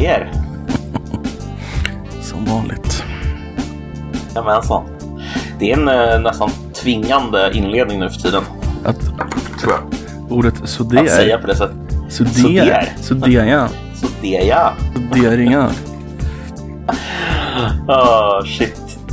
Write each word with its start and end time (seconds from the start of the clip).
er. 0.00 0.32
Som 2.22 2.44
vanligt. 2.44 3.04
Jajamensan. 4.34 4.84
Det 5.58 5.72
är 5.72 5.76
en 5.78 5.88
eh, 5.88 6.20
nästan 6.20 6.50
tvingande 6.82 7.50
inledning 7.54 8.00
nu 8.00 8.10
för 8.10 8.20
tiden. 8.20 8.42
Att, 8.84 9.00
Tror 9.60 9.72
jag. 9.72 9.80
ordet 10.32 10.62
Att 10.62 10.68
sådär. 10.68 11.06
säga 11.06 11.38
på 11.38 11.46
det 11.46 11.56
sättet. 11.56 11.76
Sådär. 12.08 12.32
Sådär. 12.32 12.92
Sådär 13.00 13.44
ja. 13.44 13.68
Så 14.00 14.06
det 14.22 14.36
är 14.36 14.46
jag. 14.48 14.72
Sådäringar. 14.94 15.70
Ah, 17.88 18.42
shit. 18.44 18.98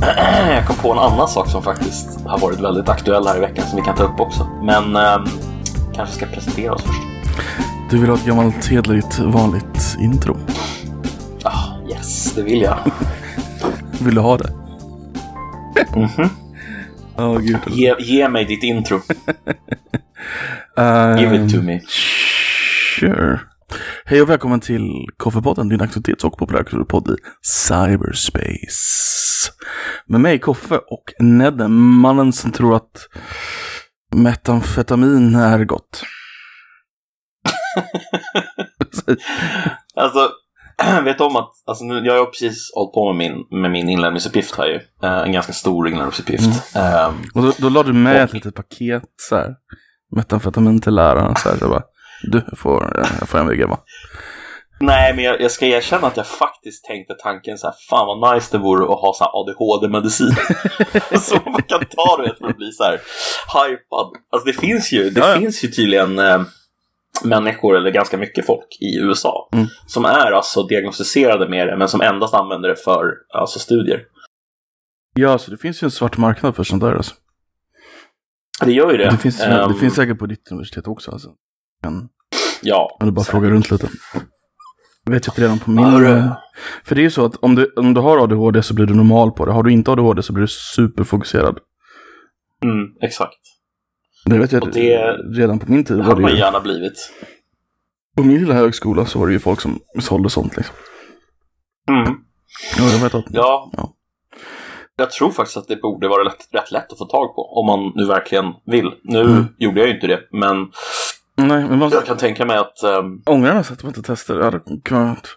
Jag 0.50 0.66
kom 0.66 0.76
på 0.76 0.92
en 0.92 0.98
annan 0.98 1.28
sak 1.28 1.48
som 1.50 1.62
faktiskt 1.62 2.20
har 2.26 2.38
varit 2.38 2.60
väldigt 2.60 2.88
aktuell 2.88 3.26
här 3.26 3.36
i 3.36 3.40
veckan 3.40 3.66
som 3.66 3.76
vi 3.76 3.82
kan 3.82 3.96
ta 3.96 4.02
upp 4.02 4.20
också. 4.20 4.48
Men 4.62 4.96
ehm, 4.96 5.24
kanske 5.94 6.14
ska 6.14 6.26
presentera 6.26 6.72
oss 6.72 6.82
först. 6.82 7.02
Du 7.90 7.98
vill 7.98 8.08
ha 8.10 8.16
ett 8.16 8.24
gammalt 8.26 8.66
hederligt 8.66 9.18
vanligt 9.18 9.96
intro. 10.00 10.36
Yes, 11.90 12.32
det 12.32 12.42
vill 12.42 12.62
jag. 12.62 12.92
Vill 14.00 14.14
du 14.14 14.20
ha 14.20 14.36
det? 14.36 14.50
Mhm. 15.96 16.28
Åh 17.16 17.38
gud. 17.38 17.58
Ge, 17.66 17.94
ge 17.98 18.28
mig 18.28 18.44
ditt 18.44 18.62
intro. 18.62 19.00
Ehm, 20.76 21.18
Give 21.18 21.44
it 21.44 21.52
to 21.54 21.62
me. 21.62 21.80
Sure. 23.00 23.40
Hej 24.04 24.22
och 24.22 24.30
välkommen 24.30 24.60
till 24.60 25.06
Koffepodden, 25.16 25.68
din 25.68 25.80
aktualitets 25.80 26.24
och 26.24 26.38
populärkulturpodd 26.38 27.08
i 27.10 27.16
cyberspace. 27.42 29.50
Med 30.06 30.20
mig 30.20 30.38
Koffe 30.38 30.76
och 30.76 31.12
Nedde, 31.18 31.68
mannen 31.68 32.32
som 32.32 32.52
tror 32.52 32.76
att 32.76 33.08
metamfetamin 34.14 35.34
är 35.34 35.64
gott. 35.64 36.04
Alltså, 39.96 40.30
vet 41.04 41.20
om 41.20 41.36
att 41.36 41.50
alltså 41.66 41.84
nu, 41.84 41.98
jag 42.06 42.18
har 42.18 42.26
precis 42.26 42.70
hållit 42.74 42.92
på 42.94 43.12
med 43.12 43.16
min, 43.30 43.60
med 43.60 43.70
min 43.70 43.88
inlämningsuppgift 43.88 44.56
här 44.58 44.66
ju. 44.66 44.80
Eh, 45.02 45.18
en 45.22 45.32
ganska 45.32 45.52
stor 45.52 45.88
inlämningsuppgift. 45.88 46.76
Ehm, 46.76 47.14
Och 47.34 47.42
då, 47.42 47.52
då 47.58 47.68
la 47.68 47.82
du 47.82 47.92
med 47.92 48.16
ett 48.22 48.28
Och- 48.30 48.34
litet 48.34 48.54
paket 48.54 49.02
så 49.16 49.36
här, 49.36 49.54
metamfetamin 50.16 50.80
till 50.80 50.94
läraren. 50.94 51.36
Så 51.36 51.48
här, 51.48 51.56
så 51.56 51.68
bara, 51.68 51.82
du 52.22 52.42
får, 52.56 53.06
jag 53.20 53.28
får 53.28 53.38
en 53.38 53.48
VG 53.48 53.64
va? 53.64 53.78
nej, 54.80 55.14
men 55.14 55.24
jag, 55.24 55.40
jag 55.40 55.50
ska 55.50 55.66
erkänna 55.66 56.06
att 56.06 56.16
jag 56.16 56.26
faktiskt 56.26 56.84
tänkte 56.84 57.14
tanken 57.14 57.58
så 57.58 57.66
här, 57.66 57.74
fan 57.90 58.06
vad 58.06 58.34
nice 58.34 58.48
det 58.52 58.58
vore 58.58 58.82
att 58.84 59.00
ha 59.00 59.12
så 59.14 59.24
här 59.24 59.30
ADHD-medicin. 59.40 60.36
så 61.20 61.34
man 61.50 61.62
kan 61.62 61.80
ta 61.84 62.22
det 62.22 62.34
för 62.38 62.48
att 62.48 62.56
bli 62.56 62.72
så 62.72 62.84
här 62.84 62.92
hypad. 63.54 64.06
Alltså 64.32 64.46
det 64.46 64.52
finns 64.52 64.92
ju, 64.92 65.10
det 65.10 65.20
Ja, 65.20 65.28
ja. 65.28 65.38
finns 65.38 65.64
ju 65.64 65.68
tydligen 65.68 66.18
eh, 66.18 66.42
människor, 67.24 67.76
eller 67.76 67.90
ganska 67.90 68.18
mycket 68.18 68.46
folk 68.46 68.66
i 68.80 68.98
USA, 68.98 69.48
Mm. 69.52 69.66
som 69.86 70.04
är 70.04 70.32
alltså 70.32 70.62
diagnostiserade 70.62 71.48
med 71.48 71.66
det, 71.68 71.76
men 71.76 71.88
som 71.88 72.00
endast 72.00 72.34
använder 72.34 72.68
det 72.68 72.76
för 72.76 73.12
alltså, 73.34 73.58
studier. 73.58 74.00
Ja, 75.14 75.38
så 75.38 75.50
det 75.50 75.56
finns 75.56 75.82
ju 75.82 75.84
en 75.84 75.90
svart 75.90 76.16
marknad 76.16 76.56
för 76.56 76.62
sånt 76.64 76.82
där 76.82 76.92
alltså. 76.94 77.14
Det 78.64 78.72
gör 78.72 78.90
ju 78.92 78.96
det. 78.98 79.10
Det 79.10 79.16
finns, 79.16 79.38
det 79.38 79.44
Ehm, 79.44 79.74
finns 79.74 79.94
säkert 79.94 80.18
på 80.18 80.26
ditt 80.26 80.50
universitet 80.50 80.86
också 80.88 81.10
alltså. 81.10 81.28
Kan, 81.82 82.08
Ja. 82.62 82.96
kan 82.98 83.08
du 83.08 83.12
bara 83.12 83.24
säkert. 83.24 83.30
fråga 83.30 83.48
runt 83.48 83.70
lite. 83.70 83.88
Jag 85.04 85.12
vet 85.12 85.28
att 85.28 85.38
redan 85.38 85.58
på 85.58 85.70
min... 85.70 85.84
Ja, 85.92 85.98
det- 85.98 86.08
eh, 86.18 86.36
För 86.84 86.94
det 86.94 87.00
är 87.00 87.02
ju 87.02 87.10
så 87.10 87.24
att 87.24 87.36
om 87.36 87.54
du, 87.54 87.72
om 87.76 87.94
du 87.94 88.00
har 88.00 88.18
ADHD 88.18 88.62
så 88.62 88.74
blir 88.74 88.86
du 88.86 88.94
normal 88.94 89.30
på 89.32 89.46
det. 89.46 89.52
Har 89.52 89.62
du 89.62 89.72
inte 89.72 89.90
ADHD 89.90 90.22
så 90.22 90.32
blir 90.32 90.42
du 90.42 90.48
superfokuserad. 90.48 91.58
Mm, 92.64 92.86
exakt. 93.02 93.38
Det 94.24 94.38
vet 94.38 94.52
jag 94.52 94.62
Och 94.62 94.70
det- 94.72 95.16
redan 95.40 95.58
på 95.58 95.70
min 95.72 95.84
tid. 95.84 95.96
Var 95.96 96.14
det 96.14 96.20
man 96.22 96.30
ju, 96.30 96.38
gärna 96.38 96.60
blivit. 96.60 97.12
på 98.16 98.22
min 98.22 98.38
lilla 98.40 98.54
högskola 98.54 99.06
så 99.06 99.18
var 99.18 99.26
det 99.26 99.32
ju 99.32 99.38
folk 99.38 99.60
som 99.60 99.80
sålde 100.00 100.30
sånt 100.30 100.56
liksom. 100.56 100.74
Mm. 101.90 102.14
Ja, 102.78 102.84
jag 102.90 102.98
vet 102.98 103.14
att... 103.14 103.24
Ja. 103.30 103.70
Ja. 103.76 103.90
Jag 104.96 105.10
tror 105.10 105.30
faktiskt 105.30 105.56
att 105.56 105.68
det 105.68 105.76
borde 105.76 106.08
vara 106.08 106.22
lätt, 106.22 106.48
rätt 106.52 106.70
lätt 106.70 106.92
att 106.92 106.98
få 106.98 107.04
tag 107.04 107.34
på 107.34 107.42
om 107.60 107.66
man 107.66 107.92
nu 107.94 108.04
verkligen 108.06 108.44
vill. 108.66 108.90
Nu 109.04 109.20
Mm. 109.20 109.44
gjorde 109.58 109.80
jag 109.80 109.88
ju 109.88 109.94
inte 109.94 110.06
det, 110.06 110.20
men 110.32 110.56
Nej, 111.36 111.64
men 111.68 111.78
man 111.78 111.90
jag 111.90 112.06
kan 112.06 112.16
tänka 112.16 112.44
mig 112.44 112.56
att 112.56 112.82
ehm, 112.82 113.22
ångrar 113.26 113.54
nästan 113.54 113.74
att 113.76 113.82
man 113.82 113.90
inte 113.90 114.02
testade. 114.02 114.38
Jag 114.38 114.44
hade 114.44 114.60
kunnat... 114.84 115.28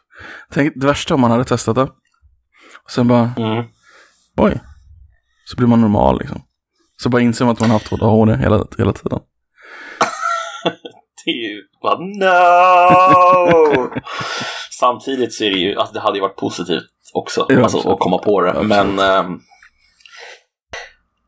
Tänk, 0.52 0.74
det 0.76 0.86
värsta 0.88 1.14
om 1.14 1.22
man 1.22 1.32
hade 1.32 1.44
testat 1.46 1.76
det. 1.76 1.82
Och 2.84 2.92
sen 2.92 3.08
bara, 3.08 3.32
mm, 3.38 3.66
oj. 4.38 4.60
Så 5.46 5.58
blir 5.58 5.68
man 5.68 5.82
normal 5.82 6.20
liksom. 6.20 6.42
Så 7.04 7.10
bara 7.10 7.22
inser 7.22 7.46
man 7.46 7.52
att 7.52 7.60
man 7.60 7.72
haft 7.72 7.94
ADHD 7.94 8.36
hela, 8.36 8.66
hela 8.78 8.94
tiden. 8.94 9.20
det 11.26 11.32
är 11.32 11.50
ju 11.50 11.62
bara 11.82 11.98
no! 12.00 13.90
Samtidigt 14.80 15.34
så 15.34 15.44
är 15.44 15.52
det 15.52 15.58
ju 15.58 15.76
att 15.76 15.94
det 15.94 16.00
hade 16.00 16.18
ju 16.18 16.22
varit 16.22 16.36
positivt 16.36 16.84
också, 17.14 17.46
Ja, 17.50 17.64
alltså, 17.64 17.78
absolut. 17.78 17.94
att 17.94 18.00
komma 18.00 18.18
på 18.18 18.42
det. 18.42 18.50
Absolut. 18.50 18.70
Men 18.70 19.00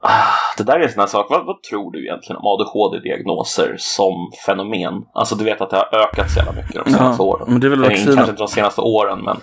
ah, 0.02 0.24
det 0.58 0.64
där 0.64 0.80
är 0.80 0.84
en 0.84 0.92
sån 0.92 1.00
här 1.00 1.08
sak. 1.08 1.28
Vad, 1.30 1.46
vad 1.46 1.64
tror 1.64 1.92
du 1.92 2.06
egentligen 2.06 2.38
om 2.42 2.48
ADHD-diagnoser 2.48 3.76
som 3.78 4.32
fenomen? 4.46 4.94
Alltså 5.14 5.36
du 5.36 5.44
vet 5.44 5.62
att 5.62 5.70
det 5.70 5.78
har 5.78 5.96
ökat 5.96 6.32
så 6.32 6.40
jävla 6.40 6.52
mycket 6.52 6.86
de 6.86 6.92
senaste 6.92 7.24
åren. 7.24 7.52
men 7.52 7.60
det 7.60 7.68
är 7.68 7.70
väl 7.70 7.82
vaccinen. 7.82 8.16
Kanske 8.16 8.32
inte 8.32 8.42
de 8.44 8.48
senaste 8.48 8.82
åren, 8.82 9.20
men... 9.24 9.38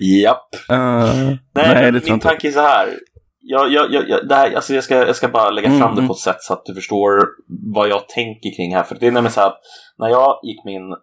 Japp. 0.00 0.48
Uh, 0.72 1.36
Nej, 1.54 1.92
nej, 1.92 2.02
min 2.04 2.20
tanke 2.20 2.48
är 2.48 2.52
så 2.52 2.60
här. 2.60 2.98
Jag, 3.42 3.72
jag, 3.72 3.92
jag, 3.92 4.28
det 4.28 4.34
här 4.34 4.54
alltså 4.54 4.74
jag, 4.74 4.84
ska, 4.84 4.94
jag 4.94 5.16
ska 5.16 5.28
bara 5.28 5.50
lägga 5.50 5.68
Mm, 5.68 5.80
fram 5.80 5.94
det 5.94 6.00
mm. 6.00 6.08
på 6.08 6.14
ett 6.14 6.20
sätt 6.20 6.40
så 6.42 6.52
att 6.52 6.64
du 6.64 6.74
förstår 6.74 7.28
vad 7.74 7.88
jag 7.88 8.08
tänker 8.08 8.56
kring 8.56 8.74
här. 8.74 8.82
För 8.82 8.94
det 8.94 9.06
är 9.06 9.10
nämligen 9.10 9.32
så 9.32 9.40
här 9.40 9.46
att 9.46 9.60
när 9.98 10.08
jag 10.08 10.40
gick 10.42 10.64
min, 10.64 10.94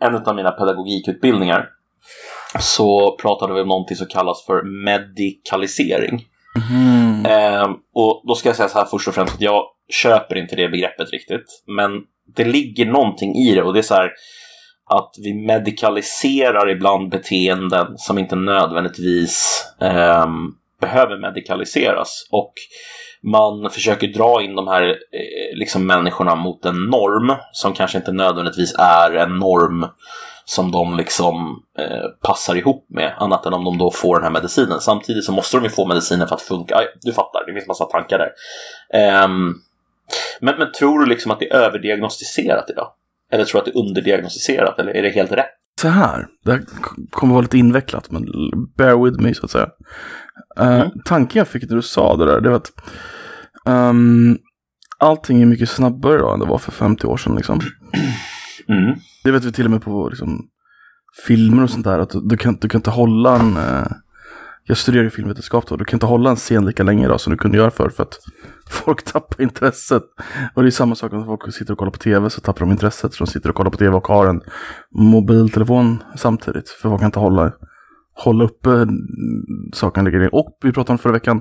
en 0.00 0.16
av 0.16 0.36
mina 0.36 0.50
pedagogikutbildningar 0.50 1.68
så 2.60 3.16
pratade 3.16 3.54
vi 3.54 3.60
om 3.60 3.68
någonting 3.68 3.96
som 3.96 4.06
kallas 4.06 4.44
för 4.46 4.84
medikalisering. 4.84 6.24
Mhm. 6.56 7.26
Ehm, 7.26 7.70
och 7.94 8.22
då 8.26 8.34
ska 8.34 8.48
jag 8.48 8.56
säga 8.56 8.68
så 8.68 8.78
här 8.78 8.86
först 8.86 9.08
och 9.08 9.14
främst 9.14 9.34
att 9.34 9.40
jag 9.40 9.64
köper 9.88 10.36
inte 10.36 10.56
det 10.56 10.68
begreppet 10.68 11.10
riktigt. 11.10 11.62
Men 11.66 11.90
det 12.36 12.44
ligger 12.44 12.86
någonting 12.86 13.34
i 13.36 13.54
det 13.54 13.62
och 13.62 13.72
det 13.72 13.80
är 13.80 13.82
så 13.82 13.94
här 13.94 14.10
att 14.90 15.14
vi 15.24 15.34
medikaliserar 15.34 16.70
ibland 16.70 17.10
beteenden 17.10 17.86
som 17.96 18.18
inte 18.18 18.36
nödvändigtvis 18.36 19.64
ehm, 19.80 20.52
behöver 20.86 21.18
medikaliseras. 21.18 22.28
Och 22.30 22.52
man 23.22 23.70
försöker 23.70 24.06
dra 24.06 24.42
in 24.42 24.54
de 24.54 24.68
här 24.68 24.82
eh, 24.88 25.58
liksom 25.58 25.86
människorna 25.86 26.34
mot 26.34 26.64
en 26.64 26.84
norm 26.84 27.36
som 27.52 27.72
kanske 27.72 27.98
inte 27.98 28.12
nödvändigtvis 28.12 28.74
är 28.78 29.10
en 29.10 29.38
norm 29.38 29.86
som 30.44 30.72
de 30.72 30.96
liksom 30.96 31.62
eh, 31.78 32.28
passar 32.28 32.54
ihop 32.54 32.86
med, 32.88 33.14
annat 33.18 33.46
än 33.46 33.54
om 33.54 33.64
de 33.64 33.78
då 33.78 33.90
får 33.90 34.14
den 34.14 34.24
här 34.24 34.30
medicinen. 34.30 34.80
Samtidigt 34.80 35.24
så 35.24 35.32
måste 35.32 35.56
de 35.56 35.64
ju 35.64 35.70
få 35.70 35.86
medicinen 35.86 36.28
för 36.28 36.34
att 36.34 36.42
funka. 36.42 36.76
Aj, 36.76 36.86
Du 37.02 37.12
fattar, 37.12 37.46
det 37.46 37.52
finns 37.52 37.68
massa 37.68 37.84
tankar 37.84 38.18
där. 38.18 38.30
Ehm, 39.00 39.54
men, 40.40 40.58
men 40.58 40.72
tror 40.72 40.98
du 40.98 41.06
liksom 41.06 41.30
att 41.30 41.38
det 41.38 41.52
är 41.52 41.56
överdiagnostiserat 41.56 42.70
idag? 42.70 42.88
Eller 43.32 43.44
tror 43.44 43.58
du 43.58 43.58
att 43.58 43.74
det 43.74 43.78
är 43.78 43.86
underdiagnostiserat? 43.88 44.78
Eller 44.78 44.96
är 44.96 45.02
det 45.02 45.10
helt 45.10 45.32
rätt? 45.32 45.56
Så 45.80 45.88
här, 45.88 46.26
det 46.44 46.50
här 46.50 46.62
kommer 47.10 47.34
vara 47.34 47.42
lite 47.42 47.58
invecklat, 47.58 48.10
men 48.10 48.24
bear 48.76 49.04
with 49.04 49.22
me 49.22 49.34
så 49.34 49.44
att 49.44 49.50
säga. 49.50 49.68
Eh, 50.58 50.80
Mm. 50.80 50.90
Tanken 51.04 51.38
jag 51.38 51.48
fick 51.48 51.62
när 51.70 51.76
du 51.76 51.82
sa 51.82 52.16
det 52.16 52.24
där, 52.26 52.40
det 52.40 52.48
var 52.48 52.56
att 52.56 52.72
ehm, 53.66 54.38
allting 54.98 55.42
är 55.42 55.46
mycket 55.46 55.68
snabbare 55.70 56.14
idag 56.14 56.34
än 56.34 56.40
det 56.40 56.46
var 56.46 56.58
för 56.58 56.72
50 56.72 57.06
år 57.06 57.16
sedan. 57.16 57.34
Liksom. 57.36 57.60
Mm. 58.68 58.94
Det 59.24 59.30
vet 59.30 59.44
vi 59.44 59.52
till 59.52 59.64
och 59.64 59.70
med 59.70 59.82
på 59.82 60.08
liksom, 60.08 60.48
filmer 61.26 61.62
och 61.62 61.70
sånt 61.70 61.84
där, 61.84 61.98
att 61.98 62.10
du, 62.10 62.20
du, 62.20 62.36
kan, 62.36 62.54
du 62.60 62.68
kan 62.68 62.78
inte 62.78 62.90
hålla 62.90 63.38
en... 63.38 63.56
eh, 63.56 63.86
jag 64.64 64.78
studerar 64.78 65.04
ju 65.04 65.10
filmvetenskap 65.10 65.66
då, 65.66 65.76
du 65.76 65.84
kan 65.84 65.96
inte 65.96 66.06
hålla 66.06 66.30
en 66.30 66.36
scen 66.36 66.66
lika 66.66 66.82
länge 66.82 67.04
idag 67.04 67.20
som 67.20 67.30
du 67.30 67.36
kunde 67.36 67.56
göra 67.58 67.70
förr 67.70 67.88
för 67.88 68.02
att 68.02 68.18
folk 68.70 69.04
tappar 69.04 69.42
intresset. 69.42 70.02
Och 70.54 70.62
det 70.62 70.68
är 70.68 70.70
samma 70.70 70.94
sak 70.94 71.12
om 71.12 71.24
folk 71.24 71.54
sitter 71.54 71.72
och 71.72 71.78
kollar 71.78 71.92
på 71.92 71.98
tv 71.98 72.30
så 72.30 72.40
tappar 72.40 72.60
de 72.60 72.70
intresset 72.70 73.14
för 73.14 73.24
de 73.24 73.30
sitter 73.30 73.48
och 73.48 73.54
kollar 73.54 73.70
på 73.70 73.76
tv 73.78 73.96
och 73.96 74.06
har 74.08 74.26
en 74.26 74.40
mobiltelefon 74.94 76.02
samtidigt. 76.16 76.68
För 76.68 76.88
folk 76.88 77.00
kan 77.00 77.06
inte 77.08 77.18
hålla, 77.18 77.52
hålla 78.24 78.44
uppe 78.44 78.70
mm, 78.70 79.06
saken 79.72 80.04
lika 80.04 80.16
länge. 80.16 80.28
Och 80.28 80.58
vi 80.62 80.72
pratade 80.72 80.92
om 80.92 80.98
förra 80.98 81.12
veckan 81.12 81.40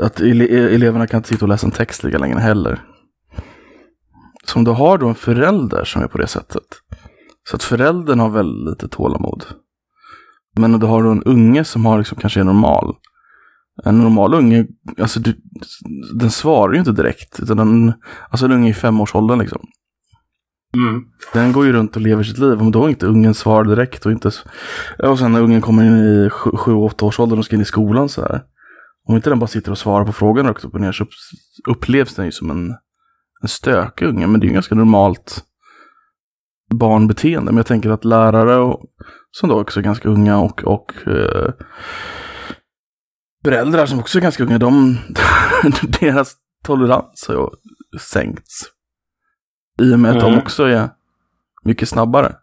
att 0.00 0.20
ele- 0.20 0.48
e-, 0.50 0.74
eleverna 0.74 1.06
kan 1.06 1.18
inte 1.18 1.28
sitta 1.28 1.44
och 1.44 1.48
läsa 1.48 1.66
en 1.66 1.72
text 1.72 2.04
lika 2.04 2.18
länge 2.18 2.38
heller. 2.38 2.82
Så 4.44 4.58
om 4.58 4.64
du 4.64 4.70
har 4.70 4.98
då 4.98 5.08
en 5.08 5.14
förälder 5.14 5.84
som 5.84 6.02
är 6.02 6.06
på 6.06 6.18
det 6.18 6.26
sättet. 6.26 6.64
Så 7.48 7.56
att 7.56 7.62
föräldern 7.62 8.18
har 8.20 8.30
väldigt 8.30 8.70
lite 8.70 8.88
tålamod. 8.88 9.44
Men 10.56 10.74
om 10.74 10.80
du 10.80 10.86
har 10.86 11.02
då 11.02 11.10
en 11.10 11.22
unge 11.22 11.64
som 11.64 11.86
har 11.86 11.98
liksom 11.98 12.18
kanske 12.18 12.40
är 12.40 12.44
normal. 12.44 12.94
En 13.84 13.98
normal 13.98 14.34
unge, 14.34 14.66
alltså 14.98 15.20
du, 15.20 15.34
den 16.14 16.30
svarar 16.30 16.72
ju 16.72 16.78
inte 16.78 16.92
direkt. 16.92 17.40
Utan 17.40 17.56
den, 17.56 17.92
alltså 18.30 18.46
en 18.46 18.52
unge 18.52 18.70
i 18.70 18.74
femårsåldern 18.74 19.38
liksom. 19.38 19.60
Mm. 20.76 21.04
Den 21.32 21.52
går 21.52 21.66
ju 21.66 21.72
runt 21.72 21.96
och 21.96 22.02
lever 22.02 22.22
sitt 22.22 22.38
liv. 22.38 22.60
Om 22.60 22.70
då 22.70 22.88
inte 22.88 23.06
ungen 23.06 23.34
svarar 23.34 23.64
direkt 23.64 24.06
och 24.06 24.12
inte... 24.12 24.30
Och 24.98 25.18
sen 25.18 25.32
när 25.32 25.42
ungen 25.42 25.60
kommer 25.60 25.84
in 25.84 25.98
i 25.98 26.28
7-8 26.28 27.04
års 27.04 27.20
ålder 27.20 27.38
och 27.38 27.44
ska 27.44 27.56
in 27.56 27.62
i 27.62 27.64
skolan 27.64 28.08
så 28.08 28.22
här. 28.22 28.42
Om 29.08 29.16
inte 29.16 29.30
den 29.30 29.38
bara 29.38 29.46
sitter 29.46 29.70
och 29.70 29.78
svarar 29.78 30.04
på 30.04 30.12
frågan 30.12 30.46
rakt 30.46 30.64
upp 30.64 30.74
och 30.74 30.80
ner 30.80 30.92
så 30.92 31.06
upplevs 31.68 32.14
den 32.14 32.24
ju 32.24 32.32
som 32.32 32.50
en, 32.50 32.74
en 33.42 33.48
stökig 33.48 34.06
unge. 34.06 34.26
Men 34.26 34.40
det 34.40 34.44
är 34.44 34.48
ju 34.48 34.54
ganska 34.54 34.74
normalt 34.74 35.44
barnbeteende. 36.74 37.52
Men 37.52 37.56
jag 37.56 37.66
tänker 37.66 37.90
att 37.90 38.04
lärare 38.04 38.56
och, 38.56 38.84
som 39.30 39.48
då 39.48 39.60
också 39.60 39.80
är 39.80 39.84
ganska 39.84 40.08
unga 40.08 40.38
och, 40.38 40.64
och 40.64 40.92
eh, 41.06 41.52
föräldrar 43.44 43.86
som 43.86 43.98
också 43.98 44.18
är 44.18 44.22
ganska 44.22 44.44
unga, 44.44 44.58
de, 44.58 44.98
deras 46.00 46.34
tolerans 46.64 47.24
har 47.28 47.34
ju 47.34 47.48
sänkts. 47.98 48.79
I 49.80 49.94
och 49.94 50.00
med 50.00 50.10
att 50.10 50.22
Mm. 50.22 50.32
de 50.32 50.38
också 50.38 50.64
är 50.64 50.88
mycket 51.64 51.88
snabbare. 51.88 52.34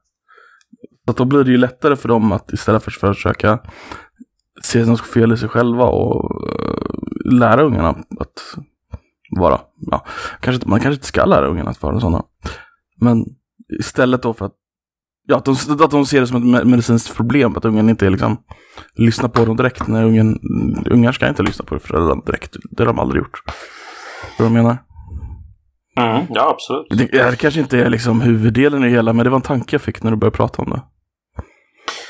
Så 1.07 1.13
då 1.13 1.25
blir 1.25 1.43
det 1.43 1.51
ju 1.51 1.57
lättare 1.57 1.95
för 1.95 2.07
dem 2.09 2.31
att 2.31 2.51
istället 2.53 2.83
för 2.83 2.91
att 2.91 3.15
försöka 3.17 3.59
se 4.63 4.85
något 4.85 5.01
fel 5.01 5.33
i 5.33 5.37
sig 5.37 5.49
själva 5.49 5.83
och 5.85 6.31
eh, 6.47 7.31
lära 7.33 7.61
ungarna 7.63 7.89
att 8.19 8.55
vara, 9.37 9.59
ja, 9.91 10.05
kanske, 10.39 10.67
man 10.69 10.79
kanske 10.79 10.95
inte 10.95 11.07
ska 11.07 11.25
lära 11.25 11.47
ungarna 11.47 11.69
att 11.69 11.81
vara 11.81 11.99
sådana. 11.99 12.23
Men 13.01 13.25
istället 13.79 14.21
då 14.21 14.33
för 14.33 14.45
att, 14.45 14.53
ja, 15.27 15.37
att 15.37 15.45
de, 15.45 15.51
att 15.83 15.91
de 15.91 16.05
ser 16.05 16.21
det 16.21 16.27
som 16.27 16.37
ett 16.37 16.43
me- 16.43 16.65
medicinskt 16.65 17.15
problem, 17.15 17.57
att 17.57 17.65
ungen 17.65 17.89
inte 17.89 18.09
liksom, 18.09 18.37
lyssnar 18.95 19.29
på 19.29 19.45
dem 19.45 19.55
direkt 19.57 19.87
när 19.87 20.05
ungen, 20.05 20.39
ungar 20.91 21.11
ska 21.11 21.27
inte 21.27 21.43
lyssna 21.43 21.65
på 21.65 21.79
föräldrarna 21.79 22.21
direkt, 22.25 22.55
det 22.71 22.83
har 22.83 22.87
de 22.93 22.99
aldrig 22.99 23.19
gjort. 23.23 23.39
Vad 24.39 24.45
jag 24.45 24.53
menar? 24.53 24.77
Mm, 25.97 26.25
ja, 26.29 26.49
absolut. 26.49 26.87
Det, 26.89 27.05
det 27.17 27.23
här 27.23 27.35
kanske 27.35 27.59
inte 27.59 27.79
är 27.79 27.89
liksom 27.89 28.21
huvuddelen 28.21 28.83
i 28.85 28.89
hela, 28.89 29.13
men 29.13 29.23
det 29.23 29.29
var 29.29 29.35
en 29.37 29.41
tanke 29.41 29.73
jag 29.75 29.81
fick 29.81 30.03
när 30.03 30.11
du 30.11 30.17
började 30.17 30.37
prata 30.37 30.61
om 30.61 30.69
det. 30.69 30.81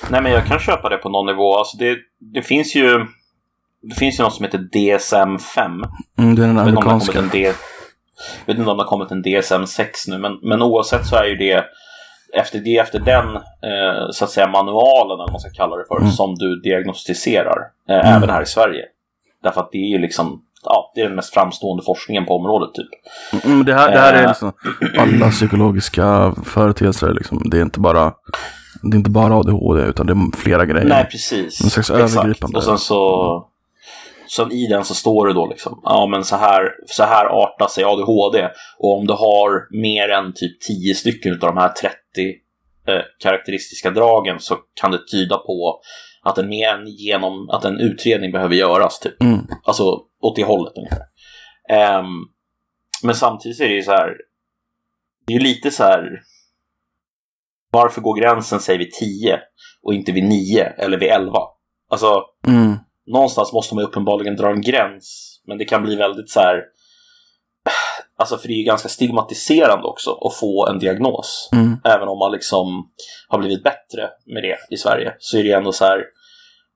Nej, 0.09 0.21
men 0.21 0.31
jag 0.31 0.45
kan 0.45 0.59
köpa 0.59 0.89
det 0.89 0.97
på 0.97 1.09
någon 1.09 1.25
nivå. 1.25 1.57
Alltså 1.57 1.77
det, 1.77 1.97
det 2.33 2.41
finns 2.41 2.75
ju 2.75 3.05
det 3.81 3.95
finns 3.95 4.19
ju 4.19 4.23
något 4.23 4.33
som 4.33 4.45
heter 4.45 4.57
DSM-5. 4.57 5.83
Mm, 6.17 6.35
det 6.35 6.43
är 6.43 6.47
den 6.47 6.59
amerikanska. 6.59 7.19
en 7.19 7.29
D- 7.29 7.53
jag 8.45 8.53
vet 8.53 8.59
inte 8.59 8.71
om 8.71 8.77
det 8.77 8.83
har 8.83 8.89
kommit 8.89 9.11
en 9.11 9.23
DSM-6 9.23 9.85
nu, 10.07 10.17
men, 10.17 10.39
men 10.43 10.61
oavsett 10.61 11.05
så 11.05 11.15
är 11.15 11.25
ju 11.25 11.35
det 11.35 11.65
efter, 12.33 12.59
det 12.59 12.77
är 12.77 12.81
efter 12.83 12.99
den 12.99 13.35
eh, 13.35 14.09
så 14.11 14.23
att 14.23 14.29
säga 14.31 14.47
manualen, 14.47 15.11
eller 15.11 15.17
vad 15.23 15.31
man 15.31 15.39
ska 15.39 15.49
kalla 15.49 15.75
det 15.77 15.85
för, 15.87 15.97
Mm. 15.97 16.11
som 16.11 16.35
du 16.35 16.59
diagnostiserar. 16.61 17.57
Eh, 17.89 17.95
Mm. 17.99 18.15
Även 18.15 18.29
här 18.29 18.41
i 18.41 18.45
Sverige. 18.45 18.85
Därför 19.43 19.61
att 19.61 19.71
det 19.71 19.77
är 19.77 19.89
ju 19.89 19.97
liksom, 19.97 20.41
ja, 20.69 20.91
det 20.95 21.01
är 21.01 21.05
den 21.05 21.15
mest 21.15 21.33
framstående 21.33 21.83
forskningen 21.83 22.25
på 22.25 22.35
området 22.35 22.69
typ. 22.73 23.45
Mm, 23.45 23.65
det, 23.65 23.73
här, 23.73 23.91
det 23.91 23.99
här 23.99 24.13
är 24.13 24.21
Eh. 24.23 24.27
liksom 24.27 24.53
alla 24.97 25.29
psykologiska 25.31 26.33
företeelser. 26.45 27.13
Liksom. 27.13 27.41
Det 27.51 27.57
är 27.57 27.61
inte 27.61 27.79
bara 27.79 28.13
det 28.83 28.95
är 28.95 28.97
inte 28.97 29.09
bara 29.09 29.35
ADHD, 29.35 29.81
utan 29.81 30.07
det 30.07 30.13
är 30.13 30.37
flera 30.37 30.65
grejer. 30.65 30.87
Nej, 30.87 31.05
precis. 31.11 31.63
En 31.63 31.69
slags 31.69 31.91
övergripande- 31.91 32.57
Och 32.57 32.63
sen 32.63 32.77
så... 32.77 33.47
Så 34.29 34.49
i 34.51 34.67
den 34.67 34.83
så 34.85 34.93
står 34.95 35.27
det 35.27 35.33
då 35.33 35.47
liksom, 35.47 35.81
ja 35.83 36.07
men 36.07 36.23
så 36.23 36.35
här, 36.35 36.61
så 36.85 37.03
här 37.03 37.25
artar 37.25 37.67
sig 37.67 37.83
ADHD. 37.83 38.49
Och 38.79 38.97
om 38.97 39.07
du 39.07 39.13
har 39.13 39.77
mer 39.81 40.09
än 40.09 40.33
typ 40.33 40.59
10 40.61 40.95
stycken 40.95 41.31
av 41.33 41.39
de 41.39 41.57
här 41.57 41.69
30 41.69 41.93
eh, 42.87 43.01
karaktäristiska 43.23 43.89
dragen 43.91 44.39
så 44.39 44.55
kan 44.81 44.91
det 44.91 45.07
tyda 45.11 45.37
på 45.37 45.79
att 46.23 46.37
en, 46.37 46.49
mer 46.49 46.83
genom, 46.85 47.49
att 47.49 47.65
en 47.65 47.79
utredning 47.79 48.31
behöver 48.31 48.55
göras. 48.55 48.99
Typ. 48.99 49.21
Mm. 49.21 49.39
Alltså 49.63 49.99
åt 50.21 50.35
det 50.35 50.43
hållet 50.43 50.73
ungefär. 50.77 51.05
Ehm, 51.69 52.05
men 53.03 53.15
samtidigt 53.15 53.59
är 53.59 53.67
det 53.69 53.75
ju 53.75 53.83
så 53.83 53.91
här. 53.91 54.13
Det 55.27 55.33
är 55.33 55.37
ju 55.39 55.43
lite 55.43 55.71
så 55.71 55.83
här. 55.83 56.21
Varför 57.71 58.01
går 58.01 58.15
gränsen, 58.19 58.59
säger 58.59 58.79
vi 58.79 58.91
10 58.91 59.39
och 59.83 59.93
inte 59.93 60.11
vid 60.11 60.23
9 60.23 60.63
eller 60.77 60.97
vid 60.97 61.09
11? 61.09 61.39
Alltså, 61.89 62.23
Mm. 62.47 62.77
någonstans 63.05 63.53
måste 63.53 63.75
man 63.75 63.81
ju 63.83 63.87
uppenbarligen 63.87 64.35
dra 64.35 64.51
en 64.51 64.61
gräns. 64.61 65.33
Men 65.47 65.57
det 65.57 65.65
kan 65.65 65.83
bli 65.83 65.95
väldigt 65.95 66.29
så 66.29 66.39
här. 66.39 66.63
Alltså, 68.19 68.37
för 68.37 68.47
det 68.47 68.53
är 68.53 68.57
ju 68.57 68.63
ganska 68.63 68.89
stigmatiserande 68.89 69.87
också 69.87 70.11
att 70.11 70.35
få 70.35 70.67
en 70.67 70.79
diagnos. 70.79 71.49
Mm. 71.53 71.77
Även 71.83 72.07
om 72.07 72.19
man 72.19 72.31
liksom 72.31 72.91
har 73.27 73.39
blivit 73.39 73.63
bättre 73.63 74.09
med 74.25 74.43
det 74.43 74.57
i 74.69 74.77
Sverige 74.77 75.15
så 75.19 75.37
är 75.37 75.43
det 75.43 75.51
ändå 75.51 75.71
så 75.71 75.85
här. 75.85 76.03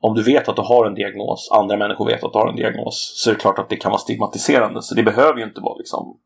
Om 0.01 0.13
du 0.15 0.23
vet 0.23 0.47
att 0.49 0.55
du 0.55 0.61
har 0.61 0.85
en 0.85 0.93
diagnos, 0.95 1.49
andra 1.51 1.77
människor 1.77 2.05
vet 2.05 2.23
att 2.23 2.33
du 2.33 2.39
har 2.39 2.49
en 2.49 2.55
diagnos, 2.55 3.13
så 3.17 3.29
är 3.29 3.33
det 3.33 3.39
klart 3.39 3.59
att 3.59 3.69
det 3.69 3.75
kan 3.75 3.91
vara 3.91 3.99
stigmatiserande. 3.99 4.81
Så 4.81 4.95
det 4.95 5.03
behöver 5.03 5.37
ju 5.39 5.43
inte 5.43 5.61
vara 5.61 5.77
liksom 5.77 6.17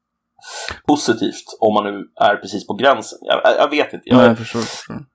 positivt 0.87 1.45
om 1.59 1.73
man 1.73 1.83
nu 1.83 2.03
är 2.21 2.35
precis 2.35 2.67
på 2.67 2.73
gränsen. 2.73 3.19
Jag, 3.21 3.41
jag- 3.59 3.69
vet 3.69 3.93
inte. 3.93 4.03
Jag, 4.09 4.17
Nej, 4.17 4.27
jag 4.27 4.37
förstår. 4.37 4.59
förstår. 4.59 5.05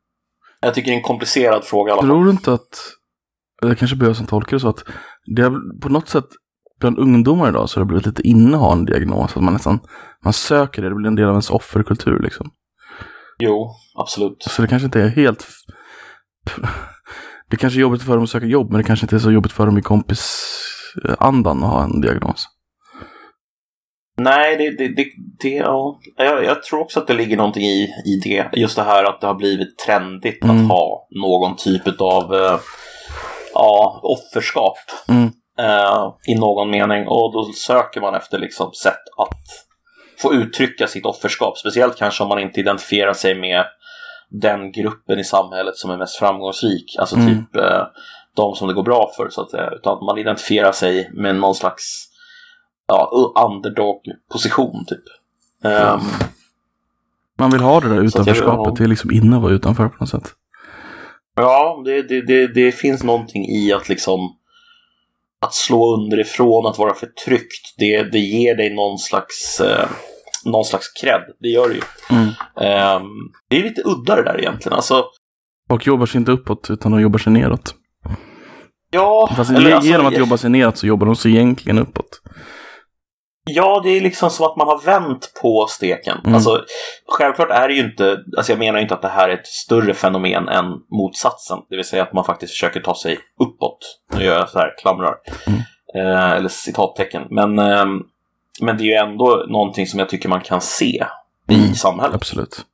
jag 0.60 0.74
tycker 0.74 0.90
det 0.90 0.94
är 0.94 0.96
en 0.98 1.02
komplicerad 1.02 1.64
fråga 1.64 1.90
i 1.90 1.92
alla 1.92 2.02
fall. 2.02 2.08
Tror 2.10 2.24
du 2.24 2.30
inte 2.30 2.52
att, 2.52 2.78
det 3.62 3.74
kanske 3.74 3.96
jag 4.00 4.16
som 4.16 4.26
tolkar 4.26 4.56
det 4.56 4.60
så, 4.60 4.68
att 4.68 4.84
det 5.36 5.42
har 5.42 5.80
på 5.80 5.88
något 5.88 6.08
sätt 6.08 6.24
bland 6.80 6.98
ungdomar 6.98 7.48
idag 7.48 7.70
så 7.70 7.80
har 7.80 7.84
det 7.84 7.88
blivit 7.88 8.06
lite 8.06 8.22
inne 8.22 8.56
att 8.56 8.62
ha 8.62 8.72
en 8.72 8.84
diagnos. 8.84 9.36
Att 9.36 9.42
man 9.42 9.52
nästan, 9.52 9.80
man 10.24 10.32
söker 10.32 10.82
det, 10.82 10.88
det 10.88 10.94
blir 10.94 11.06
en 11.08 11.14
del 11.14 11.24
av 11.24 11.30
ens 11.30 11.50
offerkultur 11.50 12.18
liksom. 12.22 12.50
Jo, 13.38 13.70
absolut. 13.98 14.42
Så 14.42 14.62
det 14.62 14.68
kanske 14.68 14.86
inte 14.86 15.00
är 15.00 15.08
helt... 15.08 15.46
Det 17.50 17.56
kanske 17.56 17.79
är 17.79 17.81
jobbigt 17.81 18.02
för 18.02 18.14
dem 18.14 18.23
att 18.25 18.31
söka 18.31 18.47
jobb, 18.47 18.70
men 18.70 18.79
det 18.81 18.87
kanske 18.87 19.05
inte 19.05 19.17
är 19.17 19.20
så 19.20 19.31
jobbigt 19.32 19.52
för 19.52 19.67
dem 19.67 19.79
i 19.79 19.82
kompisandan 19.82 21.64
att 21.64 21.70
ha 21.70 21.85
en 21.85 22.00
diagnos. 22.00 22.47
Nej, 24.20 24.56
det, 24.56 24.70
det, 24.70 24.88
det, 24.94 25.06
det 25.43 25.49
ja. 25.55 26.00
jag, 26.17 26.44
jag 26.44 26.62
tror 26.62 26.81
också 26.81 27.00
att 27.00 27.06
det 27.06 27.14
ligger 27.14 27.37
någonting 27.37 27.62
i, 27.62 27.88
i 28.06 28.20
det. 28.25 28.50
Just 28.52 28.76
det 28.76 28.82
här 28.82 29.05
att 29.05 29.20
det 29.20 29.26
har 29.26 29.35
blivit 29.35 29.79
trendigt 29.79 30.44
Mm. 30.44 30.56
att 30.56 30.69
ha 30.69 31.06
någon 31.11 31.56
typ 31.56 32.00
av 32.00 32.35
eh, 32.35 32.58
ja, 33.55 34.00
offerskap 34.02 34.76
Mm. 35.08 35.31
eh, 35.58 36.12
i 36.29 36.35
någon 36.35 36.70
mening. 36.70 37.08
Och 37.08 37.32
då 37.32 37.52
söker 37.52 38.00
man 38.00 38.14
efter 38.14 38.38
liksom 38.38 38.73
sätt 38.73 39.05
att 39.19 39.38
få 40.23 40.35
uttrycka 40.35 40.87
sitt 40.87 41.06
offerskap. 41.06 41.58
Speciellt 41.58 41.97
kanske 41.97 42.23
om 42.23 42.29
man 42.29 42.38
inte 42.38 42.61
identifierar 42.61 43.12
sig 43.12 43.35
med 43.35 43.64
den 44.30 44.72
gruppen 44.72 45.18
i 45.18 45.24
samhället 45.24 45.76
som 45.76 45.90
är 45.90 45.96
mest 45.96 46.16
framgångsrik. 46.16 46.96
Alltså 46.98 47.16
Mm. 47.16 47.28
typ 47.28 47.56
eh, 47.56 47.82
de 48.36 48.54
som 48.54 48.68
det 48.68 48.74
går 48.74 48.82
bra 48.82 49.10
för 49.16 49.28
så 49.30 49.40
att 49.42 49.50
säga. 49.50 49.70
Utan 49.70 49.92
att 49.92 50.02
man 50.02 50.18
identifierar 50.18 50.72
sig 50.72 51.10
med 51.14 51.36
någon 51.36 51.54
slags 51.54 51.82
ja, 52.86 53.10
underdog-position 53.46 54.84
typ. 54.88 55.04
Ehm, 55.64 56.00
Man 57.38 57.50
vill 57.50 57.60
ha 57.60 57.80
det 57.80 57.88
där 57.88 58.02
utanförskapet, 58.04 58.76
det 58.76 58.84
är 58.84 58.88
liksom 58.88 59.10
inne 59.10 59.36
att 59.36 59.42
vara 59.42 59.52
utanför 59.52 59.88
på 59.88 59.96
något 60.00 60.08
sätt. 60.08 60.32
ja, 61.36 61.82
det, 61.84 62.02
det, 62.02 62.20
det, 62.26 62.46
det 62.46 62.72
finns 62.72 63.02
någonting 63.02 63.48
i 63.48 63.72
att 63.72 63.88
liksom 63.88 64.36
att 65.42 65.54
slå 65.54 65.94
underifrån, 65.94 66.66
att 66.66 66.78
vara 66.78 66.94
förtryckt, 66.94 67.74
det, 67.78 68.02
det 68.02 68.18
ger 68.18 68.56
dig 68.56 68.74
någon 68.74 68.98
slags 68.98 69.60
eh, 69.60 69.88
någon 70.44 70.64
slags 70.64 70.92
cred. 71.02 71.20
Det 71.40 71.48
gör 71.48 71.69
det 71.69 71.75
ju. 71.75 71.82
Mm. 72.10 72.28
Ehm, 72.60 73.08
det 73.48 73.58
är 73.58 73.62
lite 73.62 73.82
udda 73.84 74.16
det 74.16 74.22
där 74.22 74.38
egentligen. 74.40 74.76
Alltså, 74.76 75.04
Folk 75.68 75.87
jobbar 75.87 76.06
sig 76.06 76.18
inte 76.18 76.32
uppåt, 76.32 76.70
utan 76.70 76.92
de 76.92 77.00
jobbar 77.00 77.18
sig 77.18 77.32
neråt. 77.32 77.75
ja, 78.90 79.30
Fast 79.37 79.50
eller 79.50 79.73
alltså, 79.73 79.90
genom 79.90 80.06
att 80.06 80.18
jobba 80.18 80.37
sig 80.37 80.50
neråt 80.50 80.78
så 80.78 80.87
jobbar 80.87 81.06
de 81.06 81.16
sig 81.16 81.32
egentligen 81.32 81.78
uppåt. 81.78 82.20
Ja, 83.44 83.80
det 83.85 83.90
är 83.90 84.00
liksom 84.00 84.30
som 84.30 84.47
att 84.47 84.56
man 84.56 84.66
har 84.66 84.78
vänt 84.85 85.32
på 85.42 85.66
steken. 85.68 86.18
Mm. 86.25 86.35
Alltså, 86.35 86.64
självklart 87.09 87.50
är 87.50 87.68
det 87.68 87.75
ju 87.75 87.80
inte, 87.80 88.18
alltså 88.37 88.52
jag 88.52 88.59
menar 88.59 88.78
ju 88.78 88.82
inte 88.82 88.94
att 88.94 89.02
det 89.02 89.09
här 89.09 89.28
är 89.28 89.35
ett 89.35 89.47
större 89.47 89.94
fenomen 89.94 90.49
än 90.49 90.64
motsatsen. 90.90 91.59
Det 91.68 91.76
vill 91.76 91.85
säga 91.85 92.02
att 92.02 92.12
man 92.12 92.25
faktiskt 92.25 92.52
försöker 92.52 92.80
ta 92.80 92.94
sig 92.94 93.18
uppåt. 93.40 93.78
Nu 94.14 94.25
gör 94.25 94.38
jag 94.38 94.49
så 94.49 94.59
här 94.59 94.75
klamrar. 94.82 95.14
Mm. 95.47 95.61
Eh, 95.97 96.30
eller 96.30 96.49
citattecken. 96.49 97.23
Men, 97.30 97.59
ehm, 97.59 98.00
men 98.61 98.76
det 98.76 98.83
är 98.83 98.87
ju 98.87 99.11
ändå 99.11 99.45
någonting 99.49 99.87
som 99.87 99.99
jag 99.99 100.09
tycker 100.09 100.29
man 100.29 100.40
kan 100.40 100.61
se 100.61 101.05
i 101.49 101.55
Mm. 101.55 101.75
samhället. 101.75 102.14
Absolut. 102.14 102.67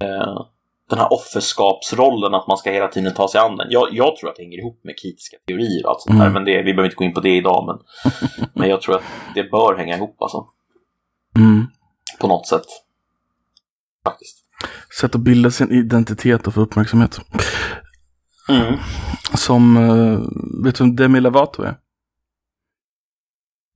Eh, 0.00 0.46
den 0.90 0.98
här 0.98 1.12
offerskapsrollen, 1.12 2.34
att 2.34 2.46
man 2.48 2.56
ska 2.56 2.70
hela 2.70 2.88
tiden 2.88 3.14
ta 3.14 3.28
sig 3.28 3.40
an 3.40 3.56
den. 3.56 3.66
Jag, 3.70 3.88
jag 3.92 4.16
tror 4.16 4.30
att 4.30 4.36
det 4.36 4.42
hänger 4.42 4.58
ihop 4.58 4.80
med 4.84 4.98
kritiska 4.98 5.36
teorier 5.46 5.84
och 5.86 5.90
allt 5.90 6.00
sånt 6.00 6.18
där, 6.18 6.26
Mm. 6.26 6.32
men 6.32 6.44
det, 6.44 6.56
vi 6.62 6.64
behöver 6.74 6.84
inte 6.84 6.96
gå 6.96 7.04
in 7.04 7.14
på 7.14 7.20
det 7.20 7.36
idag. 7.36 7.64
Men, 7.66 7.78
men 8.54 8.68
jag 8.68 8.82
tror 8.82 8.96
att 8.96 9.02
det 9.34 9.42
bör 9.50 9.76
hänga 9.76 9.96
ihop 9.96 10.22
alltså, 10.22 10.46
Mm. 11.36 11.66
på 12.20 12.28
något 12.28 12.46
sätt. 12.46 12.66
Faktiskt. 14.04 14.44
Sätt 15.00 15.14
att 15.14 15.20
bilda 15.20 15.50
sin 15.50 15.72
identitet 15.72 16.46
och 16.46 16.54
få 16.54 16.60
uppmärksamhet. 16.60 17.18
Mm. 18.48 18.74
Som, 19.34 19.76
eh, 19.76 20.18
vet 20.64 20.74
du 20.74 20.84
vem 20.84 20.96
Demi 20.96 21.20
Lovato 21.20 21.62
är? 21.62 21.76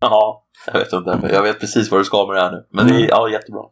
Ja, 0.01 0.42
jag 0.67 0.73
vet 0.73 0.93
inte. 0.93 1.19
men 1.23 1.31
Jag 1.35 1.43
vet 1.43 1.61
precis 1.61 1.91
vad 1.91 2.01
du 2.01 2.05
ska 2.05 2.27
med 2.27 2.37
det 2.37 2.41
här 2.43 2.51
nu. 2.53 2.67
Men 2.71 2.87
det 2.87 2.95
är 2.95 3.09
ja, 3.09 3.29
jättebra. 3.31 3.63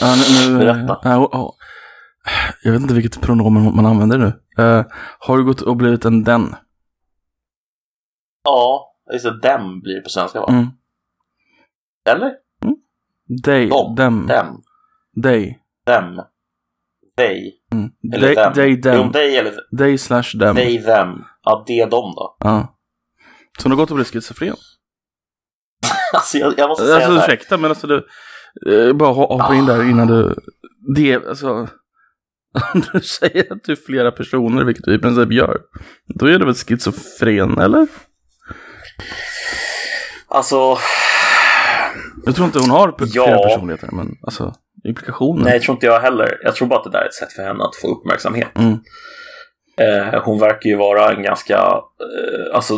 Ja, 0.00 0.14
nu, 0.16 0.52
nu, 0.52 0.58
Berätta. 0.58 0.98
ja, 1.02 1.16
och- 1.18 1.34
och- 1.34 1.56
jag 2.62 2.72
vet 2.72 2.80
inte 2.80 2.94
vilket 2.94 3.20
pronomen 3.20 3.76
man 3.76 3.86
använder 3.86 4.18
nu. 4.18 4.32
Eh, 4.64 4.84
har 5.18 5.38
du 5.38 5.44
gått 5.44 5.60
och 5.60 5.76
blivit 5.76 6.04
en 6.04 6.24
den? 6.24 6.56
Ja, 8.44 8.94
just 9.12 9.24
det. 9.24 9.40
Dem 9.40 9.80
blir 9.80 9.94
det 9.94 10.00
på 10.00 10.08
svenska 10.08 10.40
va? 10.40 10.46
Mm. 10.48 10.66
Eller? 12.08 12.32
Dig, 13.42 13.68
Dem. 13.68 13.94
dem, 13.94 14.26
Dem. 14.26 14.62
dig. 15.22 15.60
Dem. 15.86 16.22
They. 17.16 17.52
Mm. 17.72 17.90
Eller 18.14 18.26
Dig, 18.26 18.34
them. 18.36 18.52
dig, 18.54 18.80
Jo, 18.84 19.02
dem. 19.02 19.12
they 19.12 19.36
eller 19.36 19.52
Dig 19.70 19.98
slash 19.98 20.22
dem. 20.38 20.56
they, 20.56 20.82
them. 20.82 21.24
Ja, 21.42 21.64
det, 21.66 21.84
dem 21.84 22.12
då. 22.16 22.36
Ja. 22.40 22.76
Så 23.58 23.68
du 23.68 23.74
har 23.74 23.76
gått 23.82 23.90
och 23.90 23.94
blivit 23.96 24.12
schizofren? 24.12 24.56
Alltså, 26.14 26.38
jag, 26.38 26.54
jag 26.56 26.68
måste 26.68 26.84
säga 26.84 26.96
Alltså 26.96 27.12
det 27.12 27.18
här. 27.20 27.26
ursäkta 27.28 27.58
men 27.58 27.70
alltså 27.70 27.86
du, 27.86 27.96
eh, 28.70 28.92
bara 28.92 29.12
ho- 29.12 29.28
hoppa 29.38 29.54
in 29.54 29.66
där 29.66 29.90
innan 29.90 30.06
du, 30.06 30.34
det, 30.96 31.14
alltså, 31.28 31.48
Om 32.74 32.82
du 32.92 33.00
säger 33.00 33.52
att 33.52 33.64
du 33.64 33.72
är 33.72 33.76
flera 33.86 34.12
personer, 34.12 34.64
vilket 34.64 34.84
du 34.84 34.94
i 34.94 34.98
princip 34.98 35.32
gör, 35.32 35.58
då 36.14 36.26
är 36.26 36.38
du 36.38 36.44
väl 36.44 36.54
schizofren, 36.54 37.58
eller? 37.58 37.86
Alltså, 40.28 40.78
Jag 42.26 42.34
tror 42.34 42.46
inte 42.46 42.58
hon 42.58 42.70
har 42.70 42.94
Ja. 42.98 43.24
flera 43.24 43.38
personligheter, 43.38 43.88
men 43.92 44.08
alltså 44.22 44.54
implikationen. 44.84 45.44
nej, 45.44 45.52
jag 45.52 45.62
tror 45.62 45.74
inte 45.76 45.86
jag 45.86 46.00
heller. 46.00 46.38
Jag 46.42 46.54
tror 46.54 46.68
bara 46.68 46.78
att 46.78 46.84
det 46.84 46.90
där 46.90 46.98
är 47.02 47.06
ett 47.06 47.14
sätt 47.14 47.32
för 47.32 47.42
henne 47.42 47.64
att 47.64 47.76
få 47.76 47.88
uppmärksamhet. 47.88 48.48
Mm. 48.58 48.78
Eh, 49.80 50.22
hon 50.24 50.38
verkar 50.40 50.70
ju 50.70 50.76
vara 50.76 51.12
en 51.12 51.22
ganska, 51.22 51.54
eh, 51.56 52.54
alltså 52.56 52.74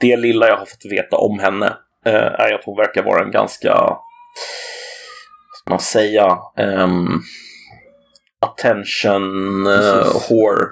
det 0.00 0.16
lilla 0.16 0.46
jag 0.48 0.56
har 0.56 0.66
fått 0.66 0.90
veta 0.90 1.16
om 1.16 1.38
henne 1.38 1.76
är 2.10 2.54
att 2.54 2.64
hon 2.64 2.76
verkar 2.76 3.02
vara 3.02 3.22
en 3.22 3.30
ganska, 3.30 3.96
ska 5.54 5.70
man 5.70 5.80
säga, 5.80 6.38
ehm, 6.56 7.20
attention 8.40 9.66
eh, 9.66 9.72
Precis. 9.72 10.30
whore. 10.30 10.66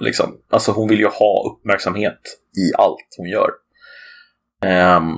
Liksom. 0.00 0.38
Alltså 0.50 0.72
hon 0.72 0.88
vill 0.88 1.00
ju 1.00 1.06
ha 1.06 1.52
uppmärksamhet 1.52 2.20
i 2.58 2.76
allt 2.78 3.14
hon 3.16 3.28
gör. 3.28 3.50
Ehm, 4.62 5.16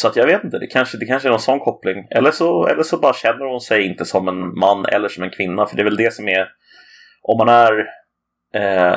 så 0.00 0.08
att 0.08 0.16
jag 0.16 0.26
vet 0.26 0.44
inte, 0.44 0.58
det 0.58 0.66
kanske, 0.66 0.98
det 0.98 1.06
kanske 1.06 1.28
är 1.28 1.30
någon 1.30 1.40
sån 1.40 1.60
koppling. 1.60 2.06
Eller 2.10 2.30
så, 2.30 2.66
eller 2.66 2.82
så 2.82 2.96
bara 2.96 3.14
känner 3.14 3.44
hon 3.44 3.60
sig 3.60 3.86
inte 3.86 4.04
som 4.04 4.28
en 4.28 4.58
man 4.58 4.86
eller 4.86 5.08
som 5.08 5.22
en 5.24 5.30
kvinna. 5.30 5.66
För 5.66 5.76
det 5.76 5.82
är 5.82 5.84
väl 5.84 5.96
det 5.96 6.14
som 6.14 6.28
är, 6.28 6.48
om 7.22 7.38
man 7.38 7.48
är 7.48 7.86
Eh, 8.56 8.96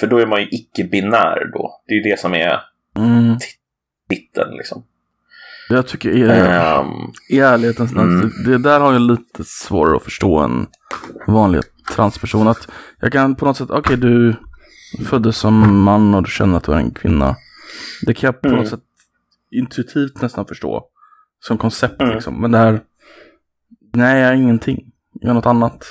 för 0.00 0.06
då 0.06 0.18
är 0.18 0.26
man 0.26 0.40
ju 0.40 0.48
icke-binär 0.50 1.50
då. 1.52 1.80
Det 1.86 1.94
är 1.94 1.96
ju 1.96 2.10
det 2.10 2.20
som 2.20 2.34
är 2.34 2.60
Mm. 2.98 3.38
titeln 4.08 4.56
liksom. 4.56 4.84
Jag 5.68 5.86
tycker 5.88 6.10
i, 6.10 6.22
Ehm, 6.22 6.86
i 7.28 7.38
ärlighetens 7.40 7.92
namn, 7.92 8.16
Mm. 8.20 8.30
det, 8.44 8.58
där 8.58 8.80
har 8.80 8.92
jag 8.92 9.02
lite 9.02 9.44
svårare 9.44 9.96
att 9.96 10.02
förstå 10.04 10.38
än 10.38 10.66
vanlig 11.26 11.62
transperson. 11.94 12.48
Att 12.48 12.68
jag 13.00 13.12
kan 13.12 13.34
på 13.36 13.44
något 13.44 13.56
sätt, 13.56 13.70
okej 13.70 13.96
du 13.96 14.36
föddes 15.06 15.36
som 15.36 15.82
man 15.82 16.14
och 16.14 16.22
du 16.22 16.30
känner 16.30 16.56
att 16.56 16.64
du 16.64 16.72
är 16.72 16.76
en 16.76 16.90
kvinna. 16.90 17.36
Det 18.06 18.14
kan 18.14 18.28
jag 18.28 18.40
på 18.40 18.48
Mm. 18.48 18.60
något 18.60 18.68
sätt 18.68 18.80
intuitivt 19.50 20.22
nästan 20.22 20.46
förstå. 20.46 20.88
Som 21.40 21.58
koncept 21.58 22.00
Mm. 22.02 22.14
liksom. 22.14 22.40
Men 22.40 22.50
det 22.52 22.58
här, 22.58 22.80
nej 23.94 24.20
jag 24.20 24.30
är 24.30 24.34
ingenting. 24.34 24.92
Jag 25.12 25.30
är 25.30 25.34
något 25.34 25.46
annat. 25.46 25.86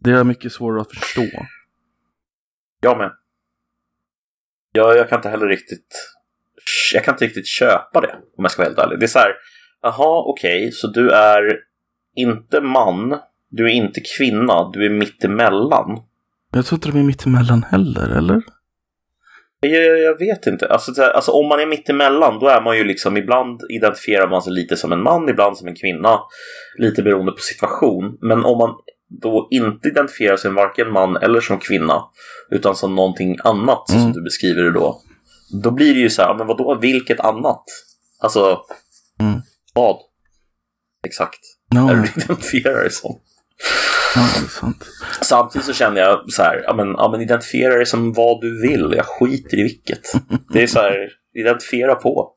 Det 0.00 0.10
är 0.10 0.24
mycket 0.24 0.52
svårare 0.52 0.80
att 0.80 0.90
förstå. 0.94 1.22
jag 2.80 2.98
med. 2.98 3.10
Jag, 4.72 4.96
jag 4.96 5.08
kan 5.08 5.18
inte 5.18 5.28
heller 5.28 5.46
riktigt 5.46 6.15
jag 6.94 7.04
kan 7.04 7.14
inte 7.14 7.24
riktigt 7.24 7.46
köpa 7.46 8.00
det 8.00 8.14
om 8.38 8.44
jag 8.44 8.50
ska 8.50 8.62
vara 8.62 8.68
helt 8.68 8.78
ärlig. 8.78 8.98
Det 9.00 9.06
är 9.06 9.08
så 9.08 9.18
här, 9.18 9.32
jaha 9.82 10.22
okej, 10.26 10.72
så 10.72 10.86
du 10.86 11.10
är 11.10 11.58
inte 12.16 12.60
man, 12.60 13.18
du 13.50 13.64
är 13.64 13.70
inte 13.70 14.00
kvinna, 14.18 14.70
du 14.72 14.86
är 14.86 14.90
mittemellan. 14.90 15.98
Jag 16.52 16.66
tror 16.66 16.76
inte 16.76 16.88
de 16.88 16.98
är 16.98 17.02
mittemellan 17.02 17.62
heller, 17.70 18.16
eller? 18.18 18.42
Jag, 19.60 19.98
jag 19.98 20.18
vet 20.18 20.46
inte. 20.46 20.66
Alltså, 20.68 20.94
så 20.94 21.02
här, 21.02 21.10
alltså 21.10 21.30
om 21.32 21.48
man 21.48 21.60
är 21.60 21.66
mittemellan 21.66 22.38
då 22.38 22.48
är 22.48 22.60
man 22.60 22.76
ju 22.76 22.84
liksom 22.84 23.16
ibland 23.16 23.60
identifierar 23.70 24.28
man 24.28 24.42
sig 24.42 24.52
lite 24.52 24.76
som 24.76 24.92
en 24.92 25.02
man, 25.02 25.28
ibland 25.28 25.58
som 25.58 25.68
en 25.68 25.76
kvinna. 25.76 26.20
Lite 26.78 27.02
beroende 27.02 27.32
på 27.32 27.38
situation. 27.38 28.18
Men 28.20 28.44
om 28.44 28.58
man 28.58 28.74
då 29.22 29.48
inte 29.50 29.88
identifierar 29.88 30.36
sig 30.36 30.50
varken 30.50 30.92
man 30.92 31.16
eller 31.16 31.40
som 31.40 31.58
kvinna 31.58 32.02
utan 32.50 32.76
som 32.76 32.94
någonting 32.94 33.36
annat 33.44 33.82
så 33.86 33.92
som 33.92 34.00
Mm. 34.00 34.12
du 34.12 34.22
beskriver 34.22 34.62
det 34.62 34.72
då. 34.72 35.00
Då 35.62 35.70
blir 35.70 35.94
det 35.94 36.00
ju 36.00 36.10
så 36.10 36.22
här, 36.22 36.34
men 36.34 36.46
vadå, 36.46 36.78
vilket 36.80 37.20
annat? 37.20 37.64
Alltså, 38.20 38.60
Mm. 39.20 39.40
vad? 39.74 39.96
Exakt. 41.06 41.38
Ja, 41.74 41.90
Är 41.90 41.94
du 41.94 42.08
identifierar 42.20 42.80
dig 42.80 42.90
som? 42.92 43.20
ja, 44.14 44.28
det 44.34 44.44
är 44.46 44.48
sant. 44.48 44.84
Samtidigt 45.22 45.66
så 45.66 45.72
känner 45.72 46.00
jag 46.00 46.32
så 46.32 46.42
här, 46.42 46.62
ja 46.64 46.74
men, 46.74 46.88
ja 46.88 47.08
men 47.12 47.20
identifiera 47.20 47.74
dig 47.76 47.86
som 47.86 48.12
vad 48.12 48.40
du 48.40 48.60
vill, 48.62 48.92
jag 48.96 49.06
skiter 49.06 49.58
i 49.58 49.62
vilket. 49.62 50.12
Det 50.52 50.62
är 50.62 50.66
så 50.66 50.78
här, 50.78 51.08
identifiera 51.38 51.94
på. 51.94 52.32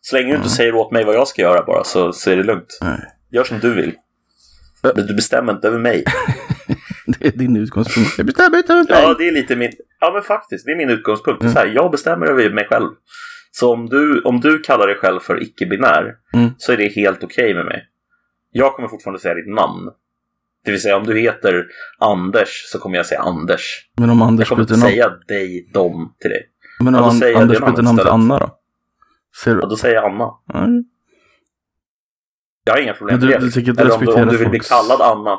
Så 0.00 0.16
länge 0.16 0.30
du 0.30 0.36
inte 0.36 0.48
säger 0.48 0.74
åt 0.74 0.92
mig 0.92 1.04
vad 1.04 1.14
jag 1.14 1.28
ska 1.28 1.42
göra 1.42 1.62
bara 1.66 1.84
så, 1.84 2.12
så 2.12 2.30
är 2.30 2.36
det 2.36 2.42
lugnt. 2.42 2.78
Nej. 2.80 3.00
Gör 3.32 3.44
som 3.44 3.58
du 3.60 3.74
vill. 3.74 3.94
Men 4.82 5.06
du 5.06 5.14
bestämmer 5.14 5.52
inte 5.52 5.68
över 5.68 5.78
mig. 5.78 6.04
Det 7.18 7.26
är 7.28 7.32
din 7.32 7.56
utgångspunkt. 7.56 8.18
Jag 8.18 8.26
bestämmer 8.26 8.58
inte 8.58 8.72
över 8.72 8.84
mig. 8.84 9.02
Ja, 9.02 9.14
det 9.18 9.28
är 9.28 9.32
lite 9.32 9.56
min... 9.56 9.72
Ja, 10.00 10.10
men 10.14 10.22
faktiskt, 10.22 10.66
det 10.66 10.72
är 10.72 10.76
min 10.76 10.90
utgångspunkt. 10.90 11.44
Är 11.44 11.48
så 11.48 11.58
här, 11.58 11.66
jag 11.66 11.90
bestämmer 11.90 12.26
över 12.26 12.50
mig 12.50 12.64
själv. 12.66 12.88
Så 13.52 13.72
om 13.72 13.86
du, 13.88 14.20
om 14.20 14.40
du 14.40 14.58
kallar 14.58 14.86
dig 14.86 14.96
själv 14.96 15.20
för 15.20 15.42
icke-binär 15.42 16.14
Mm. 16.34 16.50
så 16.58 16.72
är 16.72 16.76
det 16.76 16.88
helt 16.88 17.24
okej 17.24 17.54
med 17.54 17.64
mig. 17.64 17.86
Jag 18.52 18.74
kommer 18.74 18.88
fortfarande 18.88 19.20
säga 19.20 19.34
ditt 19.34 19.54
namn. 19.54 19.90
Det 20.64 20.70
vill 20.70 20.80
säga 20.82 20.96
om 20.96 21.04
du 21.06 21.18
heter 21.20 21.66
Anders 21.98 22.48
så 22.72 22.78
kommer 22.78 22.96
jag 22.96 23.06
säga 23.06 23.20
Anders. 23.20 23.88
Men 23.96 24.10
om 24.10 24.18
Jag 24.18 24.26
Anders 24.28 24.48
kommer 24.48 24.64
byter 24.64 24.74
inte 24.74 24.80
namn, 24.86 24.90
säga 24.92 25.08
dig, 25.28 25.70
dem 25.74 26.14
till 26.20 26.30
dig. 26.30 26.42
men 26.84 26.94
Ja, 26.94 27.00
om 27.10 27.18
då 27.20 27.26
An- 27.26 27.32
jag 27.32 27.42
Anders 27.42 27.58
byter 27.60 27.82
namn 27.82 27.98
till. 27.98 28.06
Anna 28.08 28.38
då? 28.38 28.56
Ser 29.44 29.54
du? 29.54 29.60
då 29.60 29.76
säger 29.76 29.94
jag 29.94 30.04
Anna. 30.12 30.30
Nej. 30.54 30.84
Jag 32.64 32.72
har 32.72 32.80
inga 32.80 32.92
problem 32.94 33.18
med 33.20 33.28
du- 33.28 33.32
det. 33.32 33.50
du 33.54 33.60
inte 33.60 33.82
Eller 33.82 33.94
om 33.98 34.04
du, 34.04 34.12
om 34.12 34.28
du 34.28 34.36
vill 34.36 34.48
bli 34.48 34.58
kallad 34.60 35.00
Anna. 35.00 35.38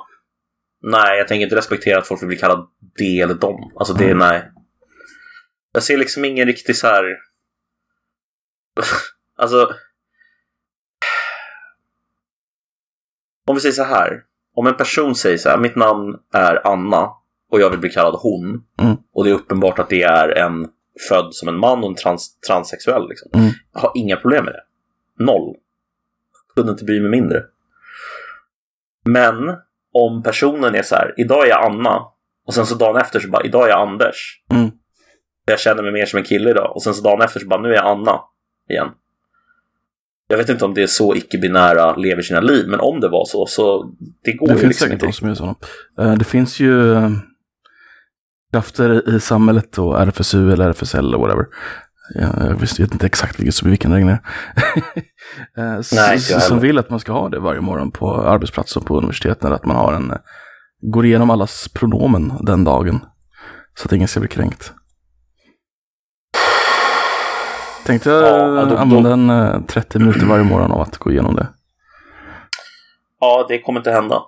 Nej, 0.84 1.18
jag 1.18 1.28
tänker 1.28 1.44
inte 1.44 1.56
respektera 1.56 2.00
att 2.00 2.08
folk 2.08 2.22
vill 2.22 2.28
bli 2.28 2.38
kallad 2.38 2.68
det 2.98 3.20
eller 3.22 3.34
dem. 3.34 3.72
Alltså 3.76 3.94
det, 3.94 4.06
Mm. 4.06 4.18
nej. 4.18 4.52
Jag 5.74 5.84
ser 5.84 5.98
liksom 5.98 6.26
ingen 6.26 6.46
riktig 6.48 6.76
så 6.76 6.88
här... 6.88 7.18
alltså... 9.38 9.76
Om 13.48 13.56
vi 13.56 13.62
säger 13.62 13.74
så 13.74 13.84
här. 13.84 14.24
Om 14.56 14.68
en 14.68 14.78
person 14.78 15.16
säger 15.16 15.38
så 15.38 15.50
här, 15.50 15.58
mitt 15.58 15.76
namn 15.76 16.16
är 16.34 16.68
Anna 16.68 17.10
och 17.52 17.62
jag 17.62 17.70
vill 17.70 17.80
bli 17.80 17.90
kallad 17.90 18.16
hon. 18.22 18.64
Mm. 18.82 18.98
Och 19.14 19.24
det 19.24 19.30
är 19.30 19.34
uppenbart 19.34 19.80
att 19.80 19.90
det 19.90 20.04
är 20.04 20.30
en 20.30 20.68
född 21.10 21.34
som 21.34 21.48
en 21.48 21.58
man 21.58 21.84
och 21.84 21.90
en 21.90 21.96
trans, 21.96 22.40
transsexuell. 22.40 23.10
Liksom. 23.10 23.32
Mm. 23.34 23.52
Jag 23.74 23.82
har 23.82 23.92
inga 23.96 24.16
problem 24.18 24.46
med 24.46 24.54
det. 24.54 24.64
Noll. 25.24 25.56
Kunde 26.56 26.72
inte 26.72 26.86
bry 26.86 27.02
mig 27.02 27.10
mindre. 27.12 27.44
Men 29.06 29.58
om 29.94 30.24
personen 30.24 30.76
är 30.76 30.82
så 30.82 30.96
här, 30.96 31.14
idag 31.18 31.46
är 31.46 31.50
jag 31.50 31.66
Anna 31.72 32.02
och 32.48 32.54
sen 32.54 32.66
så 32.66 32.76
dagen 32.76 33.02
efter 33.02 33.20
så 33.20 33.30
bara, 33.30 33.44
idag 33.44 33.64
är 33.66 33.70
jag 33.70 33.88
Anders. 33.88 34.42
Mm. 34.52 34.72
Jag 35.46 35.60
känner 35.60 35.84
mig 35.84 35.92
mer 35.92 36.06
som 36.06 36.18
en 36.18 36.24
kille 36.26 36.50
idag 36.50 36.76
och 36.76 36.84
sen 36.84 36.94
så 36.94 37.04
dagen 37.04 37.22
efter 37.22 37.40
så 37.40 37.48
bara, 37.48 37.62
nu 37.62 37.70
är 37.70 37.74
jag 37.76 37.86
Anna 37.86 38.20
igen. 38.70 38.88
Jag 40.28 40.38
vet 40.38 40.50
inte 40.50 40.66
om 40.66 40.74
det 40.74 40.84
är 40.84 40.88
så 40.88 41.16
icke-binära 41.16 41.96
lever 41.96 42.22
sina 42.22 42.40
liv, 42.40 42.68
men 42.68 42.80
om 42.80 43.00
det 43.00 43.10
var 43.10 43.26
så, 43.26 43.46
så 43.46 43.92
det 44.24 44.34
går 44.34 44.48
Det 44.48 44.54
ju 44.54 44.60
finns 44.60 44.68
liksom 44.70 44.86
säkert 44.88 44.94
inte. 44.94 45.06
de 45.06 45.14
som 45.14 45.28
gör 45.28 45.36
sådana. 45.36 45.56
Eh, 46.00 46.14
Det 46.18 46.26
finns 46.26 46.60
ju 46.60 46.94
eh, 46.94 47.10
krafter 48.54 49.10
i 49.16 49.20
samhället 49.20 49.78
och 49.78 50.02
RFSU 50.02 50.52
eller 50.54 50.70
RFSL 50.70 50.98
eller 51.00 51.18
whatever. 51.18 51.46
Ja, 52.16 52.28
Jag 52.40 52.56
vet 52.60 52.80
inte 52.80 53.06
exakt 53.06 53.40
vilket 53.40 53.56
som 53.56 53.66
är 53.66 53.70
vilken 53.70 53.92
längre. 53.92 54.20
Eh, 55.58 55.76
s- 55.80 55.92
Nej, 55.96 56.16
inte 56.18 56.32
jag 56.32 56.38
s- 56.42 56.48
som 56.48 56.60
vill 56.60 56.78
att 56.80 56.90
man 56.90 57.00
ska 57.00 57.12
ha 57.12 57.30
det 57.30 57.40
varje 57.40 57.62
morgon 57.62 57.92
på 57.92 58.16
arbetsplatser 58.22 58.80
och 58.80 58.86
på 58.86 58.98
universiteten. 58.98 59.54
Att 59.54 59.66
man 59.66 59.76
har 59.76 59.94
en, 59.94 60.12
eh, 60.12 60.18
går 60.82 61.06
igenom 61.06 61.30
allas 61.30 61.68
pronomen 61.74 62.34
den 62.42 62.64
dagen. 62.64 63.00
Så 63.76 63.86
att 63.88 63.92
ingen 63.94 64.08
ska 64.08 64.20
bli 64.20 64.30
kränkt. 64.30 64.74
Tänkte 67.86 68.10
jag 68.10 68.24
Ja, 68.24 68.48
då- 68.48 68.70
då- 68.70 68.78
använda 68.78 69.14
en 69.14 69.30
eh, 69.30 69.62
30 69.68 70.00
minuter 70.00 70.26
varje 70.26 70.44
morgon 70.44 70.72
av 70.72 70.82
att 70.82 70.98
gå 70.98 71.12
igenom 71.12 71.36
det. 71.36 71.48
Ja, 73.20 73.46
det 73.50 73.62
kommer 73.62 73.80
inte 73.80 73.92
hända. 73.92 74.22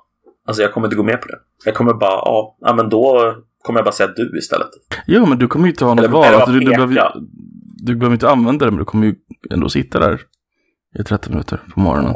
Alltså 0.48 0.62
jag 0.64 0.74
kommer 0.74 0.88
inte 0.88 0.96
gå 0.96 1.04
med 1.04 1.22
på 1.22 1.28
det. 1.28 1.38
Jag 1.66 1.76
kommer 1.76 1.94
bara, 1.94 2.10
ja, 2.60 2.74
men 2.76 2.90
då 2.90 3.34
kommer 3.64 3.80
jag 3.80 3.86
bara 3.86 3.92
säga 3.92 4.10
du 4.16 4.38
istället. 4.38 4.68
Ja, 5.06 5.26
men 5.26 5.38
du 5.40 5.48
kommer 5.48 5.66
ju 5.66 5.72
inte 5.72 5.86
ha 5.86 5.94
något 5.94 6.10
val. 6.12 6.26
Alltså, 6.26 6.52
du, 6.52 6.60
du, 6.60 6.66
behöver, 6.66 7.14
du 7.86 7.96
behöver 7.96 8.14
inte 8.14 8.30
använda 8.30 8.66
det, 8.66 8.72
men 8.72 8.80
du 8.80 8.86
kommer 8.86 9.06
ju 9.06 9.16
ändå 9.52 9.70
sitta 9.70 10.00
där 10.00 10.22
i 11.00 11.04
30 11.04 11.30
minuter 11.30 11.60
på 11.74 11.80
morgonen. 11.80 12.14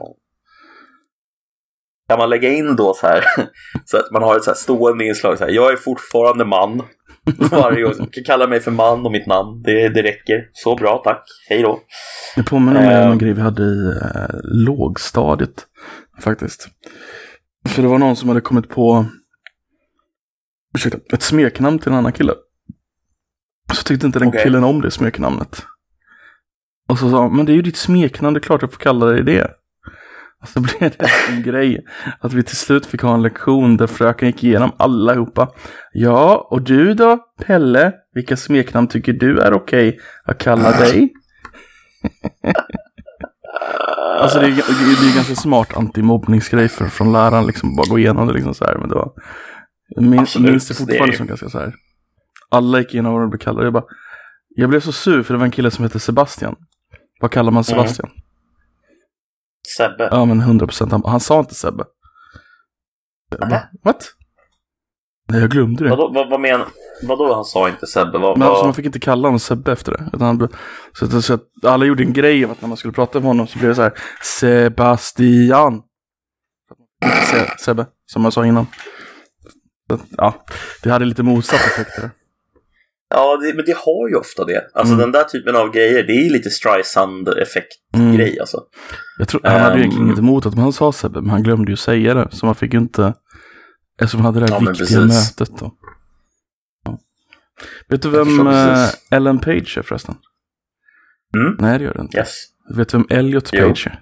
Kan 2.10 2.20
man 2.20 2.30
lägga 2.30 2.50
in 2.50 2.76
då 2.76 2.94
så 2.94 3.08
här, 3.08 3.24
så 3.86 3.98
att 3.98 4.12
man 4.12 4.24
har 4.24 4.36
ett 4.38 4.44
så 4.44 4.50
här 4.50 4.56
stående 4.56 5.06
inslag 5.06 5.38
så 5.38 5.44
här, 5.44 5.52
jag 5.52 5.72
är 5.72 5.76
fortfarande 5.76 6.46
man. 6.46 6.84
Varje. 7.52 7.88
Du 7.88 7.94
kan 7.94 8.24
kalla 8.26 8.48
mig 8.48 8.60
för 8.60 8.72
man 8.72 9.06
och 9.06 9.12
mitt 9.12 9.28
namn, 9.28 9.62
det, 9.62 9.90
det 9.90 10.04
räcker. 10.04 10.50
Så 10.54 10.76
bra, 10.76 11.02
tack. 11.04 11.24
Hej 11.50 11.62
då. 11.62 11.80
Det 12.36 12.44
påminner 12.44 12.86
mig 12.86 13.06
om 13.06 13.12
en 13.12 13.18
grej 13.18 13.34
vi 13.34 13.42
hade 13.42 13.64
i 13.64 13.88
eh, 13.88 14.36
lågstadiet, 14.44 15.66
faktiskt. 16.22 16.68
För 17.68 17.82
det 17.82 17.88
var 17.88 17.98
någon 17.98 18.16
som 18.16 18.30
hade 18.30 18.42
kommit 18.42 18.70
på 18.70 19.06
ursäkta, 20.76 20.98
ett 21.14 21.22
smeknamn 21.22 21.80
till 21.80 21.92
en 21.92 21.98
annan 21.98 22.14
kille. 22.14 22.34
Så 23.74 23.84
tyckte 23.84 24.06
inte 24.06 24.20
den 24.20 24.28
Okej. 24.28 24.44
killen 24.44 24.64
om 24.64 24.82
det 24.82 24.92
smeknamnet. 24.92 25.64
Och 26.90 27.00
så 27.00 27.10
sa 27.10 27.22
han, 27.22 27.36
men 27.36 27.46
det 27.46 27.52
är 27.52 27.56
ju 27.56 27.62
ditt 27.62 27.78
smeknamn, 27.78 28.34
det 28.34 28.38
är 28.38 28.42
klart 28.42 28.62
jag 28.62 28.72
får 28.72 28.80
kalla 28.80 29.06
dig 29.06 29.24
det. 29.24 29.48
Och 30.42 30.48
så 30.50 30.60
blev 30.80 30.80
det 30.80 31.10
en 31.30 31.44
grej 31.44 31.86
att 32.20 32.34
vi 32.34 32.44
till 32.44 32.58
slut 32.58 32.86
fick 32.86 33.02
ha 33.02 33.14
en 33.14 33.22
lektion 33.22 33.78
där 33.78 33.88
fröken 33.88 34.28
gick 34.28 34.44
igenom 34.44 34.72
allihopa. 34.78 35.50
Ja, 35.94 36.48
och 36.52 36.62
du 36.62 36.94
då, 36.94 37.18
Pelle? 37.46 37.94
Vilka 38.14 38.38
smeknamn 38.38 38.88
tycker 38.88 39.14
du 39.14 39.40
är 39.40 39.54
okej 39.54 40.00
att 40.26 40.38
kalla 40.38 40.72
dig? 40.80 41.14
Alltså 44.20 44.40
det 44.40 44.46
är, 44.46 44.52
det 44.52 45.10
är 45.12 45.16
ganska 45.16 45.36
smart 45.36 45.78
antimobbningsgrej 45.78 46.68
från 46.70 47.12
läraren 47.12 47.46
liksom. 47.48 47.76
Bara 47.76 47.90
gå 47.90 48.00
igenom 48.00 48.28
det 48.28 48.34
liksom 48.34 48.54
så 48.54 48.66
här. 48.66 48.76
Men 48.78 48.90
det 48.90 48.96
var. 48.96 49.12
Minns, 50.02 50.38
minns 50.40 50.68
det 50.68 50.74
fortfarande 50.74 51.06
det 51.08 51.14
är- 51.14 51.18
som 51.18 51.28
ganska 51.28 51.50
så 51.50 51.60
här. 51.60 51.74
Alla 52.52 52.80
gick 52.80 52.94
igenom 52.94 53.14
vad 53.14 53.22
de 53.22 53.30
blev 53.30 53.40
kallade. 53.40 53.66
Jag 53.66 53.74
bara. 53.74 53.84
Jag 54.50 54.70
blev 54.70 54.80
så 54.80 54.92
sur 54.92 55.24
för 55.24 55.34
det 55.34 55.38
var 55.38 55.46
en 55.46 55.52
kille 55.52 55.72
som 55.72 55.84
hette 55.84 56.00
Sebastian. 56.00 56.56
Vad 57.22 57.32
kallar 57.32 57.52
man 57.52 57.64
Sebastian? 57.64 58.10
Sebbe. 59.78 60.08
Ja 60.12 60.26
men 60.26 60.40
100 60.40 60.68
procent. 60.68 60.92
Han, 60.92 61.02
han 61.06 61.20
sa 61.20 61.40
inte 61.40 61.56
Sebbe. 61.56 61.84
Jag 63.30 63.50
bara. 63.50 63.64
What? 63.84 64.14
Nej 65.30 65.42
jag 65.42 65.50
glömde 65.52 65.84
det. 65.84 65.90
Vadå, 65.90 66.12
vad, 66.14 66.30
vad 66.30 66.40
menar 66.40 66.68
Vadå 67.08 67.34
han 67.36 67.46
sa 67.46 67.70
inte 67.70 67.88
Sebbe? 67.88 68.18
Vad, 68.18 68.38
Men 68.38 68.48
alltså, 68.48 68.64
man 68.66 68.74
fick 68.74 68.86
inte 68.86 69.00
kalla 69.00 69.28
honom 69.28 69.40
Sebbe 69.40 69.72
efter 69.72 69.92
det. 69.92 70.10
Utan 70.14 70.22
han, 70.40 70.50
så, 71.00 71.22
så 71.22 71.34
att 71.34 71.42
alla 71.64 71.86
gjorde 71.86 72.04
en 72.04 72.14
grej 72.14 72.46
av 72.46 72.52
att 72.52 72.62
när 72.62 72.68
man 72.68 72.78
skulle 72.78 72.94
prata 72.94 73.20
med 73.20 73.28
honom 73.28 73.48
så 73.48 73.60
blev 73.60 73.70
det 73.70 73.76
så 73.76 73.82
här 73.82 73.94
Sebastian. 74.40 75.82
Se- 77.32 77.58
Sebbe, 77.60 77.86
som 78.06 78.24
jag 78.24 78.34
sa 78.34 78.46
innan. 78.46 78.68
Så 79.90 80.00
ja, 80.18 80.46
det 80.84 80.90
hade 80.92 81.06
lite 81.06 81.24
motsatt 81.24 81.60
effekter. 81.60 82.10
Ja, 83.10 83.38
det, 83.38 83.54
men 83.54 83.66
det 83.66 83.76
har 83.78 84.10
ju 84.10 84.16
ofta 84.16 84.46
det. 84.46 84.68
Alltså 84.74 84.94
Mm. 84.94 85.00
den 85.04 85.12
där 85.12 85.24
typen 85.24 85.56
av 85.56 85.72
grejer, 85.72 86.04
det 86.04 86.14
är 86.14 86.24
ju 86.24 86.30
lite 86.30 86.50
Streisand-effekt-grej 86.50 88.30
Mm. 88.30 88.38
alltså. 88.42 88.62
Jag 89.18 89.28
tror, 89.28 89.42
han 89.44 89.62
hade 89.62 89.74
Ehm. 89.74 89.80
egentligen 89.80 90.08
inget 90.08 90.20
emot 90.20 90.46
att 90.46 90.56
han 90.56 90.74
sa 90.74 90.92
Sebbe, 90.92 91.22
men 91.22 91.30
han 91.30 91.44
glömde 91.44 91.72
ju 91.72 91.76
säga 91.78 92.14
det. 92.14 92.28
Så 92.32 92.46
man 92.46 92.56
fick 92.56 92.74
ju 92.74 92.80
inte, 92.80 93.14
eftersom 94.02 94.22
han 94.26 94.34
hade 94.34 94.46
det 94.46 94.54
här 94.54 94.62
Ja, 94.66 94.72
viktiga 94.72 95.00
mötet 95.02 95.58
då. 95.60 95.72
Ja. 96.86 97.00
Vet 97.90 98.02
du 98.02 98.10
vem 98.10 98.48
eh. 98.48 98.88
Ellen 99.12 99.40
Page 99.40 99.78
är 99.78 99.82
förresten? 99.82 100.16
Mm. 101.38 101.56
Nej, 101.60 101.78
det 101.80 101.84
gör 101.86 101.94
det 101.94 102.02
inte. 102.02 102.18
Yes. 102.18 102.34
Vet 102.76 102.90
du 102.90 102.98
vem 102.98 103.08
Elliot 103.10 103.50
Jo. 103.54 103.68
Page 103.68 103.88
är? 103.88 104.00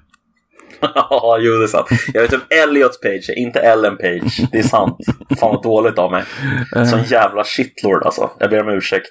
Ja, 0.96 1.38
jo 1.42 1.52
det 1.58 1.64
är 1.64 1.68
sant. 1.68 1.88
Jag 2.14 2.22
vet 2.22 2.34
om 2.34 2.42
Elliot 2.50 3.02
Page 3.02 3.30
är, 3.30 3.38
inte 3.40 3.60
Ellen 3.60 3.98
Page. 3.98 4.48
Det 4.52 4.60
är 4.60 4.64
sant. 4.64 4.98
Fan 5.40 5.50
vad 5.56 5.64
dåligt 5.64 5.98
av 6.00 6.12
mig. 6.12 6.24
Eh, 6.76 6.86
Sån 6.86 7.04
jävla 7.04 7.44
shitlord 7.44 8.04
alltså. 8.04 8.30
Jag 8.40 8.50
ber 8.50 8.62
om 8.62 8.70
ursäkt. 8.70 9.10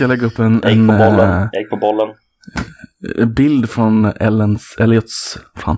Jag 0.00 0.08
lägga 0.08 0.26
upp 0.26 0.38
en, 0.38 0.60
Jag 0.62 0.72
gick 0.72 0.80
på 0.88 0.92
bollen. 0.96 1.20
eh, 1.42 1.48
Jag 1.52 1.60
gick 1.62 1.70
på 1.70 1.76
bollen. 1.76 2.14
en 3.18 3.34
bild 3.34 3.70
från 3.70 4.04
Ellens, 4.04 4.76
Elliots, 4.78 5.38
fan, 5.56 5.76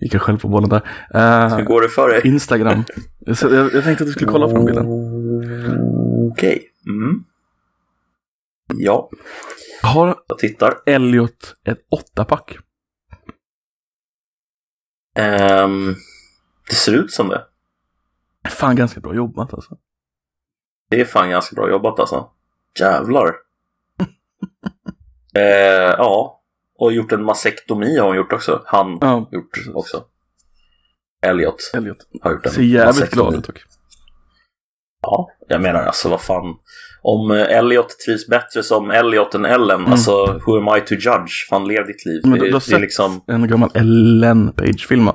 gick 0.00 0.14
jag 0.14 0.22
själv 0.22 0.38
på 0.38 0.48
bollen 0.48 0.68
där. 0.68 0.82
Eh, 1.14 1.56
Hur 1.56 1.64
går 1.64 1.80
det 1.82 1.88
för 1.88 2.08
dig? 2.08 2.20
Instagram. 2.24 2.84
Så 3.34 3.46
jag, 3.54 3.74
jag 3.74 3.84
tänkte 3.84 4.04
att 4.04 4.08
du 4.08 4.12
skulle 4.12 4.30
kolla 4.30 4.48
på 4.48 4.54
den 4.54 4.64
bilden. 4.64 4.86
Okej. 6.32 6.62
Mm. 6.88 7.24
Ja, 8.74 9.10
Har 9.82 10.16
jag 10.28 10.38
tittar. 10.38 10.74
Elliot 10.86 11.54
ett 11.66 11.78
åttapack? 11.90 12.56
Ehm, 15.14 15.94
det 16.68 16.74
ser 16.76 16.92
ut 16.92 17.12
som 17.12 17.28
det. 17.28 17.44
Fan 18.48 18.76
ganska 18.76 19.00
bra 19.00 19.14
jobbat 19.14 19.54
alltså. 19.54 19.76
Det 20.88 21.00
är 21.00 21.04
fan 21.04 21.30
ganska 21.30 21.54
bra 21.54 21.70
jobbat 21.70 21.98
alltså. 22.00 22.30
Jävlar. 22.80 23.26
eh, 25.34 25.42
ja, 25.98 26.42
och 26.78 26.92
gjort 26.92 27.12
en 27.12 27.24
masektomi 27.24 27.98
har 27.98 28.06
hon 28.06 28.16
gjort 28.16 28.32
också. 28.32 28.62
Han 28.66 28.98
Ja, 29.00 29.28
gjort 29.32 29.58
också. 29.74 30.04
Elliot 31.22 31.70
Elliot. 31.74 31.96
har 32.22 32.30
gjort 32.32 32.46
en 32.46 32.52
Ser 32.52 32.62
jävligt 32.62 32.86
masektomi. 32.96 33.22
glad 33.30 33.38
ut 33.38 33.46
dock. 33.46 33.62
Ja, 35.02 35.30
jag 35.48 35.62
menar 35.62 35.82
alltså 35.82 36.08
vad 36.08 36.20
fan. 36.20 36.56
Om 37.02 37.30
eh, 37.30 37.56
Elliot 37.58 37.98
trivs 38.06 38.26
bättre 38.26 38.62
som 38.62 38.90
Elliot 38.90 39.34
än 39.34 39.44
Ellen, 39.44 39.80
Mm. 39.80 39.92
alltså 39.92 40.40
who 40.46 40.56
am 40.58 40.78
I 40.78 40.80
to 40.80 40.94
judge? 40.94 41.46
Fan, 41.50 41.68
lev 41.68 41.86
ditt 41.86 42.04
liv. 42.06 42.20
Men 42.22 42.32
det, 42.32 42.38
du, 42.38 42.46
du 42.46 42.52
har 42.52 42.60
sett 42.60 42.80
liksom... 42.80 43.20
en 43.26 43.48
gammal 43.48 43.70
Ellen 43.74 44.52
Page-film? 44.52 45.06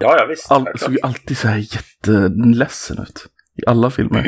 Ja, 0.00 0.16
ja 0.18 0.26
visst. 0.28 0.50
All, 0.50 0.66
såg 0.78 0.92
ju 0.92 0.98
alltid 1.02 1.38
så 1.38 1.48
här 1.48 1.56
jätteledsen 1.56 2.98
ut. 3.02 3.26
I 3.62 3.66
alla 3.66 3.90
filmer. 3.90 4.24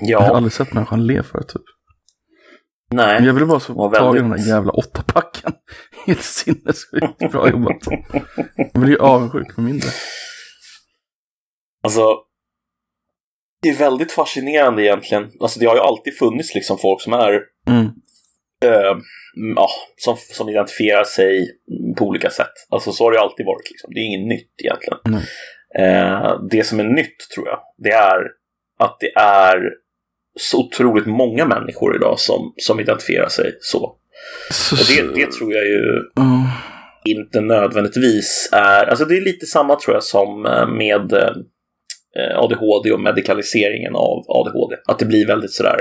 Jag 0.00 0.20
har 0.20 0.26
Ja, 0.28 0.36
aldrig 0.36 0.52
sett 0.52 0.72
människan 0.72 1.06
le 1.06 1.22
förut 1.22 1.48
typ. 1.48 1.62
Men 2.94 3.06
nej. 3.06 3.26
jag 3.26 3.34
ville 3.34 3.46
bara 3.46 3.60
så 3.60 3.90
ta 3.90 4.16
i 4.16 4.18
den 4.18 4.30
där 4.30 4.38
jävla 4.48 4.72
åttapacken. 4.72 5.52
Helt 6.06 6.22
sinnessjukt 6.22 7.32
bra 7.32 7.50
jobbat. 7.50 7.76
Jag 8.72 8.82
blir 8.82 8.90
ju 8.90 8.98
avundsjuk 8.98 9.54
för 9.54 9.62
mindre. 9.62 9.88
Alltså, 11.84 12.02
det 13.62 13.68
är 13.68 13.76
väldigt 13.76 14.12
fascinerande 14.12 14.82
egentligen. 14.82 15.30
Alltså 15.40 15.60
det 15.60 15.66
har 15.66 15.74
ju 15.74 15.80
alltid 15.80 16.18
funnits 16.18 16.54
liksom 16.54 16.78
folk 16.78 17.02
som 17.02 17.12
är 17.12 17.40
Mm. 17.68 17.84
eh, 18.64 18.90
mm, 19.36 19.54
ja, 19.56 19.68
som, 19.96 20.16
som 20.16 20.48
identifierar 20.48 21.04
sig 21.04 21.48
på 21.98 22.04
olika 22.04 22.30
sätt. 22.30 22.52
Alltså 22.70 22.92
så 22.92 23.04
har 23.04 23.12
det 23.12 23.20
alltid 23.20 23.46
varit. 23.46 23.70
Liksom. 23.70 23.90
Det 23.94 24.00
är 24.00 24.04
inget 24.04 24.28
nytt 24.28 24.52
egentligen. 24.64 24.98
Nej. 25.04 25.22
Eh, 25.88 26.40
det 26.50 26.64
som 26.64 26.80
är 26.80 26.84
nytt 26.84 27.18
tror 27.34 27.48
jag, 27.48 27.58
det 27.78 27.90
är 27.90 28.20
att 28.78 28.96
det 29.00 29.12
är 29.20 29.60
så 30.40 30.58
otroligt 30.66 31.06
många 31.06 31.44
människor 31.46 31.96
idag 31.96 32.20
som, 32.20 32.54
som 32.56 32.80
identifierar 32.80 33.28
sig 33.28 33.52
så. 33.60 33.96
Så, 34.50 34.74
Och 34.74 34.80
det, 35.14 35.20
det 35.24 35.32
tror 35.32 35.52
jag 35.54 35.64
ju 35.64 36.02
Ja. 36.14 36.50
inte 37.04 37.40
nödvändigtvis 37.40 38.48
är, 38.52 38.86
alltså 38.86 39.04
det 39.04 39.16
är 39.16 39.20
lite 39.20 39.46
samma 39.46 39.76
tror 39.76 39.96
jag 39.96 40.02
som 40.04 40.46
eh, 40.46 40.68
med 40.68 41.12
eh, 41.12 41.30
ADHD 42.36 42.92
och 42.92 43.00
medikaliseringen 43.00 43.94
av 43.96 44.24
ADHD. 44.28 44.76
Att 44.86 44.98
det 44.98 45.06
blir 45.06 45.26
väldigt 45.26 45.52
sådär, 45.52 45.80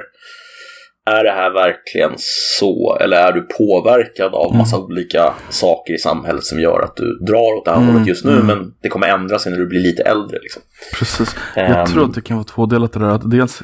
är 1.05 1.23
det 1.23 1.31
här 1.31 1.51
verkligen 1.53 2.11
så 2.57 2.97
eller 3.01 3.17
är 3.17 3.31
du 3.31 3.41
påverkad 3.41 4.33
av 4.33 4.55
massa 4.55 4.77
olika 4.77 5.33
saker 5.49 5.93
i 5.93 5.97
samhället 5.97 6.43
som 6.43 6.59
gör 6.59 6.81
att 6.81 6.95
du 6.95 7.19
drar 7.25 7.57
åt 7.57 7.65
det 7.65 7.71
här 7.71 7.77
Mm, 7.77 7.93
hållet 7.93 8.07
just 8.07 8.25
nu 8.25 8.31
mm. 8.31 8.45
men 8.47 8.73
det 8.81 8.89
kommer 8.89 9.07
ändra 9.07 9.39
sig 9.39 9.51
när 9.51 9.59
du 9.59 9.67
blir 9.67 9.79
lite 9.79 10.03
äldre. 10.03 10.39
Liksom. 10.41 10.61
Precis. 10.99 11.35
Ehm. 11.55 11.71
Jag 11.71 11.87
tror 11.89 12.05
att 12.05 12.13
det 12.13 12.21
kan 12.21 12.37
vara 12.37 12.45
tvådelat 12.45 12.93
det 12.93 12.99
där. 12.99 13.09
Att 13.09 13.31
dels 13.31 13.61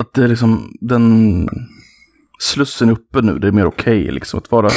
att 0.00 0.14
det 0.14 0.24
är 0.24 0.28
liksom 0.28 0.72
den 0.80 1.48
slussen 2.40 2.88
är 2.88 2.92
uppe 2.92 3.20
nu. 3.22 3.38
Det 3.38 3.48
är 3.48 3.52
mer 3.52 3.66
okej 3.66 4.10
liksom 4.10 4.38
att 4.38 4.50
vara 4.50 4.70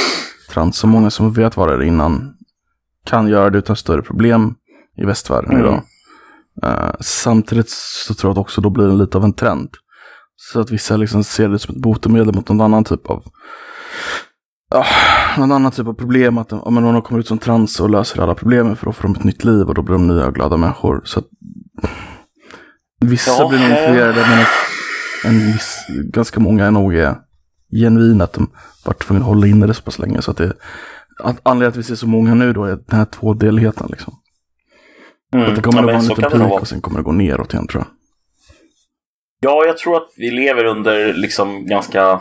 trans. 0.54 0.78
Så 0.78 0.88
många 0.88 1.10
som 1.10 1.34
vet 1.34 1.58
vara 1.58 1.78
det 1.78 1.86
innan 1.86 2.34
kan 3.06 3.28
göra 3.28 3.50
det 3.50 3.58
utan 3.58 3.76
större 3.76 4.02
problem 4.02 4.56
i 4.98 5.06
västvärlden 5.06 5.52
Mm. 5.52 5.66
idag. 5.66 5.82
Eh, 6.64 6.92
samtidigt 7.00 7.70
så 7.70 8.14
tror 8.14 8.30
jag 8.30 8.32
att 8.38 8.42
också 8.42 8.62
då 8.62 8.70
blir 8.70 8.88
det 8.88 8.94
lite 8.94 9.18
av 9.18 9.24
en 9.24 9.34
trend. 9.34 9.70
Så 10.36 10.60
att 10.60 10.72
vissa 10.72 10.98
liksom 10.98 11.24
ser 11.24 11.50
det 11.50 11.60
som 11.60 11.76
ett 11.76 11.82
botemedel 11.82 12.36
mot 12.36 12.50
någon 12.50 12.62
annan 12.62 12.84
typ 12.84 13.10
av 13.10 13.24
Ja, 14.70 14.86
någon 15.38 15.52
annan 15.52 15.72
typ 15.72 15.88
av 15.88 15.94
problem. 15.94 16.38
Att 16.38 16.54
om 16.54 16.76
någon 16.76 17.02
kommer 17.02 17.20
ut 17.20 17.28
som 17.28 17.38
trans 17.38 17.80
och 17.80 17.90
löser 17.90 18.22
alla 18.22 18.36
problemen 18.36 18.76
för 18.76 18.86
då 18.86 18.92
får 18.92 19.04
de 19.04 19.16
ett 19.16 19.24
nytt 19.24 19.44
liv 19.44 19.68
och 19.68 19.74
då 19.74 19.82
blir 19.82 19.94
de 19.94 20.08
nya 20.08 20.28
och 20.28 20.36
glada 20.36 20.58
människor. 20.58 21.02
Så 21.06 21.20
att 21.20 21.26
Vissa 23.02 23.32
Ja, 23.32 23.50
blir 23.50 23.60
nog 23.60 23.70
eh. 23.70 23.84
influerade 23.84 24.20
medan 24.30 24.46
en 25.26 25.52
viss, 25.52 25.86
ganska 26.14 26.40
många 26.40 26.66
är 26.66 26.72
nog 26.72 26.96
är 26.96 27.16
genuina. 27.72 28.24
Att 28.24 28.34
de 28.34 28.50
varit 28.86 29.00
tvungna 29.00 29.24
att 29.24 29.28
hålla 29.28 29.48
inne 29.48 29.68
det 29.68 29.74
så 29.74 29.82
pass 29.82 30.00
länge. 30.00 30.22
Så 30.22 30.32
att 30.32 30.38
det, 30.38 30.54
att 31.24 31.40
anledningen 31.44 31.72
till 31.72 31.80
att 31.80 31.86
vi 31.86 31.88
ser 31.88 31.96
så 31.96 32.08
många 32.08 32.34
nu 32.34 32.54
då 32.54 32.64
är 32.64 32.76
den 32.88 32.98
här 33.00 33.06
tvådeligheten 33.06 33.88
liksom. 33.90 34.14
Mm. 35.40 35.56
Det 35.56 35.62
kommer 35.62 35.78
Ja, 35.78 35.82
att 35.82 35.86
vara 35.86 35.96
en 35.96 36.24
liten 36.32 36.50
peak 36.50 36.62
och 36.62 36.68
sen 36.68 36.82
kommer 36.82 37.00
det 37.00 37.04
gå 37.04 37.12
neråt 37.12 37.54
igen 37.54 37.68
tror 37.68 37.82
jag. 37.84 37.88
Ja, 39.40 39.66
jag 39.66 39.78
tror 39.78 39.98
att 39.98 40.10
vi 40.18 40.32
lever 40.32 40.66
under 40.66 41.14
liksom 41.14 41.66
ganska... 41.68 42.12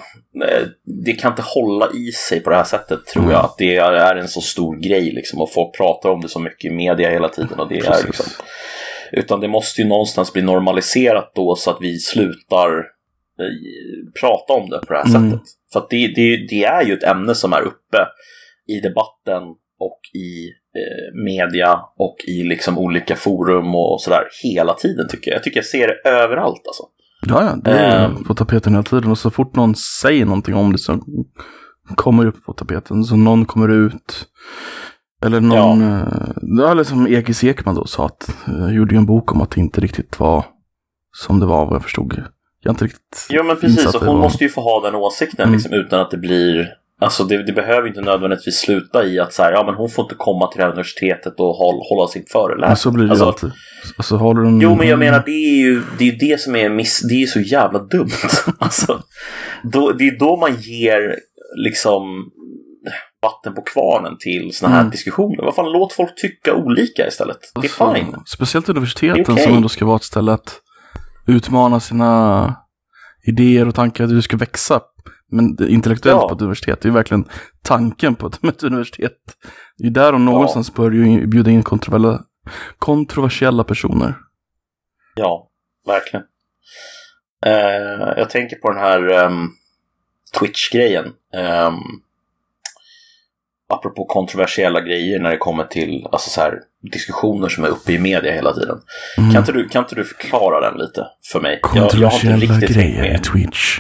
eh, 0.48 0.66
Det 1.05 1.12
kan 1.12 1.33
inte 1.33 1.42
hålla 1.42 1.90
i 1.92 2.12
sig 2.12 2.40
på 2.40 2.50
det 2.50 2.57
här 2.57 2.64
sättet, 2.64 3.07
tror 3.07 3.22
Mm. 3.22 3.35
jag. 3.35 3.44
Att 3.44 3.59
det 3.59 3.77
är 3.77 4.16
en 4.16 4.29
så 4.29 4.40
stor 4.40 4.77
grej 4.77 5.11
liksom. 5.12 5.40
Och 5.40 5.53
folk 5.53 5.77
pratar 5.77 6.11
om 6.11 6.20
det 6.20 6.29
så 6.29 6.38
mycket 6.40 6.64
i 6.64 6.74
media 6.74 7.11
hela 7.11 7.29
tiden. 7.29 7.59
Och 7.61 7.68
det 7.68 7.79
är 7.79 8.07
liksom, 8.07 8.27
utan 9.12 9.40
det 9.40 9.48
måste 9.48 9.81
ju 9.83 9.88
någonstans 9.88 10.33
bli 10.33 10.42
normaliserat 10.42 11.33
då 11.35 11.57
så 11.57 11.70
att 11.70 11.79
vi 11.81 11.98
slutar 11.98 12.79
eh, 13.40 14.12
prata 14.20 14.53
om 14.53 14.70
det 14.70 14.79
på 14.87 14.92
det 14.92 14.98
här 14.98 15.16
Mm. 15.16 15.31
sättet. 15.31 15.48
För 15.72 15.81
att 15.81 15.90
det, 15.90 16.07
det, 16.07 16.37
det 16.48 16.64
är 16.64 16.83
ju 16.85 16.94
ett 16.94 17.03
ämne 17.05 17.35
som 17.35 17.53
är 17.53 17.61
uppe 17.61 18.07
i 18.68 18.81
debatten 18.81 19.42
och 19.81 20.00
i 20.14 20.50
media 21.25 21.81
och 21.99 22.17
i 22.27 22.43
liksom 22.43 22.79
olika 22.79 23.17
forum 23.17 23.75
och 23.75 24.01
sådär 24.01 24.23
hela 24.43 24.75
tiden 24.75 25.09
tycker 25.09 25.31
jag. 25.31 25.37
Jag 25.37 25.43
tycker 25.45 25.59
jag 25.59 25.65
ser 25.67 25.87
det 25.89 26.09
överallt 26.11 26.63
alltså. 26.67 26.83
Ja, 27.27 27.43
ja, 27.43 27.57
det 27.65 27.71
är 27.79 28.05
Ehm. 28.05 28.25
på 28.25 28.35
tapeten 28.35 28.73
hela 28.73 28.83
tiden. 28.83 29.11
Och 29.11 29.19
så 29.19 29.31
fort 29.31 29.57
någon 29.57 29.75
säger 29.75 30.25
någonting 30.25 30.55
om 30.55 30.73
det 30.73 30.79
så 30.79 31.01
kommer 31.97 32.23
det 32.23 32.29
upp 32.29 32.45
på 32.45 32.53
tapeten. 32.53 33.05
Så 33.05 33.17
någon 33.17 33.45
kommer 33.45 33.69
ut. 33.69 34.27
Eller 35.25 35.41
någon, 35.41 35.81
ja. 35.81 36.07
ja 36.43 36.71
eller 36.71 36.85
som 36.85 37.07
Ekis 37.07 37.45
Ekman 37.45 37.75
då 37.75 37.87
sa 37.87 38.07
att, 38.07 38.31
jag 38.47 38.75
gjorde 38.75 38.95
ju 38.95 38.99
en 38.99 39.07
bok 39.07 39.33
om 39.33 39.41
att 39.41 39.51
det 39.51 39.61
inte 39.61 39.81
riktigt 39.81 40.21
var 40.21 40.45
som 41.17 41.41
det 41.41 41.47
var 41.47 41.67
vad 41.67 41.75
jag 41.75 41.83
förstod. 41.83 42.23
Jag 42.61 42.69
har 42.71 42.75
inte 42.75 42.85
riktigt 42.85 43.27
Jo 43.31 43.43
men 43.45 43.57
precis, 43.57 43.87
och 43.87 43.93
det 44.01 44.07
hon 44.07 44.17
var- 44.17 44.23
måste 44.23 44.45
ju 44.45 44.51
få 44.51 44.61
ha 44.61 44.81
den 44.87 44.95
åsikten 44.95 45.43
Mm. 45.43 45.53
liksom, 45.53 45.73
utan 45.73 46.01
att 46.01 46.11
det 46.11 46.19
blir 46.19 46.69
Alltså 47.05 47.25
det, 47.25 47.43
det 47.47 47.53
behöver 47.53 47.88
inte 47.88 48.01
nödvändigtvis 48.01 48.57
sluta 48.59 49.05
i 49.05 49.21
att 49.21 49.33
så 49.33 49.43
här, 49.43 49.53
ja 49.53 49.64
men 49.67 49.75
hon 49.75 49.90
får 49.90 50.03
inte 50.05 50.14
komma 50.14 50.47
till 50.47 50.59
det 50.59 50.64
här 50.64 50.71
universitetet 50.73 51.40
och 51.40 51.55
håll, 51.55 51.81
hålla 51.90 52.09
sin 52.09 52.25
föreläsning. 52.33 52.69
Men 52.69 52.77
så 52.77 52.90
blir 52.90 53.05
det 53.05 53.11
alltså, 53.11 53.25
alltid. 53.27 53.51
Alltså 53.97 54.17
har 54.17 54.35
du 54.35 54.47
en... 54.47 54.61
Jo 54.61 54.75
men 54.75 54.88
jag 54.88 54.99
menar 54.99 55.23
det 55.27 55.31
är 55.55 55.57
ju 55.59 55.83
det, 55.99 56.05
är 56.09 56.12
ju 56.12 56.17
det 56.17 56.40
som 56.40 56.57
är 56.57 56.69
miss, 56.69 57.01
det 57.09 57.14
är 57.14 57.19
ju 57.19 57.27
så 57.27 57.40
jävla 57.40 57.79
dumt. 57.79 58.11
alltså, 58.59 59.03
då, 59.62 59.93
det 59.93 60.09
är 60.09 60.19
då 60.19 60.37
man 60.37 60.55
ger 60.61 61.17
liksom 61.57 62.03
vatten 63.23 63.55
på 63.55 63.62
kvarnen 63.62 64.17
till 64.19 64.51
sådana 64.55 64.75
här 64.75 64.83
Mm. 64.83 64.90
diskussioner. 64.90 65.45
Vad 65.45 65.55
fan, 65.55 65.73
låt 65.73 65.93
folk 65.93 66.14
tycka 66.17 66.55
olika 66.55 67.07
istället. 67.07 67.38
Det 67.55 67.61
är 67.61 67.85
Alltså, 67.85 67.95
fine. 67.95 68.17
Speciellt 68.27 68.69
universiteten 68.69 69.25
okej. 69.35 69.45
som 69.45 69.55
ändå 69.55 69.69
ska 69.69 69.85
vara 69.85 69.97
ett 69.97 70.03
ställe 70.05 70.33
att 70.33 70.61
utmana 71.27 71.81
sina 71.81 72.55
idéer 73.27 73.69
och 73.69 73.75
tankar 73.75 74.05
att 74.05 74.11
du 74.11 74.23
ska 74.23 74.37
växa. 74.37 74.81
Men 75.31 75.69
intellektuellt 75.69 76.21
Ja. 76.23 76.29
på 76.29 76.35
ett 76.35 76.41
universitet, 76.43 76.81
det 76.81 76.87
är 76.87 76.91
ju 76.91 76.95
verkligen 76.95 77.29
tanken 77.63 78.15
på 78.15 78.27
ett, 78.27 78.63
universitet. 78.63 79.19
Det 79.79 79.87
är 79.87 79.91
där 79.91 80.13
de 80.13 80.25
någonstans 80.25 80.75
bör 80.75 80.91
ju 80.91 81.27
bjuda 81.27 81.51
in 81.51 81.63
kontroversiella, 81.63 82.25
kontroversiella 82.79 83.65
personer. 83.65 84.15
Ja, 85.15 85.51
verkligen. 85.87 86.27
Eh, 87.47 88.13
jag 88.17 88.31
tänker 88.31 88.57
på 88.57 88.71
den 88.71 88.81
här 88.81 89.09
ehm, 89.09 89.49
Twitch-grejen. 90.39 91.05
Um, 91.67 92.03
apropå 93.69 94.05
kontroversiella 94.05 94.81
grejer 94.81 95.21
när 95.21 95.31
det 95.31 95.37
kommer 95.37 95.65
till 95.65 96.07
alltså 96.13 96.31
så 96.31 96.41
här, 96.41 96.61
diskussioner 96.92 97.49
som 97.49 97.64
är 97.64 97.68
uppe 97.68 97.92
i 97.92 97.99
media 97.99 98.33
hela 98.33 98.53
tiden. 98.55 98.79
Mm. 99.18 99.33
Kan, 99.33 99.40
inte 99.42 99.53
du, 99.53 99.68
kan 99.68 99.83
inte 99.85 99.94
du 99.94 100.05
förklara 100.05 100.70
den 100.70 100.79
lite 100.81 101.07
för 101.33 101.40
mig? 101.40 101.61
Jag, 101.62 101.70
jag 101.75 101.81
har 101.81 101.85
inte 101.85 101.97
Kontroversiella 101.97 102.37
riktigt 102.37 102.77
hängt 102.77 102.94
grejer 102.94 103.05
i 103.07 103.12
med. 103.12 103.25
Twitch. 103.25 103.79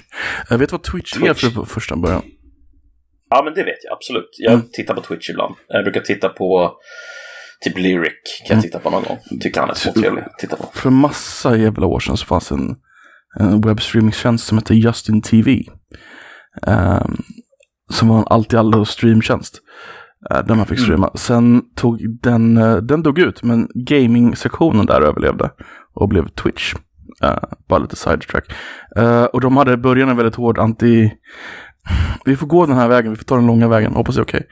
Jag 0.50 0.58
vet 0.58 0.72
vad 0.72 0.82
Twitch, 0.82 1.16
är 1.16 1.20
Twitch. 1.20 1.40
för 1.40 1.50
på 1.50 1.66
första 1.66 1.96
början. 1.96 2.22
Ja, 3.30 3.42
men 3.44 3.54
det 3.54 3.62
vet 3.64 3.84
jag 3.84 3.92
absolut. 3.92 4.28
Jag 4.38 4.52
Mm. 4.52 4.66
tittar 4.72 4.94
på 4.94 5.00
Twitch 5.00 5.30
ibland. 5.30 5.54
Jag 5.68 5.84
brukar 5.84 6.00
titta 6.00 6.28
på 6.28 6.72
typ 7.64 7.78
Lyric. 7.78 8.12
Kan 8.46 8.56
jag 8.56 8.64
titta 8.64 8.78
på 8.78 8.90
någon 8.90 9.02
gång. 9.02 9.18
Tycker 9.40 9.60
han 9.60 9.70
är 9.70 9.74
så 9.74 9.92
trevlig 9.92 10.22
att 10.22 10.38
titta 10.38 10.56
på. 10.56 10.70
För 10.74 10.90
massa 10.90 11.56
jävla 11.56 11.86
år 11.86 12.00
sedan 12.00 12.16
så 12.16 12.26
fanns 12.26 12.50
en, 12.52 12.76
en 13.40 13.60
webbstreamingtjänst 13.60 14.46
som 14.46 14.58
hette 14.58 14.74
Justin 14.74 15.22
TV. 15.22 15.62
Ehm, 16.66 17.16
som 17.92 18.08
var 18.08 18.18
en 18.18 18.24
allt 18.26 18.52
i 18.52 18.56
allo 18.56 18.84
streamtjänst. 18.84 19.60
Uh, 20.32 20.46
där 20.46 20.54
man 20.54 20.66
fick 20.66 20.78
Mm. 20.78 20.84
streama. 20.84 21.10
Sen 21.14 21.62
tog 21.74 22.20
den, 22.20 22.56
eh, 22.56 22.76
den 22.76 23.02
dog 23.02 23.18
ut, 23.18 23.42
men 23.42 23.68
gaming-sektionen 23.74 24.86
där 24.86 25.00
överlevde. 25.00 25.50
Och 25.94 26.08
blev 26.08 26.28
Twitch. 26.28 26.74
Eh, 27.22 27.38
bara 27.68 27.78
lite 27.78 27.96
sidetrack. 27.96 28.44
Uh, 28.98 29.24
och 29.24 29.40
de 29.40 29.56
hade 29.56 29.72
i 29.72 29.76
början 29.76 30.08
en 30.08 30.16
väldigt 30.16 30.34
hård 30.34 30.58
anti... 30.58 31.10
Vi 32.24 32.36
får 32.36 32.46
gå 32.46 32.66
den 32.66 32.76
här 32.76 32.88
vägen, 32.88 33.10
vi 33.10 33.16
får 33.16 33.24
ta 33.24 33.36
den 33.36 33.46
långa 33.46 33.68
vägen. 33.68 33.94
Hoppas 33.94 34.14
det 34.14 34.20
är 34.20 34.24
okej. 34.24 34.46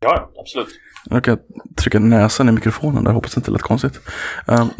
Ja, 0.00 0.12
ja, 0.16 0.30
absolut. 0.40 0.68
Jag 1.10 1.24
kan 1.24 1.38
trycka 1.76 1.98
näsan 1.98 2.48
i 2.48 2.52
mikrofonen 2.52 3.04
där, 3.04 3.12
hoppas 3.12 3.34
det 3.34 3.38
inte 3.38 3.50
lät 3.50 3.62
konstigt. 3.62 4.00
Ehm, 4.48 4.68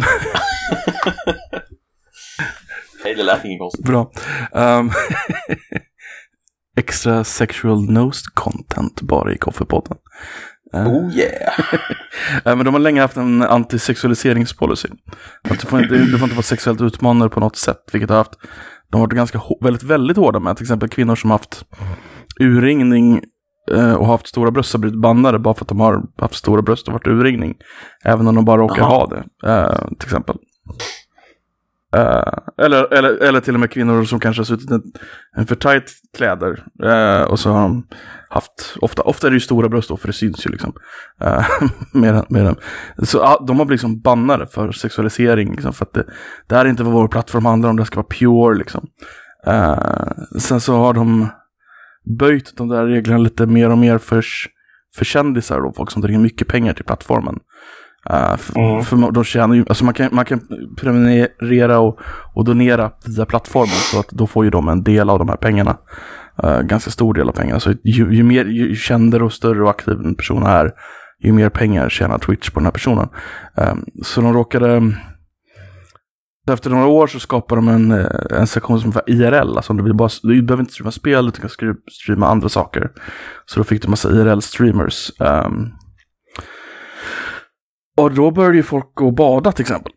Hej, 3.04 3.14
det 3.14 3.22
lät 3.22 3.44
inget 3.44 3.58
konstigt. 3.60 3.86
Bra. 3.86 4.10
Um, 4.52 4.90
extra 6.76 7.24
sexual 7.24 7.90
nosed 7.90 8.34
content 8.34 9.02
bara 9.02 9.32
i 9.32 9.38
Koffepodden. 9.38 9.96
Uh, 10.74 10.86
Oh 10.88 11.10
yeah! 11.12 11.58
eh, 12.44 12.56
men 12.56 12.64
de 12.64 12.74
har 12.74 12.80
länge 12.80 13.00
haft 13.00 13.16
en 13.16 13.42
antisexualiseringspolicy. 13.42 14.88
Att 15.50 15.60
du, 15.60 15.66
får 15.66 15.82
inte, 15.82 15.94
du 15.94 16.18
får 16.18 16.22
inte 16.22 16.36
vara 16.36 16.42
sexuellt 16.42 16.80
utmanande 16.80 17.28
på 17.34 17.40
något 17.40 17.56
sätt, 17.56 17.84
vilket 17.92 18.10
har 18.10 18.16
haft 18.16 18.38
de 18.90 19.00
har 19.00 19.06
varit 19.06 19.16
ganska 19.16 19.40
väldigt, 19.60 19.82
väldigt 19.82 20.16
hårda 20.16 20.40
med. 20.40 20.56
Till 20.56 20.64
exempel 20.64 20.88
kvinnor 20.88 21.14
som 21.14 21.30
haft 21.30 21.64
urringning 22.40 23.20
eh, 23.72 23.94
och 23.94 24.06
haft 24.06 24.26
stora 24.26 24.50
bröst 24.50 24.72
har 24.72 24.80
blivit 24.80 25.00
bannade 25.00 25.38
bara 25.38 25.54
för 25.54 25.64
att 25.64 25.68
de 25.68 25.80
har 25.80 26.02
haft 26.18 26.34
stora 26.34 26.62
bröst 26.62 26.88
och 26.88 26.92
varit 26.92 27.06
urringning. 27.06 27.54
Även 28.04 28.28
om 28.28 28.34
de 28.34 28.44
bara 28.44 28.60
råkar 28.60 28.82
Jaha. 28.82 28.88
ha 28.88 29.06
det, 29.06 29.50
eh, 29.50 29.88
till 29.98 30.06
exempel. 30.06 30.36
Eh, 31.96 32.38
eller, 32.58 32.94
eller, 32.94 33.22
eller 33.22 33.40
till 33.40 33.54
och 33.54 33.60
med 33.60 33.70
kvinnor 33.70 34.04
som 34.04 34.20
kanske 34.20 34.40
har 34.40 34.44
suttit 34.44 34.70
i 34.70 34.74
en 35.36 35.46
för 35.46 35.54
tight 35.54 35.90
kläder. 36.16 36.64
Uh, 36.84 37.30
och 37.30 37.40
så 37.40 37.50
har 37.50 37.60
de 37.60 37.86
haft, 38.28 38.76
ofta, 38.80 39.02
ofta 39.02 39.26
är 39.26 39.30
det 39.30 39.36
ju 39.36 39.40
stora 39.40 39.68
bröst 39.68 39.88
då, 39.88 39.96
för 39.96 40.06
det 40.06 40.12
syns 40.12 40.46
ju 40.46 40.50
liksom. 40.50 40.72
Eh, 41.20 41.38
uh, 41.62 41.70
med, 41.92 42.24
med 42.28 42.44
dem. 42.44 42.56
Så 43.02 43.22
uh, 43.22 43.46
de 43.46 43.58
har 43.58 43.66
blivit 43.66 43.82
liksom 43.82 44.00
bannade 44.00 44.46
för 44.46 44.72
sexualisering, 44.72 45.52
liksom, 45.52 45.72
för 45.72 45.84
att 45.84 45.92
det, 45.92 46.04
det 46.46 46.54
här 46.54 46.64
är 46.64 46.68
inte 46.68 46.82
vad 46.82 46.92
vår 46.92 47.08
plattform 47.08 47.44
handlar 47.44 47.70
om, 47.70 47.76
det 47.76 47.84
ska 47.84 47.96
vara 47.96 48.06
pure 48.18 48.58
liksom. 48.58 48.86
Sen 50.38 50.60
så 50.60 50.76
har 50.76 50.94
de 50.94 51.28
böjt 52.18 52.56
de 52.56 52.68
där 52.68 52.86
reglerna 52.86 53.18
lite 53.18 53.46
mer 53.46 53.70
och 53.70 53.78
mer 53.78 53.98
för, 53.98 54.24
för 54.96 55.04
kändisar 55.04 55.60
då, 55.60 55.72
folk 55.76 55.90
som 55.90 56.02
drar 56.02 56.10
in 56.10 56.22
mycket 56.22 56.48
pengar 56.48 56.72
till 56.72 56.84
plattformen. 56.84 57.38
Uh, 58.10 58.36
för, 58.36 58.58
Mm. 58.60 58.82
för 58.84 59.12
de 59.12 59.24
tjänar 59.24 59.54
ju, 59.54 59.64
alltså 59.68 59.84
man 59.84 59.94
kan, 59.94 60.08
man 60.12 60.24
kan 60.24 60.40
prenumerera 60.76 61.78
och, 61.78 61.98
och 62.34 62.44
donera 62.44 62.90
via 63.06 63.26
plattformen 63.26 63.68
så 63.68 64.00
att 64.00 64.08
då 64.08 64.26
får 64.26 64.44
ju 64.44 64.50
de 64.50 64.68
en 64.68 64.82
del 64.82 65.10
av 65.10 65.18
de 65.18 65.28
här 65.28 65.36
pengarna. 65.36 65.76
Uh, 66.44 66.60
ganska 66.60 66.90
stor 66.90 67.14
del 67.14 67.28
av 67.28 67.32
pengarna. 67.32 67.60
Så 67.60 67.74
ju, 67.84 68.14
ju 68.14 68.22
mer 68.22 68.44
ju 68.44 68.74
kändare 68.74 69.24
och 69.24 69.32
större 69.32 69.62
och 69.62 69.70
aktiv 69.70 69.94
en 70.04 70.14
person 70.14 70.42
är, 70.42 70.72
ju 71.24 71.32
mer 71.32 71.48
pengar 71.48 71.88
tjänar 71.88 72.18
Twitch 72.18 72.50
på 72.50 72.60
den 72.60 72.64
här 72.66 72.72
personen. 72.72 73.08
Um, 73.54 73.84
så 74.02 74.20
de 74.20 74.32
råkade... 74.32 74.92
Efter 76.50 76.70
några 76.70 76.86
år 76.86 77.06
så 77.06 77.20
skapade 77.20 77.60
de 77.60 77.68
en, 77.68 77.90
eh, 77.90 78.06
en 78.30 78.46
sektion 78.46 78.80
som 78.80 78.90
var 78.90 79.02
IRL. 79.06 79.56
Alltså 79.56 79.72
du, 79.72 79.82
vill 79.82 79.94
bara, 79.94 80.08
du 80.22 80.42
behöver 80.42 80.62
inte 80.62 80.72
streama 80.72 80.90
spel, 80.90 81.26
du 81.26 81.32
kan 81.32 81.50
streama 81.92 82.26
andra 82.26 82.48
saker. 82.48 82.90
Så 83.46 83.60
då 83.60 83.64
fick 83.64 83.82
du 83.82 83.88
massa 83.88 84.08
IRL-streamers. 84.08 85.10
Um, 85.46 85.72
och 87.96 88.14
då 88.14 88.30
började 88.30 88.56
ju 88.56 88.62
folk 88.62 88.94
gå 88.94 89.06
och 89.06 89.14
bada 89.14 89.52
till 89.52 89.62
exempel. 89.62 89.92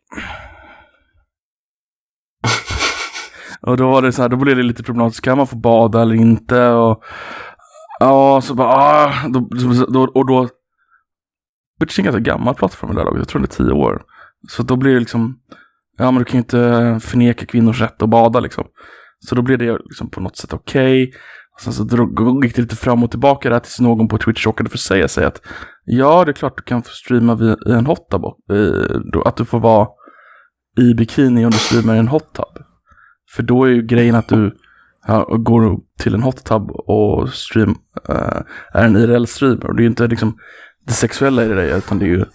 och 3.62 3.78
då 3.78 3.92
var 3.92 4.02
det 4.02 4.12
så 4.12 4.22
här, 4.22 4.30
då 4.30 4.38
blev 4.38 4.58
det 4.58 4.64
lite 4.64 4.84
problematiskt. 4.84 5.24
Kan 5.24 5.38
man 5.38 5.48
få 5.48 5.56
bada 5.56 6.02
eller 6.02 6.16
inte? 6.16 6.68
Och 6.68 7.04
ja, 8.00 8.42
så 8.42 8.54
bara, 8.54 8.68
ah, 8.68 9.14
då, 9.28 9.40
då, 9.88 10.02
och 10.02 10.28
då 10.28 10.50
Twitch 11.80 12.00
är 12.00 12.02
en 12.02 12.06
ganska 12.06 12.20
gammal 12.20 12.56
plattform 12.56 12.92
i 12.92 12.94
det 12.94 13.00
här 13.00 13.06
laget. 13.06 13.20
Jag 13.20 13.28
tror 13.28 13.42
det 13.42 13.46
är 13.46 13.66
tio 13.66 13.72
år. 13.72 14.02
Så 14.50 14.64
då 14.64 14.76
blir 14.76 14.94
det 14.94 15.00
liksom, 15.00 15.40
ja 15.98 16.12
men 16.12 16.20
du 16.20 16.26
kan 16.26 16.34
ju 16.34 16.40
inte 16.40 17.00
förneka 17.02 17.46
kvinnors 17.46 17.82
rätt 17.82 18.02
att 18.02 18.10
bada 18.10 18.40
liksom. 18.40 18.66
Så 19.30 19.36
då 19.36 19.42
blir 19.42 19.58
det 19.58 19.74
liksom 19.74 20.10
på 20.10 20.22
något 20.22 20.38
sätt 20.38 20.54
okej. 20.54 21.04
Och 21.04 21.12
Sen 21.60 21.74
så 21.74 21.84
drog, 21.84 22.45
gick 22.45 22.56
det 22.56 22.62
lite 22.62 22.76
fram 22.76 23.04
och 23.04 23.12
tillbaka 23.12 23.50
där 23.50 23.60
tills 23.60 23.80
någon 23.80 24.08
på 24.08 24.17
Twitch 24.17 24.45
råkade 24.45 24.69
försäga 24.69 25.08
sig 25.08 25.26
att 25.26 25.41
ja, 25.86 26.26
det 26.26 26.32
är 26.32 26.34
klart 26.34 26.58
du 26.58 26.63
kan 26.63 26.84
få 26.84 26.89
streama 26.89 27.36
via, 27.36 27.58
i 27.67 27.72
en 27.72 27.86
hot 27.86 28.10
tub. 28.12 28.24
Eh, 28.24 29.22
att 29.26 29.38
du 29.38 29.45
får 29.45 29.60
vara 29.60 29.88
i 30.80 30.93
bikini 30.93 31.45
om 31.45 31.52
du 31.52 31.58
streamar 31.58 31.95
i 31.95 32.00
en 32.00 32.08
hot 32.08 32.34
tub. 32.34 32.65
För 33.36 33.43
då 33.43 33.63
är 33.63 33.69
ju 33.69 33.82
grejen 33.82 34.15
att 34.15 34.28
du 34.28 34.56
ja, 35.08 35.24
går 35.24 35.80
till 36.00 36.13
en 36.13 36.24
hot 36.24 36.45
tub 36.45 36.72
och 36.72 37.30
stream, 37.30 37.76
eh, 38.10 38.41
är 38.74 38.86
en 38.86 38.98
IRL-streamer. 38.98 39.65
Och 39.65 39.76
det 39.76 39.82
är 39.82 39.84
ju 39.84 39.89
inte 39.89 40.08
liksom 40.08 40.38
det 40.86 40.93
sexuella 40.93 41.43
i 41.43 41.48
det 41.48 41.56
där, 41.56 41.78
utan 41.78 42.00
det 42.00 42.06
är 42.06 42.10
ju 42.10 42.26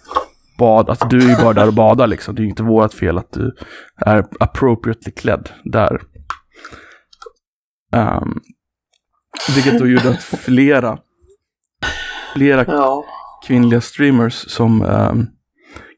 bad, 0.58 0.90
att 0.90 1.10
du 1.10 1.18
är 1.18 1.28
ju 1.28 1.36
bara 1.36 1.52
där 1.52 1.66
och 1.66 1.74
badar 1.74 2.06
liksom. 2.06 2.34
Det 2.34 2.40
är 2.40 2.44
ju 2.44 2.50
inte 2.50 2.62
vårt 2.62 2.92
fel 2.92 3.18
att 3.18 3.32
du 3.32 3.56
är 3.96 4.24
appropriately 4.40 5.12
klädd 5.12 5.50
där. 5.64 6.00
Um, 7.92 8.40
vilket 9.54 9.78
då 9.78 9.86
gjorde 9.86 10.10
att 10.10 10.22
flera, 10.22 10.98
flera 12.34 12.64
Ja. 12.68 13.04
kvinnliga 13.46 13.80
streamers 13.80 14.50
som 14.50 14.82
ehm, 14.82 15.26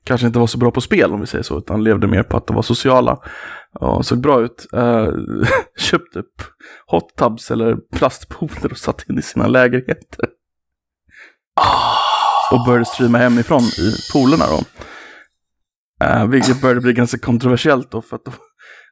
kanske 0.04 0.26
inte 0.26 0.38
var 0.38 0.46
så 0.46 0.58
bra 0.58 0.70
på 0.70 0.80
spel 0.80 1.12
om 1.12 1.20
vi 1.20 1.26
säger 1.26 1.44
så, 1.44 1.58
utan 1.58 1.84
levde 1.84 2.06
mer 2.06 2.22
på 2.22 2.36
att 2.36 2.46
de 2.46 2.56
var 2.56 2.62
sociala 2.62 3.18
och 3.80 4.06
såg 4.06 4.20
bra 4.20 4.40
ut, 4.40 4.66
uh, 4.76 5.08
köpte 5.78 6.18
upp 6.18 6.42
hot 6.86 7.16
tubs 7.16 7.50
eller 7.50 7.76
plastpooler 7.76 8.70
och 8.70 8.78
satte 8.78 9.04
in 9.08 9.18
i 9.18 9.22
sina 9.22 9.46
lägenheter. 9.46 10.28
Och 12.52 12.64
började 12.66 12.84
streama 12.84 13.18
hemifrån 13.18 13.62
i 13.62 13.94
poolerna 14.12 14.44
då. 14.46 14.64
Uh, 16.06 16.26
vilket 16.26 16.60
började 16.60 16.80
bli 16.80 16.92
ganska 16.92 17.18
kontroversiellt 17.18 17.90
då, 17.90 18.02
för 18.02 18.16
att 18.16 18.24
då, 18.24 18.32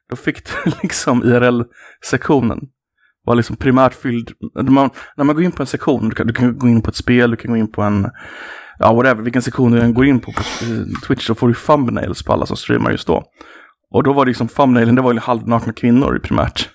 då 0.09 0.15
fick 0.15 0.45
du 0.45 0.71
liksom 0.83 1.23
IRL-sektionen 1.23 2.59
var 3.25 3.35
liksom 3.35 3.55
primärt 3.55 3.93
fylld. 3.93 4.31
Man, 4.69 4.89
när 5.17 5.23
man 5.23 5.35
går 5.35 5.43
in 5.43 5.51
på 5.51 5.63
en 5.63 5.67
sektion, 5.67 6.09
du 6.09 6.15
kan, 6.15 6.27
du 6.27 6.33
kan 6.33 6.57
gå 6.57 6.67
in 6.67 6.81
på 6.81 6.89
ett 6.89 6.95
spel, 6.95 7.31
du 7.31 7.37
kan 7.37 7.51
gå 7.51 7.57
in 7.57 7.71
på 7.71 7.81
en, 7.81 8.09
ja 8.79 8.93
whatever, 8.93 9.23
vilken 9.23 9.41
sektion 9.41 9.71
du 9.71 9.81
än 9.81 9.93
går 9.93 10.05
in 10.05 10.19
på 10.19 10.31
på 10.31 10.41
eh, 10.41 10.99
Twitch, 11.07 11.27
så 11.27 11.35
får 11.35 11.47
du 11.47 11.53
thumbnails 11.53 12.23
på 12.23 12.33
alla 12.33 12.45
som 12.45 12.57
streamar 12.57 12.91
just 12.91 13.07
då. 13.07 13.23
Och 13.91 14.03
då 14.03 14.13
var 14.13 14.25
det 14.25 14.29
liksom 14.29 14.47
thumbnailen, 14.47 14.95
det 14.95 15.01
var 15.01 15.13
ju 15.13 15.19
halvnakna 15.19 15.73
kvinnor 15.73 16.19
primärt. 16.23 16.69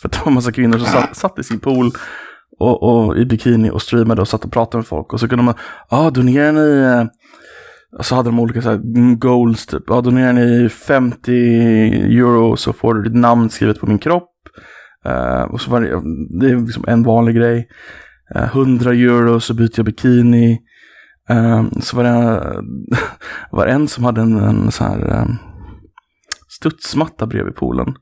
För 0.00 0.08
att 0.08 0.12
det 0.12 0.18
var 0.20 0.28
en 0.28 0.34
massa 0.34 0.52
kvinnor 0.52 0.78
som 0.78 0.86
satt, 0.86 1.16
satt 1.16 1.38
i 1.38 1.42
sin 1.42 1.60
pool 1.60 1.90
och, 2.58 2.82
och 2.82 3.18
i 3.18 3.24
bikini 3.24 3.70
och 3.70 3.82
streamade 3.82 4.20
och 4.20 4.28
satt 4.28 4.44
och 4.44 4.52
pratade 4.52 4.78
med 4.78 4.86
folk. 4.86 5.12
Och 5.12 5.20
så 5.20 5.28
kunde 5.28 5.44
man, 5.44 5.54
ja 5.90 6.06
ah, 6.06 6.10
donerar 6.10 6.52
ni, 6.52 7.06
och 7.98 8.06
så 8.06 8.14
hade 8.14 8.28
de 8.28 8.40
olika 8.40 8.62
så 8.62 8.70
här, 8.70 8.80
goals 9.14 9.66
typ, 9.66 9.82
ja 9.86 9.94
ah, 9.94 10.00
donerar 10.00 10.32
ni 10.32 10.68
50 10.68 11.32
euro 12.18 12.56
så 12.56 12.72
får 12.72 12.94
du 12.94 13.02
ditt 13.02 13.14
namn 13.14 13.50
skrivet 13.50 13.80
på 13.80 13.86
min 13.86 13.98
kropp. 13.98 14.35
Uh, 15.06 15.42
och 15.42 15.60
så 15.60 15.70
var 15.70 15.80
det, 15.80 15.88
det 16.40 16.50
är 16.50 16.66
liksom 16.66 16.84
en 16.86 17.02
vanlig 17.02 17.36
grej. 17.36 17.68
Eh, 18.34 18.42
uh, 18.42 18.56
100 18.56 18.90
euro 18.90 19.40
så 19.40 19.54
byter 19.54 19.72
jag 19.76 19.86
bikini. 19.86 20.60
Eh, 21.28 21.64
så 21.80 21.96
var 21.96 22.04
det 22.04 22.62
var 23.50 23.66
en 23.66 23.88
som 23.88 24.04
hade 24.04 24.20
en, 24.20 24.36
en 24.36 24.70
sån 24.70 24.86
här 24.86 25.22
um, 25.22 25.36
studsmatta 26.48 27.26
bredvid 27.26 27.54
poolen. 27.54 27.94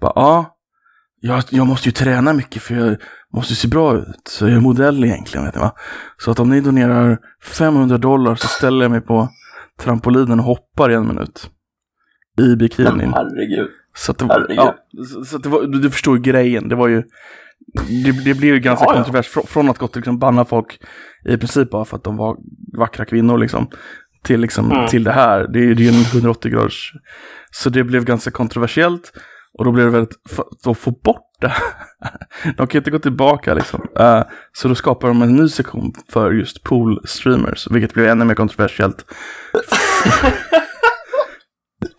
Bara, 0.00 0.12
ja, 0.14 0.56
jag, 1.20 1.44
jag 1.50 1.66
måste 1.66 1.88
ju 1.88 1.92
träna 1.92 2.32
mycket 2.32 2.62
för 2.62 2.74
jag 2.74 2.96
måste 3.34 3.54
se 3.54 3.68
bra 3.68 3.96
ut. 3.96 4.28
Så 4.28 4.48
jag 4.48 4.56
är 4.56 4.60
modell 4.60 5.04
egentligen, 5.04 5.44
vet 5.46 5.54
ni 5.54 5.60
va? 5.60 5.72
Så 6.18 6.30
att 6.30 6.40
om 6.40 6.50
ni 6.50 6.60
donerar 6.60 7.18
500 7.42 7.98
dollar 7.98 8.34
så 8.34 8.48
ställer 8.48 8.84
jag 8.84 8.90
mig 8.90 9.00
på 9.00 9.28
trampolinen 9.80 10.40
och 10.40 10.46
hoppar 10.46 10.90
i 10.90 10.94
en 10.94 11.06
minut. 11.06 11.50
I 12.38 12.56
bikinin. 12.56 13.12
Herregud. 13.12 13.70
Så 13.94 14.12
det 14.12 14.24
var, 14.24 14.46
ja, 14.48 14.74
så, 15.26 15.38
det 15.38 15.48
var, 15.48 15.62
du, 15.62 15.90
förstår 15.90 16.16
ju 16.16 16.22
grejen. 16.22 16.68
Det 16.68 16.74
var 16.74 16.88
ju, 16.88 17.02
det, 18.04 18.24
det 18.24 18.34
blev 18.34 18.54
ju 18.54 18.60
ganska 18.60 18.84
Ja, 18.84 18.90
ja. 18.90 18.96
kontrovers 18.96 19.28
fr- 19.28 19.46
från 19.46 19.70
att 19.70 19.78
gått 19.78 19.96
liksom 19.96 20.18
banna 20.18 20.44
folk 20.44 20.78
i 21.24 21.36
princip 21.36 21.70
bara 21.70 21.84
för 21.84 21.96
att 21.96 22.04
de 22.04 22.16
var 22.16 22.36
vackra 22.78 23.04
kvinnor 23.04 23.38
liksom. 23.38 23.68
Till, 24.24 24.40
liksom, 24.40 24.72
Mm. 24.72 24.86
till 24.88 25.04
det 25.04 25.12
här. 25.12 25.46
Det 25.52 25.58
är 25.58 25.62
ju 25.74 25.88
en 25.88 25.94
180 25.94 26.50
graders. 26.52 26.92
Så 27.50 27.70
det 27.70 27.84
blev 27.84 28.04
ganska 28.04 28.30
kontroversiellt. 28.30 29.12
Och 29.58 29.64
då 29.64 29.72
blev 29.72 29.86
det 29.86 29.92
väldigt, 29.92 30.16
att 30.66 30.78
få 30.78 30.90
bort 30.90 31.30
det. 31.40 31.52
de 32.56 32.66
kan 32.66 32.78
inte 32.78 32.90
gå 32.90 32.98
tillbaka 32.98 33.54
liksom. 33.54 33.86
Eh, 33.98 34.22
så 34.52 34.68
då 34.68 34.74
skapar 34.74 35.08
de 35.08 35.22
en 35.22 35.36
ny 35.36 35.48
sektion 35.48 35.92
för 36.12 36.32
just 36.32 36.62
pool 36.62 37.00
streamers. 37.04 37.68
Vilket 37.70 37.94
blev 37.94 38.06
ännu 38.06 38.24
mer 38.24 38.34
kontroversiellt. 38.34 39.04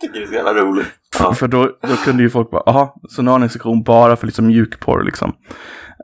Tycker 0.00 0.18
det 0.18 0.22
är 0.24 0.26
så 0.26 0.34
jävla 0.34 0.54
roligt. 0.54 0.86
Ja. 1.18 1.34
För 1.34 1.48
då, 1.48 1.70
då 1.82 1.96
kunde 1.96 2.22
ju 2.22 2.30
folk 2.30 2.50
bara, 2.50 2.62
aha, 2.66 2.96
så 3.08 3.22
nu 3.22 3.30
har 3.30 3.38
ni 3.38 3.42
en 3.42 3.50
sektion 3.50 3.82
bara 3.82 4.16
för 4.16 4.26
liksom 4.26 4.46
mjukporr 4.46 5.02
liksom. 5.04 5.32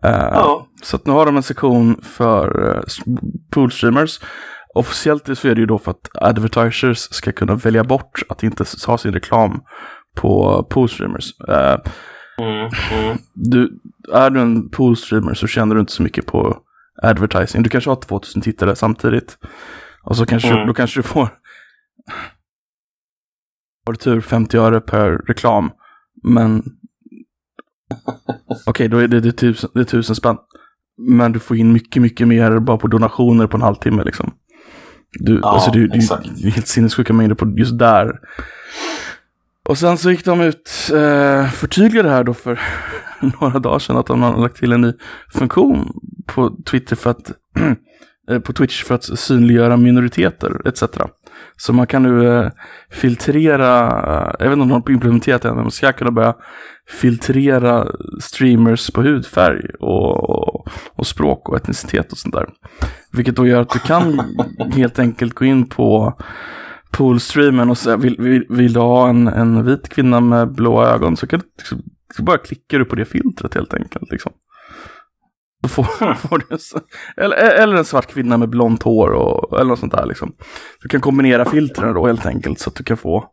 Eh, 0.04 0.10
Ja. 0.10 0.66
Så 0.82 0.96
att 0.96 1.06
nu 1.06 1.12
har 1.12 1.26
de 1.26 1.36
en 1.36 1.42
sektion 1.42 2.00
för 2.02 2.74
uh, 2.76 2.82
poolstreamers. 3.54 4.20
Officiellt 4.74 5.38
så 5.38 5.48
är 5.48 5.54
det 5.54 5.60
ju 5.60 5.66
då 5.66 5.78
för 5.78 5.90
att 5.90 6.08
advertisers 6.14 6.98
ska 6.98 7.32
kunna 7.32 7.54
välja 7.54 7.84
bort 7.84 8.22
att 8.28 8.42
inte 8.42 8.64
ha 8.86 8.98
sin 8.98 9.12
reklam 9.12 9.60
på 10.16 10.62
poolstreamers. 10.70 11.30
Uh, 11.48 11.76
Mm, 12.40 12.70
mm. 12.92 13.18
du, 13.34 13.70
är 14.12 14.30
du 14.30 14.40
en 14.40 14.70
poolstreamer 14.70 15.34
så 15.34 15.46
tjänar 15.46 15.74
du 15.74 15.80
inte 15.80 15.92
så 15.92 16.02
mycket 16.02 16.26
på 16.26 16.56
advertising. 17.02 17.62
Du 17.62 17.70
kanske 17.70 17.90
har 17.90 17.96
2000 17.96 18.42
tittare 18.42 18.76
samtidigt. 18.76 19.38
Och 20.02 20.16
så 20.16 20.26
kanske, 20.26 20.48
Mm. 20.48 20.66
då 20.66 20.74
kanske 20.74 20.98
du 20.98 21.02
får 21.02 21.28
har 23.90 23.92
du 23.92 23.98
tur 23.98 24.20
50 24.20 24.58
öre 24.58 24.80
per 24.80 25.10
reklam. 25.10 25.70
Men 26.22 26.62
okej, 28.66 28.88
då 28.88 28.98
är 28.98 29.08
det, 29.08 29.20
det, 29.20 29.28
är 29.28 29.32
tusen, 29.32 29.70
det 29.74 29.80
är 29.80 29.84
tusen 29.84 30.16
spänn. 30.16 30.36
Men 30.98 31.32
du 31.32 31.38
får 31.38 31.56
in 31.56 31.72
mycket, 31.72 32.02
mycket 32.02 32.28
mer 32.28 32.58
bara 32.58 32.76
på 32.76 32.86
donationer 32.86 33.46
på 33.46 33.56
en 33.56 33.62
halvtimme 33.62 34.04
liksom. 34.04 34.34
Du, 35.12 35.40
Ja, 35.42 35.48
alltså 35.48 35.70
det, 35.70 35.94
exakt. 35.94 36.28
det 36.42 36.48
är 36.48 36.50
helt 36.50 36.68
sinnessjuka 36.68 37.12
mängder 37.12 37.34
på 37.34 37.54
just 37.56 37.78
där. 37.78 38.20
Och 39.68 39.78
sen 39.78 39.98
så 39.98 40.10
gick 40.10 40.24
de 40.24 40.40
ut, 40.40 40.70
eh, 40.94 41.50
förtydligade 41.50 42.08
det 42.08 42.14
här 42.14 42.24
då 42.24 42.34
för 42.34 42.60
några 43.40 43.58
dagar 43.58 43.78
sedan 43.78 43.96
att 43.96 44.06
de 44.06 44.22
har 44.22 44.40
lagt 44.40 44.56
till 44.56 44.72
en 44.72 44.80
ny 44.80 44.92
funktion 45.32 45.92
på 46.26 46.56
Twitter 46.70 46.96
för 46.96 47.10
att 47.10 47.32
eh, 48.30 48.38
på 48.38 48.52
Twitch 48.52 48.84
för 48.84 48.94
att 48.94 49.18
synliggöra 49.18 49.76
minoriteter 49.76 50.68
etc. 50.68 50.82
Så 51.56 51.72
man 51.72 51.86
kan 51.86 52.02
nu 52.02 52.28
eh, 52.28 52.50
filtrera, 52.90 53.86
eh, 53.86 54.34
jag 54.38 54.46
vet 54.46 54.52
inte 54.52 54.62
om 54.62 54.68
de 54.68 54.70
har 54.70 54.90
implementerat 54.90 55.42
det 55.42 55.48
än, 55.48 55.54
men 55.54 55.64
man 55.64 55.70
ska 55.70 55.92
kunna 55.92 56.10
börja 56.10 56.34
filtrera 56.88 57.86
streamers 58.20 58.90
på 58.90 59.02
hudfärg 59.02 59.70
och, 59.80 60.30
och, 60.30 60.68
och 60.94 61.06
språk 61.06 61.48
och 61.48 61.56
etnicitet 61.56 62.12
och 62.12 62.18
sånt 62.18 62.34
där. 62.34 62.48
Vilket 63.12 63.36
då 63.36 63.46
gör 63.46 63.60
att 63.60 63.70
du 63.70 63.78
kan 63.78 64.20
helt 64.72 64.98
enkelt 64.98 65.34
gå 65.34 65.44
in 65.44 65.66
på 65.68 66.18
poolstreamen 66.90 67.70
och 67.70 67.78
säga 67.78 67.96
vill, 67.96 68.16
vill, 68.18 68.46
vill 68.48 68.72
du 68.72 68.80
ha 68.80 69.08
en, 69.08 69.28
en 69.28 69.64
vit 69.64 69.88
kvinna 69.88 70.20
med 70.20 70.52
blåa 70.52 70.88
ögon 70.88 71.16
så 71.16 71.26
kan 71.26 71.40
du 71.40 71.46
liksom, 71.58 71.82
så 72.16 72.22
bara 72.22 72.38
klickar 72.38 72.78
du 72.78 72.84
på 72.84 72.96
det 72.96 73.04
filtret 73.04 73.54
helt 73.54 73.74
enkelt. 73.74 74.10
Liksom. 74.10 74.32
Då 75.62 75.68
får, 75.68 76.14
får 76.14 76.38
du 76.38 76.44
en, 76.50 76.58
så- 76.58 76.80
eller, 77.16 77.36
eller 77.36 77.76
en 77.76 77.84
svart 77.84 78.06
kvinna 78.06 78.36
med 78.36 78.48
blont 78.48 78.82
hår 78.82 79.10
och, 79.10 79.58
eller 79.60 79.68
något 79.68 79.78
sånt 79.78 79.92
där 79.92 80.06
liksom. 80.06 80.32
Du 80.82 80.88
kan 80.88 81.00
kombinera 81.00 81.44
filtren 81.44 81.94
då 81.94 82.06
helt 82.06 82.26
enkelt 82.26 82.58
så 82.60 82.70
att 82.70 82.76
du 82.76 82.84
kan 82.84 82.96
få 82.96 83.24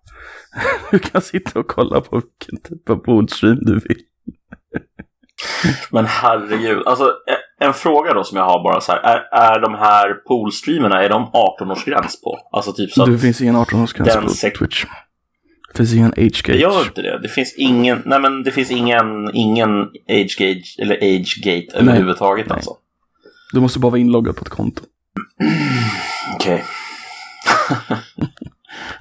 du 0.91 0.99
kan 0.99 1.21
sitta 1.21 1.59
och 1.59 1.67
kolla 1.67 2.01
på 2.01 2.15
vilken 2.21 2.69
typ 2.69 2.89
av 2.89 2.95
poolstream 2.95 3.57
du 3.61 3.73
vill. 3.79 3.97
Men 5.91 6.05
herregud, 6.05 6.83
alltså 6.87 7.05
e- 7.05 7.63
en 7.65 7.73
fråga 7.73 8.13
då 8.13 8.23
som 8.23 8.37
jag 8.37 8.45
har 8.45 8.63
bara 8.63 8.81
så 8.81 8.91
här. 8.91 8.99
Är, 8.99 9.17
är 9.31 9.59
de 9.59 9.73
här 9.75 10.13
poolstreamerna, 10.27 11.03
är 11.03 11.09
de 11.09 11.23
18-årsgräns 11.23 12.23
på? 12.23 12.37
Alltså 12.51 12.73
typ 12.73 12.91
så 12.91 13.03
att 13.03 13.09
Det 13.11 13.17
finns 13.17 13.41
ingen 13.41 13.55
18-årsgräns 13.55 14.05
den 14.05 14.23
på 14.23 14.29
Twitch. 14.59 14.85
Det 15.77 15.83
finns 15.83 15.93
ingen 15.93 16.11
age 16.11 16.41
det 16.45 16.47
gate. 16.47 16.59
gör 16.59 16.83
inte 16.85 17.01
det. 17.01 17.19
Det 17.21 17.27
finns 17.29 17.53
ingen, 17.57 18.01
nej 18.05 18.19
men 18.19 18.43
det 18.43 18.51
finns 18.51 18.71
ingen, 18.71 19.35
ingen 19.35 19.69
age 20.09 20.35
gauge 20.39 20.75
eller 20.79 20.95
age 20.95 21.41
gate 21.43 21.77
överhuvudtaget 21.77 22.47
Nej. 22.47 22.55
alltså. 22.55 22.71
Du 23.53 23.59
måste 23.59 23.79
bara 23.79 23.89
vara 23.89 23.99
inloggad 24.01 24.35
på 24.35 24.41
ett 24.41 24.49
konto. 24.49 24.81
Okej. 26.35 26.63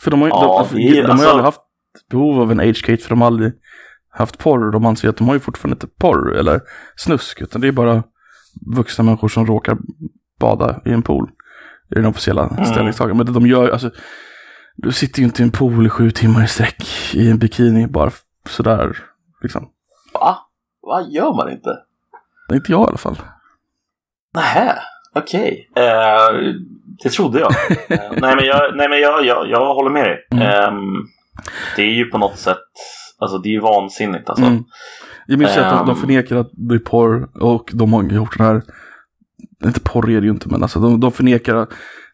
För 0.00 0.10
de 0.10 0.20
har 0.20 0.28
ju 0.28 0.34
Ja, 0.34 0.40
de, 0.42 0.50
alltså, 0.50 0.74
det 0.76 0.82
är 0.82 0.94
ju- 0.94 0.94
de 0.94 1.02
har 1.02 1.10
alltså- 1.10 1.28
aldrig 1.28 1.44
haft 1.44 1.60
behov 2.10 2.40
av 2.40 2.50
en 2.52 2.60
age-gate 2.60 3.02
för 3.02 3.08
de 3.08 3.20
har 3.20 3.26
aldrig 3.26 3.52
haft 4.10 4.38
porr. 4.38 4.72
De 4.72 4.86
anser 4.86 5.08
att 5.08 5.16
de 5.16 5.26
har 5.28 5.34
ju 5.34 5.40
fortfarande 5.40 5.74
inte 5.74 5.86
porr 6.00 6.34
eller 6.36 6.60
snusk 6.96 7.40
utan 7.42 7.60
det 7.60 7.68
är 7.68 7.72
bara 7.72 8.02
vuxna 8.76 9.04
människor 9.04 9.28
som 9.28 9.46
råkar 9.46 9.78
bada 10.40 10.82
i 10.86 10.90
en 10.90 11.02
pool. 11.02 11.30
I 11.90 11.94
den 11.94 12.06
officiella 12.06 12.48
Mm. 12.48 12.64
ställningstagandet. 12.64 13.16
Men 13.26 13.34
det 13.34 13.40
de 13.40 13.46
gör, 13.46 13.68
alltså 13.70 13.90
du 14.76 14.92
sitter 14.92 15.18
ju 15.18 15.24
inte 15.24 15.42
i 15.42 15.44
en 15.44 15.50
pool 15.50 15.86
i 15.86 15.88
sju 15.88 16.10
timmar 16.10 16.44
i 16.44 16.48
sträck 16.48 16.84
i 17.14 17.30
en 17.30 17.38
bikini 17.38 17.86
bara 17.86 18.10
sådär 18.48 18.98
liksom. 19.42 19.68
Va? 20.14 20.38
Vad 20.82 21.10
gör 21.10 21.34
man 21.36 21.52
inte? 21.52 21.70
Inte 22.52 22.72
jag 22.72 22.84
i 22.84 22.88
alla 22.88 22.96
fall. 22.98 23.16
Nähä, 24.34 24.78
okej. 25.14 25.70
Eh, 25.76 26.52
det 27.02 27.08
trodde 27.10 27.40
jag. 27.40 27.52
Eh, 27.88 28.10
nej 28.20 28.36
men, 28.36 28.44
jag, 28.44 28.76
nej, 28.76 28.88
men 28.88 29.00
jag, 29.00 29.24
jag, 29.24 29.48
jag 29.50 29.74
håller 29.74 29.90
med 29.90 30.04
dig. 30.04 30.26
Mm. 30.30 30.42
Ehm, 30.48 31.06
det 31.76 31.82
är 31.82 31.92
ju 31.92 32.04
på 32.04 32.18
något 32.18 32.38
sätt, 32.38 32.58
alltså 33.18 33.38
det 33.38 33.48
är 33.48 33.52
ju 33.52 33.60
vansinnigt 33.60 34.28
alltså. 34.30 34.44
Mm. 34.44 34.64
Jag 35.26 35.38
minns 35.38 35.56
ju 35.56 35.60
att 35.60 35.86
de, 35.86 35.90
Ehm. 35.90 35.96
förnekar 35.96 36.36
att 36.36 36.50
det 36.52 36.74
är 36.74 36.78
porr 36.78 37.28
och 37.42 37.70
de 37.72 37.92
har 37.92 38.02
gjort 38.02 38.38
den 38.38 38.46
här, 38.46 38.62
inte 39.64 39.80
porr 39.80 40.10
är 40.10 40.20
det 40.20 40.26
ju 40.26 40.32
inte 40.32 40.48
men 40.48 40.62
alltså 40.62 40.80
de, 40.80 41.00
de 41.00 41.12
förnekar, 41.12 41.66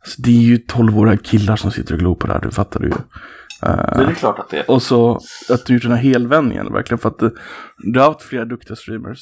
alltså, 0.05 0.23
det 0.23 0.31
är 0.31 0.43
ju 0.43 0.57
12-åriga 0.57 1.17
killar 1.17 1.57
som 1.57 1.71
sitter 1.71 1.93
och 1.95 1.99
glor 2.01 2.15
på 2.15 2.27
det 2.27 2.33
här, 2.33 2.41
du 2.41 2.51
fattar 2.51 2.81
det 2.81 2.87
ju. 2.87 2.93
Eh, 3.63 3.99
Det 3.99 4.11
är 4.11 4.15
klart 4.15 4.39
att 4.39 4.51
det 4.51 4.59
är. 4.59 4.71
och 4.71 4.83
så 4.83 5.21
att 5.49 5.67
du 5.67 5.75
gjort 5.75 5.83
den 5.83 5.93
här 5.93 5.99
helvändningen 5.99 6.73
verkligen 6.73 6.99
för 6.99 7.09
att 7.09 7.19
det, 7.19 7.31
du 7.93 8.01
har 8.01 8.07
haft 8.09 8.23
flera 8.23 8.45
duktiga 8.45 8.77
streamers, 8.77 9.21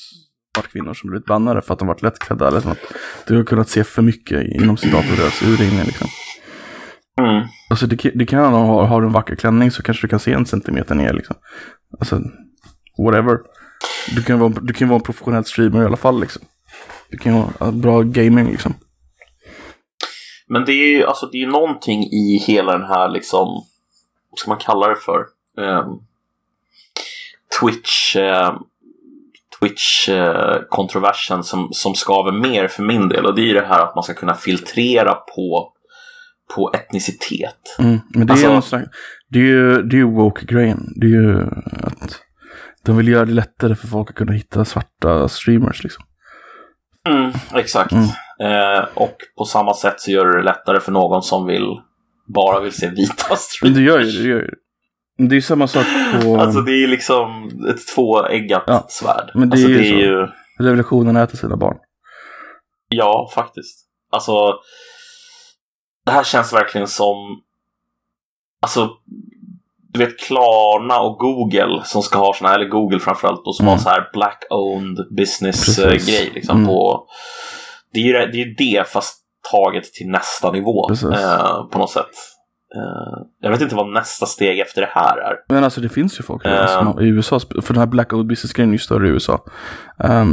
varit 0.59 0.73
kvinnor 0.73 0.95
som 0.95 1.11
blivit 1.11 1.27
bannade 1.27 1.62
för 1.62 1.73
att 1.73 1.79
de 1.79 1.88
varit 1.88 2.03
lättklädda 2.03 2.49
eller 2.49 2.61
så 2.61 2.69
att 2.69 2.79
du 3.27 3.37
har 3.37 3.45
kunnat 3.45 3.69
se 3.69 3.85
för 3.85 4.03
mycket 4.03 4.47
inom 4.62 4.77
citat 4.77 5.05
och 5.11 5.16
deras 5.16 5.43
urringning 5.43 5.85
liksom. 5.85 6.09
Mm. 7.21 7.47
Alltså 7.71 7.87
det, 7.87 7.97
kan- 7.97 8.12
det 8.14 8.27
kan 8.27 8.53
ha, 8.53 8.87
har 8.87 9.01
du 9.01 9.07
en 9.07 9.12
vacker 9.12 9.35
klänning 9.37 9.71
så 9.71 9.83
kanske 9.83 10.07
du 10.07 10.09
kan 10.11 10.19
se 10.21 10.33
en 10.33 10.47
centimeter 10.47 10.95
ner 10.95 11.12
liksom. 11.12 11.37
Alltså, 11.99 12.21
whatever. 13.05 13.38
Du 14.14 14.23
kan 14.23 14.38
vara, 14.38 14.53
du 14.62 14.73
kan 14.75 14.88
vara 14.88 14.97
en 14.99 15.03
professionell 15.05 15.45
streamer 15.45 15.83
i 15.83 15.87
alla 15.87 15.97
fall 15.97 16.21
liksom. 16.21 16.43
Du 17.11 17.19
kan 17.19 17.33
ha 17.33 17.51
uh, 17.66 17.73
bra 17.75 18.03
gaming 18.03 18.51
liksom. 18.51 18.75
Men 20.51 20.65
det 20.65 20.73
är 20.73 20.87
ju 20.97 21.05
alltså, 21.05 21.27
det 21.27 21.43
är 21.43 21.47
någonting 21.47 22.03
i 22.03 22.39
hela 22.47 22.73
den 22.73 22.87
här 22.87 23.09
liksom, 23.09 23.47
vad 24.31 24.39
ska 24.39 24.51
man 24.51 24.59
kalla 24.59 24.89
det 24.89 24.97
för? 24.97 25.25
Ehm, 25.59 25.87
Twitch, 27.61 28.17
eh, 28.17 28.55
Twitch-kontroversen 29.61 31.45
som, 31.45 31.69
som 31.73 31.95
skaver 31.95 32.33
mer 32.33 32.69
för 32.69 32.83
min 32.83 33.09
del. 33.09 33.27
Och 33.27 33.35
det 33.35 33.43
är 33.43 33.47
ju 33.47 33.55
det 33.55 33.67
här 33.67 33.81
att 33.81 33.95
man 33.95 34.05
ska 34.05 34.15
kunna 34.15 34.35
filtrera 34.35 35.15
på, 35.15 35.73
på 36.55 36.71
etnicitet. 36.75 37.77
Mm. 37.79 38.01
Men 38.15 38.27
det 38.27 38.31
är 38.31 38.35
Alltså- 38.35 38.53
någon 38.53 38.63
slags, 38.63 38.89
det 39.29 39.39
är 39.39 39.45
ju, 39.45 39.83
det 39.83 39.97
är 39.97 39.99
ju 39.99 40.11
woke-grejen. 40.11 40.93
Det 40.97 41.07
är 41.07 41.11
ju 41.11 41.41
att 41.83 42.21
de 42.85 42.97
vill 42.97 43.09
göra 43.09 43.25
det 43.25 43.33
lättare 43.33 43.75
för 43.75 43.87
folk 43.87 44.11
att 44.11 44.17
kunna 44.17 44.33
hitta 44.33 44.65
svarta 44.65 45.29
streamers 45.29 45.83
liksom. 45.83 46.05
Mm, 47.09 47.33
exakt. 47.55 47.93
Mm. 47.93 48.07
Eh, 48.42 48.85
och 48.94 49.16
på 49.38 49.44
samma 49.44 49.74
sätt 49.74 50.00
så 50.00 50.11
gör 50.11 50.26
det 50.26 50.37
det 50.37 50.42
lättare 50.44 50.81
för 50.81 50.92
någon 50.92 51.22
som 51.22 51.46
vill 51.46 51.81
bara 52.35 52.61
vill 52.61 52.72
se 52.72 52.88
vita 52.88 53.24
Men 53.29 53.37
streamers. 53.38 53.76
det 53.79 53.83
gör 53.83 53.98
ju 54.00 54.05
det, 54.22 54.29
gör 54.29 54.37
ju 54.40 54.46
det. 54.46 54.57
Men 55.18 55.29
det 55.29 55.33
är 55.33 55.37
ju 55.37 55.42
samma 55.42 55.66
sak 55.66 55.87
på 56.22 56.37
Alltså 56.40 56.61
det 56.61 56.72
är 56.72 56.88
liksom 56.88 57.50
ett 57.70 57.87
tvåeggat 57.94 58.62
Ja, 58.66 58.87
svärd. 58.88 59.31
men 59.35 59.50
det 59.50 59.55
alltså, 59.55 59.68
är 59.68 59.72
ju 59.72 59.79
det 59.79 59.88
är 59.88 60.07
ju... 60.07 60.29
revolutionen 60.59 61.16
äter 61.16 61.37
sina 61.37 61.57
barn. 61.57 61.76
Ja, 62.88 63.31
faktiskt. 63.35 63.87
Alltså, 64.12 64.55
det 66.07 66.12
här 66.12 66.24
känns 66.24 66.53
verkligen 66.53 66.87
som... 66.88 67.16
Alltså, 68.62 68.90
du 69.92 69.98
vet 70.05 70.18
Klarna 70.20 71.00
och 71.00 71.18
Google 71.18 71.83
som 71.85 72.03
ska 72.03 72.18
ha 72.18 72.35
såna 72.35 72.48
här, 72.50 72.59
eller 72.59 72.68
Google 72.70 72.98
framförallt, 73.00 73.46
och 73.46 73.57
som 73.57 73.66
Mm. 73.66 73.72
har 73.72 73.83
så 73.83 73.88
här 73.88 74.11
black-owned 74.14 75.14
business 75.16 75.79
eh, 75.79 75.90
liksom 76.35 76.57
Mm. 76.57 76.66
på... 76.68 77.07
Det 77.92 78.00
är 78.00 78.05
ju 78.05 78.12
det, 78.12 78.26
det, 78.26 78.38
är 78.38 78.46
ju 78.46 78.55
det 78.55 78.88
fast 78.88 79.16
taget 79.50 79.85
till 79.85 80.09
nästa 80.09 80.53
nivå 80.53 80.90
eh, 80.90 81.68
på 81.72 81.79
något 81.79 81.90
sätt. 81.90 82.11
Eh, 82.76 83.26
jag 83.40 83.50
vet 83.50 83.61
inte 83.61 83.74
vad 83.74 83.92
nästa 83.92 84.26
steg 84.26 84.59
efter 84.59 84.81
det 84.81 84.88
här 84.90 85.16
är. 85.18 85.35
Men 85.48 85.64
alltså 85.64 85.81
det 85.81 85.88
finns 85.88 86.20
ju 86.20 86.22
folk 86.22 86.44
Eh. 86.44 86.85
har, 86.85 87.03
i 87.03 87.09
USA, 87.09 87.40
för 87.40 87.74
den 87.74 87.81
här 87.81 87.87
Blackout 87.87 88.26
Business-grejen 88.26 88.70
är 88.70 88.74
ju 88.74 88.79
större 88.79 89.09
i 89.09 89.11
USA. 89.11 89.44
Ja, 89.98 90.24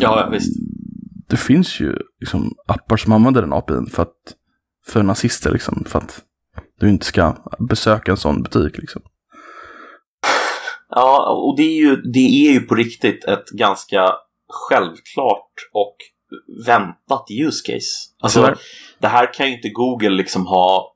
ja 0.00 0.28
visst. 0.32 0.56
det 1.28 1.36
finns 1.36 1.80
ju 1.80 1.96
liksom 2.20 2.54
appar 2.66 2.96
som 2.96 3.12
använder 3.12 3.42
den 3.42 3.52
APIn 3.52 3.86
för 3.86 4.02
att 4.02 4.34
för 4.86 5.02
nazister 5.02 5.50
liksom, 5.50 5.84
för 5.88 5.98
att 5.98 6.20
du 6.80 6.88
inte 6.88 7.06
ska 7.06 7.36
besöka 7.58 8.10
en 8.10 8.16
sån 8.16 8.42
butik 8.42 8.78
liksom. 8.78 9.02
Ja, 10.88 11.32
och 11.46 11.56
det 11.56 11.62
är, 11.62 11.76
ju, 11.76 11.96
det 11.96 12.48
är 12.48 12.52
ju 12.52 12.60
på 12.60 12.74
riktigt 12.74 13.24
ett 13.24 13.48
ganska 13.50 14.12
självklart 14.48 15.52
och 15.72 15.96
väntat 16.66 17.26
use 17.46 17.72
case. 17.72 17.86
Alltså, 18.20 18.54
det 18.98 19.08
här 19.08 19.34
kan 19.34 19.46
ju 19.46 19.56
inte 19.56 19.68
Google 19.68 20.10
liksom 20.10 20.46
ha 20.46 20.94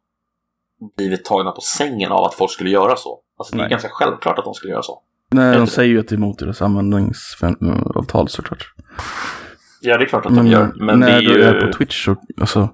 blivit 0.96 1.24
tagna 1.24 1.50
på 1.50 1.60
sängen 1.60 2.12
av 2.12 2.24
att 2.24 2.34
folk 2.34 2.50
skulle 2.50 2.70
göra 2.70 2.96
så. 2.96 3.20
Alltså, 3.38 3.56
det 3.56 3.60
är 3.60 3.62
Nej. 3.62 3.70
ganska 3.70 3.88
självklart 3.92 4.38
att 4.38 4.44
de 4.44 4.54
skulle 4.54 4.72
göra 4.72 4.82
så. 4.82 5.02
Nej, 5.30 5.56
de 5.56 5.66
säger 5.66 5.90
ju 5.90 6.00
att 6.00 6.08
det 6.08 6.14
är 6.14 6.16
emot 6.16 6.38
deras 6.38 6.62
användningsavtal 6.62 8.28
såklart. 8.28 8.74
Ja, 9.80 9.98
det 9.98 10.04
är 10.04 10.08
klart 10.08 10.26
att 10.26 10.32
Men, 10.32 10.44
de 10.44 10.50
gör. 10.50 10.72
Men 10.76 11.00
det 11.00 11.06
när 11.06 11.16
är 11.16 11.20
ju... 11.20 11.28
du 11.28 11.42
är 11.44 11.60
på 11.66 11.72
Twitch 11.72 12.04
så, 12.04 12.16
alltså, 12.40 12.68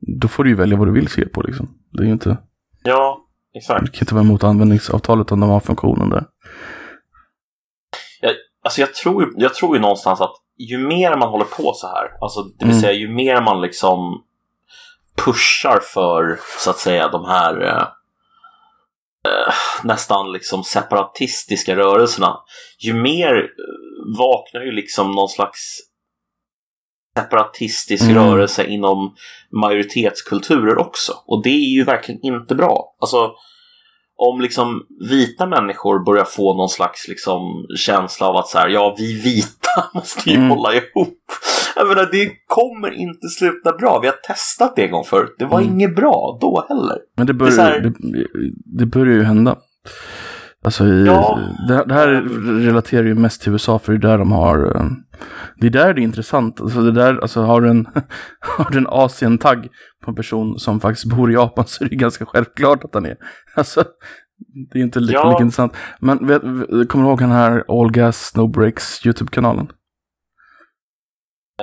då 0.00 0.28
får 0.28 0.44
du 0.44 0.50
ju 0.50 0.56
välja 0.56 0.76
vad 0.76 0.88
du 0.88 0.92
vill 0.92 1.08
se 1.08 1.26
på 1.26 1.42
liksom. 1.42 1.74
Det 1.92 2.02
är 2.02 2.06
ju 2.06 2.12
inte, 2.12 2.36
Ja, 2.82 3.20
exakt. 3.54 3.84
du 3.84 3.90
kan 3.90 4.00
inte 4.02 4.14
vara 4.14 4.24
emot 4.24 4.44
användningsavtalet 4.44 5.26
utan 5.26 5.40
de 5.40 5.50
har 5.50 5.60
funktionen 5.60 6.10
där. 6.10 6.24
Alltså 8.64 8.80
jag 8.80 8.94
tror, 8.94 9.34
jag 9.36 9.54
tror 9.54 9.76
ju 9.76 9.82
någonstans 9.82 10.20
att 10.20 10.34
ju 10.58 10.78
mer 10.78 11.16
man 11.16 11.28
håller 11.28 11.44
på 11.44 11.72
så 11.74 11.86
här, 11.86 12.08
alltså 12.20 12.42
det 12.42 12.64
vill 12.64 12.68
Mm. 12.70 12.80
säga 12.80 12.92
ju 12.92 13.08
mer 13.08 13.40
man 13.40 13.60
liksom 13.60 14.22
pushar 15.24 15.80
för 15.80 16.40
så 16.58 16.70
att 16.70 16.78
säga 16.78 17.08
de 17.08 17.24
här 17.24 17.60
eh, 17.62 17.82
eh, 19.32 19.54
nästan 19.82 20.32
liksom 20.32 20.64
separatistiska 20.64 21.76
rörelserna, 21.76 22.36
ju 22.78 22.94
mer 22.94 23.34
eh, 23.36 24.18
vaknar 24.18 24.60
ju 24.60 24.72
liksom 24.72 25.12
någon 25.12 25.28
slags 25.28 25.78
separatistisk 27.18 28.02
Mm. 28.04 28.16
rörelse 28.16 28.64
inom 28.66 29.14
majoritetskulturer 29.52 30.78
också. 30.78 31.12
Och 31.26 31.42
det 31.42 31.50
är 31.50 31.74
ju 31.74 31.84
verkligen 31.84 32.20
inte 32.24 32.54
bra. 32.54 32.96
Alltså, 33.00 33.32
om 34.28 34.40
liksom 34.40 34.82
vita 35.10 35.46
människor 35.46 36.04
börjar 36.04 36.24
få 36.24 36.54
någon 36.56 36.68
slags 36.68 37.08
liksom 37.08 37.40
känsla 37.76 38.26
av 38.26 38.36
att 38.36 38.46
så 38.48 38.58
här, 38.58 38.68
ja, 38.68 38.94
vi 38.98 39.20
vita 39.22 39.84
måste 39.94 40.30
ju 40.30 40.36
Mm. 40.36 40.50
hålla 40.50 40.74
ihop. 40.74 41.18
Jag 41.76 41.88
menar, 41.88 42.08
det 42.12 42.30
kommer 42.46 42.90
inte 42.90 43.28
sluta 43.28 43.72
bra. 43.72 43.98
Vi 44.02 44.06
har 44.08 44.14
testat 44.26 44.76
det 44.76 44.84
en 44.84 44.90
gång 44.90 45.04
förut. 45.04 45.34
Det 45.38 45.44
var 45.44 45.60
Mm. 45.60 45.72
inget 45.72 45.96
bra 45.96 46.38
då 46.40 46.66
heller. 46.68 46.98
Men 47.16 47.26
det 47.26 47.32
Det 47.32 47.36
börjar, 47.36 47.52
så 47.52 47.62
här- 47.62 47.80
det, 47.80 47.92
det 48.78 48.86
börjar 48.86 49.14
ju 49.14 49.22
hända. 49.22 49.56
Alltså 50.64 50.84
i, 50.86 51.06
Ja. 51.06 51.38
det, 51.68 51.84
det 51.84 51.94
här 51.94 52.08
relaterar 52.66 53.04
ju 53.04 53.14
mest 53.14 53.42
till 53.42 53.52
USA 53.52 53.78
för 53.78 53.92
det 53.92 53.98
är 53.98 54.10
där 54.10 54.18
de 54.18 54.32
har, 54.32 54.86
eh, 55.60 55.70
det 55.70 55.78
är 55.78 55.84
där 55.84 55.94
det 55.94 56.00
är 56.00 56.02
intressant. 56.02 56.60
Alltså 56.60 56.82
det 56.82 56.92
där, 56.92 57.18
alltså 57.22 57.42
har 57.42 57.60
du 57.60 57.70
en, 57.70 57.86
har 58.40 58.70
du 58.70 58.78
en 58.78 58.86
Asien-tagg 58.86 59.68
på 60.04 60.10
en 60.10 60.14
person 60.14 60.58
som 60.58 60.80
faktiskt 60.80 61.06
bor 61.06 61.30
i 61.30 61.34
Japan 61.34 61.64
så 61.66 61.84
är 61.84 61.88
det 61.88 61.96
ganska 61.96 62.26
självklart 62.26 62.84
att 62.84 62.94
han 62.94 63.06
är. 63.06 63.16
Alltså, 63.54 63.84
det 64.72 64.78
är 64.78 64.82
inte 64.82 65.00
lika, 65.00 65.18
Ja. 65.18 65.30
lika 65.30 65.42
intressant. 65.42 65.76
Men 66.00 66.26
vet, 66.26 66.42
kommer 66.88 67.04
du 67.04 67.08
ihåg 67.10 67.18
den 67.18 67.30
här 67.30 67.64
All 67.68 67.90
Gas 67.92 68.32
No 68.36 68.46
Breaks 68.46 69.06
YouTube-kanalen? 69.06 69.68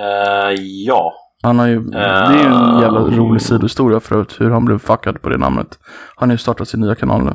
Eh, 0.00 0.52
ja. 0.86 1.12
Han 1.42 1.58
har 1.58 1.66
ju, 1.66 1.80
det 1.80 1.98
är 1.98 2.32
ju 2.32 2.44
en 2.44 2.80
jävla 2.80 3.00
rolig 3.00 3.42
sidohistoria 3.42 4.00
för 4.00 4.14
övrigt 4.14 4.40
hur 4.40 4.50
han 4.50 4.64
blev 4.64 4.78
fuckad 4.78 5.22
på 5.22 5.28
det 5.28 5.38
namnet. 5.38 5.78
Han 6.16 6.28
har 6.28 6.34
ju 6.34 6.38
startat 6.38 6.68
sin 6.68 6.80
nya 6.80 6.94
kanal 6.94 7.24
nu. 7.24 7.32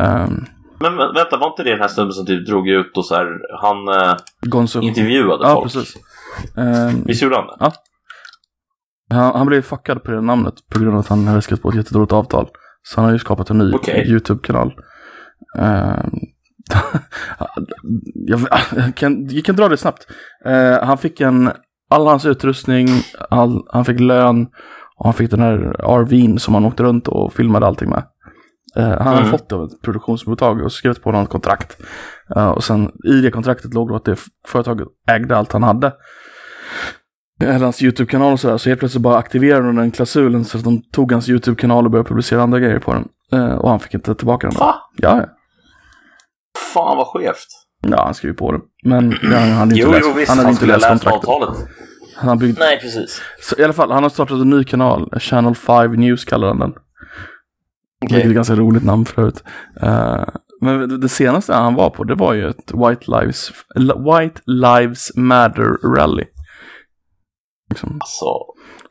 Ehm, 0.00 0.44
Men 0.80 0.92
vä- 0.92 1.14
vänta, 1.14 1.36
var 1.36 1.46
inte 1.46 1.62
det 1.62 1.70
den 1.70 1.80
här 1.80 1.88
snubben 1.88 2.12
som 2.12 2.26
typ 2.26 2.46
drog 2.46 2.68
ut 2.68 2.96
och 2.96 3.04
så 3.06 3.14
här, 3.14 3.26
han 3.62 3.88
eh, 3.88 4.16
Gonzo. 4.46 4.80
intervjuade 4.80 5.44
Ja, 5.44 5.54
folk? 5.54 5.64
precis. 5.72 5.94
Ehm, 6.56 7.02
Visst 7.04 7.22
gjorde 7.22 7.36
han 7.36 7.46
det? 7.46 7.72
han, 9.14 9.34
han 9.36 9.46
blev 9.46 9.62
fuckad 9.62 10.02
på 10.04 10.10
det 10.10 10.20
namnet 10.20 10.54
på 10.74 10.78
grund 10.80 10.94
av 10.94 11.00
att 11.00 11.08
han 11.08 11.26
hade 11.26 11.42
skrivit 11.42 11.62
på 11.62 11.68
ett 11.68 11.74
jättedåligt 11.74 12.12
avtal. 12.12 12.48
Så 12.82 12.96
han 13.00 13.04
har 13.04 13.12
ju 13.12 13.18
skapat 13.18 13.50
en 13.50 13.58
ny 13.58 13.72
Okej. 13.72 14.04
YouTube-kanal. 14.10 14.72
Ehm, 15.58 16.10
jag, 18.14 18.40
kan, 18.96 19.28
jag 19.30 19.44
kan 19.44 19.56
dra 19.56 19.68
det 19.68 19.76
snabbt. 19.76 20.06
Eh, 20.44 20.82
han 20.86 20.98
fick 20.98 21.20
en, 21.20 21.50
all 21.90 22.06
hans 22.06 22.26
utrustning, 22.26 22.88
all, 23.30 23.62
han 23.72 23.84
fick 23.84 24.00
lön 24.00 24.46
och 24.96 25.04
han 25.04 25.14
fick 25.14 25.30
den 25.30 25.40
här 25.40 25.58
RVn 26.02 26.38
som 26.38 26.54
han 26.54 26.64
åkte 26.64 26.82
runt 26.82 27.08
och 27.08 27.32
filmade 27.32 27.66
allting 27.66 27.90
med. 27.90 28.02
Eh, 28.76 28.88
han 28.88 29.06
hade 29.06 29.18
Mm. 29.18 29.30
fått 29.30 29.48
det 29.48 29.54
av 29.56 29.64
ett 29.64 29.82
produktionsbolag 29.82 30.62
och 30.62 30.72
skrivit 30.72 31.02
på 31.02 31.12
något 31.12 31.28
kontrakt. 31.30 31.76
Eh, 32.36 32.48
och 32.48 32.64
sen 32.64 32.90
i 33.04 33.20
det 33.20 33.30
kontraktet 33.30 33.74
låg 33.74 33.88
då 33.88 33.96
att 33.96 34.04
det 34.04 34.16
företaget 34.46 34.88
ägde 35.10 35.36
allt 35.36 35.52
han 35.52 35.62
hade. 35.62 35.92
Eh, 37.42 37.60
Hans 37.60 37.82
YouTube-kanal 37.82 38.32
och 38.32 38.40
sådär, 38.40 38.58
så 38.58 38.68
helt 38.68 38.80
plötsligt 38.80 39.02
bara 39.02 39.16
aktiverade 39.18 39.66
de 39.66 39.76
den 39.76 39.90
klausulen 39.90 40.44
så 40.44 40.58
att 40.58 40.64
de 40.64 40.82
tog 40.92 41.12
hans 41.12 41.28
YouTube-kanal 41.28 41.84
och 41.84 41.90
började 41.90 42.08
publicera 42.08 42.42
andra 42.42 42.58
grejer 42.58 42.78
på 42.78 42.92
den. 42.92 43.08
Och 43.58 43.70
han 43.70 43.80
fick 43.80 43.94
inte 43.94 44.14
tillbaka 44.14 44.46
den. 44.48 44.56
Va? 44.58 44.74
Ja. 44.96 45.24
Fan 46.74 46.96
vad 46.96 47.06
skevt. 47.06 47.46
Ja, 47.86 48.04
han 48.04 48.14
skrev 48.14 48.32
på 48.32 48.52
det. 48.52 48.60
Men 48.84 49.12
han 49.22 49.50
hade 49.50 49.62
inte 49.74 49.80
Jo, 49.86 49.90
läst, 49.90 50.04
jo 50.08 50.12
visst, 50.12 50.28
han 50.28 50.38
han, 50.38 50.44
hade 50.46 50.48
inte 50.50 50.56
skulle 50.56 50.72
ha 50.72 50.78
läst 50.78 50.90
läst 50.90 51.04
kontraktet. 51.04 51.28
avtalet. 51.28 51.68
Han 52.16 52.28
har 52.28 52.36
byggt, 52.36 52.58
Nej, 52.58 52.78
precis. 52.80 53.20
så, 53.42 53.60
I 53.60 53.64
alla 53.64 53.72
fall, 53.72 53.90
han 53.90 54.02
har 54.02 54.10
startat 54.10 54.40
en 54.40 54.50
ny 54.50 54.64
kanal. 54.64 55.10
Channel 55.20 55.54
5 55.54 55.92
News 55.92 56.24
kallar 56.24 56.48
han 56.48 56.58
den. 56.58 56.72
Okej. 58.04 58.14
Vilket 58.14 58.24
är 58.24 58.28
ett 58.30 58.34
ganska 58.34 58.54
roligt 58.54 58.84
namn 58.84 59.04
förut. 59.04 59.42
Uh, 59.82 60.24
men 60.60 60.88
det, 60.88 60.98
det 60.98 61.08
senaste 61.08 61.54
han 61.54 61.74
var 61.74 61.90
på, 61.90 62.04
det 62.04 62.14
var 62.14 62.34
ju 62.34 62.48
ett 62.48 62.72
White 62.74 63.04
Lives, 63.10 63.50
White 63.76 64.40
Lives 64.46 65.16
Matter 65.16 65.94
Rally. 65.96 66.24
Liksom. 67.70 67.92
Alltså, 68.00 68.24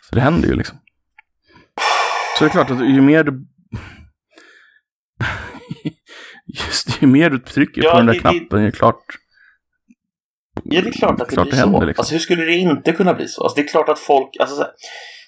Så 0.10 0.16
det 0.16 0.22
händer 0.22 0.48
ju 0.48 0.54
liksom. 0.56 0.78
Så 2.38 2.44
det 2.44 2.48
är 2.48 2.52
klart 2.52 2.72
att 2.72 2.80
ju 2.82 3.02
mer 3.02 3.24
du... 3.24 3.32
Just 6.46 7.02
ju 7.04 7.08
mer 7.08 7.30
du 7.30 7.40
trycker 7.40 7.84
Ja, 7.84 7.92
på 7.92 7.98
den 7.98 8.06
där 8.06 8.14
det- 8.14 8.20
det- 8.20 8.40
knappen, 8.40 8.60
är 8.66 8.72
klart. 8.72 9.04
ja, 10.64 10.82
det 10.82 10.88
är 10.88 10.92
klart 10.92 11.22
att 11.22 11.30
det 11.30 11.34
Klart 11.36 11.46
blir 11.48 11.52
det 11.56 11.60
händer, 11.60 11.80
så. 11.80 11.86
liksom. 11.86 12.02
Alltså, 12.02 12.14
hur 12.14 12.20
skulle 12.20 12.44
det 12.46 12.56
inte 12.56 12.92
kunna 12.92 13.14
bli 13.14 13.28
så? 13.28 13.44
Alltså, 13.44 13.56
det 13.56 13.62
är 13.62 13.68
klart 13.68 13.90
att 13.90 14.00
folk... 14.00 14.30
Alltså, 14.40 14.56
så 14.56 14.62
här, 14.62 14.72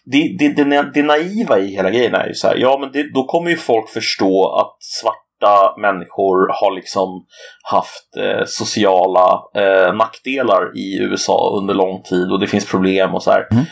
det, 0.05 0.35
det, 0.39 0.63
det, 0.63 0.91
det 0.93 1.03
naiva 1.03 1.59
i 1.59 1.75
hela 1.75 1.89
grejen 1.89 2.15
är 2.15 2.27
ju 2.27 2.33
så 2.33 2.47
här, 2.47 2.55
ja 2.55 2.77
men 2.81 2.91
det, 2.91 3.13
då 3.13 3.25
kommer 3.25 3.49
ju 3.49 3.57
folk 3.57 3.89
förstå 3.89 4.55
att 4.55 4.77
svarta 4.83 5.75
människor 5.77 6.47
har 6.61 6.75
liksom 6.75 7.25
haft 7.63 8.17
eh, 8.17 8.45
sociala 8.45 9.41
eh, 9.55 9.95
nackdelar 9.95 10.77
i 10.77 10.97
USA 10.99 11.53
under 11.57 11.73
lång 11.73 12.01
tid 12.01 12.31
och 12.31 12.39
det 12.39 12.47
finns 12.47 12.65
problem 12.65 13.15
och 13.15 13.23
så 13.23 13.31
här. 13.31 13.47
Mm. 13.51 13.63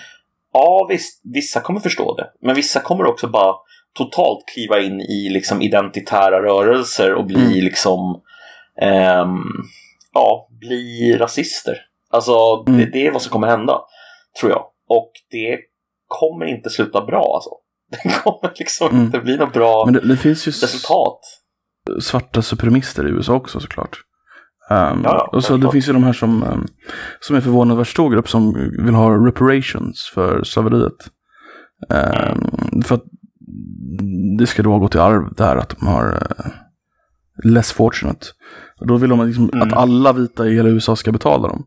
Ja 0.54 0.86
visst, 0.90 1.22
vissa 1.34 1.62
kommer 1.62 1.80
förstå 1.80 2.16
det. 2.16 2.28
Men 2.42 2.56
vissa 2.56 2.80
kommer 2.80 3.06
också 3.06 3.28
bara 3.28 3.56
totalt 3.98 4.46
kliva 4.54 4.80
in 4.80 5.02
i 5.02 5.30
liksom 5.30 5.62
identitära 5.62 6.44
rörelser 6.44 7.14
och 7.14 7.26
bli 7.26 7.36
Mm. 7.46 7.54
liksom 7.66 8.22
ehm, 8.82 9.44
ja, 10.14 10.48
bli 10.60 11.18
rasister. 11.20 11.78
Alltså 12.10 12.64
det, 12.64 12.72
Mm. 12.72 12.90
det 12.92 13.08
är 13.08 13.12
vad 13.12 13.22
som 13.22 13.32
kommer 13.32 13.48
hända, 13.48 13.82
tror 14.40 14.52
jag. 14.52 14.66
Och 14.90 15.12
det 15.32 15.58
kommer 16.08 16.46
inte 16.46 16.70
sluta 16.70 17.06
bra 17.06 17.34
alltså. 17.36 17.50
Det 18.04 18.24
kommer 18.24 18.54
liksom 18.60 18.88
Mm. 18.92 19.06
inte 19.06 19.20
bli 19.20 19.38
något 19.38 19.54
bra 19.54 19.86
Men 19.86 19.94
det, 19.94 20.08
det 20.08 20.18
finns 20.18 20.48
ju 20.48 20.52
resultat. 20.52 21.20
svarta 22.02 22.42
supremister 22.42 23.08
i 23.08 23.12
USA 23.12 23.34
också 23.34 23.60
såklart. 23.60 23.98
Um, 24.70 25.02
Ja, 25.04 25.30
och 25.32 25.44
så 25.44 25.58
det 25.58 25.72
finns 25.72 25.90
ju 25.90 25.94
de 25.94 26.04
här 26.04 26.14
som, 26.14 26.44
um, 26.44 26.68
som 27.20 27.36
är 27.36 27.42
förvånansvärt 27.42 27.88
stor 27.88 28.10
grupp 28.12 28.30
som 28.30 28.54
vill 28.86 28.94
ha 28.96 29.28
reparations 29.28 30.12
för 30.14 30.44
slaveriet. 30.44 30.94
Um, 31.90 32.82
för 32.82 32.96
att 32.96 33.04
det 34.40 34.48
ska 34.48 34.64
då 34.64 34.80
gå 34.80 34.88
till 34.88 35.00
arv 35.00 35.34
där 35.36 35.56
att 35.56 35.70
de 35.70 35.88
har 35.88 36.14
uh, 36.14 36.52
less 37.44 37.72
fortunate. 37.72 38.26
Och 38.80 38.88
då 38.88 38.98
vill 38.98 39.10
de 39.10 39.28
liksom 39.28 39.50
Mm. 39.54 39.68
att 39.68 39.78
alla 39.78 40.14
vita 40.14 40.48
i 40.48 40.56
hela 40.56 40.70
USA 40.70 40.96
ska 40.96 41.12
betala 41.12 41.48
dem. 41.48 41.64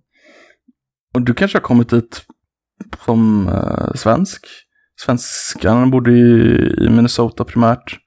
Och 1.15 1.23
du 1.23 1.35
kanske 1.35 1.59
har 1.59 1.63
kommit 1.63 1.89
dit 1.91 2.23
som 3.05 3.49
uh, 3.49 3.95
svensk. 3.95 4.47
Svenskarna 5.01 5.87
bodde 5.87 6.11
i, 6.11 6.89
Minnesota 6.91 7.45
primärt 7.45 7.99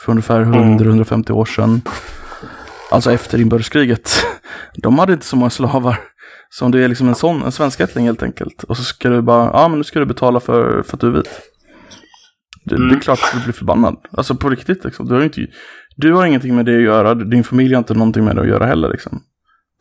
för 0.00 0.12
ungefär 0.12 0.40
Mm. 0.40 0.78
100-150 0.78 1.30
år 1.30 1.44
sedan. 1.44 1.82
Alltså 2.90 3.12
efter 3.12 3.40
inbördeskriget. 3.40 4.12
De 4.76 4.98
hade 4.98 5.12
inte 5.12 5.26
så 5.26 5.36
många 5.36 5.50
slavar. 5.50 6.00
Som 6.48 6.70
det 6.70 6.84
är 6.84 6.88
liksom 6.88 7.08
en 7.08 7.14
sån, 7.14 7.42
en 7.42 7.52
svenskättling 7.52 8.04
helt 8.06 8.22
enkelt. 8.22 8.62
Och 8.64 8.76
så 8.76 8.82
ska 8.82 9.08
du 9.08 9.22
bara, 9.22 9.44
ja 9.52 9.68
men 9.68 9.78
nu 9.78 9.84
ska 9.84 9.98
du 9.98 10.06
betala 10.06 10.40
för, 10.40 10.82
för 10.82 10.96
att 10.96 11.00
du 11.00 11.06
är 11.06 11.10
vit. 11.10 11.40
Det, 12.64 12.76
det 12.76 12.82
är 12.82 12.86
Mm. 12.88 13.00
klart 13.00 13.18
att 13.22 13.32
du 13.38 13.44
blir 13.44 13.52
förbannad. 13.52 13.96
Alltså 14.10 14.34
på 14.34 14.48
riktigt 14.50 14.84
liksom. 14.84 15.08
Du 15.08 15.14
har, 15.14 15.22
inte, 15.22 15.46
du 15.96 16.12
har 16.12 16.26
ingenting 16.26 16.56
med 16.56 16.66
det 16.66 16.76
att 16.76 16.82
göra. 16.82 17.14
Din 17.14 17.44
familj 17.44 17.74
har 17.74 17.78
inte 17.78 17.94
någonting 17.94 18.24
med 18.24 18.36
det 18.36 18.42
att 18.42 18.48
göra 18.48 18.66
heller 18.66 18.88
liksom. 18.88 19.22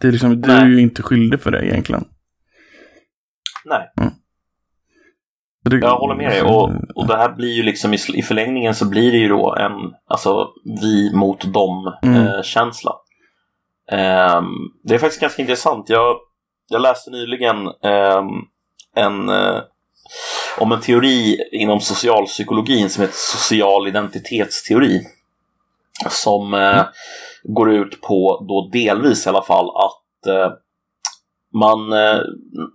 Det 0.02 0.08
är 0.08 0.12
liksom, 0.12 0.42
du 0.42 0.52
är 0.52 0.66
ju 0.66 0.80
inte 0.82 1.04
skyldig 1.04 1.40
för 1.40 1.52
det 1.52 1.66
egentligen. 1.66 2.04
Nej. 3.66 3.92
Mm. 4.02 4.14
Jag 5.64 5.98
håller 5.98 6.16
med 6.16 6.32
dig. 6.32 6.42
Och, 6.42 6.72
och 6.96 7.08
det 7.08 7.18
här 7.18 7.30
blir 7.30 7.54
ju 7.54 7.64
liksom 7.64 7.94
i, 7.94 7.98
i 8.14 8.22
förlängningen 8.22 8.76
så 8.76 8.90
blir 8.90 9.12
det 9.12 9.18
ju 9.18 9.28
då 9.28 9.56
en 9.56 9.94
alltså 10.08 10.48
vi 10.82 11.12
mot 11.16 11.44
Mm. 11.44 11.54
dem-känsla. 11.54 12.92
Ehm, 13.92 14.46
det 14.84 14.96
är 14.96 15.00
faktiskt 15.00 15.22
ganska 15.22 15.42
intressant. 15.42 15.90
Jag, 15.90 16.16
jag 16.70 16.82
läste 16.82 17.12
nyligen 17.12 17.58
ehm, 17.84 18.28
en, 18.96 19.30
eh, 19.30 19.62
om 20.58 20.72
en 20.72 20.80
teori 20.82 21.38
inom 21.52 21.80
socialpsykologin 21.80 22.90
som 22.90 23.02
heter 23.02 23.16
social 23.18 23.88
identitetsteori. 23.88 25.02
Som 26.10 26.54
eh, 26.54 26.84
går 27.44 27.72
ut 27.72 28.02
på, 28.02 28.46
då 28.48 28.70
delvis 28.80 29.26
i 29.26 29.30
alla 29.30 29.42
fall, 29.42 29.70
att 29.70 30.28
eh, 30.28 30.52
man, 31.54 31.94
eh, 31.94 32.20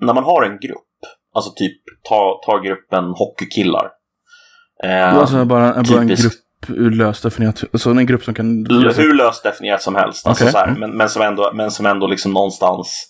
när 0.01 0.15
man 0.15 0.25
har 0.25 0.43
en 0.43 0.59
grupp, 0.61 0.94
alltså 1.35 1.53
typ 1.57 1.77
ta, 2.09 2.41
ta 2.47 2.59
gruppen 2.59 3.05
hockeykillar. 3.05 3.91
Eh, 4.85 5.15
Alltså 5.17 5.45
bara, 5.45 5.83
bara 5.83 6.01
en 6.01 6.07
grupp 6.09 6.33
ur 6.69 6.91
löst 6.91 7.23
definierat. 7.23 7.65
Alltså 7.73 7.91
en 7.91 8.07
grupp 8.07 8.25
som 8.25 8.35
kan... 8.35 8.67
hur 8.97 9.15
löst 9.15 9.43
definierat 9.43 9.83
som 9.83 9.95
helst. 9.95 10.27
Alltså 10.27 10.45
Okej. 10.45 10.53
så 10.53 10.59
här, 10.59 10.71
men, 10.79 10.91
men 10.97 11.09
som 11.09 11.23
ändå, 11.23 11.51
men 11.55 11.71
som 11.71 11.87
ändå 11.87 12.07
liksom 12.07 12.33
någonstans 12.33 13.09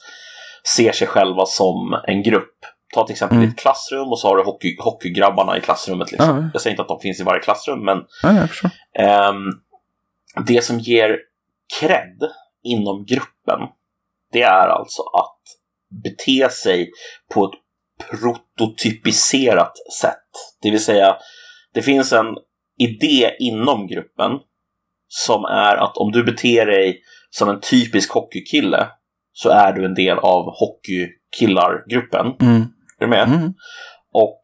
ser 0.77 0.93
sig 0.93 1.07
själva 1.09 1.47
som 1.47 2.01
en 2.07 2.23
grupp. 2.23 2.51
Ta 2.95 3.07
till 3.07 3.13
exempel 3.13 3.39
Mm. 3.39 3.51
ditt 3.51 3.59
klassrum 3.59 4.09
och 4.09 4.19
så 4.19 4.29
har 4.29 4.37
du 4.37 4.43
hockey, 4.45 4.77
hockeygrabbarna 4.81 5.57
i 5.59 5.61
klassrummet. 5.61 6.13
Liksom. 6.13 6.37
Ja. 6.43 6.51
Jag 6.53 6.63
säger 6.63 6.73
inte 6.73 6.83
att 6.83 6.89
de 6.89 7.01
finns 7.01 7.21
i 7.21 7.23
varje 7.23 7.41
klassrum, 7.43 7.85
men 7.85 7.99
Ja, 8.23 8.33
jag 8.33 8.49
förstår. 8.51 8.71
ehm, 8.99 9.37
det 10.47 10.65
som 10.65 10.79
ger 10.79 11.19
cred 11.81 12.19
inom 12.63 13.05
gruppen, 13.05 13.61
det 14.33 14.43
är 14.43 14.69
alltså 14.69 15.03
att 15.03 15.41
bete 16.05 16.51
sig 16.51 16.91
på 17.35 17.45
ett 17.45 17.61
prototypiserat 18.11 19.73
sätt. 20.01 20.31
Det 20.63 20.71
vill 20.71 20.85
säga, 20.85 21.17
det 21.75 21.83
finns 21.83 22.13
en 22.13 22.27
idé 22.79 23.37
inom 23.39 23.87
gruppen 23.87 24.31
som 25.09 25.45
är 25.45 25.77
att 25.77 25.97
om 25.97 26.13
du 26.13 26.25
beter 26.25 26.67
dig 26.67 27.01
som 27.31 27.49
en 27.49 27.61
typisk 27.61 28.13
hockeykille 28.13 28.89
så 29.33 29.51
är 29.51 29.73
du 29.73 29.85
en 29.85 29.95
del 29.95 30.19
av 30.19 30.45
hockeykillargruppen. 30.45 32.27
Mm. 32.41 32.63
Är 32.99 33.05
du 33.05 33.07
med? 33.07 33.29
Mm. 33.29 33.55
Och 34.13 34.41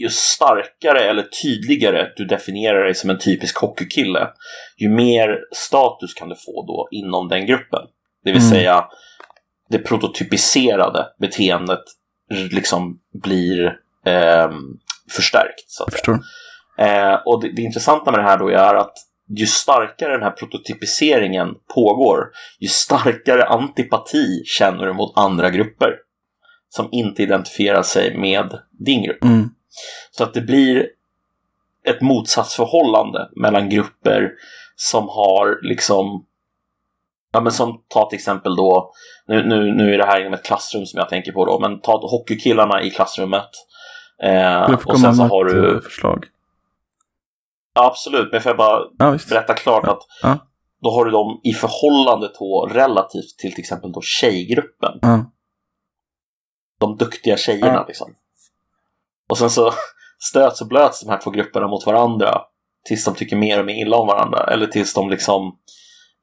ju 0.00 0.08
starkare 0.08 1.00
eller 1.00 1.22
tydligare 1.42 2.12
du 2.16 2.24
definierar 2.24 2.84
dig 2.84 2.94
som 2.94 3.10
en 3.10 3.18
typisk 3.18 3.58
hockeykille, 3.58 4.28
ju 4.78 4.88
mer 4.88 5.38
status 5.52 6.14
kan 6.14 6.28
du 6.28 6.34
få 6.34 6.66
då 6.66 6.88
inom 6.90 7.28
den 7.28 7.46
gruppen. 7.46 7.82
Det 8.24 8.32
vill 8.32 8.40
Mm. 8.40 8.50
säga, 8.50 8.84
det 9.70 9.78
prototypiserade 9.78 11.06
beteendet 11.18 11.84
liksom 12.30 12.98
blir 13.22 13.78
ehm, 14.04 14.78
förstärkt. 15.10 15.64
Så 15.66 15.84
att 15.84 15.92
säga. 15.92 16.18
Eh, 16.78 17.20
och 17.26 17.42
det, 17.42 17.52
det 17.52 17.62
intressanta 17.62 18.10
med 18.10 18.20
det 18.20 18.24
här 18.24 18.38
då 18.38 18.48
är 18.48 18.74
att 18.74 18.94
ju 19.28 19.46
starkare 19.46 20.12
den 20.12 20.22
här 20.22 20.30
prototypiseringen 20.30 21.48
pågår, 21.74 22.30
ju 22.60 22.68
starkare 22.68 23.44
antipati 23.44 24.42
känner 24.44 24.86
du 24.86 24.92
mot 24.92 25.18
andra 25.18 25.50
grupper 25.50 25.96
som 26.68 26.88
inte 26.92 27.22
identifierar 27.22 27.82
sig 27.82 28.16
med 28.16 28.58
din 28.70 29.02
grupp. 29.02 29.24
Mm. 29.24 29.48
Så 30.10 30.24
att 30.24 30.34
det 30.34 30.40
blir 30.40 30.88
ett 31.84 32.00
motsatsförhållande 32.00 33.28
mellan 33.36 33.68
grupper 33.68 34.32
som 34.76 35.08
har 35.08 35.58
liksom 35.62 36.26
Ja 37.34 37.40
men 37.40 37.52
som 37.52 37.82
ta 37.88 38.08
till 38.08 38.16
exempel 38.16 38.56
då 38.56 38.92
nu, 39.26 39.46
nu, 39.46 39.72
nu 39.72 39.94
är 39.94 39.98
det 39.98 40.04
här 40.04 40.20
inom 40.20 40.34
ett 40.34 40.44
klassrum 40.44 40.86
som 40.86 40.98
jag 40.98 41.08
tänker 41.08 41.32
på 41.32 41.44
då 41.44 41.58
men 41.58 41.80
ta 41.80 41.92
hockeykillarna 41.92 42.82
i 42.82 42.90
klassrummet 42.90 43.50
eh, 44.22 44.74
och 44.86 45.00
sen 45.00 45.14
så 45.14 45.22
har 45.22 45.44
du 45.44 45.74
eh, 45.74 45.80
förslag. 45.80 46.24
Absolut, 47.74 48.32
men 48.32 48.40
får 48.40 48.50
jag 48.50 48.56
bara 48.56 48.80
Ja, 48.98 49.18
berätta 49.28 49.54
klart 49.54 49.84
att 49.84 50.02
Ja. 50.22 50.38
då 50.82 50.90
har 50.90 51.04
du 51.04 51.10
dem 51.10 51.40
i 51.44 51.52
förhållande 51.52 52.30
då 52.38 52.68
relativt 52.72 53.38
till 53.38 53.52
till 53.52 53.60
exempel 53.60 53.92
då 53.92 54.00
tjejgruppen. 54.00 54.98
Ja. 55.02 55.30
De 56.80 56.96
duktiga 56.96 57.36
tjejerna 57.36 57.84
liksom. 57.88 58.14
Och 59.30 59.38
sen 59.38 59.50
så 59.50 59.72
stöts 60.18 60.60
och 60.60 60.68
blöts 60.68 61.00
de 61.00 61.10
här 61.10 61.18
två 61.18 61.30
grupperna 61.30 61.66
mot 61.66 61.86
varandra 61.86 62.40
tills 62.84 63.04
de 63.04 63.14
tycker 63.14 63.36
mer 63.36 63.58
och 63.60 63.66
mer 63.66 63.82
illa 63.82 63.96
om 63.96 64.06
varandra. 64.06 64.44
Eller 64.52 64.66
tills 64.66 64.94
de 64.94 65.10
liksom 65.10 65.58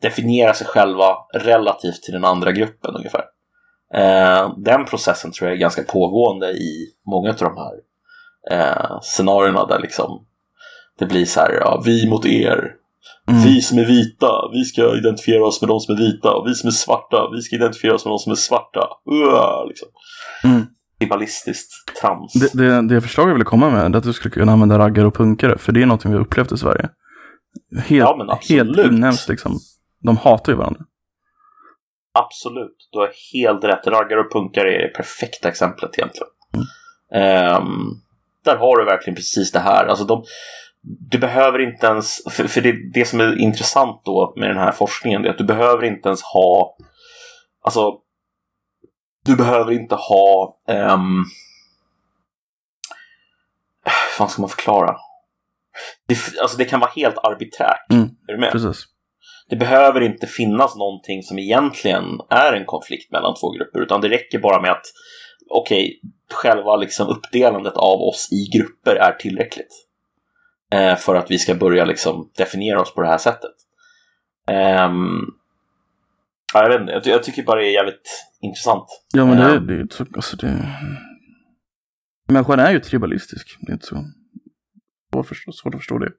definierar 0.01 0.53
sig 0.53 0.67
själva 0.67 1.15
relativt 1.33 2.03
till 2.03 2.13
den 2.13 2.25
andra 2.25 2.51
gruppen 2.51 2.95
ungefär. 2.95 3.23
Eh, 3.93 4.53
den 4.57 4.85
processen 4.85 5.31
tror 5.31 5.49
jag 5.49 5.55
är 5.55 5.59
ganska 5.59 5.83
pågående 5.83 6.51
i 6.51 6.87
många 7.05 7.29
av 7.29 7.35
de 7.35 7.57
här 7.57 7.73
eh, 8.51 8.99
scenarierna 9.01 9.65
där 9.65 9.79
liksom 9.79 10.25
det 10.99 11.05
blir 11.05 11.25
så 11.25 11.39
här, 11.39 11.51
ja, 11.51 11.81
vi 11.85 12.09
mot 12.09 12.25
er. 12.25 12.71
Mm. 13.29 13.41
Vi 13.43 13.61
som 13.61 13.77
är 13.77 13.85
vita, 13.85 14.31
vi 14.53 14.63
ska 14.63 14.97
identifiera 14.97 15.45
oss 15.45 15.61
med 15.61 15.67
de 15.67 15.79
som 15.79 15.95
är 15.95 15.99
vita. 15.99 16.43
Vi 16.45 16.55
som 16.55 16.67
är 16.67 16.71
svarta, 16.71 17.29
vi 17.35 17.41
ska 17.41 17.55
identifiera 17.55 17.95
oss 17.95 18.05
med 18.05 18.11
de 18.11 18.19
som 18.19 18.31
är 18.31 18.35
svarta. 18.35 18.87
Uah, 19.05 19.67
liksom. 19.67 19.87
Mm. 20.43 20.65
Tribalistiskt 20.99 21.71
trams. 22.01 22.33
Det, 22.33 22.53
det, 22.53 22.87
det 22.87 23.01
förslag 23.01 23.29
jag 23.29 23.33
ville 23.33 23.45
komma 23.45 23.69
med 23.69 23.95
är 23.95 23.97
att 23.97 24.03
du 24.03 24.13
skulle 24.13 24.31
kunna 24.31 24.51
använda 24.51 24.79
raggare 24.79 25.07
och 25.07 25.15
punkare. 25.15 25.57
För 25.57 25.71
det 25.71 25.81
är 25.81 25.85
något 25.85 26.05
vi 26.05 26.13
har 26.13 26.19
upplevt 26.19 26.51
i 26.51 26.57
Sverige. 26.57 26.89
Helt, 27.75 27.89
Ja, 27.89 28.15
men 28.17 28.29
absolut. 28.29 28.77
helt 28.77 28.91
inhemskt 28.91 29.29
liksom. 29.29 29.59
De 30.01 30.17
hatar 30.17 30.51
ju 30.51 30.57
varandra. 30.57 30.81
Absolut, 32.13 32.89
du 32.91 32.99
har 32.99 33.11
helt 33.33 33.63
rätt. 33.63 33.87
Raggare 33.87 34.19
och 34.19 34.31
punkare 34.31 34.75
är 34.75 34.79
det 34.79 34.93
perfekta 34.93 35.49
exemplet 35.49 35.97
egentligen. 35.97 36.27
Ehm, 37.13 38.01
där 38.43 38.57
har 38.57 38.77
du 38.77 38.85
verkligen 38.85 39.15
precis 39.15 39.51
det 39.51 39.59
här. 39.59 39.85
Alltså 39.85 40.05
de, 40.05 40.23
du 40.81 41.17
behöver 41.17 41.59
inte 41.59 41.87
ens, 41.87 42.23
för, 42.29 42.47
för 42.47 42.61
det, 42.61 42.91
det 42.93 43.05
som 43.05 43.19
är 43.19 43.39
intressant 43.39 44.01
då 44.05 44.33
med 44.37 44.49
den 44.49 44.57
här 44.57 44.71
forskningen, 44.71 45.25
är 45.25 45.29
att 45.29 45.37
du 45.37 45.43
behöver 45.43 45.83
inte 45.83 46.09
ens 46.09 46.21
ha, 46.21 46.77
alltså, 47.61 47.97
du 49.25 49.35
behöver 49.35 49.71
inte 49.71 49.95
ha, 49.95 50.57
um, 50.67 51.25
hur 53.83 54.17
fan 54.17 54.29
ska 54.29 54.41
man 54.41 54.49
förklara? 54.49 54.95
Det, 56.07 56.15
alltså 56.41 56.57
det 56.57 56.65
kan 56.65 56.79
vara 56.79 56.91
helt 56.95 57.17
arbiträrt. 57.17 57.91
Mm. 57.91 58.09
Är 58.27 58.33
du 58.33 58.39
med? 58.39 58.51
Precis. 58.51 58.85
Det 59.51 59.57
behöver 59.57 60.01
inte 60.01 60.27
finnas 60.27 60.75
någonting 60.75 61.23
som 61.23 61.39
egentligen 61.39 62.03
är 62.29 62.53
en 62.53 62.65
konflikt 62.65 63.11
mellan 63.11 63.35
två 63.41 63.51
grupper, 63.51 63.79
utan 63.79 64.01
det 64.01 64.09
räcker 64.09 64.39
bara 64.39 64.61
med 64.61 64.71
att 64.71 64.85
okej, 65.49 66.01
själva 66.33 66.75
liksom 66.75 67.07
uppdelandet 67.07 67.73
av 67.73 68.01
oss 68.01 68.29
i 68.31 68.57
grupper 68.57 68.95
är 68.95 69.11
tillräckligt 69.11 69.87
eh, 70.73 70.95
för 70.95 71.15
att 71.15 71.31
vi 71.31 71.37
ska 71.39 71.55
börja 71.55 71.85
liksom 71.85 72.31
definiera 72.37 72.81
oss 72.81 72.93
på 72.93 73.01
det 73.01 73.07
här 73.07 73.17
sättet. 73.17 73.51
Ehm, 74.47 75.19
ja, 76.53 76.63
jag, 76.63 76.69
vet 76.69 76.81
inte, 76.81 76.93
jag, 76.93 77.03
ty- 77.03 77.09
jag 77.09 77.23
tycker 77.23 77.43
bara 77.43 77.59
det 77.59 77.67
är 77.67 77.73
jävligt 77.73 78.09
intressant. 78.41 78.85
Ja 79.13 79.25
men 79.25 79.37
det, 79.37 79.43
Ja. 79.43 79.49
är- 79.49 79.59
det 79.59 79.73
är 79.73 79.87
så, 79.91 80.05
alltså 80.15 80.37
det... 80.37 80.75
Människan 82.27 82.59
är 82.59 82.71
ju 82.71 82.79
tribalistisk. 82.79 83.57
Det 83.61 83.71
är 83.71 83.73
inte 83.73 83.85
så 83.85 83.95
svårt 85.13 85.19
att 85.23 85.27
förstå, 85.27 85.51
svårt 85.51 85.73
att 85.73 85.79
förstå 85.79 85.97
det. 85.97 86.11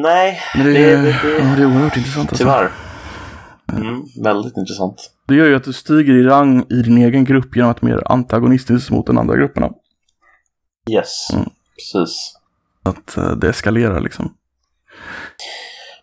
Nej, 0.00 0.40
Men 0.56 0.66
det, 0.66 0.72
Det- 0.72 0.92
är, 0.92 0.96
det- 0.96 1.02
det- 1.22 1.38
ja, 1.38 1.56
det 1.56 1.62
är 1.62 1.66
oerhört 1.66 1.96
intressant 1.96 2.28
alltså. 2.28 2.44
tyvärr. 2.44 2.70
Mm, 3.72 4.02
väldigt 4.22 4.56
intressant. 4.56 5.10
Det 5.28 5.34
gör 5.34 5.46
ju 5.46 5.54
att 5.56 5.64
du 5.64 5.72
stiger 5.72 6.14
i 6.14 6.22
rang 6.22 6.66
i 6.70 6.82
din 6.82 6.98
egen 6.98 7.24
grupp 7.24 7.56
genom 7.56 7.70
att 7.70 7.82
mer 7.82 8.02
antagonistisk 8.06 8.90
mot 8.90 9.06
den 9.06 9.18
andra 9.18 9.36
grupperna. 9.36 9.70
Yes, 10.90 11.26
Mm. 11.32 11.48
precis. 11.76 12.34
Att 12.82 13.16
eh, 13.16 13.30
det 13.36 13.48
eskalerar 13.48 14.00
liksom. 14.00 14.34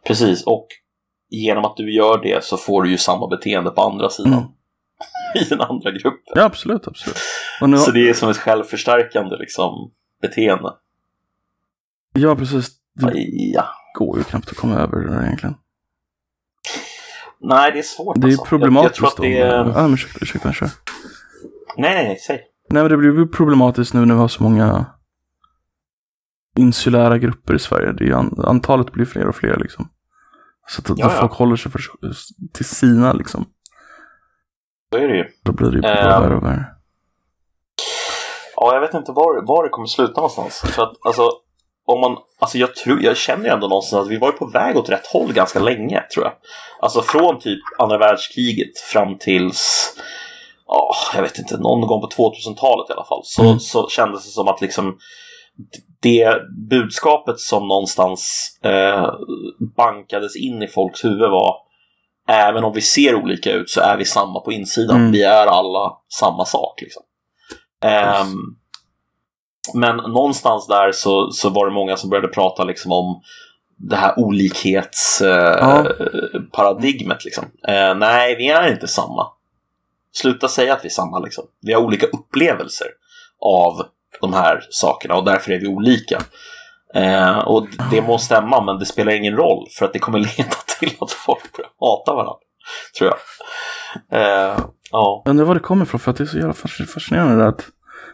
Precis, 0.07 0.43
och 0.43 0.67
genom 1.29 1.65
att 1.65 1.77
du 1.77 1.95
gör 1.95 2.21
det 2.23 2.43
så 2.43 2.57
får 2.57 2.83
du 2.83 2.89
ju 2.91 2.97
samma 2.97 3.27
beteende 3.27 3.69
på 3.71 3.81
andra 3.81 4.09
sidan. 4.09 4.33
Mm. 4.33 4.43
I 5.45 5.49
den 5.49 5.61
andra 5.61 5.91
gruppen. 5.91 6.33
Ja 6.35 6.43
absolut, 6.43 6.87
absolut. 6.87 7.17
Nu, 7.61 7.77
Så 7.77 7.91
det 7.91 8.09
är 8.09 8.13
som 8.13 8.29
ett 8.29 8.37
självförstärkande 8.37 9.35
liksom, 9.37 9.91
beteende. 10.21 10.69
Ja 12.13 12.35
precis. 12.35 12.69
Det 12.93 13.11
Ja. 13.53 13.65
Går 13.93 14.17
ju 14.17 14.23
knappt 14.23 14.49
att 14.49 14.57
komma 14.57 14.75
över 14.75 14.97
det 14.97 15.25
egentligen. 15.25 15.55
Nej, 17.39 17.71
det 17.71 17.79
är 17.79 17.83
svårt 17.83 18.15
Det 18.21 18.27
är 18.27 18.31
alltså. 18.31 18.45
problematiskt 18.45 19.01
Jag, 19.01 19.07
jag 19.07 19.15
tror 19.15 19.25
att 19.25 19.31
det 19.31 19.39
är... 19.41 19.61
om... 19.61 19.67
Ja 19.75 19.81
men 19.81 19.93
ursäkta, 19.93 20.19
ursäkta, 20.21 20.53
kör. 20.53 20.69
Nej, 21.77 21.95
nej, 21.95 22.03
nej, 22.07 22.17
säg. 22.17 22.41
Nej 22.69 22.83
men 22.83 22.91
det 22.91 22.97
blir 22.97 23.09
ju 23.19 23.27
problematiskt 23.27 23.93
nu 23.93 24.05
när 24.05 24.13
vi 24.15 24.19
har 24.21 24.27
så 24.27 24.43
många 24.43 24.85
insulära 26.57 27.17
grupper 27.17 27.53
i 27.53 27.59
Sverige. 27.59 27.91
Det 27.91 28.13
an- 28.13 28.41
antalet 28.45 28.91
blir 28.91 29.05
fler 29.05 29.27
och 29.27 29.35
fler 29.35 29.57
liksom. 29.57 29.89
Så 30.67 30.81
att, 30.93 31.01
att 31.03 31.13
folk 31.19 31.31
håller 31.31 31.55
sig 31.55 31.71
för, 31.71 31.81
till 32.53 32.65
sina 32.65 33.13
liksom. 33.13 33.45
Så 34.93 34.99
är 34.99 35.07
det 35.07 35.17
ju. 35.17 35.25
Då 35.43 35.51
blir 35.51 35.69
det 35.69 35.75
ju 35.75 35.81
bara 35.81 36.15
Ehm. 36.15 36.21
värre 36.23 36.35
och 36.35 36.43
värre. 36.43 36.65
Ja, 38.55 38.73
jag 38.73 38.81
vet 38.81 38.93
inte 38.93 39.11
var, 39.11 39.47
var 39.47 39.63
det 39.63 39.69
kommer 39.69 39.87
sluta 39.87 40.13
någonstans. 40.13 40.59
För 40.59 40.83
att, 40.83 40.93
alltså, 41.05 41.29
om 41.91 42.01
man, 42.01 42.17
alltså 42.39 42.57
jag, 42.57 42.75
tror, 42.75 43.03
jag 43.03 43.17
känner 43.17 43.45
ju 43.45 43.51
ändå 43.51 43.67
någonstans 43.67 44.05
att 44.05 44.11
vi 44.11 44.17
var 44.17 44.27
ju 44.27 44.37
på 44.37 44.45
väg 44.45 44.77
åt 44.77 44.89
rätt 44.89 45.07
håll 45.07 45.33
ganska 45.33 45.59
länge, 45.59 46.01
tror 46.13 46.25
jag. 46.25 46.33
Alltså 46.79 47.01
från 47.01 47.39
typ 47.39 47.59
andra 47.79 47.97
världskriget 47.97 48.79
fram 48.93 49.17
tills 49.17 49.93
ja, 50.67 50.95
jag 51.15 51.21
vet 51.21 51.39
inte, 51.39 51.57
någon 51.57 51.81
gång 51.81 52.01
på 52.01 52.07
2000-talet 52.07 52.89
i 52.89 52.93
alla 52.93 53.05
fall, 53.05 53.21
så, 53.23 53.41
Mm. 53.43 53.59
så 53.59 53.89
kändes 53.89 54.25
det 54.25 54.31
som 54.31 54.47
att 54.47 54.61
liksom 54.61 54.97
det 56.01 56.35
budskapet 56.69 57.39
som 57.39 57.67
någonstans 57.67 58.49
eh, 58.63 59.09
bankades 59.77 60.35
in 60.35 60.61
i 60.63 60.67
folks 60.67 61.05
huvud 61.05 61.29
var 61.29 61.55
även 62.29 62.63
om 62.63 62.73
vi 62.73 62.81
ser 62.81 63.15
olika 63.15 63.51
ut 63.51 63.69
så 63.69 63.81
är 63.81 63.97
vi 63.97 64.05
samma 64.05 64.39
på 64.39 64.51
insidan. 64.51 64.97
Mm. 64.97 65.11
Vi 65.11 65.23
är 65.23 65.47
alla 65.47 65.93
samma 66.19 66.45
sak. 66.45 66.81
Liksom. 66.81 67.03
Ehm, 67.83 68.37
men 69.73 69.97
någonstans 69.97 70.67
där 70.67 70.91
så, 70.91 71.31
så 71.31 71.49
var 71.49 71.65
det 71.65 71.71
många 71.73 71.97
som 71.97 72.09
började 72.09 72.27
prata 72.27 72.63
liksom 72.63 72.91
om 72.91 73.21
det 73.77 73.95
här 73.95 74.19
olikhetsparadigmet. 74.19 77.17
Ja. 77.21 77.25
liksom. 77.25 77.45
Eh, 77.67 77.95
nej, 77.95 78.35
vi 78.35 78.49
är 78.49 78.71
inte 78.71 78.87
samma. 78.87 79.27
Sluta 80.13 80.47
säga 80.47 80.73
att 80.73 80.83
vi 80.83 80.87
är 80.87 80.91
samma. 80.93 81.19
Liksom. 81.19 81.43
Vi 81.61 81.73
har 81.73 81.81
olika 81.81 82.05
upplevelser 82.05 82.87
av 83.45 83.85
de 84.21 84.33
här 84.33 84.67
sakerna 84.69 85.15
och 85.15 85.25
därför 85.25 85.51
är 85.51 85.59
vi 85.59 85.67
olika. 85.67 86.21
Eh, 86.95 87.37
och 87.37 87.67
det 87.91 88.01
må 88.01 88.17
stämma, 88.17 88.61
men 88.61 88.79
det 88.79 88.85
spelar 88.85 89.11
ingen 89.11 89.35
roll 89.35 89.67
för 89.79 89.85
att 89.85 89.93
det 89.93 89.99
kommer 89.99 90.19
leda 90.19 90.55
till 90.79 90.93
att 90.99 91.11
folk 91.11 91.57
börjar 91.57 91.69
hata 91.79 92.13
varandra. 92.13 92.35
Tror 92.97 93.09
jag. 93.09 93.17
Eh, 94.21 94.57
ja. 94.91 95.23
Undrar 95.25 95.45
var 95.45 95.53
det 95.53 95.59
kommer 95.59 95.85
ifrån 95.85 95.99
för 95.99 96.11
att 96.11 96.17
det 96.17 96.23
är 96.23 96.25
så 96.25 96.37
jävla 96.37 96.53
fasc- 96.53 96.85
fascinerande 96.85 97.47
att 97.47 97.65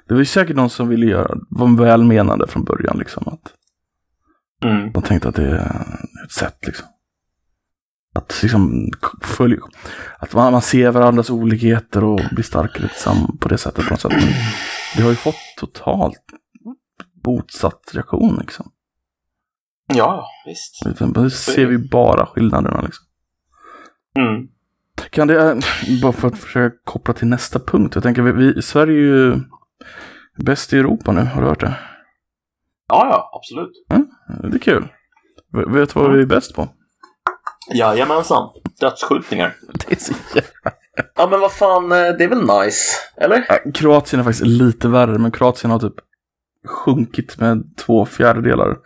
det 0.07 0.13
var 0.13 0.19
ju 0.19 0.25
säkert 0.25 0.55
någon 0.55 0.69
som 0.69 0.87
ville 0.87 1.05
göra, 1.05 1.37
var 1.49 1.77
välmenande 1.77 2.47
från 2.47 2.63
början 2.63 2.97
liksom. 2.97 3.27
Att 3.27 3.53
Mm. 4.63 4.91
de 4.91 5.03
tänkte 5.03 5.29
att 5.29 5.35
det 5.35 5.47
är 5.47 5.87
ett 6.25 6.31
sätt 6.31 6.57
liksom. 6.67 6.87
Att 8.15 8.39
liksom 8.43 8.89
följa, 9.21 9.59
att 10.19 10.33
man, 10.33 10.51
man 10.51 10.61
ser 10.61 10.91
varandras 10.91 11.29
olikheter 11.29 12.03
och 12.03 12.21
blir 12.31 12.43
starkare 12.43 12.87
tillsammans 12.87 13.39
på 13.39 13.49
det 13.49 13.57
sättet 13.57 13.85
på 13.85 13.93
något 13.93 14.01
sätt. 14.01 14.11
Men 14.11 14.33
det 14.95 15.01
har 15.03 15.09
ju 15.09 15.15
fått 15.15 15.35
totalt 15.57 16.23
motsatt 17.25 17.81
reaktion 17.93 18.37
liksom. 18.41 18.71
ja, 19.93 20.27
visst. 20.45 20.81
Nu 21.15 21.29
ser 21.29 21.65
vi 21.65 21.77
bara 21.77 22.25
skillnaderna 22.25 22.81
liksom. 22.81 23.05
Mm. 24.19 24.47
Kan 25.09 25.27
det, 25.27 25.51
eh, 25.51 25.57
bara 26.01 26.11
för 26.11 26.27
att 26.27 26.37
försöka 26.37 26.75
koppla 26.83 27.13
till 27.13 27.27
nästa 27.27 27.59
punkt. 27.59 27.95
Jag 27.95 28.03
tänker, 28.03 28.21
vi, 28.21 28.31
vi, 28.31 28.61
Sverige 28.61 28.93
är 28.93 29.03
ju 29.03 29.39
bäst 30.38 30.73
i 30.73 30.77
Europa 30.77 31.11
nu, 31.11 31.21
har 31.21 31.41
du 31.41 31.47
hört 31.47 31.59
det? 31.59 31.73
Ja, 32.89 33.07
ja, 33.11 33.31
absolut. 33.33 33.71
Det 34.51 34.57
är 34.57 34.59
kul. 34.59 34.88
V- 35.53 35.63
vet 35.79 35.93
du 35.93 35.99
vad 35.99 36.11
vi 36.13 36.21
är 36.21 36.25
bäst 36.25 36.55
på? 36.55 36.67
Jajamensan. 37.73 38.49
Dödsskjutningar. 38.79 39.55
Det 39.88 39.91
är 39.91 39.99
så 39.99 40.13
jävla... 40.35 40.71
Ja, 41.15 41.27
men 41.31 41.39
vad 41.39 41.51
fan, 41.51 41.91
eh, 41.91 41.97
det 41.97 42.23
är 42.23 42.27
väl 42.27 42.47
nice? 42.65 42.91
Eller? 43.17 43.38
Äh, 43.38 43.71
Kroatien 43.73 44.19
är 44.19 44.23
faktiskt 44.23 44.45
lite 44.45 44.88
värre, 44.88 45.17
men 45.17 45.31
Kroatien 45.31 45.71
har 45.71 45.79
typ 45.79 45.93
sjunkit 46.67 47.38
med 47.39 47.63
två 47.77 48.05
fjärdedelar. 48.05 48.77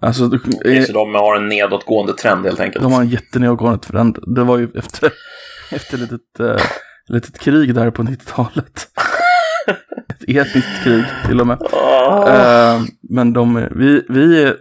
Alltså, 0.00 0.24
Okay, 0.26 0.82
så 0.84 0.92
de 0.92 1.14
har 1.14 1.36
en 1.36 1.48
nedåtgående 1.48 2.12
trend 2.12 2.44
helt 2.44 2.60
enkelt. 2.60 2.82
de 2.82 2.92
har 2.92 3.00
en 3.00 3.08
jättenedågående 3.08 3.78
trend. 3.78 4.18
Det 4.26 4.44
var 4.44 4.58
ju 4.58 4.68
efter, 4.74 5.12
efter 5.70 5.98
litet, 5.98 6.20
uh, 6.40 6.56
litet 7.08 7.38
krig 7.38 7.74
där 7.74 7.90
på 7.90 8.02
90-talet. 8.02 8.88
Ett 10.08 10.28
etniskt 10.28 10.84
krig 10.84 11.04
till 11.26 11.40
och 11.40 11.46
med. 11.46 11.58
Ah. 11.72 12.28
Eh, 12.74 12.80
men 13.10 13.32
de, 13.32 13.68
vi, 13.70 14.04
vi 14.08 14.42
är 14.42 14.56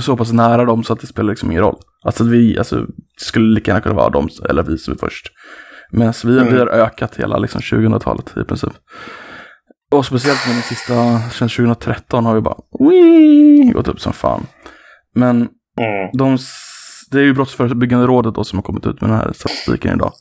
så 0.00 0.16
pass 0.16 0.32
nära 0.32 0.64
dem 0.64 0.84
så 0.84 0.92
att 0.92 1.00
det 1.00 1.06
spelar 1.06 1.30
liksom 1.30 1.50
ingen 1.50 1.62
roll. 1.62 1.76
Alltså 2.04 2.24
att 2.24 2.30
vi, 2.30 2.58
alltså, 2.58 2.86
skulle 3.16 3.54
lika 3.54 3.70
gärna 3.70 3.80
kunna 3.80 3.94
vara 3.94 4.10
dem 4.10 4.28
eller 4.48 4.62
vi 4.62 4.78
som 4.78 4.94
är 4.94 4.98
först. 4.98 5.26
Men 5.92 6.12
vi, 6.24 6.38
Mm. 6.38 6.52
vi 6.52 6.58
har 6.58 6.66
ökat 6.66 7.16
hela 7.16 7.38
liksom 7.38 7.60
2000-talet 7.60 8.36
i 8.36 8.44
princip. 8.44 8.72
Och 9.92 10.06
speciellt 10.06 10.46
med 10.46 10.56
den 10.56 10.62
sista, 10.62 10.94
sen 11.30 11.48
2013 11.48 12.26
har 12.26 12.34
vi 12.34 12.40
bara 12.40 12.56
Wii! 12.80 13.70
gått 13.74 13.88
upp 13.88 14.00
som 14.00 14.12
fan. 14.12 14.46
Men 15.14 15.36
Mm. 15.78 16.10
de, 16.18 16.38
det 17.10 17.18
är 17.18 17.22
ju 17.22 17.34
Brottsförebyggande 17.34 18.06
rådet 18.06 18.34
då 18.34 18.44
som 18.44 18.58
har 18.58 18.62
kommit 18.62 18.86
ut 18.86 19.00
med 19.00 19.10
den 19.10 19.18
här 19.18 19.32
statistiken 19.32 19.94
idag. 19.94 20.12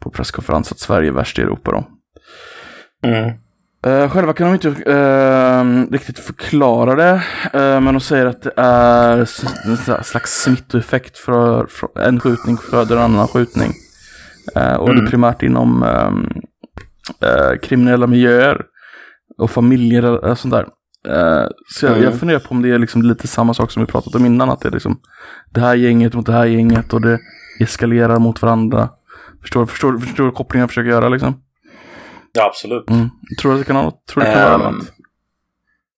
På 0.00 0.10
presskonferens 0.10 0.72
att 0.72 0.78
Sverige 0.78 1.08
är 1.08 1.12
värst 1.12 1.38
i 1.38 1.42
Europa 1.42 1.70
då. 1.70 1.84
Mm. 3.02 3.30
Eh, 3.86 4.10
själva 4.10 4.32
kan 4.32 4.46
de 4.46 4.54
inte 4.54 4.68
eh, 4.92 5.92
riktigt 5.92 6.18
förklara 6.18 6.94
det, 6.94 7.22
eh, 7.52 7.80
men 7.80 7.94
de 7.94 8.00
säger 8.00 8.26
att 8.26 8.42
det 8.42 8.52
är 8.56 9.18
en 9.18 10.04
slags 10.04 10.42
smittoeffekt 10.42 11.18
för, 11.18 11.66
för 11.66 11.88
en 12.00 12.20
skjutning 12.20 12.56
föder 12.56 12.96
en 12.96 13.02
annan 13.02 13.28
skjutning. 13.28 13.70
Och 14.54 14.86
det 14.86 14.92
Mm. 14.92 15.04
är 15.06 15.10
primärt 15.10 15.42
inom 15.42 15.82
eh, 15.82 17.58
kriminella 17.62 18.06
miljöer 18.06 18.62
och 19.38 19.50
familjer 19.50 20.04
och 20.04 20.38
sånt 20.38 20.54
där. 20.54 20.66
Så 21.74 21.86
jag, 21.86 21.92
Mm. 21.92 22.04
jag 22.04 22.14
funderar 22.14 22.38
på 22.38 22.50
om 22.50 22.62
det 22.62 22.70
är 22.70 22.78
liksom 22.78 23.02
lite 23.02 23.28
samma 23.28 23.54
sak 23.54 23.70
som 23.70 23.82
vi 23.82 23.86
pratat 23.92 24.14
om 24.14 24.26
innan, 24.26 24.50
att 24.50 24.60
det 24.60 24.68
är 24.68 24.72
liksom 24.72 25.00
det 25.50 25.60
här 25.60 25.74
gänget 25.74 26.14
mot 26.14 26.26
det 26.26 26.32
här 26.32 26.46
gänget 26.46 26.92
och 26.92 27.00
det 27.00 27.18
eskalerar 27.60 28.18
mot 28.18 28.42
varandra. 28.42 28.88
Förstår, 29.42 29.66
förstår, 29.66 29.98
förstår 29.98 30.24
du 30.24 30.30
kopplingen 30.30 30.62
jag 30.62 30.70
försöker 30.70 30.90
göra 30.90 31.08
liksom? 31.08 31.34
Ja, 32.32 32.44
absolut. 32.46 32.90
Mm. 32.90 33.08
Tror 33.40 33.52
du 33.52 33.54
att 33.58 33.60
det 33.60 33.66
kan, 33.66 33.76
ha 33.76 33.82
något- 33.82 34.06
tror 34.06 34.24
det 34.24 34.32
kan 34.32 34.42
vara 34.42 34.54
Ehm, 34.54 34.60
relevant? 34.60 34.92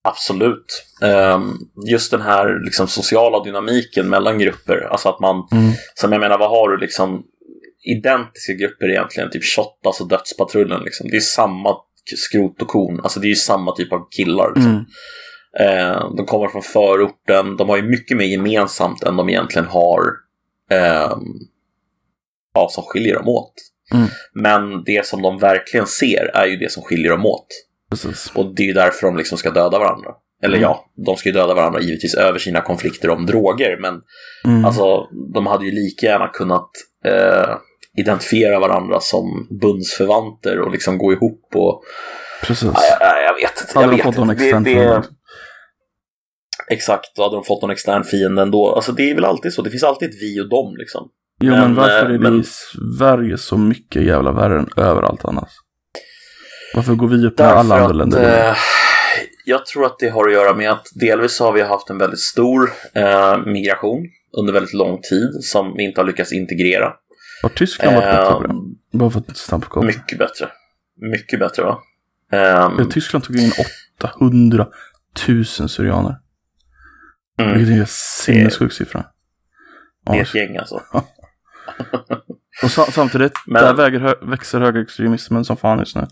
Absolut. 0.05 0.85
Ehm, 1.03 1.53
just 1.91 2.11
den 2.11 2.21
här 2.21 2.61
liksom, 2.65 2.89
sociala 2.89 3.45
dynamiken 3.45 4.09
mellan 4.09 4.39
grupper. 4.39 4.89
Alltså 4.91 5.09
att 5.09 5.21
man, 5.21 5.49
Mm. 5.53 5.73
som 5.95 6.13
jag 6.13 6.21
menar, 6.21 6.39
vad 6.39 6.51
har 6.51 6.69
du 6.69 6.77
liksom 6.79 7.23
identiska 7.85 8.53
grupper 8.53 8.89
egentligen? 8.91 9.31
Typ 9.31 9.45
Shottaz 9.45 10.01
och 10.01 10.09
Dödspatrullen. 10.09 10.83
Liksom. 10.85 11.11
Det 11.11 11.17
är 11.17 11.21
samma 11.21 11.77
skrot 12.17 12.63
och 12.63 12.69
korn. 12.69 13.01
Alltså 13.01 13.21
det 13.21 13.27
är 13.27 13.29
ju 13.29 13.35
samma 13.35 13.73
typ 13.73 13.93
av 13.93 14.09
killar. 14.11 14.53
Liksom. 14.55 14.73
Mm. 14.73 14.85
Eh, 15.89 16.11
de 16.17 16.27
kommer 16.27 16.49
från 16.49 16.63
förorten. 16.63 17.57
De 17.57 17.69
har 17.69 17.77
ju 17.77 17.83
mycket 17.83 18.17
mer 18.17 18.25
gemensamt 18.27 19.03
än 19.03 19.17
de 19.17 19.29
egentligen 19.29 19.67
har 19.69 20.03
ehm, 20.71 21.23
ja, 22.55 22.69
som 22.71 22.85
skiljer 22.85 23.15
dem 23.15 23.29
åt. 23.29 23.53
Mm. 23.93 24.07
Men 24.35 24.85
det 24.85 25.07
som 25.07 25.23
de 25.23 25.39
verkligen 25.39 25.87
ser 25.87 26.31
är 26.35 26.47
ju 26.47 26.57
det 26.57 26.73
som 26.73 26.83
skiljer 26.83 27.11
dem 27.11 27.27
åt. 27.27 27.47
Precis. 27.91 28.33
Och 28.35 28.55
det 28.55 28.63
är 28.63 28.67
ju 28.67 28.73
därför 28.73 29.07
de 29.07 29.17
liksom 29.17 29.39
ska 29.39 29.51
döda 29.51 29.79
varandra. 29.79 30.11
Eller 30.43 30.57
Mm. 30.57 30.63
ja, 30.63 30.85
de 31.07 31.17
ska 31.17 31.29
ju 31.29 31.33
döda 31.33 31.55
varandra 31.55 31.81
givetvis 31.81 32.15
över 32.15 32.39
sina 32.39 32.61
konflikter 32.61 33.11
om 33.11 33.27
droger. 33.27 33.77
Men 33.81 34.01
Mm. 34.45 34.65
alltså, 34.65 35.07
de 35.35 35.47
hade 35.47 35.65
ju 35.65 35.71
lika 35.71 36.07
gärna 36.07 36.29
kunnat 36.29 36.71
eh, 37.05 37.57
identifiera 37.99 38.59
varandra 38.61 39.01
som 39.01 39.49
bundsförvanter 39.61 40.59
och 40.61 40.71
liksom 40.71 40.99
gå 40.99 41.13
ihop 41.13 41.49
och... 41.55 41.83
Precis. 42.43 42.65
Nej, 42.65 42.83
jag, 43.01 43.23
jag 43.29 43.35
vet 43.35 43.61
inte. 43.61 43.73
Hade 43.75 43.85
Jag 43.87 43.91
de 43.91 43.97
vet 43.97 44.05
fått 44.05 44.17
någon 44.17 44.31
extern 44.31 44.65
det, 44.65 44.75
det. 44.75 45.03
Exakt, 46.71 47.17
då 47.17 47.23
hade 47.23 47.37
de 47.37 47.45
fått 47.45 47.63
någon 47.63 47.71
extern 47.71 48.05
fiende 48.05 48.43
ändå. 48.43 48.73
Alltså 48.75 48.93
det 48.93 49.11
är 49.11 49.15
väl 49.15 49.25
alltid 49.25 49.53
så. 49.53 49.63
Det 49.63 49.71
finns 49.71 49.83
alltid 49.85 50.09
ett 50.11 50.23
vi 50.23 50.41
och 50.41 50.49
dem 50.49 50.75
liksom. 50.79 51.09
Jo, 51.43 51.51
men, 51.53 51.61
men, 51.61 51.75
varför 51.75 51.97
eh, 51.99 52.05
är 52.05 52.09
det 52.09 52.19
men- 52.19 52.41
i 52.41 52.45
Sverige 52.99 53.39
så 53.39 53.57
mycket 53.57 54.03
jävla 54.03 54.33
värre 54.33 54.59
än 54.59 54.69
överallt 54.77 55.25
annars? 55.25 55.51
Varför 56.75 56.95
går 56.95 57.09
vi 57.09 57.27
upp 57.27 57.39
när 57.39 57.47
alla 57.47 57.75
andra 57.81 57.93
länder 57.93 58.49
eh, 58.51 58.57
jag 59.45 59.67
tror 59.67 59.87
att 59.87 59.99
det 59.99 60.09
har 60.09 60.27
att 60.29 60.33
göra 60.33 60.55
med 60.57 60.71
att 60.71 60.87
delvis 61.01 61.41
har 61.41 61.53
vi 61.53 61.63
haft 61.63 61.91
en 61.91 61.99
väldigt 61.99 62.21
stor 62.21 62.71
eh, 62.95 63.39
migration 63.47 64.07
under 64.39 64.53
väldigt 64.53 64.73
lång 64.75 65.01
tid 65.01 65.31
som 65.43 65.75
vi 65.77 65.83
inte 65.85 66.01
har 66.01 66.07
lyckats 66.07 66.33
integrera. 66.33 66.93
Har 67.43 67.49
Tyskland 67.49 67.97
varit 67.97 68.05
bättre 68.17 68.33
på 68.33 68.43
det? 68.43 68.49
Eh, 68.49 68.99
Bara 68.99 69.11
för 69.11 69.19
att 69.21 69.37
snabbt 69.37 69.69
kolla. 69.69 69.87
mycket 69.87 70.19
bättre. 70.19 70.49
Mycket 71.13 71.39
bättre 71.41 71.63
va? 71.63 71.79
Ehm, 72.33 72.73
Ja, 72.79 72.85
Tyskland 72.91 73.25
tog 73.25 73.37
in 73.37 73.53
800 73.99 74.67
000 75.29 75.45
syrianer. 75.45 76.15
mm, 77.41 77.59
Vilket 77.59 77.77
är 77.77 77.81
en 77.81 77.87
sinnessjuk 77.89 78.73
siffra. 78.73 79.05
det 80.07 80.19
är 80.19 80.23
ett 80.23 80.35
gäng 80.35 80.57
alltså. 80.57 80.81
och 82.63 82.71
sa 82.71 82.85
samtidigt, 82.85 83.33
Men- 83.47 83.63
där 83.63 83.75
väger, 83.75 84.01
hö- 84.01 84.19
växer 84.31 84.61
högerextremismen 84.61 85.45
som 85.45 85.57
fan 85.57 85.79
just 85.79 85.97
nu. 85.97 86.07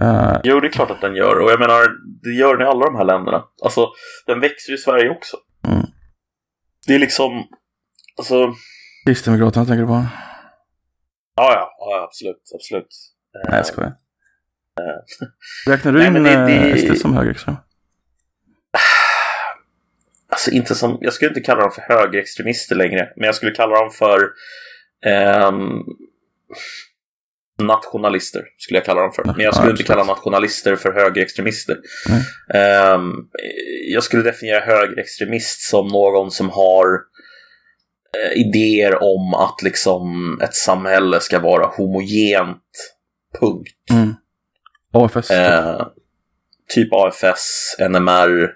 Eh, 0.00 0.40
Jo, 0.44 0.60
det 0.60 0.66
är 0.66 0.72
klart 0.72 0.90
att 0.90 1.00
den 1.00 1.14
gör. 1.14 1.38
Och 1.38 1.50
jag 1.50 1.60
menar, 1.60 1.88
det 2.22 2.30
gör 2.30 2.56
den 2.56 2.66
i 2.66 2.70
alla 2.70 2.84
de 2.86 2.96
här 2.96 3.04
länderna. 3.04 3.44
Alltså, 3.64 3.88
den 4.26 4.40
växer 4.40 4.72
i 4.74 4.78
Sverige 4.78 5.10
också. 5.10 5.36
Mm. 5.68 5.86
Det 6.86 6.94
är 6.94 6.98
liksom, 6.98 7.32
alltså, 8.18 8.54
Kristdemokraterna 9.06 9.64
tänker 9.66 9.80
du 9.80 9.86
på? 9.86 10.06
ja, 11.36 11.52
ja, 11.52 11.70
ja 11.78 12.04
absolut, 12.08 12.42
absolut. 12.54 12.86
Nej, 13.48 13.56
jag 13.58 13.66
skojar. 13.66 13.92
Räknar 15.66 15.92
du 15.92 16.06
in 16.06 16.14
det- 16.14 16.20
det- 16.46 16.70
eh, 16.70 16.76
SD 16.76 16.94
som 17.00 17.14
högerextrem? 17.16 17.56
Alltså 20.32 20.50
inte 20.50 20.74
som, 20.74 20.98
jag 21.00 21.12
skulle 21.12 21.28
inte 21.28 21.40
kalla 21.40 21.60
dem 21.60 21.70
för 21.70 21.82
högerextremister 21.82 22.76
längre, 22.76 23.12
men 23.16 23.26
jag 23.26 23.34
skulle 23.34 23.50
kalla 23.52 23.74
dem 23.80 23.90
för 23.90 24.30
ehm, 25.06 25.82
nationalister. 27.62 28.42
Skulle 28.58 28.78
jag 28.78 28.84
kalla 28.84 29.00
dem 29.00 29.12
för. 29.12 29.24
Men 29.24 29.40
jag 29.40 29.54
skulle 29.54 29.68
Ja, 29.68 29.70
inte 29.70 29.82
kalla 29.82 30.04
nationalister 30.04 30.76
för 30.76 30.92
högerextremister. 30.92 31.78
Ehm, 32.54 33.12
jag 33.92 34.02
skulle 34.02 34.22
definiera 34.22 34.60
högerextremist 34.60 35.60
som 35.60 35.88
någon 35.88 36.30
som 36.30 36.50
har 36.50 36.86
eh, 38.16 38.40
idéer 38.40 39.02
om 39.02 39.34
att 39.34 39.62
liksom 39.62 40.38
ett 40.42 40.54
samhälle 40.54 41.20
ska 41.20 41.38
vara 41.38 41.66
homogent 41.66 42.62
punkt. 43.40 43.90
Mm. 43.90 44.14
AFS. 44.92 45.30
Eh, 45.30 45.86
typ 46.74 46.88
AFS, 46.92 47.76
NMR. 47.78 48.50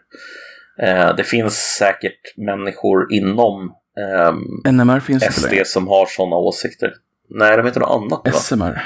Eh, 0.83 1.17
det 1.17 1.25
finns 1.25 1.77
säkert 1.79 2.37
människor 2.37 3.13
inom 3.13 3.75
eh, 4.01 4.73
NMR 4.73 5.01
finns 5.01 5.23
inte 5.23 5.35
SD 5.35 5.51
längre. 5.51 5.65
som 5.65 5.89
har 5.89 6.07
sådana 6.07 6.37
åsikter. 6.37 6.93
Nej, 7.31 7.57
de 7.57 7.67
heter 7.67 7.81
något 7.81 8.03
annat 8.03 8.35
va? 8.35 8.41
SMR. 8.41 8.83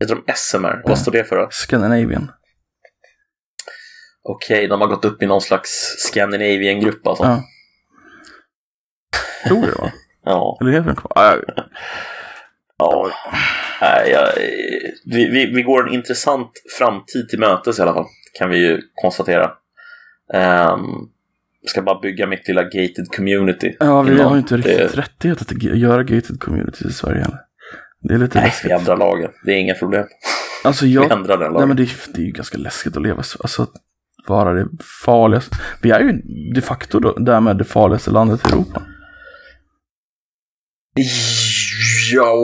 Heter 0.00 0.14
de 0.14 0.32
SMR? 0.34 0.82
Vad 0.84 0.98
står 0.98 1.12
det 1.12 1.24
för 1.24 1.36
då? 1.36 1.48
Scandinavian. 1.50 2.30
Okej, 4.22 4.66
de 4.68 4.80
har 4.80 4.88
gått 4.88 5.04
upp 5.04 5.22
i 5.22 5.26
någon 5.26 5.40
slags 5.40 5.70
Scandinavian-grupp 5.98 7.06
alltså. 7.06 7.24
Ja. 7.24 7.42
Tror 9.48 9.66
det 9.66 9.78
va? 9.78 9.92
Ja. 10.24 10.58
Eller 10.60 10.72
heter 10.72 10.86
den 10.86 10.96
kvar? 10.96 11.12
Ah, 11.14 11.36
ja. 12.78 13.10
Nej, 13.80 14.10
jag, 14.10 14.28
vi, 15.04 15.30
vi, 15.30 15.46
vi 15.54 15.62
går 15.62 15.88
en 15.88 15.94
intressant 15.94 16.50
framtid 16.78 17.28
till 17.28 17.38
mötes 17.38 17.78
i 17.78 17.82
alla 17.82 17.94
fall. 17.94 18.06
Kan 18.38 18.50
vi 18.50 18.58
ju 18.58 18.80
konstatera. 18.94 19.52
Um, 20.34 21.10
ska 21.66 21.82
bara 21.82 22.00
bygga 22.00 22.26
mitt 22.26 22.48
lilla 22.48 22.62
gated 22.62 23.08
community. 23.16 23.76
Ja, 23.80 24.02
vi 24.02 24.12
inom 24.12 24.26
har 24.26 24.32
ju 24.34 24.38
inte 24.38 24.56
riktigt 24.56 24.76
det- 24.78 25.00
rättighet 25.00 25.42
att 25.42 25.62
göra 25.62 26.02
gated 26.02 26.40
communities 26.40 26.86
i 26.90 26.92
Sverige 26.92 27.20
heller. 27.22 27.38
Det 28.02 28.14
är 28.14 28.18
lite 28.18 28.38
Nej, 28.38 28.44
vi 28.44 28.48
läskigt. 28.48 28.70
ändrar 28.70 28.96
lagen. 28.96 29.30
Det 29.44 29.52
är 29.52 29.56
inga 29.56 29.74
problem. 29.74 30.04
Alltså 30.64 30.84
Vi 30.84 30.92
jag... 30.94 31.12
ändrar 31.12 31.36
den 31.38 31.38
Nej 31.38 31.52
lagen. 31.52 31.68
men 31.68 31.76
det 31.76 31.82
är, 31.82 31.90
det 32.14 32.20
är 32.20 32.24
ju 32.26 32.32
ganska 32.32 32.58
läskigt 32.58 32.96
att 32.96 33.02
leva 33.02 33.22
så. 33.22 33.38
Alltså 33.42 33.62
att 33.62 33.72
vara 34.26 34.52
det 34.54 34.66
farligaste. 35.06 35.56
Vi 35.82 35.90
är 35.90 36.00
ju 36.00 36.12
de 36.54 36.60
facto 36.60 37.00
då, 37.00 37.12
därmed 37.18 37.56
det 37.58 37.64
farligaste 37.64 38.10
landet 38.10 38.40
i 38.48 38.52
Europa. 38.52 38.82
Ja, 42.12 42.34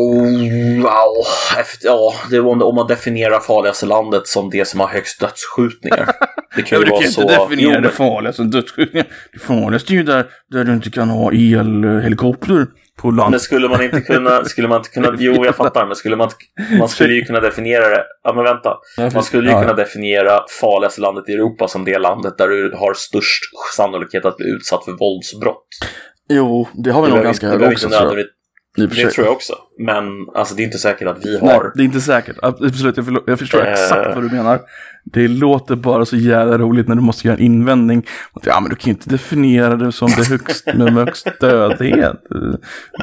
wow. 0.83 1.25
Efter, 1.61 1.87
ja 1.89 2.15
det 2.31 2.37
är 2.37 2.47
om, 2.63 2.75
man 2.75 2.87
definierar 2.87 3.41
farligaste 3.41 3.87
landet 3.87 4.27
som 4.27 4.51
det 4.51 4.69
som 4.69 4.81
har 4.81 4.89
högst 4.89 5.21
dödsskjutningar. 5.21 6.09
Det 6.57 6.63
kan 6.63 6.81
ju 6.81 6.91
vara 6.91 7.03
så. 7.03 7.47
Jo, 7.51 7.71
men- 7.71 7.91
farligaste 7.91 8.37
som 8.43 8.51
dödsskjutningar. 8.51 9.07
Det 9.33 9.39
farligaste 9.39 9.93
är 9.93 9.95
ju 9.95 10.03
där, 10.03 10.27
där 10.51 10.65
du 10.65 10.73
inte 10.73 10.91
kan 10.91 11.09
ha 11.11 11.33
elhelikopter 11.33 12.67
på 12.99 13.11
land. 13.11 13.31
Men 13.31 13.41
skulle 13.41 13.69
man 13.69 13.83
inte 13.83 14.01
kunna, 14.01 14.45
skulle 14.45 14.69
man 14.69 14.79
inte 14.79 14.91
kunna, 14.91 15.17
jo 15.19 15.45
jag 15.45 15.57
fattar, 15.57 15.87
men 15.87 15.97
skulle 15.97 16.17
man 16.17 16.29
inte, 16.29 16.77
man 16.79 16.89
skulle 16.89 17.15
ju 17.15 17.25
kunna 17.25 17.41
definiera 17.41 17.89
det, 17.89 18.05
ja 18.25 18.33
men 18.35 18.45
vänta. 18.45 18.77
Man 19.15 19.23
skulle 19.23 19.43
ju 19.49 19.53
Ja, 19.55 19.61
kunna 19.61 19.73
ja. 19.73 19.77
definiera 19.77 20.41
farligaste 20.61 21.01
landet 21.01 21.29
i 21.29 21.33
Europa 21.33 21.69
som 21.69 21.85
det 21.85 21.99
landet 21.99 22.39
där 22.39 22.49
du 22.49 22.75
har 22.79 22.95
störst 22.95 23.43
sannolikhet 23.77 24.25
att 24.25 24.37
bli 24.37 24.47
utsatt 24.49 24.85
för 24.85 24.93
våldsbrott. 24.93 25.67
Jo, 26.29 26.69
det 26.85 26.91
har 26.91 27.03
vi 27.03 27.09
Det 27.09 27.15
nog 27.15 27.25
ganska 27.25 27.47
inte- 27.47 27.59
det 27.59 27.65
hög 27.65 27.73
också 27.73 27.87
inte 27.87 27.99
nödvändigt- 28.01 28.27
Det 28.77 29.11
tror 29.11 29.27
jag 29.27 29.35
också. 29.35 29.59
Men 29.79 30.05
alltså 30.35 30.55
det 30.55 30.63
är 30.63 30.65
inte 30.65 30.79
säkert 30.79 31.09
att 31.09 31.27
vi 31.27 31.39
Nej, 31.43 31.55
har. 31.55 31.73
det 31.75 31.83
är 31.83 31.85
inte 31.85 32.01
säkert. 32.01 32.37
Absolut, 32.43 32.97
jag, 32.97 33.23
jag 33.27 33.39
förstår 33.39 33.67
Eh. 33.67 33.73
exakt 33.73 34.15
vad 34.15 34.25
du 34.25 34.37
menar. 34.37 34.61
Det 35.05 35.29
låter 35.29 35.75
bara 35.77 36.05
så 36.05 36.17
jävla 36.17 36.59
roligt 36.59 36.89
när 36.89 36.95
du 36.95 37.01
måste 37.03 37.27
göra 37.29 37.37
en 37.37 37.43
invändning. 37.43 38.07
Ja, 38.43 38.61
men 38.61 38.71
du 38.71 38.77
kan 38.77 38.85
ju 38.87 38.91
inte 38.91 39.11
definiera 39.11 39.77
det 39.77 39.93
som 39.93 40.09
det 40.17 40.29
högst, 40.29 40.67
med 40.75 40.93
högst 40.93 41.29
dödlighet. 41.41 42.17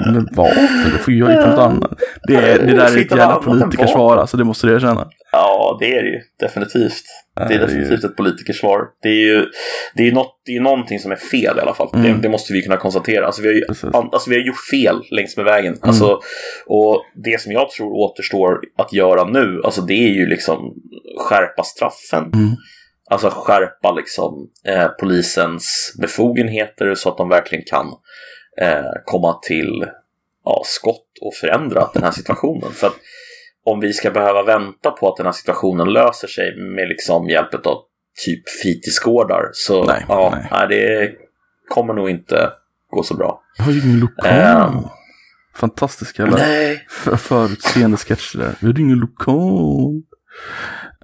Med 0.06 0.28
vapen, 0.32 0.68
du 0.92 0.98
får 0.98 1.14
ju 1.14 1.28
hitta 1.30 1.50
något 1.50 1.60
annat. 1.60 1.92
Det, 2.28 2.36
är, 2.36 2.60
det 2.60 2.76
där 2.76 2.98
är 2.98 3.02
ett 3.02 3.12
jävla 3.12 3.36
politikersvar, 3.36 4.18
alltså 4.18 4.38
det 4.38 4.44
måste 4.44 4.68
du 4.68 4.76
erkänna. 4.76 5.08
Ja, 5.32 5.78
det 5.80 5.98
är 5.98 6.04
det 6.04 6.10
ju. 6.10 6.20
Definitivt. 6.40 7.04
Det 7.36 7.54
är 7.54 7.60
definitivt 7.60 8.04
ett 8.04 8.16
politikersvar. 8.16 8.82
Det 9.02 9.10
är 9.10 9.28
ju 9.28 9.46
det 9.96 10.08
är 10.08 10.12
något, 10.12 10.42
det 10.46 10.56
är 10.56 10.62
någonting 10.62 11.00
som 11.00 11.12
är 11.12 11.16
fel 11.16 11.58
i 11.58 11.62
alla 11.62 11.74
fall. 11.74 11.90
Mm. 11.94 12.16
Det, 12.16 12.22
det 12.22 12.30
måste 12.30 12.54
vi 12.54 12.62
kunna 12.62 12.78
konstatera. 12.78 13.26
Alltså 13.26 13.42
vi, 13.42 13.48
har 13.48 13.56
ju, 13.56 13.64
alltså 13.94 14.30
vi 14.30 14.36
har 14.36 14.44
gjort 14.44 14.68
fel 14.72 14.96
längs 15.12 15.38
med 15.38 15.46
vägen. 15.46 15.74
Mm. 15.74 15.90
Alltså, 15.90 16.20
och 16.66 17.06
det 17.16 17.42
som 17.42 17.52
jag 17.52 17.70
tror 17.70 17.94
återstår 17.94 18.60
att 18.78 18.94
göra 18.94 19.24
nu, 19.24 19.62
alltså 19.64 19.82
det 19.82 19.94
är 19.94 20.14
ju 20.14 20.26
liksom 20.26 20.74
skärpa 21.30 21.64
straffen. 21.64 22.24
Mm. 22.34 22.56
Alltså 23.10 23.30
skärpa 23.30 23.92
liksom 23.92 24.50
eh, 24.68 24.88
polisens 24.88 25.96
befogenheter 26.02 26.96
så 26.96 27.10
att 27.10 27.18
de 27.18 27.30
verkligen 27.30 27.64
kan 27.68 27.88
eh, 28.62 28.92
komma 29.06 29.40
till 29.42 29.86
ja, 30.46 30.62
skott 30.66 31.08
och 31.22 31.34
förändra 31.34 31.90
den 31.94 32.04
här 32.04 32.12
situationen. 32.12 32.72
För 32.72 32.88
att 32.88 32.96
om 33.66 33.80
vi 33.80 33.94
ska 33.94 34.12
behöva 34.12 34.44
vänta 34.44 34.92
på 34.92 35.10
att 35.10 35.18
den 35.18 35.26
här 35.26 35.34
situationen 35.34 35.94
löser 35.94 36.28
sig 36.28 36.58
med 36.58 36.88
liksom 36.88 37.30
hjälp 37.30 37.54
av 37.54 37.78
typ 38.26 38.50
fritidsgårdar 38.62 39.50
så 39.54 39.84
Nej, 39.84 40.06
ja, 40.08 40.38
nej. 40.52 40.68
det 40.68 41.12
kommer 41.70 41.94
nog 41.94 42.10
inte 42.10 42.50
gå 42.90 43.04
så 43.04 43.14
bra. 43.16 43.42
Jag 43.58 43.64
har 43.64 43.72
ju 43.72 43.82
ingen 43.82 44.00
lokal. 44.00 44.32
Ehm. 44.32 44.84
Fantastisk 45.56 46.20
jävla 46.20 46.38
för, 46.90 47.16
förutseende 47.18 47.98
sketch 47.98 48.36
där. 48.36 48.56
Vi 48.60 48.68
har 48.68 48.80
ingen 48.80 48.98
lokal. 49.00 50.02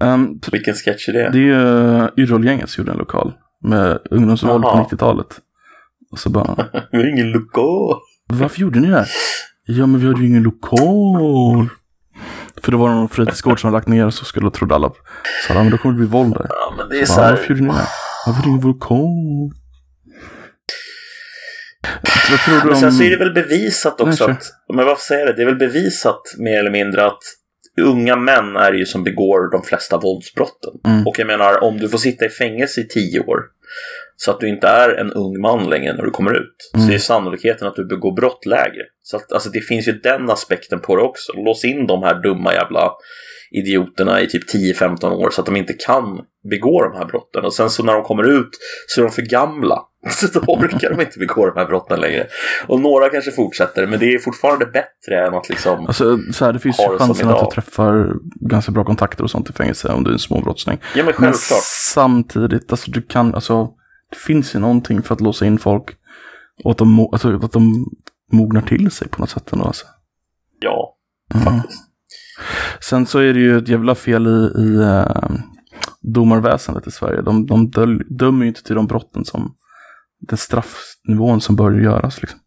Um, 0.00 0.40
Vilken 0.52 0.74
sketch 0.74 1.08
är 1.08 1.12
det? 1.12 1.30
det 1.32 1.38
är 1.38 1.42
ju 1.42 1.54
uh, 1.54 2.08
Yrrol-gänget 2.16 2.70
som 2.70 2.82
gjorde 2.82 2.92
en 2.92 2.98
lokal. 2.98 3.32
Med 3.64 3.98
ungdomsvåld 4.10 4.62
på 4.62 4.68
Jaha. 4.68 4.86
90-talet. 4.90 5.40
Och 6.12 6.18
så 6.18 6.30
bara, 6.30 6.68
Vi 6.92 6.98
har 6.98 7.04
ingen 7.10 7.30
lokal. 7.30 7.96
varför 8.26 8.60
gjorde 8.60 8.80
ni 8.80 8.88
det 8.88 8.96
här? 8.96 9.08
Ja 9.66 9.86
men 9.86 10.00
vi 10.00 10.06
hade 10.06 10.20
ju 10.20 10.26
ingen 10.26 10.42
lokal. 10.42 11.68
För 12.62 12.70
det 12.72 12.76
var 12.78 12.88
någon 12.88 13.08
fritidsgård 13.08 13.60
som 13.60 13.72
lagt 13.72 13.88
ner 13.88 14.10
så 14.10 14.24
skulle 14.24 14.50
trodde 14.50 14.74
alla. 14.74 14.92
Så 15.46 15.54
men 15.54 15.70
då 15.70 15.78
kommer 15.78 15.92
det 15.92 15.98
bli 15.98 16.06
våld 16.06 16.32
där. 16.34 16.46
Ja, 16.48 16.74
men 16.76 16.88
det 16.88 17.00
är 17.00 17.04
Så 17.06 17.12
så 17.12 17.16
bara, 17.20 17.24
här. 17.26 17.32
varför 17.36 17.48
gjorde 17.54 17.60
ni 17.62 17.68
det? 17.68 17.74
här? 17.74 17.86
Varför 18.26 18.48
ingen 18.48 18.60
lokal? 18.60 19.50
Men 22.48 22.68
om... 22.68 22.76
sen 22.76 22.92
så 22.92 23.02
är 23.02 23.10
det 23.10 23.16
väl 23.16 23.34
bevisat 23.34 24.00
också 24.00 24.26
Nej, 24.26 24.36
att, 24.36 24.74
men 24.74 24.86
varför 24.86 25.02
säger 25.02 25.26
jag 25.26 25.28
det? 25.28 25.36
Det 25.36 25.42
är 25.42 25.46
väl 25.46 25.68
bevisat 25.68 26.22
mer 26.38 26.58
eller 26.58 26.70
mindre 26.70 27.06
att 27.06 27.22
unga 27.80 28.16
män 28.16 28.56
är 28.56 28.72
ju 28.72 28.86
som 28.86 29.04
begår 29.04 29.50
de 29.50 29.62
flesta 29.62 29.98
våldsbrotten. 29.98 30.72
Mm. 30.86 31.06
Och 31.06 31.18
jag 31.18 31.26
menar, 31.26 31.62
om 31.64 31.78
du 31.78 31.88
får 31.88 31.98
sitta 31.98 32.24
i 32.24 32.28
fängelse 32.28 32.80
i 32.80 32.88
tio 32.88 33.20
år 33.20 33.40
så 34.16 34.30
att 34.30 34.40
du 34.40 34.48
inte 34.48 34.68
är 34.68 34.94
en 34.94 35.12
ung 35.12 35.40
man 35.40 35.70
längre 35.70 35.92
när 35.92 36.02
du 36.02 36.10
kommer 36.10 36.34
ut 36.34 36.70
Mm. 36.74 36.86
så 36.86 36.92
är 36.94 36.98
sannolikheten 36.98 37.68
att 37.68 37.76
du 37.76 37.84
begår 37.84 38.12
brott 38.12 38.46
lägre. 38.46 38.82
Så 39.02 39.16
att, 39.16 39.32
alltså, 39.32 39.50
det 39.50 39.60
finns 39.60 39.88
ju 39.88 39.92
den 39.92 40.30
aspekten 40.30 40.80
på 40.80 40.96
det 40.96 41.02
också. 41.02 41.32
Lås 41.32 41.64
in 41.64 41.86
de 41.86 42.02
här 42.02 42.22
dumma 42.22 42.54
jävla 42.54 42.90
idioterna 43.50 44.20
i 44.20 44.26
typ 44.26 44.54
10-15 44.54 45.10
år 45.10 45.30
så 45.30 45.40
att 45.40 45.46
de 45.46 45.56
inte 45.56 45.72
kan 45.72 46.20
begå 46.50 46.82
de 46.82 46.96
här 46.98 47.04
brotten. 47.04 47.44
Och 47.44 47.54
sen 47.54 47.70
så 47.70 47.82
när 47.82 47.92
de 47.92 48.02
kommer 48.02 48.22
ut 48.40 48.48
så 48.86 49.00
är 49.00 49.04
de 49.04 49.10
för 49.10 49.22
gamla. 49.22 49.82
Så 50.10 50.26
då 50.26 50.40
orkar 50.40 50.90
de 50.90 51.00
inte 51.00 51.18
begå 51.18 51.46
de 51.46 51.56
här 51.60 51.66
brotten 51.66 52.00
längre. 52.00 52.26
Och 52.66 52.80
några 52.80 53.08
kanske 53.08 53.30
fortsätter, 53.30 53.86
men 53.86 53.98
det 53.98 54.14
är 54.14 54.18
fortfarande 54.18 54.66
bättre 54.66 55.26
än 55.26 55.34
att 55.34 55.48
liksom... 55.48 55.86
Alltså, 55.86 56.18
så 56.32 56.44
här, 56.44 56.52
det 56.52 56.58
finns 56.58 56.78
ju 56.80 56.98
chansen 56.98 57.28
att 57.28 57.44
du 57.44 57.50
träffar 57.54 58.14
ganska 58.48 58.72
bra 58.72 58.84
kontakter 58.84 59.24
och 59.24 59.30
sånt 59.30 59.50
i 59.50 59.52
fängelse 59.52 59.88
om 59.88 60.04
du 60.04 60.10
är 60.10 60.14
en 60.14 60.18
småbrottsling. 60.18 60.78
Ja, 60.82 60.96
men 60.96 61.04
Men 61.04 61.14
självklart. 61.14 61.62
samtidigt, 61.92 62.70
alltså 62.70 62.90
du 62.90 63.02
kan, 63.02 63.34
alltså 63.34 63.68
det 64.10 64.16
finns 64.16 64.54
ju 64.54 64.58
någonting 64.58 65.02
för 65.02 65.14
att 65.14 65.20
låsa 65.20 65.46
in 65.46 65.58
folk 65.58 65.90
och 66.64 66.70
att 66.70 66.78
de, 66.78 67.00
alltså, 67.00 67.36
att 67.42 67.52
de 67.52 67.86
mognar 68.32 68.62
till 68.62 68.90
sig 68.90 69.08
på 69.08 69.20
något 69.20 69.30
sätt 69.30 69.52
ändå. 69.52 69.64
Alltså. 69.64 69.86
Ja, 70.60 70.96
Mm. 71.34 71.60
Sen 72.80 73.06
så 73.06 73.18
är 73.18 73.34
det 73.34 73.40
ju 73.40 73.58
ett 73.58 73.68
jävla 73.68 73.94
fel 73.94 74.26
i, 74.26 74.60
i 74.62 74.76
uh, 74.76 75.06
domarväsendet 76.14 76.86
i 76.86 76.90
Sverige. 76.90 77.22
De, 77.22 77.46
de 77.46 77.70
dömer 78.18 78.42
ju 78.42 78.48
inte 78.48 78.62
till 78.62 78.74
de 78.74 78.86
brotten 78.86 79.24
som 79.24 79.54
den 80.20 80.38
straffnivån 80.38 81.40
som 81.40 81.56
bör 81.56 81.72
göras. 81.72 82.22
Liksom. 82.22 82.40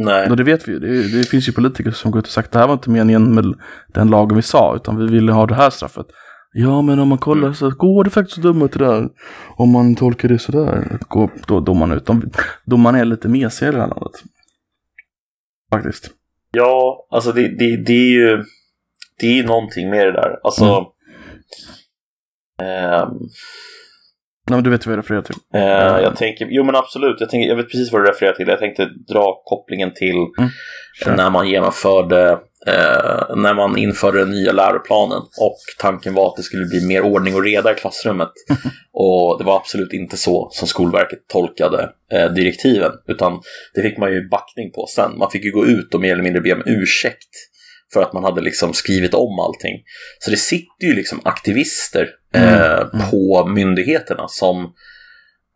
Nej. 0.00 0.30
Och 0.30 0.36
det 0.36 0.44
vet 0.44 0.68
vi 0.68 0.72
ju. 0.72 0.78
Det, 0.78 1.18
det 1.18 1.28
finns 1.28 1.48
ju 1.48 1.52
politiker 1.52 1.90
som 1.90 2.10
går 2.10 2.18
ut 2.18 2.26
och 2.26 2.32
sagt 2.32 2.52
det 2.52 2.58
här 2.58 2.66
var 2.66 2.74
inte 2.74 2.90
meningen 2.90 3.34
med 3.34 3.54
den 3.94 4.10
lagen 4.10 4.36
vi 4.36 4.42
sa, 4.42 4.76
utan 4.76 4.96
vi 4.96 5.06
ville 5.06 5.32
ha 5.32 5.46
det 5.46 5.54
här 5.54 5.70
straffet. 5.70 6.06
Ja, 6.52 6.82
men 6.82 6.98
om 6.98 7.08
man 7.08 7.18
kollar 7.18 7.52
så 7.52 7.70
går 7.70 8.04
det 8.04 8.10
faktiskt 8.10 8.38
att 8.38 8.42
döma 8.42 8.68
till 8.68 8.80
det 8.80 8.86
där. 8.86 9.08
Om 9.56 9.70
man 9.70 9.96
tolkar 9.96 10.28
det 10.28 10.38
sådär. 10.38 10.98
Går 11.08 11.30
då 11.46 11.60
domarna 11.60 11.94
ut. 11.94 12.06
De, 12.06 12.30
domarna 12.64 12.98
är 12.98 13.04
lite 13.04 13.28
mesiga 13.28 13.68
i 13.68 13.72
det 13.72 13.80
här 13.80 13.88
landet. 13.88 14.12
Faktiskt. 15.72 16.10
Ja, 16.50 17.06
alltså 17.10 17.32
det, 17.32 17.48
det, 17.58 17.76
det 17.76 17.92
är 17.92 18.10
ju 18.10 18.44
det 19.18 19.38
är 19.38 19.44
någonting 19.44 19.90
med 19.90 20.06
det 20.06 20.12
där. 20.12 20.36
Alltså... 20.42 20.64
Mm. 20.64 20.84
ehm, 22.62 23.08
Nej, 24.50 24.56
men 24.56 24.64
du 24.64 24.70
vet 24.70 24.86
vad 24.86 24.92
jag 24.92 24.98
refererar 24.98 25.22
till. 25.22 25.34
eh, 25.54 25.62
Mm. 25.88 26.02
jag 26.02 26.16
tänker, 26.16 26.46
jo 26.50 26.64
men 26.64 26.74
absolut, 26.76 27.16
jag, 27.20 27.30
tänker, 27.30 27.48
jag 27.48 27.56
vet 27.56 27.66
precis 27.70 27.92
vad 27.92 28.02
du 28.04 28.08
refererar 28.10 28.32
till. 28.34 28.48
Jag 28.48 28.58
tänkte 28.58 28.88
dra 29.12 29.42
kopplingen 29.44 29.94
till 29.94 30.14
Kör. 31.04 31.16
när 31.16 31.30
man 31.30 31.48
genomförde, 31.48 32.30
eh, 32.66 33.36
när 33.36 33.54
man 33.54 33.78
införde 33.78 34.18
den 34.18 34.30
nya 34.30 34.52
läroplanen 34.52 35.18
och 35.18 35.56
tanken 35.78 36.14
var 36.14 36.28
att 36.28 36.36
det 36.36 36.42
skulle 36.42 36.64
bli 36.66 36.86
mer 36.86 37.02
ordning 37.02 37.34
och 37.34 37.42
reda 37.42 37.72
i 37.72 37.74
klassrummet. 37.74 38.30
och 38.92 39.38
det 39.38 39.44
var 39.44 39.56
absolut 39.56 39.92
inte 39.92 40.16
så 40.16 40.48
som 40.52 40.68
Skolverket 40.68 41.28
tolkade 41.28 41.90
eh, 42.12 42.32
direktiven, 42.32 42.92
utan 43.08 43.40
det 43.74 43.82
fick 43.82 43.98
man 43.98 44.12
ju 44.12 44.28
backning 44.28 44.72
på 44.72 44.86
sen. 44.86 45.18
Man 45.18 45.30
fick 45.30 45.44
ju 45.44 45.50
gå 45.52 45.66
ut 45.66 45.94
och 45.94 46.00
mer 46.00 46.12
eller 46.12 46.22
mindre 46.22 46.40
be 46.42 46.52
om 46.54 46.62
ursäkt 46.66 47.28
för 47.92 48.02
att 48.02 48.12
man 48.12 48.24
hade 48.24 48.40
liksom 48.40 48.72
skrivit 48.72 49.14
om 49.14 49.38
allting. 49.38 49.82
Så 50.18 50.30
det 50.30 50.36
sitter 50.36 50.86
ju 50.86 50.92
liksom 50.94 51.20
aktivister 51.24 52.08
eh, 52.34 52.42
Mm, 52.78 52.88
mm. 52.94 53.10
på 53.10 53.46
myndigheterna 53.46 54.28
som 54.28 54.74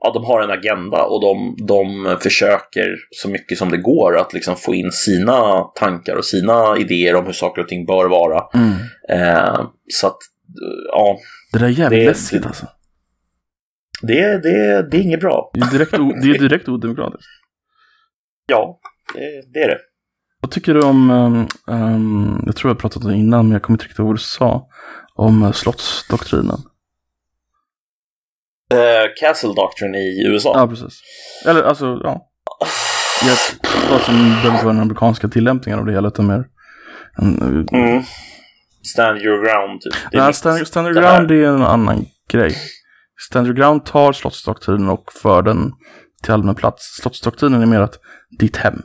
ja, 0.01 0.11
de 0.15 0.25
har 0.25 0.43
en 0.43 0.51
agenda 0.51 1.03
och 1.05 1.21
de, 1.21 1.57
de 1.67 2.17
försöker 2.23 2.95
så 3.11 3.29
mycket 3.29 3.59
som 3.59 3.71
det 3.71 3.77
går 3.77 4.17
att 4.19 4.33
liksom 4.33 4.57
få 4.57 4.75
in 4.75 4.93
sina 4.93 5.63
tankar 5.75 6.17
och 6.17 6.25
sina 6.25 6.77
idéer 6.79 7.15
om 7.15 7.27
hur 7.27 7.33
saker 7.33 7.63
och 7.63 7.69
ting 7.69 7.87
bör 7.87 8.09
vara. 8.09 8.43
Mm. 8.55 8.73
Eh, 9.09 9.67
så 9.93 10.07
att, 10.07 10.19
ja, 10.93 11.19
Det 11.53 11.59
där 11.59 11.67
är 11.67 11.71
jävligt 11.71 12.01
Det- 12.01 12.07
läskigt 12.07 12.47
alltså. 12.47 12.67
det, 14.03 14.43
det, 14.43 14.83
det 14.91 14.97
är 14.97 15.01
inget 15.03 15.21
bra. 15.21 15.51
Det 15.55 15.61
är 15.61 15.71
direkt, 15.71 15.95
o- 15.99 16.15
det 16.23 16.31
är 16.31 16.39
direkt 16.39 16.69
odemokratiskt. 16.69 17.27
Ja, 18.47 18.81
det, 19.15 19.43
det 19.53 19.61
är 19.63 19.69
det. 19.69 19.79
Vad 20.43 20.51
tycker 20.51 20.75
du 20.75 20.83
om, 20.83 21.11
ehm, 21.71 22.43
jag 22.47 22.57
tror 22.57 22.71
jag 22.71 22.79
pratat 22.79 23.05
om 23.05 23.11
det 23.11 23.17
innan, 23.17 23.47
men 23.47 23.53
jag 23.53 23.63
kommer 23.63 23.75
inte 23.75 23.85
riktigt 23.85 23.99
ihåg 23.99 24.07
vad 24.07 24.17
du 24.17 24.21
sa, 24.21 24.69
om 25.15 25.43
uh, 25.43 25.53
slottsdoktrinen. 25.53 26.59
Eh, 28.73 29.11
Castle 29.21 29.55
Doctrine 29.55 29.99
i 29.99 30.27
USA. 30.27 30.53
Ja, 30.57 30.69
precis. 30.69 31.01
Eller 31.47 31.63
alltså, 31.63 32.01
ja. 32.05 32.29
Jag 33.27 33.39
pratar 33.89 34.05
som 34.05 34.15
behöver 34.15 34.53
inte 34.53 34.65
vara 34.65 34.75
den 34.75 34.83
amerikanska 34.83 35.29
tillämpningen 35.29 35.79
av 35.79 35.87
det 35.87 35.93
hela, 35.93 36.09
utan 36.09 36.27
mer 36.27 36.45
en, 37.19 37.43
uh, 37.43 37.65
Mm. 37.73 38.03
Stand 38.83 39.23
your 39.23 39.45
ground, 39.45 39.81
typ. 39.81 39.93
Det 40.11 40.19
Nej, 40.19 40.35
stand, 40.35 40.95
det 40.95 41.01
här. 41.01 41.17
ground 41.17 41.31
är 41.31 41.47
en 41.47 41.63
annan 41.63 42.07
grej. 42.29 42.57
Standard 43.21 43.57
ground 43.57 43.85
tar 43.85 44.13
slottsdoktrinen 44.13 44.89
och 44.89 45.13
för 45.13 45.43
den 45.43 45.73
till 46.23 46.33
allmän 46.33 46.55
plats. 46.55 46.99
Slottsdoktrinen 47.01 47.63
är 47.63 47.67
mer 47.67 47.81
att 47.81 47.99
ditt 48.39 48.57
hem. 48.57 48.83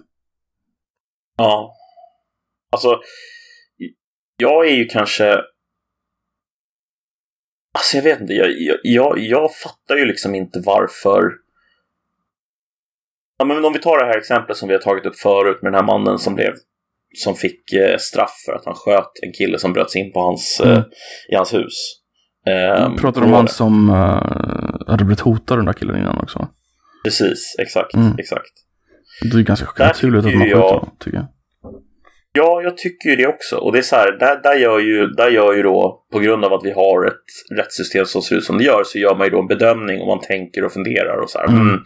Ja. 1.38 1.76
Alltså, 2.72 3.00
jag 4.38 4.68
är 4.68 4.72
ju 4.76 4.86
kanske... 4.86 5.38
Alltså 7.78 7.98
jag 7.98 8.04
vet 8.04 8.22
inte, 8.22 8.34
jag, 8.34 8.50
jag, 8.84 9.20
jag, 9.20 9.56
fattar 9.56 9.96
ju 9.98 10.06
liksom 10.06 10.36
inte 10.36 10.62
varför... 10.66 11.32
Ja, 13.38 13.46
men 13.46 13.66
om 13.66 13.74
vi 13.74 13.80
tar 13.80 14.00
det 14.00 14.06
här 14.06 14.18
exemplet 14.18 14.58
som 14.58 14.68
vi 14.68 14.74
har 14.74 14.82
tagit 14.82 15.06
upp 15.06 15.16
förut 15.16 15.62
med 15.62 15.72
den 15.74 15.80
här 15.80 15.86
mannen 15.88 16.20
som 16.20 16.36
blev 16.36 16.54
som 17.16 17.36
fick 17.36 17.74
eh, 17.74 17.98
straff 17.98 18.44
för 18.46 18.54
att 18.54 18.66
han 18.66 18.74
sköt 18.76 19.12
en 19.22 19.32
kille 19.34 19.60
som 19.60 19.74
bröt 19.74 19.92
sig 19.92 20.02
in 20.02 20.14
på 20.14 20.20
hans, 20.20 20.62
Mm. 20.64 20.78
eh, 20.78 20.84
i 21.30 21.36
hans 21.36 21.54
hus. 21.54 21.74
Eh, 22.48 22.96
pratar 22.96 23.22
om 23.22 23.34
han 23.34 23.46
det? 23.46 23.52
som 23.52 23.90
uh, 23.90 23.96
hade 24.88 25.04
blivit 25.06 25.20
hotad 25.20 25.58
den 25.58 25.66
där 25.66 25.74
killen 25.74 25.98
innan 25.98 26.18
också. 26.18 26.48
Precis, 27.04 27.56
exakt, 27.60 27.94
Mm. 27.94 28.16
exakt. 28.20 28.52
Det 29.22 29.38
är 29.38 29.42
ganska 29.42 29.68
naturligt 29.86 30.26
att 30.26 30.34
man 30.34 30.34
jag- 30.34 30.42
skjuter 30.58 30.60
honom, 30.62 30.96
tycker 31.00 31.18
jag. 31.18 31.28
Ja, 32.32 32.62
jag 32.62 32.78
tycker 32.78 33.10
ju 33.10 33.16
det 33.16 33.28
också. 33.28 33.56
Och 33.58 33.72
det 33.74 33.78
är 33.78 33.84
så 33.84 33.96
här, 33.96 34.12
där, 34.12 34.42
där, 34.44 34.56
gör 34.56 34.80
ju, 34.80 35.08
där 35.08 35.30
gör 35.30 35.54
ju 35.54 35.64
då, 35.64 36.06
på 36.12 36.20
grund 36.20 36.46
av 36.46 36.54
att 36.54 36.62
vi 36.66 36.72
har 36.72 37.06
ett 37.06 37.58
rättssystem 37.58 38.06
som 38.06 38.22
ser 38.22 38.36
ut 38.36 38.44
som 38.44 38.58
det 38.58 38.64
gör, 38.64 38.84
så 38.86 39.00
gör 39.00 39.16
man 39.16 39.28
ju 39.28 39.32
då 39.32 39.40
en 39.42 39.48
bedömning 39.48 40.02
och 40.02 40.08
man 40.08 40.20
tänker 40.20 40.64
och 40.66 40.72
funderar 40.72 41.18
och 41.18 41.30
så 41.30 41.38
här. 41.40 41.48
Mm. 41.48 41.62
Mm, 41.62 41.80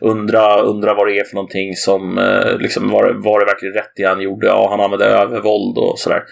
undra, 0.00 0.60
undra 0.60 0.94
vad 0.94 1.06
det 1.06 1.18
är 1.18 1.24
för 1.24 1.34
någonting 1.34 1.74
som, 1.76 2.18
eh, 2.18 2.58
liksom, 2.58 2.90
var, 2.90 3.06
det- 3.06 3.18
var 3.18 3.40
det 3.40 3.46
verkligen 3.46 3.74
rätt 3.74 3.92
det 3.96 4.04
han 4.04 4.20
gjorde? 4.20 4.46
Ja, 4.46 4.66
han 4.70 4.80
använde 4.80 5.04
övervåld 5.06 5.78
och 5.78 5.98
sådär. 5.98 6.22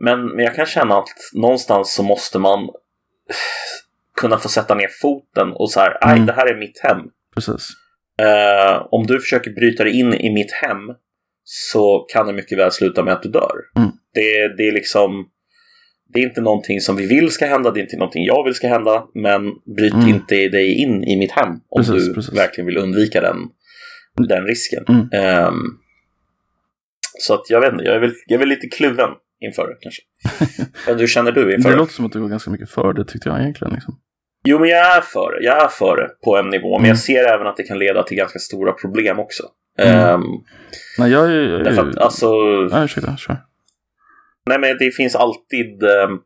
Men, 0.00 0.26
men 0.26 0.44
jag 0.44 0.54
kan 0.54 0.66
känna 0.66 0.98
att 0.98 1.08
någonstans 1.34 1.94
så 1.94 2.02
måste 2.02 2.38
man 2.38 2.68
kunna 4.20 4.38
få 4.38 4.48
sätta 4.48 4.74
ner 4.74 4.88
foten 5.02 5.52
och 5.52 5.70
så 5.70 5.80
här, 5.80 5.98
Mm. 6.12 6.26
det 6.26 6.32
här 6.32 6.46
är 6.46 6.58
mitt 6.58 6.80
hem. 6.82 6.98
Precis. 7.34 7.68
Eh, 8.22 8.86
om 8.90 9.06
du 9.06 9.20
försöker 9.20 9.50
bryta 9.50 9.84
dig 9.84 10.00
in 10.00 10.14
i 10.14 10.30
mitt 10.32 10.52
hem 10.52 10.78
så 11.44 11.98
kan 12.12 12.26
det 12.26 12.32
mycket 12.32 12.58
väl 12.58 12.72
sluta 12.72 13.02
med 13.04 13.14
att 13.14 13.22
du 13.22 13.28
dör. 13.28 13.52
Mm. 13.76 13.88
Det, 14.14 14.56
det 14.56 14.68
är 14.68 14.72
liksom 14.72 15.28
det 16.14 16.20
är 16.20 16.24
inte 16.24 16.40
någonting 16.40 16.80
som 16.80 16.96
vi 16.96 17.06
vill 17.06 17.30
ska 17.30 17.46
hända, 17.46 17.70
det 17.70 17.80
är 17.80 17.82
inte 17.82 17.96
någonting 17.96 18.24
jag 18.24 18.44
vill 18.44 18.54
ska 18.54 18.68
hända, 18.68 19.04
men 19.14 19.42
bryt 19.76 19.94
Mm. 19.94 20.08
inte 20.08 20.48
dig 20.48 20.74
in 20.74 21.04
i 21.04 21.16
mitt 21.16 21.32
hem 21.32 21.48
om 21.68 21.84
Precis, 21.84 22.06
du 22.08 22.14
precis. 22.14 22.38
verkligen 22.38 22.66
vill 22.66 22.76
undvika 22.78 23.20
den, 23.20 23.36
den 24.28 24.44
risken. 24.44 24.84
Mm. 24.88 25.08
Ehm, 25.12 25.54
så 27.18 27.34
att 27.34 27.50
jag 27.50 27.60
vet 27.60 27.72
inte, 27.72 27.84
jag 27.84 27.94
är 27.94 28.00
väl, 28.00 28.12
jag 28.26 28.34
är 28.34 28.38
väl 28.38 28.48
lite 28.48 28.66
kluven 28.68 29.10
inför 29.40 29.68
det 29.68 29.76
kanske. 29.80 30.02
Men 30.86 30.98
hur 30.98 31.06
känner 31.06 31.32
du 31.32 31.54
inför 31.54 31.68
Det 31.68 31.74
det? 31.74 31.78
låter 31.78 31.92
som 31.92 32.06
att 32.06 32.12
du 32.12 32.18
var 32.20 32.28
ganska 32.28 32.50
mycket 32.50 32.70
för 32.70 32.92
det 32.92 33.04
tyckte 33.04 33.28
jag 33.28 33.40
egentligen. 33.40 33.74
Liksom. 33.74 33.98
Jo, 34.48 34.58
men 34.58 34.68
jag 34.68 34.96
är 34.96 35.00
för 35.00 35.32
det. 35.32 35.44
Jag 35.44 35.64
är 35.64 35.68
för 35.68 35.96
det 35.96 36.08
på 36.24 36.36
en 36.36 36.48
nivå. 36.48 36.70
Men 36.70 36.78
Mm. 36.80 36.88
jag 36.88 36.98
ser 36.98 37.24
även 37.34 37.46
att 37.46 37.56
det 37.56 37.62
kan 37.62 37.78
leda 37.78 38.02
till 38.02 38.16
ganska 38.16 38.38
stora 38.38 38.72
problem 38.72 39.18
också. 39.18 39.42
Mm. 39.78 39.98
Ehm, 39.98 40.22
Nej, 40.98 41.10
jag 41.12 41.24
är... 41.32 41.64
Därför 41.64 41.88
att, 41.90 41.98
alltså, 41.98 42.26
ja, 42.70 42.84
ursäkta, 42.84 43.16
kör. 43.16 43.36
nej, 44.46 44.58
men 44.58 44.76
det 44.78 44.90
finns 44.90 45.14
alltid 45.16 45.82
ehm, 45.82 46.18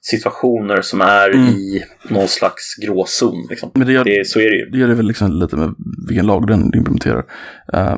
situationer 0.00 0.82
som 0.82 1.00
är 1.00 1.30
Mm. 1.30 1.46
i 1.48 1.84
någon 2.08 2.28
slags 2.28 2.76
gråzon. 2.76 3.46
Liksom. 3.50 3.70
Men 3.74 3.86
det 3.86 3.92
gör, 3.92 4.04
Det, 4.04 4.26
så 4.28 4.40
är 4.40 4.50
det 4.50 4.56
ju. 4.56 4.64
det 4.70 4.78
gör 4.78 4.88
det 4.88 4.94
väl 4.94 5.06
liksom 5.06 5.32
lite 5.32 5.56
med 5.56 5.74
vilken 6.08 6.26
lag 6.26 6.46
den 6.46 6.60
implementerar. 6.74 7.24
Eh, 7.72 7.96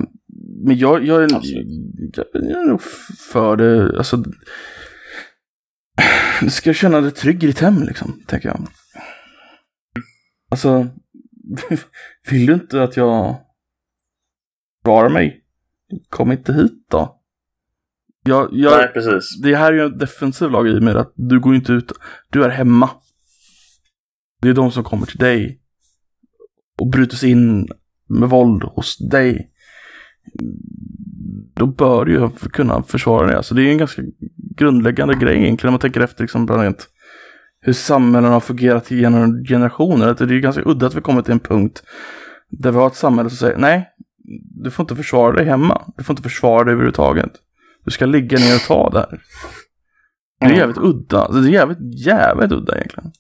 men 0.66 0.78
jag, 0.78 1.04
jag, 1.06 1.22
är, 1.24 1.28
jag, 1.30 1.42
jag 2.32 2.60
är 2.62 2.68
nog 2.68 2.82
för 3.32 3.56
det. 3.56 3.98
Alltså, 3.98 4.16
du 6.40 6.50
ska 6.50 6.72
känna 6.74 7.00
dig 7.00 7.10
trygg 7.10 7.44
i 7.44 7.46
ditt 7.46 7.60
hem, 7.60 7.82
liksom, 7.82 8.22
tänker 8.26 8.48
jag. 8.48 8.60
Alltså, 10.50 10.88
vill 12.30 12.46
du 12.46 12.52
inte 12.52 12.82
att 12.82 12.96
jag 12.96 13.36
svarar 14.82 15.08
mig? 15.08 15.44
Kom 16.08 16.32
inte 16.32 16.52
hit 16.52 16.86
då. 16.90 17.20
Jag, 18.24 18.48
jag, 18.52 18.78
Nej, 18.78 18.88
precis. 18.94 19.40
det 19.42 19.56
här 19.56 19.72
är 19.72 19.76
ju 19.76 19.84
en 19.84 19.98
defensiv 19.98 20.50
lag 20.50 20.68
i 20.68 20.78
och 20.78 20.82
med 20.82 20.96
att 20.96 21.12
du 21.16 21.40
går 21.40 21.54
inte 21.54 21.72
ut, 21.72 21.92
du 22.30 22.44
är 22.44 22.48
hemma. 22.48 22.90
Det 24.42 24.48
är 24.48 24.54
de 24.54 24.72
som 24.72 24.84
kommer 24.84 25.06
till 25.06 25.18
dig 25.18 25.60
och 26.78 26.90
bryter 26.90 27.16
sig 27.16 27.30
in 27.30 27.68
med 28.06 28.28
våld 28.28 28.62
hos 28.62 28.98
dig. 28.98 29.50
Då 31.54 31.66
bör 31.66 32.04
du 32.04 32.12
ju 32.12 32.28
kunna 32.30 32.82
försvara 32.82 33.26
det. 33.26 33.36
Alltså 33.36 33.54
det 33.54 33.62
är 33.62 33.72
en 33.72 33.78
ganska 33.78 34.02
grundläggande 34.56 35.14
grej 35.14 35.36
egentligen 35.36 35.68
om 35.68 35.72
man 35.72 35.80
tänker 35.80 36.00
efter 36.00 36.24
liksom 36.24 36.46
bland 36.46 36.62
annat 36.62 36.88
hur 37.60 37.72
samhällen 37.72 38.32
har 38.32 38.40
fungerat 38.40 38.92
i 38.92 39.00
gener- 39.00 39.48
generationer. 39.48 40.08
Att 40.08 40.18
det 40.18 40.24
är 40.24 40.28
ju 40.28 40.40
ganska 40.40 40.62
udda 40.66 40.86
att 40.86 40.94
vi 40.94 41.00
kommer 41.00 41.22
till 41.22 41.32
en 41.32 41.40
punkt 41.40 41.82
där 42.50 42.70
vi 42.70 42.78
har 42.78 42.86
ett 42.86 42.94
samhälle 42.96 43.30
som 43.30 43.36
säger 43.36 43.56
nej, 43.56 43.88
du 44.64 44.70
får 44.70 44.82
inte 44.84 44.96
försvara 44.96 45.32
dig 45.32 45.44
hemma. 45.44 45.92
Du 45.96 46.04
får 46.04 46.12
inte 46.12 46.22
försvara 46.22 46.64
dig 46.64 46.72
överhuvudtaget. 46.72 47.30
Du 47.84 47.90
ska 47.90 48.06
ligga 48.06 48.38
ner 48.38 48.54
och 48.54 48.60
ta 48.62 48.90
där. 48.90 49.20
Det 50.40 50.46
är 50.46 50.48
Mm. 50.50 50.58
jävligt 50.58 50.78
udda. 50.78 51.28
Det 51.32 51.48
är 51.48 51.52
jävligt, 51.52 52.06
jävligt 52.06 52.52
udda 52.52 52.76
egentligen. 52.76 53.12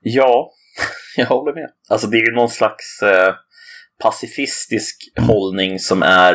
Ja, 0.00 0.50
jag 1.16 1.26
håller 1.26 1.54
med. 1.54 1.70
Alltså 1.88 2.06
det 2.06 2.16
är 2.16 2.26
ju 2.26 2.34
någon 2.34 2.48
slags 2.50 3.02
eh, 3.02 3.34
pacifistisk 4.02 4.96
hållning 5.20 5.78
som 5.78 6.02
är 6.02 6.34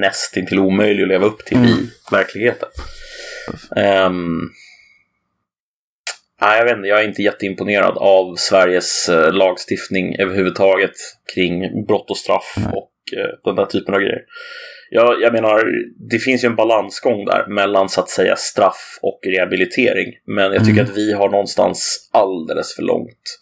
nästintill 0.00 0.58
omöjlig 0.58 1.02
att 1.02 1.08
leva 1.08 1.26
upp 1.26 1.44
till 1.44 1.56
Mm. 1.56 1.68
i 1.70 1.90
verkligheten. 2.10 2.68
Ehm, 3.76 4.38
nej, 6.40 6.58
jag 6.58 6.64
vet 6.64 6.76
inte, 6.76 6.88
jag 6.88 7.00
är 7.00 7.08
inte 7.08 7.22
jätteimponerad 7.22 7.98
av 7.98 8.34
Sveriges 8.36 9.08
eh, 9.08 9.32
lagstiftning 9.32 10.16
överhuvudtaget 10.18 10.94
kring 11.34 11.84
brott 11.86 12.10
och 12.10 12.16
straff 12.16 12.54
Nej. 12.56 12.66
och 12.74 13.18
eh, 13.18 13.30
den 13.44 13.56
där 13.56 13.66
typen 13.66 13.94
av 13.94 14.00
grejer. 14.00 14.22
Jag, 14.92 15.22
jag 15.22 15.32
menar, 15.32 15.64
det 16.10 16.18
finns 16.18 16.44
ju 16.44 16.46
en 16.46 16.56
balansgång 16.56 17.24
där 17.24 17.46
mellan 17.48 17.88
så 17.88 18.00
att 18.00 18.08
säga 18.08 18.36
straff 18.36 18.98
och 19.02 19.20
rehabilitering. 19.36 20.12
Men 20.26 20.52
jag 20.52 20.64
tycker 20.64 20.80
Mm. 20.80 20.90
att 20.90 20.96
vi 20.96 21.12
har 21.12 21.28
någonstans 21.30 22.10
alldeles 22.12 22.74
för 22.74 22.82
långt 22.82 23.38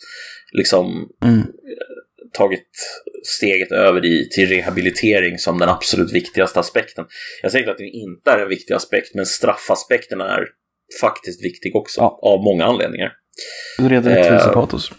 liksom 0.53 1.09
Mm. 1.25 1.43
tagit 2.33 2.69
steget 3.25 3.73
över 3.73 4.05
i, 4.05 4.29
till 4.29 4.49
rehabilitering 4.49 5.39
som 5.39 5.59
den 5.59 5.69
absolut 5.69 6.13
viktigaste 6.13 6.61
aspekten. 6.61 7.05
Jag 7.43 7.53
säger 7.53 7.63
inte 7.63 7.73
att 7.73 7.79
det 7.79 7.85
inte 7.89 8.31
är 8.31 8.39
en 8.39 8.49
viktig 8.49 8.75
aspekt, 8.75 9.15
men 9.15 9.27
straffaspekten 9.27 10.21
är 10.21 10.45
faktiskt 11.01 11.45
viktig 11.45 11.77
också, 11.77 12.01
Ja. 12.01 12.19
av 12.23 12.43
många 12.45 12.65
anledningar. 12.65 13.13
Eh, 13.81 13.89
rättvisepatos. 13.89 14.93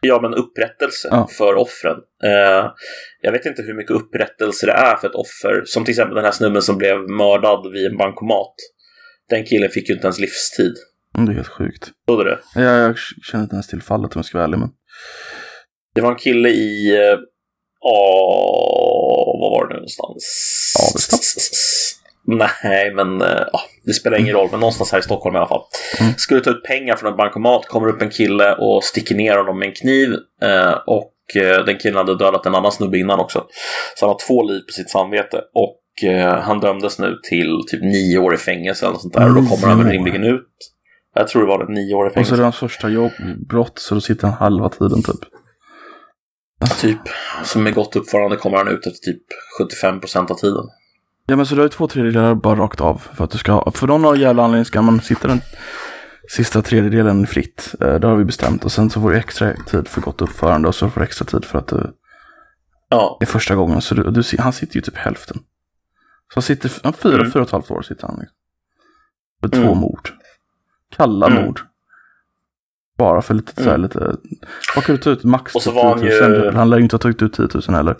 Ja, 0.00 0.20
men 0.22 0.34
upprättelse 0.34 1.08
Ja. 1.10 1.28
för 1.38 1.54
offren. 1.54 1.96
Eh, 2.24 2.70
jag 3.20 3.32
vet 3.32 3.46
inte 3.46 3.62
hur 3.62 3.74
mycket 3.74 3.90
upprättelse 3.96 4.66
det 4.66 4.72
är 4.72 4.96
för 4.96 5.08
ett 5.08 5.14
offer, 5.14 5.62
som 5.64 5.84
till 5.84 5.92
exempel 5.92 6.14
den 6.14 6.24
här 6.24 6.32
snubben 6.32 6.62
som 6.62 6.78
blev 6.78 6.96
mördad 6.98 7.72
vid 7.72 7.86
en 7.86 7.96
bankomat. 7.96 8.54
Den 9.30 9.44
killen 9.44 9.70
fick 9.70 9.88
ju 9.88 9.94
inte 9.94 10.06
ens 10.06 10.18
livstid. 10.18 10.74
Mm, 11.16 11.26
Det 11.26 11.32
är 11.32 11.34
helt 11.36 11.48
sjukt. 11.48 11.90
Såg 12.08 12.18
du 12.18 12.24
det? 12.24 12.38
Jag, 12.54 12.78
jag 12.88 12.98
känner 12.98 13.44
inte 13.44 13.54
ens 13.54 13.66
till 13.68 13.82
fallet 13.82 14.16
om 14.16 14.18
jag 14.18 14.24
ska 14.24 14.38
vara 14.38 14.44
ärlig. 14.44 14.58
Men... 14.58 14.68
Det 15.94 16.00
var 16.00 16.10
en 16.10 16.16
kille 16.18 16.48
i... 16.48 16.96
Eh, 17.10 17.18
åh, 17.80 19.40
vad 19.40 19.50
var 19.50 19.68
det 19.68 19.74
någonstans? 19.74 20.24
Avesta? 20.92 21.16
Nej, 22.26 22.94
men 22.94 23.22
eh, 23.22 23.42
ja, 23.52 23.60
det 23.84 23.92
spelar 23.92 24.18
ingen 24.18 24.34
roll. 24.34 24.48
Men 24.50 24.60
någonstans 24.60 24.92
här 24.92 24.98
i 24.98 25.02
Stockholm 25.02 25.36
i 25.36 25.38
alla 25.38 25.48
fall. 25.48 25.62
Mm. 26.00 26.12
Skulle 26.16 26.40
ta 26.40 26.50
ut 26.50 26.64
pengar 26.64 26.96
från 26.96 27.10
en 27.10 27.16
bankomat, 27.16 27.66
kommer 27.66 27.88
upp 27.88 28.02
en 28.02 28.10
kille 28.10 28.54
och 28.54 28.84
sticker 28.84 29.14
ner 29.14 29.36
honom 29.36 29.58
med 29.58 29.68
en 29.68 29.74
kniv. 29.74 30.12
Eh, 30.42 30.72
och 30.86 31.42
eh, 31.42 31.64
den 31.64 31.78
killen 31.78 31.96
hade 31.96 32.18
dödat 32.18 32.46
en 32.46 32.54
annan 32.54 32.72
snubbe 32.72 32.98
innan 32.98 33.20
också. 33.20 33.46
Så 33.96 34.06
han 34.06 34.10
har 34.10 34.18
två 34.26 34.42
liv 34.42 34.60
på 34.60 34.72
sitt 34.72 34.90
samvete. 34.90 35.40
Och 35.54 35.78
han 36.42 36.60
dömdes 36.60 36.98
nu 36.98 37.18
till 37.30 37.60
typ 37.70 37.82
nio 37.82 38.18
år 38.18 38.34
i 38.34 38.36
fängelse 38.36 38.86
eller 38.86 38.98
sånt 38.98 39.14
där. 39.14 39.28
Och 39.28 39.34
då 39.34 39.48
kommer 39.48 39.66
han 39.66 39.78
väl 39.78 39.92
rimligen 39.92 40.24
ut. 40.24 40.48
Jag 41.14 41.28
tror 41.28 41.42
det 41.42 41.48
var 41.48 41.66
det, 41.66 41.72
nio 41.72 41.94
år 41.94 42.06
i 42.06 42.08
Och 42.08 42.12
så 42.12 42.20
är 42.20 42.24
fängelse. 42.24 42.36
det 42.36 42.42
hans 42.42 42.56
första 42.56 42.88
jobb, 42.88 43.12
brott, 43.48 43.78
så 43.78 43.94
då 43.94 44.00
sitter 44.00 44.26
han 44.26 44.36
halva 44.36 44.68
tiden 44.68 45.02
typ. 45.02 45.20
Typ, 46.80 47.00
som 47.44 47.62
med 47.62 47.74
gott 47.74 47.96
uppförande 47.96 48.36
kommer 48.36 48.56
han 48.56 48.68
ut 48.68 48.86
efter 48.86 49.12
typ 49.12 49.22
75 49.58 50.00
procent 50.00 50.30
av 50.30 50.34
tiden. 50.34 50.64
Ja 51.32 51.36
men 51.36 51.46
så 51.46 51.54
du 51.54 51.60
har 51.60 51.64
ju 51.66 51.68
två 51.68 51.86
tredjedelar 51.86 52.34
bara 52.34 52.56
rakt 52.60 52.80
av. 52.80 52.98
För 53.14 53.24
att 53.24 53.30
du 53.30 53.38
ska 53.38 53.70
för 53.74 53.86
någon 53.86 54.20
jävla 54.20 54.44
anledning 54.44 54.64
ska 54.64 54.82
man 54.82 55.00
sitta 55.00 55.28
den 55.28 55.40
sista 56.28 56.62
tredjedelen 56.62 57.26
fritt. 57.26 57.74
Eh, 57.80 57.94
Det 57.94 58.06
har 58.06 58.16
vi 58.16 58.24
bestämt. 58.24 58.64
Och 58.64 58.72
sen 58.72 58.90
så 58.90 59.00
får 59.00 59.10
du 59.10 59.16
extra 59.16 59.54
tid 59.66 59.88
för 59.88 60.00
gott 60.00 60.22
uppförande 60.22 60.68
och 60.68 60.74
så 60.74 60.90
får 60.90 61.00
du 61.00 61.04
extra 61.04 61.24
tid 61.24 61.44
för 61.44 61.58
att 61.58 61.66
du 61.68 61.92
Ja, 62.88 63.18
är 63.20 63.26
första 63.26 63.54
gången. 63.54 63.80
Så 63.80 63.94
du, 63.94 64.02
du, 64.10 64.22
han 64.38 64.52
sitter 64.52 64.76
ju 64.76 64.80
typ 64.82 64.96
hälften. 64.96 65.36
Så 66.28 66.34
han 66.34 66.42
sitter, 66.42 66.72
han 66.82 66.92
fyra, 66.92 67.14
Mm. 67.14 67.30
fyra 67.30 67.42
och 67.42 67.48
ett 67.48 67.52
halvt 67.52 67.70
år 67.70 67.82
sitter 67.82 68.06
han. 68.06 68.16
Liksom. 68.20 68.36
För 69.40 69.48
två 69.48 69.62
Mm. 69.72 69.78
mord. 69.78 70.08
Kalla 70.96 71.26
Mm. 71.26 71.44
mord. 71.44 71.60
Bara 72.98 73.22
för 73.22 73.34
lite, 73.34 73.54
så 73.54 73.62
här, 73.68 73.68
Mm. 73.70 73.82
lite, 73.82 74.16
vad 74.76 74.84
kan 74.84 74.96
du 74.96 75.02
ta 75.02 75.10
ut 75.10 75.24
max 75.24 75.54
Och 75.54 75.62
så 75.62 75.70
typ 75.70 75.76
var 75.76 75.88
han 75.90 76.00
10 76.00 76.28
000? 76.28 76.44
ju- 76.44 76.50
Han 76.52 76.70
lär 76.70 76.76
ju 76.76 76.82
inte 76.82 76.94
ha 76.96 76.98
tagit 77.00 77.22
ut 77.22 77.32
10 77.34 77.48
000 77.54 77.62
heller. 77.76 77.96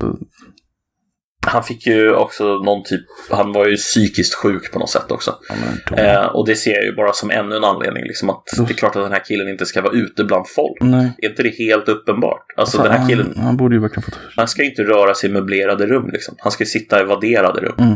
Så, 0.00 0.18
han 1.46 1.62
fick 1.62 1.86
ju 1.86 2.14
också 2.14 2.44
någon 2.44 2.82
typ, 2.84 3.00
han 3.30 3.52
var 3.52 3.66
ju 3.66 3.76
psykiskt 3.76 4.34
sjuk 4.34 4.72
på 4.72 4.78
något 4.78 4.90
sätt 4.90 5.10
också. 5.10 5.34
ja, 5.90 5.96
Eh, 5.96 6.24
och 6.26 6.46
det 6.46 6.56
ser 6.56 6.70
jag 6.74 6.84
ju 6.84 6.94
bara 6.96 7.12
som 7.12 7.30
ännu 7.30 7.56
en 7.56 7.64
anledning, 7.64 8.02
liksom 8.04 8.30
att 8.30 8.42
det 8.56 8.70
är 8.72 8.74
klart 8.74 8.96
att 8.96 9.02
den 9.02 9.12
här 9.12 9.24
killen 9.24 9.48
inte 9.48 9.66
ska 9.66 9.82
vara 9.82 9.92
ute 9.92 10.24
bland 10.24 10.48
folk. 10.48 10.76
Nej. 10.80 11.12
Är 11.18 11.28
inte 11.28 11.42
det 11.42 11.58
helt 11.58 11.88
uppenbart? 11.88 12.44
Alltså 12.56 12.76
Så 12.76 12.82
den 12.82 12.92
här 12.92 13.08
killen, 13.08 13.32
han, 13.36 13.44
han 13.44 13.56
borde 13.56 13.74
ju 13.74 13.80
verkligen 13.80 14.02
fått... 14.02 14.18
han 14.36 14.48
ska 14.48 14.62
ju 14.62 14.68
inte 14.70 14.82
röra 14.82 15.14
sig 15.14 15.30
i 15.30 15.32
möblerade 15.32 15.86
rum 15.86 16.10
liksom. 16.12 16.34
Han 16.38 16.52
ska 16.52 16.64
ju 16.64 16.68
sitta 16.68 17.00
i 17.00 17.04
vadderade 17.04 17.60
rum. 17.60 17.74
Mm. 17.78 17.94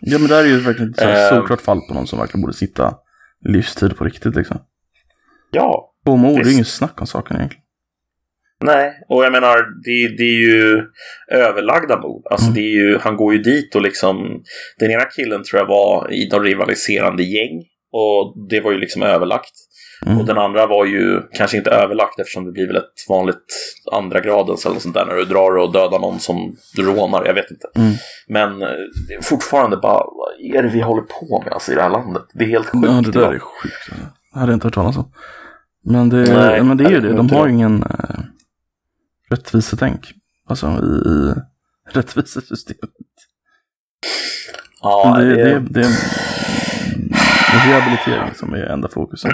Ja 0.00 0.18
men 0.18 0.28
det 0.28 0.34
här 0.34 0.44
är 0.44 0.48
ju 0.48 0.60
verkligen 0.60 0.90
ett 0.90 1.00
Eh. 1.00 1.28
solklart 1.36 1.60
fall 1.60 1.80
på 1.88 1.94
någon 1.94 2.06
som 2.06 2.18
verkligen 2.18 2.42
borde 2.42 2.54
sitta 2.54 2.94
livstid 3.44 3.96
på 3.96 4.04
riktigt 4.04 4.36
liksom. 4.36 4.58
Ja, 5.50 5.92
Två 6.06 6.16
mord, 6.16 6.34
det 6.34 6.40
är 6.40 6.44
Visst. 6.44 6.54
inget 6.54 6.68
snack 6.68 7.00
om 7.00 7.06
saken 7.06 7.36
egentligen. 7.36 7.62
Nej. 8.64 8.92
Och 9.08 9.24
jag 9.24 9.32
menar, 9.32 9.56
det, 9.84 10.16
det 10.16 10.22
är 10.22 10.40
ju 10.42 10.82
överlagda 11.30 12.00
mord. 12.00 12.22
Alltså 12.30 12.46
Mm. 12.46 12.54
det 12.54 12.60
är 12.60 12.72
ju, 12.74 12.98
han 12.98 13.16
går 13.16 13.32
ju 13.32 13.38
dit 13.42 13.74
och 13.74 13.82
liksom, 13.82 14.42
den 14.78 14.90
ena 14.90 15.04
killen 15.04 15.42
tror 15.44 15.60
jag 15.60 15.66
var 15.68 16.12
i 16.12 16.28
de 16.28 16.42
rivaliserande 16.42 17.22
gäng. 17.22 17.64
Och 17.92 18.48
det 18.50 18.60
var 18.60 18.72
ju 18.72 18.78
liksom 18.78 19.02
överlagt. 19.02 19.52
Mm. 20.06 20.18
Och 20.18 20.26
den 20.26 20.38
andra 20.38 20.66
var 20.66 20.84
ju 20.86 21.20
kanske 21.34 21.56
inte 21.56 21.70
överlagt 21.70 22.18
eftersom 22.20 22.44
det 22.44 22.52
blir 22.52 22.66
väl 22.66 22.76
ett 22.76 23.08
vanligt 23.08 23.44
andra 23.92 24.20
gradens 24.20 24.66
eller 24.66 24.78
sånt 24.80 24.94
där 24.94 25.06
när 25.06 25.14
du 25.14 25.24
drar 25.24 25.56
och 25.56 25.72
dödar 25.72 25.98
någon 25.98 26.20
som 26.20 26.56
du 26.76 26.82
rånar, 26.82 27.24
jag 27.26 27.34
vet 27.34 27.50
inte. 27.50 27.66
Mm. 27.76 27.92
Men 28.28 28.62
eh, 28.62 28.68
fortfarande 29.22 29.76
bara, 29.76 29.92
vad 30.04 30.56
är 30.56 30.62
det 30.62 30.68
vi 30.68 30.80
håller 30.80 31.02
på 31.02 31.42
med 31.44 31.52
alltså, 31.52 31.72
i 31.72 31.74
det 31.74 31.82
här 31.82 31.90
landet? 31.90 32.22
Det 32.34 32.44
är 32.44 32.48
helt 32.48 32.66
sjukt. 32.66 32.86
Ja 32.86 32.92
det 33.04 33.10
där 33.10 33.20
idag. 33.20 33.34
är 33.34 33.38
sjukt. 33.38 33.74
Det 34.32 34.38
hade 34.40 34.52
jag 34.52 34.56
inte 34.56 34.66
hört 34.66 34.74
talas 34.74 34.96
om. 34.96 35.12
Men 35.84 36.08
det, 36.08 36.16
Nej, 36.34 36.62
men 36.62 36.76
det 36.76 36.84
är 36.84 36.90
ju 36.90 37.00
det, 37.00 37.08
jag 37.08 37.16
de 37.16 37.30
har 37.30 37.46
det. 37.46 37.52
ingen 37.52 37.82
äh, 37.82 38.15
rättvisetänk. 39.30 40.00
Alltså 40.48 40.66
i, 40.66 41.08
i 41.08 41.34
rättvisesystemet. 41.92 42.90
Ja, 44.82 45.16
det, 45.18 45.24
det, 45.24 45.44
det, 45.44 45.60
det, 45.70 45.80
är 47.52 47.68
rehabilitering 47.70 48.34
som 48.34 48.52
är 48.54 48.64
enda 48.64 48.88
fokusen. 48.88 49.30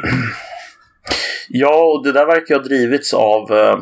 ja, 1.48 1.82
och 1.84 2.04
det 2.04 2.12
där 2.12 2.26
verkar 2.26 2.54
ha 2.54 2.62
drivits 2.62 3.14
av 3.14 3.52
eh, 3.52 3.78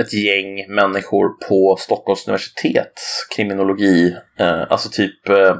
ett 0.00 0.12
gäng 0.12 0.74
människor 0.74 1.28
på 1.48 1.76
Stockholms 1.80 2.28
universitets 2.28 3.26
kriminologi. 3.36 4.16
Eh, 4.38 4.62
alltså 4.72 4.88
typ 4.88 5.28
eh, 5.28 5.56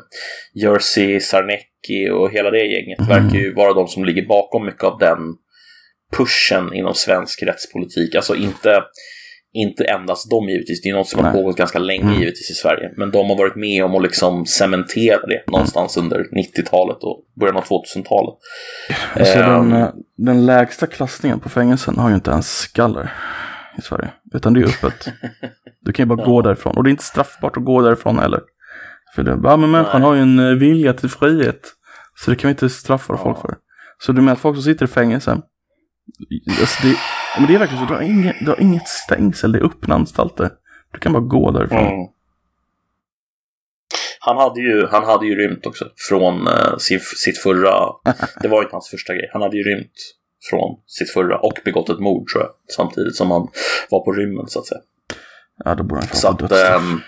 Jerzy 0.54 1.20
Sarnecki 1.20 2.10
och 2.12 2.30
hela 2.30 2.50
det 2.50 2.64
gänget 2.66 2.98
Mhm. 2.98 3.08
verkar 3.08 3.38
ju 3.38 3.54
vara 3.54 3.72
de 3.72 3.88
som 3.88 4.04
ligger 4.04 4.26
bakom 4.26 4.66
mycket 4.66 4.84
av 4.84 4.98
den 4.98 5.18
pushen 6.16 6.74
inom 6.74 6.94
svensk 6.94 7.42
rättspolitik. 7.42 8.14
Alltså 8.14 8.34
inte, 8.34 8.82
inte 9.54 9.84
endast 9.84 10.30
de 10.30 10.48
givetvis, 10.48 10.82
det 10.82 10.88
är 10.88 10.94
något 10.94 11.08
som 11.08 11.24
har 11.24 11.32
pågått 11.32 11.56
ganska 11.56 11.78
länge 11.78 12.02
Mm. 12.02 12.14
givetvis 12.14 12.50
i 12.50 12.54
Sverige. 12.54 12.90
Men 12.96 13.10
de 13.10 13.28
har 13.30 13.36
varit 13.36 13.56
med 13.56 13.84
om 13.84 13.94
att 13.94 14.02
liksom 14.02 14.46
cementera 14.46 15.26
det 15.26 15.42
någonstans 15.52 15.96
under 15.96 16.18
90-talet 16.18 16.96
och 17.02 17.24
början 17.40 17.56
av 17.56 17.64
2000-talet. 17.64 18.34
Alltså 19.14 19.38
Ehm. 19.38 19.70
den, 19.70 19.82
eh, 19.82 19.88
den 20.16 20.46
lägsta 20.46 20.86
klassningen 20.86 21.40
på 21.40 21.48
fängelsen 21.48 21.98
har 21.98 22.08
ju 22.08 22.14
inte 22.14 22.30
ens 22.30 22.58
skaller 22.58 23.12
i 23.78 23.82
Sverige. 23.82 24.08
Utan 24.34 24.52
det 24.54 24.60
är 24.60 24.64
öppet. 24.64 25.08
Du 25.80 25.92
kan 25.92 26.02
ju 26.08 26.16
bara 26.16 26.24
gå 26.24 26.42
därifrån. 26.42 26.76
Och 26.76 26.84
det 26.84 26.88
är 26.88 26.90
inte 26.90 27.04
straffbart 27.04 27.56
att 27.56 27.64
gå 27.64 27.80
därifrån 27.82 28.18
heller. 28.18 28.40
För 29.14 29.22
det, 29.22 29.38
ja, 29.44 29.56
men 29.56 29.70
människan 29.70 30.00
Nej. 30.00 30.08
har 30.08 30.14
ju 30.14 30.20
en 30.22 30.38
eh, 30.38 30.54
vilja 30.54 30.92
till 30.92 31.08
frihet. 31.08 31.60
Så 32.14 32.30
det 32.30 32.36
kan 32.36 32.48
vi 32.48 32.50
inte 32.50 32.68
straffa 32.68 33.12
Ja. 33.12 33.22
folk 33.22 33.40
för. 33.40 33.54
Så 34.02 34.12
du 34.12 34.20
menar 34.20 34.32
att 34.32 34.38
folk 34.38 34.56
som 34.56 34.62
sitter 34.62 34.84
i 34.84 34.88
fängelse. 34.88 35.30
Alltså 36.60 36.82
det, 36.86 36.88
ja, 36.88 36.96
men 37.38 37.46
det 37.46 37.54
är 37.54 37.58
verkligen 37.58 37.86
så. 37.86 37.92
Du 37.92 37.94
har, 37.94 38.02
inget, 38.02 38.36
du 38.40 38.46
har 38.46 38.60
inget 38.60 38.88
stängsel. 38.88 39.52
Det 39.52 39.58
är 39.58 39.64
öppna 39.64 39.94
anstalter. 39.94 40.50
Du 40.92 40.98
kan 40.98 41.12
bara 41.12 41.22
gå 41.22 41.50
därifrån. 41.50 41.78
Mm. 41.78 42.08
Han 44.20 44.36
hade, 44.36 44.60
ju, 44.60 44.86
han 44.86 45.04
hade 45.04 45.26
ju 45.26 45.34
rymt 45.34 45.66
också 45.66 45.88
från 46.08 46.46
eh, 46.46 46.76
sin, 46.78 47.00
sitt 47.00 47.38
förra... 47.38 47.92
Det 48.42 48.48
var 48.48 48.62
inte 48.62 48.74
hans 48.74 48.90
första 48.90 49.14
grej. 49.14 49.30
Han 49.32 49.42
hade 49.42 49.56
ju 49.56 49.62
rymt 49.62 49.92
från 50.50 50.80
sitt 50.86 51.10
förra 51.10 51.38
och 51.38 51.58
begått 51.64 51.88
ett 51.90 51.98
mord 51.98 52.28
tror 52.28 52.42
jag. 52.44 52.50
Samtidigt 52.76 53.16
som 53.16 53.30
han 53.30 53.48
var 53.90 54.04
på 54.04 54.12
rymmen 54.12 54.48
så 54.48 54.58
att 54.58 54.66
säga. 54.66 54.80
Ja, 55.64 55.74
då 55.74 55.82
borde 55.84 56.00
han 56.00 56.08
få 56.08 56.32
dödsstraff. 56.32 56.82
ehm, 56.82 57.00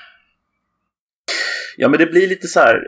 ja 1.77 1.89
men 1.89 1.99
det 1.99 2.07
blir 2.07 2.29
lite 2.29 2.49
så 2.49 2.61
här... 2.61 2.83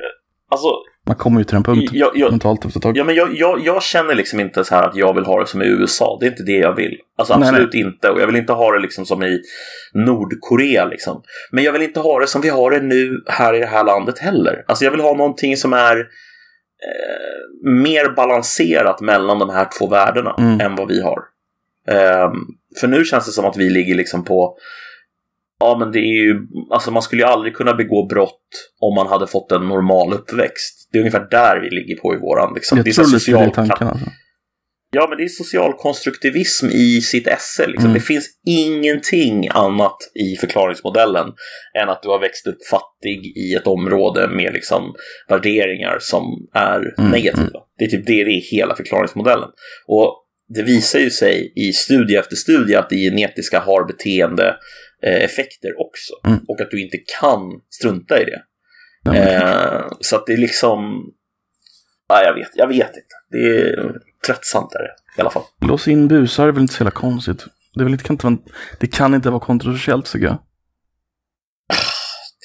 Alltså, 0.51 0.69
Man 1.11 1.17
kommer 1.17 1.41
ju 1.41 1.45
till 1.45 1.55
den 1.55 1.63
punkten. 1.63 1.99
jag, 1.99 2.11
jag, 2.15 2.31
Mentalt 2.31 2.65
efter 2.65 2.79
ett 2.79 2.83
tag. 2.83 2.97
Ja, 2.97 3.05
men 3.05 3.15
jag, 3.15 3.35
jag, 3.35 3.61
jag 3.65 3.83
känner 3.83 4.15
liksom 4.15 4.41
inte 4.41 4.65
så 4.65 4.75
här 4.75 4.83
att 4.83 4.97
jag 4.97 5.15
vill 5.15 5.25
ha 5.25 5.41
det 5.41 5.47
som 5.47 5.63
i 5.63 5.67
USA. 5.67 6.17
Det 6.21 6.27
är 6.27 6.31
inte 6.31 6.43
det 6.43 6.53
jag 6.59 6.77
vill. 6.77 6.97
Alltså 7.19 7.39
Nej, 7.39 7.49
absolut 7.49 7.75
inte. 7.75 8.11
Och 8.11 8.21
jag 8.21 8.27
vill 8.27 8.37
inte 8.37 8.53
ha 8.53 8.73
det 8.73 8.79
liksom 8.79 9.07
som 9.07 9.23
i 9.23 9.41
Nordkorea 9.95 10.85
liksom. 10.85 11.23
Men 11.53 11.65
jag 11.65 11.73
vill 11.73 11.83
inte 11.83 12.01
ha 12.01 12.21
det 12.21 12.27
som 12.27 12.41
vi 12.41 12.49
har 12.49 12.71
det 12.71 12.81
nu 12.81 13.23
här 13.27 13.55
i 13.55 13.59
det 13.59 13.67
här 13.67 13.85
landet 13.85 14.19
heller. 14.19 14.65
Alltså 14.67 14.85
jag 14.85 14.91
vill 14.93 15.01
ha 15.01 15.15
någonting 15.15 15.57
som 15.57 15.73
är 15.73 15.97
eh, 15.99 17.71
mer 17.71 18.09
balanserat 18.15 19.01
mellan 19.01 19.39
de 19.39 19.51
här 19.51 19.69
två 19.79 19.87
världarna 19.87 20.35
Mm. 20.39 20.61
än 20.61 20.77
vad 20.77 20.89
vi 20.89 21.03
har. 21.03 21.19
Ehm, 21.89 22.33
för 22.81 22.89
nu 22.89 23.05
känns 23.05 23.27
det 23.27 23.33
som 23.33 23.45
att 23.45 23.57
vi 23.57 23.71
ligger 23.71 23.95
liksom 23.95 24.25
på 24.25 24.57
Ja 25.61 25.77
men 25.79 25.93
det 25.93 25.99
är 25.99 26.23
ju, 26.25 26.37
alltså 26.71 26.91
man 26.91 27.03
skulle 27.03 27.23
ju 27.23 27.29
aldrig 27.29 27.55
kunna 27.55 27.75
begå 27.75 28.07
brott 28.07 28.49
om 28.81 28.95
man 28.95 29.07
hade 29.07 29.27
fått 29.27 29.53
en 29.53 29.69
normal 29.69 30.13
uppväxt. 30.13 30.89
Det 30.93 30.99
är 30.99 31.01
ungefär 31.01 31.29
där 31.31 31.61
vi 31.61 31.71
ligger 31.71 31.97
på 31.97 32.15
i 32.15 32.19
våran 32.19 32.55
liksom. 32.55 32.79
jag 32.79 32.85
det 32.85 32.91
är 32.91 32.93
tror 32.93 33.05
så 33.05 33.11
lite 33.11 33.25
social, 33.25 33.51
tanken 33.51 33.89
alltså. 33.89 34.07
Ja 34.93 35.07
men 35.09 35.19
det 35.19 35.25
är 35.25 35.29
social 35.29 35.73
konstruktivism 35.73 36.67
i 36.67 37.01
sitt 37.01 37.27
esse. 37.27 37.67
Liksom. 37.67 37.85
Mm. 37.85 37.95
Det 37.95 38.01
finns 38.01 38.29
ingenting 38.47 39.49
annat 39.51 39.97
i 40.15 40.37
förklaringsmodellen 40.37 41.27
än 41.83 41.89
att 41.89 42.03
du 42.03 42.09
har 42.09 42.21
växt 42.21 42.47
upp 42.47 42.67
fattig 42.71 43.37
i 43.37 43.55
ett 43.55 43.67
område 43.67 44.29
med 44.29 44.53
liksom 44.53 44.95
värderingar 45.29 45.99
som 46.01 46.49
är 46.55 46.95
Mm, 46.99 47.11
negativa. 47.11 47.61
Det 47.79 47.85
är 47.85 47.89
typ 47.89 48.07
det, 48.07 48.25
det 48.25 48.31
är 48.31 48.57
hela 48.57 48.75
förklaringsmodellen. 48.75 49.49
Och 49.87 50.17
det 50.55 50.63
visar 50.63 50.99
ju 50.99 51.11
sig 51.11 51.53
i 51.57 51.73
studie 51.73 52.17
efter 52.17 52.37
studie 52.37 52.75
att 52.75 52.91
det 52.91 52.97
genetiska 52.97 53.61
har 53.61 53.85
beteende 53.85 54.57
effekter 55.03 55.71
också. 55.81 56.13
Mm. 56.27 56.45
Och 56.49 56.61
att 56.61 56.71
du 56.71 56.83
inte 56.85 56.99
kan 57.21 57.41
strunta 57.71 58.21
i 58.23 58.25
det. 58.25 58.43
Ja, 59.03 59.15
Eh, 59.15 59.87
så 60.01 60.17
att 60.17 60.27
det 60.27 60.33
är 60.33 60.37
liksom... 60.37 61.05
Ja, 62.09 62.23
jag 62.23 62.35
vet, 62.35 62.51
jag 62.55 62.69
vet 62.69 62.89
inte. 62.89 63.15
Det 63.31 63.39
är 63.61 63.93
tröttsamt 64.27 64.75
är 64.75 64.79
det 64.79 64.95
i 65.19 65.21
alla 65.21 65.31
fall. 65.31 65.43
Lås 65.61 65.89
in 65.89 66.09
busar 66.09 66.49
är 66.49 66.53
väl 66.53 66.63
inte 66.63 66.75
så 66.75 66.81
jävla 66.83 66.91
konstigt. 67.01 67.45
Det, 67.75 67.81
är 67.81 67.85
väl 67.85 67.93
inte, 67.93 68.05
kan 68.05 68.15
inte 68.15 68.27
vara, 68.27 68.39
det 68.81 68.87
kan 68.87 69.15
inte 69.15 69.31
vara 69.31 69.41
kontroversiellt 69.41 70.13
tycker 70.13 70.27
jag. 70.27 70.39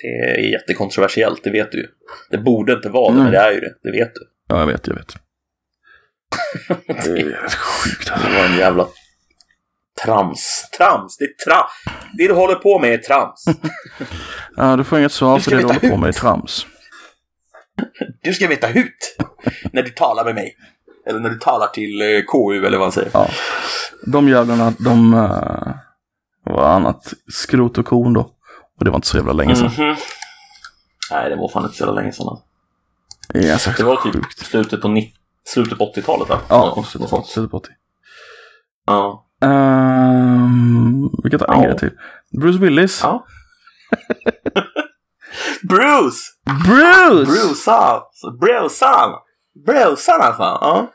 Det 0.02 0.08
är 0.08 0.52
jättekontroversiellt, 0.52 1.44
det 1.44 1.50
vet 1.50 1.72
du 1.72 1.78
ju. 1.78 1.88
Det 2.30 2.38
borde 2.38 2.74
inte 2.74 2.90
vara 2.90 3.14
det, 3.14 3.20
Mm. 3.20 3.24
men 3.24 3.32
det 3.34 3.40
är 3.40 3.52
ju 3.52 3.60
det. 3.60 3.74
Det 3.84 3.92
vet 3.92 4.14
du. 4.16 4.22
Ja, 4.48 4.60
jag 4.60 4.68
vet, 4.68 4.88
jag 4.88 4.96
vet. 4.96 5.14
Det 7.06 7.22
är 7.22 7.48
sjukt 7.50 8.12
alltså. 8.12 8.28
Det 8.30 8.36
var 8.38 8.46
en 8.46 8.58
jävla 8.58 8.88
trams. 10.04 10.70
Trams! 10.78 11.18
Det 11.18 11.24
är 11.26 11.46
tra... 11.50 11.66
Det 12.18 12.28
du 12.28 12.34
håller 12.34 12.56
på 12.56 12.80
med 12.80 12.94
är 12.94 12.98
trams. 12.98 13.46
Ja, 14.58 14.76
du 14.76 14.84
får 14.84 15.00
inget 15.00 15.12
svar 15.12 15.40
för 15.40 15.52
det 15.52 15.58
du 15.58 15.64
håller 15.64 15.80
på 15.80 15.88
hut. 15.88 16.00
med 16.00 16.08
är 16.08 16.14
trams. 16.14 16.66
Du 18.24 18.34
ska 18.34 18.48
veta 18.48 18.68
hut 18.68 19.18
när 19.74 19.84
du 19.84 19.90
talar 19.90 20.26
med 20.26 20.36
mig. 20.36 20.56
Eller 21.08 21.20
när 21.20 21.30
du 21.30 21.40
talar 21.40 21.68
till 21.68 22.02
eh, 22.02 22.22
KU 22.22 22.66
eller 22.66 22.78
vad 22.78 22.86
man 22.86 22.92
säger. 22.92 23.10
Ja. 23.14 23.30
De 24.08 24.30
jävlarna, 24.30 24.74
de 24.80 25.14
uh, 25.14 25.76
var 26.44 26.70
annat 26.70 27.14
skrot 27.34 27.78
och 27.78 27.86
korn 27.86 28.14
då. 28.14 28.22
Och 28.80 28.86
det 28.86 28.90
var 28.92 28.96
inte 28.98 29.08
så 29.08 29.18
jävla 29.18 29.34
länge 29.34 29.56
sedan. 29.56 29.72
Mhm. 29.78 29.96
Nej, 31.12 31.30
det 31.30 31.36
var 31.36 31.50
fan 31.50 31.64
inte 31.64 31.78
så 31.78 31.84
jävla 31.84 32.02
länge 32.02 32.12
sedan. 32.14 32.38
Det 33.34 33.40
är 33.40 33.48
ganska 33.48 33.72
Det 33.72 33.84
var 33.84 33.96
typ 33.96 34.14
sjukt. 34.14 34.40
slutet 34.46 34.82
på, 34.82 35.02
slutet 35.48 35.78
på 35.78 35.94
80-talet 35.96 36.30
va? 36.30 36.40
Ja, 36.50 36.74
på- 36.76 36.84
slutet 37.24 37.52
på 37.52 37.58
80. 37.58 37.70
Ja. 38.86 39.25
Um, 39.42 41.10
vi 41.24 41.30
kan 41.30 41.40
ta 41.40 41.54
en 41.54 41.62
Ja. 41.62 41.68
grej 41.68 41.78
till. 41.78 41.92
Bruce 42.42 42.60
Willis. 42.60 43.00
ja. 43.04 43.26
Bruce! 45.70 46.22
Bruce! 46.66 47.26
Brucean! 47.32 48.02
Brucean! 48.40 49.12
Brucean 49.66 50.22
alltså! 50.22 50.44
Ja. 50.44 50.92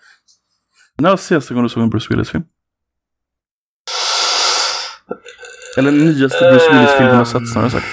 När 0.98 1.10
var 1.10 1.16
senaste 1.16 1.54
gången 1.54 1.62
du 1.64 1.68
såg 1.68 1.82
en 1.82 1.90
Bruce 1.90 2.06
Willis-film? 2.10 2.44
Eller 5.78 5.90
nyaste 5.92 6.50
Bruce 6.50 6.70
Willis-filmen 6.72 7.10
du 7.12 7.16
har 7.16 7.24
sett 7.24 7.48
snarare 7.52 7.70
sagt. 7.70 7.86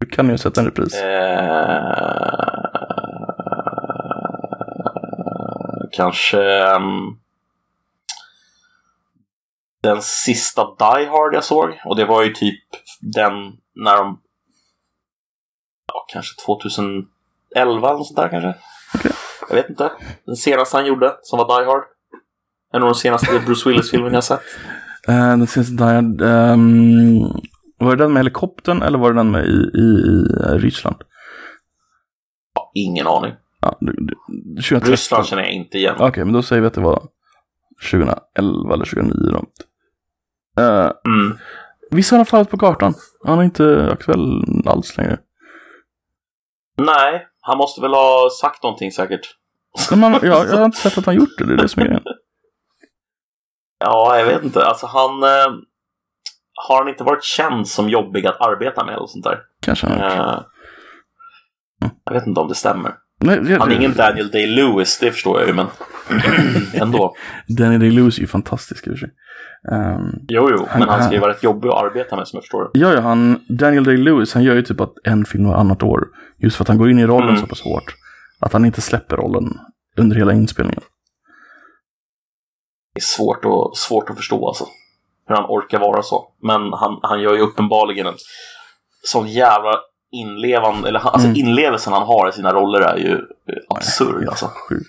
Du 0.00 0.06
kan 0.06 0.26
ju 0.26 0.32
ha 0.32 0.38
sett 0.38 0.58
en 0.58 0.64
repris. 0.64 0.94
Eh, 0.94 1.92
kanske 5.92 6.64
um, 6.76 7.18
den 9.82 10.02
sista 10.02 10.64
Die 10.64 11.06
Hard 11.06 11.34
jag 11.34 11.44
såg. 11.44 11.80
Och 11.84 11.96
det 11.96 12.04
var 12.04 12.22
ju 12.22 12.34
typ 12.34 12.60
den 13.00 13.32
när 13.74 13.96
de... 13.96 14.20
Ja, 15.92 16.04
kanske 16.12 16.44
2011 16.46 17.90
eller 17.90 18.04
sånt 18.04 18.16
där 18.16 18.28
kanske. 18.28 18.54
Jag 19.48 19.56
vet 19.56 19.70
inte. 19.70 19.92
Den 20.26 20.36
senaste 20.36 20.76
han 20.76 20.86
gjorde, 20.86 21.16
som 21.22 21.38
var 21.38 21.60
Die 21.60 21.66
Hard. 21.66 21.82
En 22.72 22.82
av 22.82 22.88
de 22.88 22.94
senaste 22.94 23.40
Bruce 23.46 23.68
Willis-filmerna 23.68 24.14
jag 24.14 24.24
sett. 24.24 24.40
Eh, 25.08 25.28
den 25.28 25.46
senaste 25.46 25.72
Die 25.72 25.84
Hard, 25.84 26.20
ehm, 26.20 27.20
Var 27.78 27.96
det 27.96 28.04
den 28.04 28.12
med 28.12 28.20
helikoptern 28.20 28.82
eller 28.82 28.98
var 28.98 29.12
det 29.12 29.18
den 29.18 29.30
med 29.30 29.44
i, 29.46 29.70
i, 29.74 29.86
i 30.08 30.24
eh, 30.44 30.58
Ryssland? 30.58 30.96
Ja, 32.54 32.70
ingen 32.74 33.06
aning. 33.06 33.32
Ja, 33.60 33.78
du, 33.80 33.92
du, 33.92 34.14
2013. 34.62 34.90
Ryssland 34.90 35.26
känner 35.26 35.42
jag 35.42 35.52
inte 35.52 35.78
igen. 35.78 35.94
Okej, 35.98 36.24
men 36.24 36.32
då 36.32 36.42
säger 36.42 36.62
vi 36.62 36.68
att 36.68 36.74
det 36.74 36.80
var 36.80 37.02
2011 37.90 38.74
eller 38.74 38.84
2009 38.84 39.12
då. 39.32 39.44
Uh, 40.58 40.90
Mm. 41.04 41.38
visst 41.90 42.10
har 42.10 42.18
han 42.18 42.26
fallit 42.26 42.50
på 42.50 42.58
kartan? 42.58 42.94
Han 43.24 43.38
är 43.38 43.42
inte 43.42 43.88
aktuell 43.92 44.42
alls 44.66 44.96
längre. 44.96 45.18
Nej, 46.76 47.26
han 47.40 47.58
måste 47.58 47.80
väl 47.80 47.90
ha 47.94 48.28
sagt 48.40 48.62
någonting 48.62 48.92
säkert. 48.92 49.20
Man, 49.96 50.12
ja, 50.12 50.20
jag 50.22 50.56
har 50.56 50.64
inte 50.64 50.78
sett 50.78 50.98
att 50.98 51.06
han 51.06 51.14
gjort 51.14 51.38
det, 51.38 51.44
det 51.46 51.52
är 51.52 51.56
det 51.56 51.68
som 51.68 51.82
är 51.82 51.86
grejen. 51.86 52.02
Ja, 53.78 54.18
jag 54.18 54.26
vet 54.26 54.42
inte. 54.44 54.66
Alltså 54.66 54.86
han... 54.86 55.22
Eh, 55.22 55.52
har 56.68 56.78
han 56.78 56.88
inte 56.88 57.04
varit 57.04 57.24
känd 57.24 57.68
som 57.68 57.88
jobbig 57.88 58.26
att 58.26 58.40
arbeta 58.40 58.84
med 58.84 58.94
eller 58.94 59.06
sånt 59.06 59.24
där? 59.24 59.38
Kanske 59.62 59.86
han. 59.86 59.98
Eh, 60.00 60.40
jag 62.04 62.12
vet 62.12 62.26
inte 62.26 62.40
om 62.40 62.48
det 62.48 62.54
stämmer. 62.54 62.94
Nej, 63.20 63.40
det, 63.40 63.58
Han 63.58 63.72
är 63.72 63.76
ingen 63.76 63.94
Daniel 63.94 64.30
Day-Lewis, 64.30 64.98
det 65.00 65.12
förstår 65.12 65.38
jag 65.40 65.48
ju, 65.48 65.54
men 65.54 65.66
ändå. 66.74 67.14
Danny 67.48 67.78
Day-Lewis 67.78 68.16
är 68.18 68.20
ju 68.20 68.26
fantastisk 68.26 68.86
i 68.86 68.90
och 68.90 68.94
för 68.94 68.98
sig. 69.06 69.10
Ehm, 69.72 70.00
Jo, 70.28 70.48
jo, 70.50 70.66
Han- 70.70 70.80
men 70.80 70.88
han 70.88 71.02
ska 71.04 71.12
ju 71.14 71.18
vara 71.20 71.30
rätt 71.32 71.42
jobbig 71.42 71.68
att 71.68 71.74
arbeta 71.84 72.16
med 72.16 72.28
som 72.28 72.36
jag 72.36 72.42
förstår. 72.44 72.70
Ja, 72.72 72.92
ja, 72.94 73.00
han, 73.00 73.40
Daniel 73.48 73.84
Day-Lewis, 73.84 74.34
han 74.34 74.42
gör 74.44 74.54
ju 74.54 74.62
typ 74.62 74.80
att 74.80 74.92
en 75.04 75.24
film 75.24 75.48
varannat 75.48 75.82
år. 75.82 76.04
Just 76.38 76.56
för 76.56 76.64
att 76.64 76.68
han 76.68 76.78
går 76.78 76.90
in 76.90 76.98
i 76.98 77.06
rollen 77.06 77.28
Mm. 77.28 77.40
så 77.40 77.46
pass 77.46 77.60
hårt. 77.62 77.94
Att 78.40 78.52
han 78.52 78.64
inte 78.64 78.80
släpper 78.80 79.16
rollen 79.16 79.44
under 79.96 80.16
hela 80.16 80.32
inspelningen. 80.32 80.82
Det 82.94 82.98
är 82.98 83.02
svårt, 83.02 83.44
att 83.44 83.76
svårt 83.76 84.10
att 84.10 84.16
förstå 84.16 84.48
alltså. 84.48 84.64
Hur 85.28 85.34
han 85.34 85.44
orkar 85.48 85.78
vara 85.78 86.02
så. 86.02 86.32
Men 86.42 86.60
han, 86.72 86.98
han 87.02 87.20
gör 87.20 87.34
ju 87.34 87.40
uppenbarligen 87.40 88.06
en 88.06 88.14
sån 89.02 89.28
jävla 89.28 89.74
inlevande, 90.12 90.88
eller 90.88 90.98
han- 91.00 91.12
alltså 91.12 91.28
Mm. 91.28 91.40
inlevelsen 91.40 91.92
han 91.92 92.02
har 92.02 92.28
i 92.28 92.32
sina 92.32 92.52
roller 92.52 92.80
är 92.80 92.96
ju 92.96 93.12
eh, 93.12 93.76
absurd 93.76 94.14
Helt 94.14 94.28
alltså. 94.28 94.46
sjukt. 94.68 94.86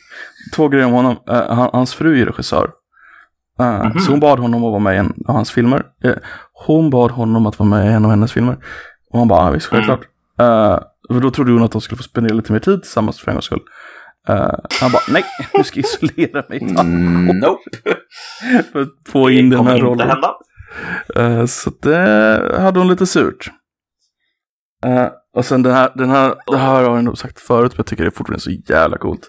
Två 0.55 0.67
grejer 0.67 0.85
om 0.85 0.93
honom. 0.93 1.17
Han, 1.27 1.69
hans 1.73 1.93
fru 1.93 2.21
är 2.21 2.25
regissör. 2.25 2.71
Eh, 3.59 3.83
Mhm. 3.85 3.99
Så 3.99 4.11
hon 4.11 4.19
bad 4.19 4.39
honom 4.39 4.63
att 4.63 4.69
vara 4.71 4.79
med 4.79 4.95
i 4.95 4.97
en 4.97 5.13
av 5.27 5.35
hans 5.35 5.51
filmer. 5.51 5.83
Eh, 6.03 6.13
hon 6.67 6.89
bad 6.89 7.11
honom 7.11 7.45
att 7.45 7.59
vara 7.59 7.69
med 7.69 7.85
i 7.85 7.89
en 7.93 8.05
av 8.05 8.11
hennes 8.11 8.31
filmer. 8.33 8.57
Och 9.11 9.19
han 9.19 9.27
bara, 9.27 9.45
ja, 9.45 9.51
visst, 9.51 9.71
Mm. 9.73 9.85
självklart. 9.85 10.09
Eh, 10.39 10.79
för 11.13 11.19
då 11.21 11.31
trodde 11.31 11.51
hon 11.51 11.63
att 11.63 11.71
de 11.71 11.81
skulle 11.81 11.97
få 11.97 12.03
spendera 12.03 12.33
lite 12.35 12.51
mer 12.51 12.59
tid 12.59 12.81
tillsammans 12.81 13.19
för 13.19 13.31
en 13.31 13.35
gångs 13.35 13.45
skull. 13.45 13.61
Han 14.81 14.91
bara, 14.91 15.01
nej, 15.11 15.23
nu 15.53 15.63
ska 15.63 15.79
isolera 15.79 16.43
mig. 16.49 16.59
Mm, 16.61 17.25
nope, 17.39 17.61
För 18.71 18.81
att 18.81 18.89
få 19.09 19.27
det 19.27 19.33
in 19.33 19.49
den 19.49 19.57
kommer 19.57 19.71
här 19.71 19.77
inte 19.77 19.87
rollen. 19.89 20.09
hända. 20.09 20.33
Eh, 21.15 21.45
så 21.45 21.71
det 21.81 22.57
hade 22.61 22.79
hon 22.79 22.87
lite 22.87 23.05
surt. 23.05 23.51
Och 25.34 25.45
sen 25.45 25.63
den 25.63 25.73
här, 25.73 25.91
den 25.95 26.09
här, 26.09 26.36
det 26.47 26.57
här 26.57 26.84
har 26.84 26.95
jag 26.95 27.03
nog 27.03 27.17
sagt 27.17 27.39
förut, 27.39 27.71
men 27.71 27.77
jag 27.77 27.86
tycker 27.86 28.03
det 28.03 28.09
är 28.09 28.11
fortfarande 28.11 28.41
så 28.41 28.51
jävla 28.51 28.97
coolt. 28.97 29.27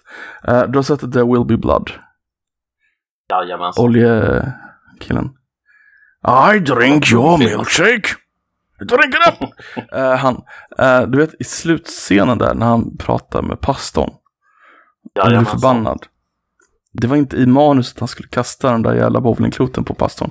Eh, 0.49 0.63
du 0.63 0.79
har 0.79 0.83
sett 0.83 1.01
There 1.01 1.25
Will 1.25 1.45
Be 1.45 1.57
Blood, 1.57 1.91
Jajamensan. 3.31 3.85
oljekillen. 3.85 5.31
I 6.55 6.59
drink 6.59 7.13
your 7.13 7.39
milkshake. 7.39 8.09
Drink 8.79 9.15
it 9.15 9.43
up! 9.43 9.49
Eh, 9.93 10.15
han, 10.17 10.43
eh, 10.79 11.03
du 11.03 11.19
vet 11.19 11.35
i 11.41 11.45
slutscenen 11.45 12.39
där 12.39 12.55
när 12.55 12.67
han 12.67 12.97
pratar 12.97 13.43
med 13.43 13.61
pastorn. 13.61 14.11
Han 15.21 15.29
blir 15.29 15.45
förbannad. 15.45 16.07
Det 16.93 17.07
var 17.07 17.17
inte 17.17 17.37
i 17.37 17.47
manuset 17.47 17.97
att 17.97 18.01
han 18.01 18.09
skulle 18.09 18.29
kasta 18.29 18.73
den 18.73 18.83
där 18.83 18.95
jävla 18.95 19.21
bowlingkloten 19.21 19.85
på 19.85 19.95
pastorn. 19.95 20.31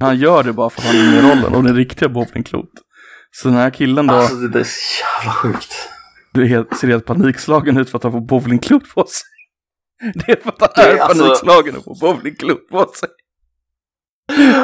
Han 0.00 0.16
gör 0.16 0.42
det 0.42 0.52
bara 0.52 0.70
för 0.70 0.80
att 0.80 0.86
han 0.86 0.96
är 0.96 1.10
med 1.10 1.24
i 1.24 1.30
rollen 1.30 1.54
och 1.54 1.62
den 1.62 1.76
riktiga 1.76 2.08
bowlingklot. 2.08 2.70
Så 3.42 3.48
den 3.48 3.56
här 3.56 3.70
killen 3.70 4.06
då, 4.06 4.14
Alltså 4.14 4.34
det 4.34 4.48
där 4.48 4.60
är 4.60 4.64
så 4.64 5.04
jävla 5.18 5.32
sjukt. 5.32 5.74
du 6.32 6.48
ser 6.80 6.88
helt 6.88 7.04
panikslagen 7.04 7.76
ut 7.76 7.90
för 7.90 7.96
att 7.98 8.02
han 8.02 8.12
får 8.12 8.20
bowlingklot 8.20 8.94
på 8.94 9.06
sig. 9.06 9.26
Det 10.26 10.32
är 10.32 10.36
för 10.42 10.48
att 10.64 10.76
han 10.76 10.84
är 10.84 10.88
är 10.96 10.98
alltså- 10.98 11.22
panikslagen 11.24 11.76
och 11.76 11.84
får 11.84 11.96
bowlingklot 12.00 12.68
på 12.68 12.78
sig. 12.94 13.08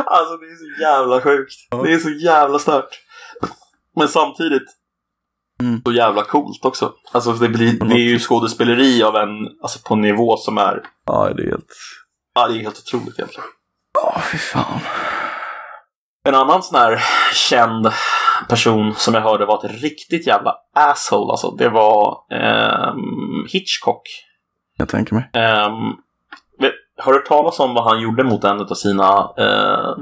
Alltså 0.06 0.36
det 0.36 0.46
är 0.46 0.56
så 0.76 0.82
jävla 0.82 1.20
sjukt. 1.20 1.52
Det 1.70 1.92
är 1.92 1.98
så 1.98 2.10
jävla 2.10 2.58
stört. 2.58 3.00
Men 3.96 4.08
samtidigt 4.08 4.62
Mm. 5.60 5.82
så 5.84 5.92
jävla 5.92 6.24
coolt 6.24 6.64
också. 6.64 6.92
Alltså 7.12 7.32
det, 7.32 7.48
blir, 7.48 7.72
det 7.72 7.94
är 7.94 8.08
ju 8.08 8.18
skådespeleri 8.18 9.02
av 9.02 9.16
en, 9.16 9.28
alltså 9.62 9.78
på 9.88 9.94
en 9.94 10.00
nivå 10.00 10.36
som 10.36 10.58
är, 10.58 10.82
Ja, 11.06 11.32
det 11.36 11.42
är 11.42 11.46
helt... 11.50 11.66
ja 12.34 12.48
det 12.48 12.54
är 12.54 12.58
helt 12.62 12.78
otroligt 12.78 13.18
egentligen. 13.18 13.48
Ja, 13.94 14.20
fy 14.32 14.38
fan. 14.38 14.80
En 16.24 16.34
annan 16.34 16.62
sån 16.62 16.78
här 16.80 17.04
känd 17.34 17.92
person 18.49 18.95
som 18.95 19.14
jag 19.14 19.20
hörde 19.20 19.47
var 19.47 19.64
ett 19.64 19.82
riktigt 19.82 20.26
jävla 20.26 20.55
asshole 20.74 21.30
alltså. 21.30 21.51
Det 21.51 21.68
var 21.68 22.18
ehm, 22.30 23.47
Hitchcock. 23.49 24.03
Jag 24.76 24.88
tänker 24.88 25.14
mig. 25.14 25.30
Um, 25.34 25.97
har 26.99 27.12
du 27.12 27.18
hört 27.18 27.26
talas 27.26 27.61
om 27.61 27.74
vad 27.74 27.84
han 27.84 28.01
gjorde 28.01 28.24
mot 28.24 28.45
en 28.45 28.61
av 28.61 28.74
sina, 28.74 29.32
eh, 29.38 29.97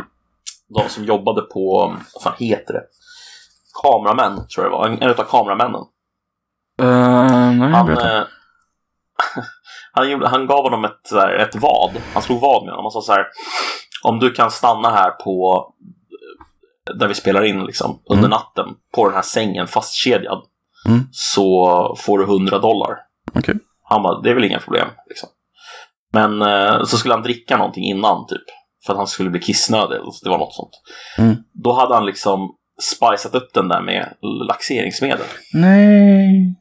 de 0.69 0.89
som 0.89 1.05
jobbade 1.05 1.43
på, 1.43 1.95
vad 2.15 2.23
fan 2.23 2.35
heter 2.39 2.75
det? 2.75 2.83
Kameramän, 3.83 4.49
tror 4.49 4.65
jag 4.65 4.73
det 4.73 4.77
var. 4.77 4.87
En, 4.89 5.03
en 5.03 5.11
av 5.11 5.15
kameramännen. 5.15 5.81
Uh, 6.83 7.53
nej, 7.59 7.71
Han, 7.71 7.91
eh, 7.91 8.23
han, 9.93 10.11
gjorde, 10.11 10.29
han 10.29 10.47
gav 10.47 10.63
honom 10.63 10.85
ett, 10.85 11.11
här, 11.13 11.35
ett 11.35 11.55
vad. 11.57 11.91
Han 12.15 12.23
slog 12.23 12.41
vad 12.41 12.65
med 12.65 12.73
honom 12.73 12.87
och 12.87 12.93
sa 12.93 13.01
så 13.01 13.13
här. 13.13 13.27
Om 14.03 14.19
du 14.19 14.31
kan 14.31 14.51
stanna 14.51 14.91
här 14.91 15.11
på 15.11 15.67
där 16.99 17.09
vi 17.09 17.15
spelar 17.15 17.43
in 17.45 17.65
liksom, 17.65 18.03
under 18.05 18.19
Mm. 18.27 18.31
natten 18.31 18.67
på 18.95 19.05
den 19.07 19.15
här 19.15 19.23
sängen 19.23 19.67
fastkedjad 19.67 20.43
Mm. 20.89 21.01
så 21.13 21.97
får 21.99 22.19
du 22.19 22.25
100 22.25 22.59
dollar. 22.59 22.97
Okej. 23.35 23.55
Han 23.83 24.03
bara, 24.03 24.21
det 24.21 24.31
är 24.31 24.35
väl 24.35 24.45
inga 24.45 24.59
problem. 24.61 24.89
Liksom. 25.09 25.29
Men 26.13 26.43
eh, 26.43 26.85
så 26.85 26.97
skulle 26.99 27.15
han 27.15 27.23
dricka 27.23 27.57
någonting 27.57 27.85
innan 27.85 28.27
typ. 28.27 28.43
För 28.87 28.93
att 28.93 28.97
han 28.97 29.07
skulle 29.07 29.31
bli 29.31 29.41
kissnödig. 29.41 29.97
eller 29.97 30.11
så 30.11 30.25
Det 30.25 30.31
var 30.31 30.39
något 30.39 30.55
sånt. 30.55 30.71
Mm. 31.19 31.37
Då 31.53 31.73
hade 31.73 31.95
han 31.95 32.07
liksom 32.07 32.57
spicat 32.83 33.35
upp 33.35 33.55
den 33.55 33.69
där 33.69 33.83
med 33.83 34.15
laxeringsmedel. 34.49 35.27
Nej. 35.55 36.57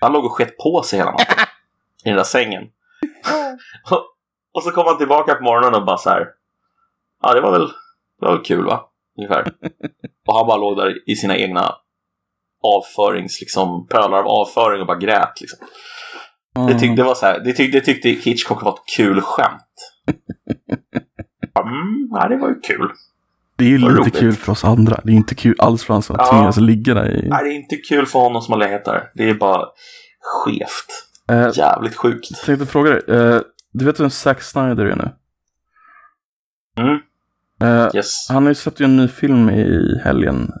Han 0.00 0.12
låg 0.12 0.24
och 0.24 0.32
sket 0.32 0.58
på 0.58 0.82
sig 0.82 0.98
hela 0.98 1.10
natten. 1.10 1.44
I 2.04 2.08
den 2.08 2.16
där 2.16 2.24
sängen. 2.24 2.62
Och- 3.90 4.06
och 4.54 4.62
så 4.62 4.70
kom 4.70 4.86
han 4.86 4.98
tillbaka 4.98 5.34
på 5.34 5.44
morgonen 5.44 5.74
och 5.74 5.84
bara 5.86 5.98
så 5.98 6.10
här. 6.10 6.26
Ja, 7.22 7.34
det 7.34 7.40
var 7.40 7.52
väl, 7.52 7.66
det 8.20 8.26
var 8.26 8.32
väl 8.32 8.44
kul 8.44 8.64
va? 8.64 8.80
Ungefär. 9.18 9.52
och 10.26 10.34
han 10.36 10.46
bara 10.46 10.56
låg 10.56 10.76
där 10.76 11.10
i 11.10 11.16
sina 11.16 11.36
egna 11.36 11.74
avförings, 12.62 13.40
liksom 13.40 13.86
pölar 13.86 14.18
av 14.18 14.26
avföring 14.26 14.80
och 14.80 14.86
bara 14.86 14.98
grät 14.98 15.40
liksom. 15.40 15.58
Det, 16.68 16.78
tyck, 16.78 16.96
det, 16.96 17.02
var 17.02 17.14
så 17.14 17.26
här, 17.26 17.40
det, 17.44 17.52
tyck, 17.52 17.72
det 17.72 17.80
tyckte 17.80 18.08
Hitchcock 18.08 18.62
var 18.62 18.72
ett 18.72 18.96
kul 18.96 19.20
skämt. 19.20 19.92
Mm, 21.60 22.08
ja, 22.10 22.28
det 22.28 22.36
var 22.36 22.48
ju 22.48 22.60
kul. 22.60 22.90
Det 23.56 23.64
är 23.64 23.68
ju 23.68 23.78
lite 23.78 23.92
roligt. 23.92 24.18
kul 24.18 24.32
för 24.32 24.52
oss 24.52 24.64
andra. 24.64 25.00
Det 25.04 25.12
är 25.12 25.16
inte 25.16 25.34
kul 25.34 25.54
alls 25.58 25.84
för 25.84 25.94
oss 25.94 26.06
som 26.06 26.16
Ja. 26.18 26.30
tvingas 26.30 26.56
ligga 26.56 26.94
där 26.94 27.10
i... 27.10 27.28
Nej, 27.28 27.44
det 27.44 27.50
är 27.50 27.56
inte 27.56 27.76
kul 27.76 28.06
för 28.06 28.18
honom 28.18 28.42
som 28.42 28.52
har 28.52 28.58
legat 28.58 28.84
där. 28.84 29.10
Det 29.14 29.30
är 29.30 29.34
bara 29.34 29.66
skevt. 30.20 30.86
Eh, 31.30 31.50
Jävligt 31.54 31.96
sjukt. 31.96 32.28
jag 32.30 32.40
tänkte 32.40 32.66
fråga 32.66 32.90
dig. 32.90 33.16
Eh, 33.16 33.40
du 33.72 33.84
vet 33.84 34.00
vem 34.00 34.10
Zack 34.10 34.42
Snyder 34.42 34.84
är 34.84 34.96
nu? 34.96 35.10
Mm, 36.82 36.98
Eh, 37.64 37.90
yes. 37.94 38.26
han 38.28 38.42
har 38.46 38.50
ju 38.50 38.70
ju 38.76 38.84
en 38.84 38.96
ny 38.96 39.08
film 39.08 39.50
i 39.50 40.00
helgen. 40.04 40.52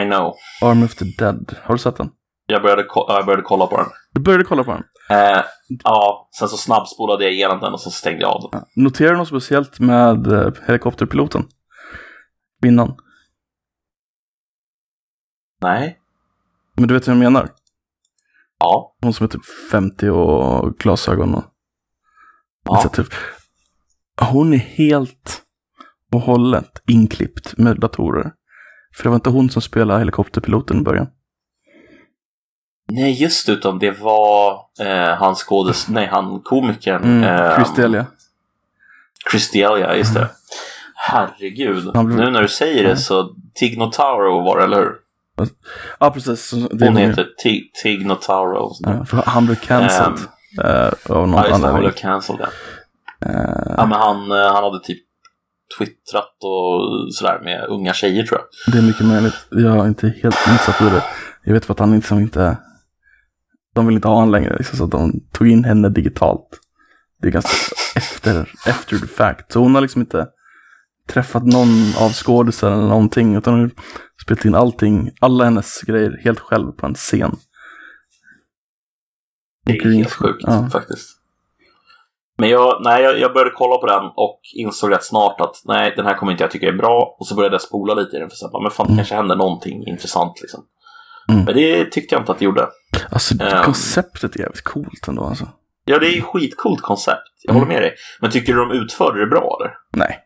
I 0.00 0.04
know. 0.04 0.34
Army 0.62 0.84
of 0.84 0.94
the 0.94 1.04
Dead. 1.04 1.54
Har 1.62 1.74
du 1.74 1.78
sett 1.78 1.96
den? 1.96 2.10
Jag 2.46 2.62
började, 2.62 2.86
jag 2.94 3.26
började 3.26 3.42
kolla 3.42 3.66
på 3.66 3.76
den. 3.76 3.86
Du 4.12 4.20
började 4.20 4.44
kolla 4.44 4.64
på 4.64 4.70
den. 4.70 4.84
Eh, 5.10 5.44
ja, 5.84 6.28
sen 6.38 6.48
så 6.48 6.56
snabbspolade 6.56 7.24
jag 7.24 7.32
igenom 7.32 7.60
den 7.60 7.72
och 7.72 7.80
så 7.80 7.90
stängde 7.90 8.20
jag 8.20 8.30
av 8.30 8.50
den. 8.50 8.62
Noterar 8.84 9.12
du 9.12 9.18
något 9.18 9.28
speciellt 9.28 9.80
med 9.80 10.26
eh, 10.26 10.52
helikopterpiloten? 10.66 11.44
Kvinnan. 12.62 12.96
Nej. 15.60 15.98
Men 16.74 16.88
du 16.88 16.94
vet 16.94 17.06
vad 17.06 17.16
jag 17.16 17.20
menar? 17.20 17.50
Ja. 18.58 18.96
Hon 19.02 19.12
som 19.12 19.24
är 19.24 19.28
typ 19.28 19.44
50 19.70 20.08
och 20.08 20.78
glasögon 20.78 21.34
och... 21.34 21.44
Ja. 22.64 22.80
Så 22.82 22.88
typ. 22.88 23.06
hon 24.20 24.52
är 24.52 24.58
helt 24.58 25.42
och 26.12 26.20
hållet 26.20 26.82
inklippt 26.86 27.58
med 27.58 27.80
datorer. 27.80 28.32
För 28.96 29.02
det 29.02 29.08
var 29.08 29.16
inte 29.16 29.30
hon 29.30 29.50
som 29.50 29.62
spelade 29.62 29.98
helikopterpiloten 30.00 30.78
i 30.78 30.82
början. 30.82 31.06
Nej, 32.90 33.22
just 33.22 33.48
utan 33.48 33.78
det 33.78 33.90
var 34.00 34.60
eh, 34.80 35.14
han 35.14 35.36
skådes... 35.36 35.88
Nej, 35.88 36.06
han 36.06 36.40
komikern. 36.40 37.02
Mm, 37.04 37.24
eh, 37.24 37.54
Chris 37.56 37.74
Delia. 37.74 38.06
Chris 39.30 39.50
Delia, 39.50 39.96
just 39.96 40.14
det. 40.14 40.28
Herregud. 40.94 41.90
Han 41.96 42.06
blev- 42.06 42.18
Nu 42.18 42.30
när 42.30 42.42
du 42.42 42.48
säger 42.48 42.88
det 42.88 42.96
så 42.96 43.34
Tig 43.54 43.78
Notaro 43.78 44.44
var 44.44 44.58
det, 44.58 44.64
eller 44.64 44.76
hur? 44.76 44.92
Ja, 46.00 46.10
precis. 46.10 46.48
Så 46.48 46.56
Det 46.56 46.86
Hon 46.86 46.96
heter 46.96 47.26
Tig, 47.38 47.70
Tig 47.82 48.06
Notaro. 48.06 48.72
Ja, 48.80 49.22
han 49.26 49.46
blev 49.46 49.56
cancelled. 49.56 50.18
av 51.08 51.28
någon 51.28 51.32
Ja, 51.32 51.48
just 51.48 51.62
det, 51.62 51.68
han 51.68 51.80
blev 51.80 51.92
cancelled. 51.92 52.40
Ja. 52.40 52.48
Eh, 53.28 53.74
ja, 53.76 53.86
men 53.86 53.98
han, 53.98 54.30
eh, 54.32 54.52
han 54.52 54.64
hade 54.64 54.80
typ 54.80 54.98
twittrat 55.78 56.36
och 56.42 57.14
sådär 57.14 57.40
med 57.44 57.66
unga 57.68 57.92
tjejer 57.94 58.22
tror 58.26 58.40
jag. 58.40 58.72
det 58.74 58.78
är 58.78 58.82
mycket 58.82 59.06
möjligt. 59.06 59.34
Jag 59.50 59.76
är 59.76 59.88
inte 59.88 60.08
helt 60.22 60.36
insatt 60.48 60.80
i 60.80 60.84
det. 60.84 61.04
Jag 61.44 61.52
vet 61.54 61.64
för 61.64 61.72
att 61.72 61.78
han 61.78 61.94
liksom 61.94 62.18
inte... 62.18 62.56
De 63.74 63.86
vill 63.86 63.96
inte 63.96 64.08
ha 64.08 64.14
honom 64.14 64.30
längre, 64.30 64.56
liksom, 64.58 64.78
så 64.78 64.84
att 64.84 64.90
de 64.90 65.20
tog 65.32 65.48
in 65.48 65.64
henne 65.64 65.88
digitalt. 65.88 66.48
Det 67.22 67.28
är 67.28 67.32
ganska 67.32 67.74
efter, 67.96 68.52
efter 68.66 68.98
the 68.98 69.06
fact. 69.06 69.52
Så 69.52 69.60
hon 69.60 69.74
har 69.74 69.82
liksom 69.82 70.00
inte 70.00 70.26
träffat 71.08 71.46
någon 71.46 71.92
av 72.00 72.12
skådisarna 72.12 72.76
eller 72.76 72.88
någonting. 72.88 73.36
Utan 73.36 73.54
hon 73.54 73.62
har 73.62 73.70
spelat 74.24 74.44
in 74.44 74.54
allting, 74.54 75.10
alla 75.20 75.44
hennes 75.44 75.80
grejer 75.82 76.20
helt 76.24 76.40
själv 76.40 76.72
på 76.72 76.86
en 76.86 76.94
scen. 76.94 77.36
Det 79.64 79.72
är 79.78 79.90
helt 79.92 80.12
sjukt 80.12 80.38
Ja. 80.46 80.68
faktiskt. 80.72 81.17
Men 82.38 82.48
jag, 82.48 82.80
nej, 82.84 83.02
jag, 83.02 83.18
jag 83.18 83.32
började 83.32 83.50
kolla 83.54 83.76
på 83.76 83.86
den 83.86 84.04
och 84.16 84.40
insåg 84.56 84.90
rätt 84.92 85.04
snart 85.04 85.40
att 85.40 85.62
nej, 85.64 85.92
den 85.96 86.06
här 86.06 86.14
kommer 86.16 86.32
inte 86.32 86.44
jag 86.44 86.50
tycka 86.50 86.66
är 86.68 86.72
bra. 86.72 87.16
Och 87.18 87.26
så 87.26 87.34
började 87.34 87.54
jag 87.54 87.62
spola 87.62 87.94
lite 87.94 88.16
i 88.16 88.18
den 88.20 88.28
för 88.28 88.34
att 88.34 88.38
säga, 88.38 88.62
men 88.62 88.70
fan, 88.70 88.86
det 88.90 88.96
kanske 88.96 89.14
händer 89.14 89.36
någonting 89.36 89.86
intressant 89.86 90.40
liksom. 90.40 90.64
Mm. 91.32 91.44
Men 91.44 91.54
det 91.54 91.84
tyckte 91.84 92.14
jag 92.14 92.22
inte 92.22 92.32
att 92.32 92.38
det 92.38 92.44
gjorde. 92.44 92.68
Alltså 93.10 93.34
Ehm. 93.42 93.64
konceptet 93.64 94.36
är 94.36 94.40
jävligt 94.40 94.64
coolt 94.64 95.08
ändå 95.08 95.24
alltså. 95.24 95.48
Ja, 95.84 95.98
det 95.98 96.06
är 96.06 96.14
ju 96.14 96.22
skitcoolt 96.22 96.82
koncept. 96.82 97.18
Jag 97.42 97.50
Mm. 97.56 97.60
håller 97.62 97.74
med 97.74 97.82
dig. 97.82 97.94
Men 98.20 98.30
tycker 98.30 98.52
du 98.54 98.58
de 98.58 98.70
utförde 98.70 99.20
det 99.20 99.26
bra 99.26 99.58
eller? 99.60 99.74
Nej, 99.92 100.18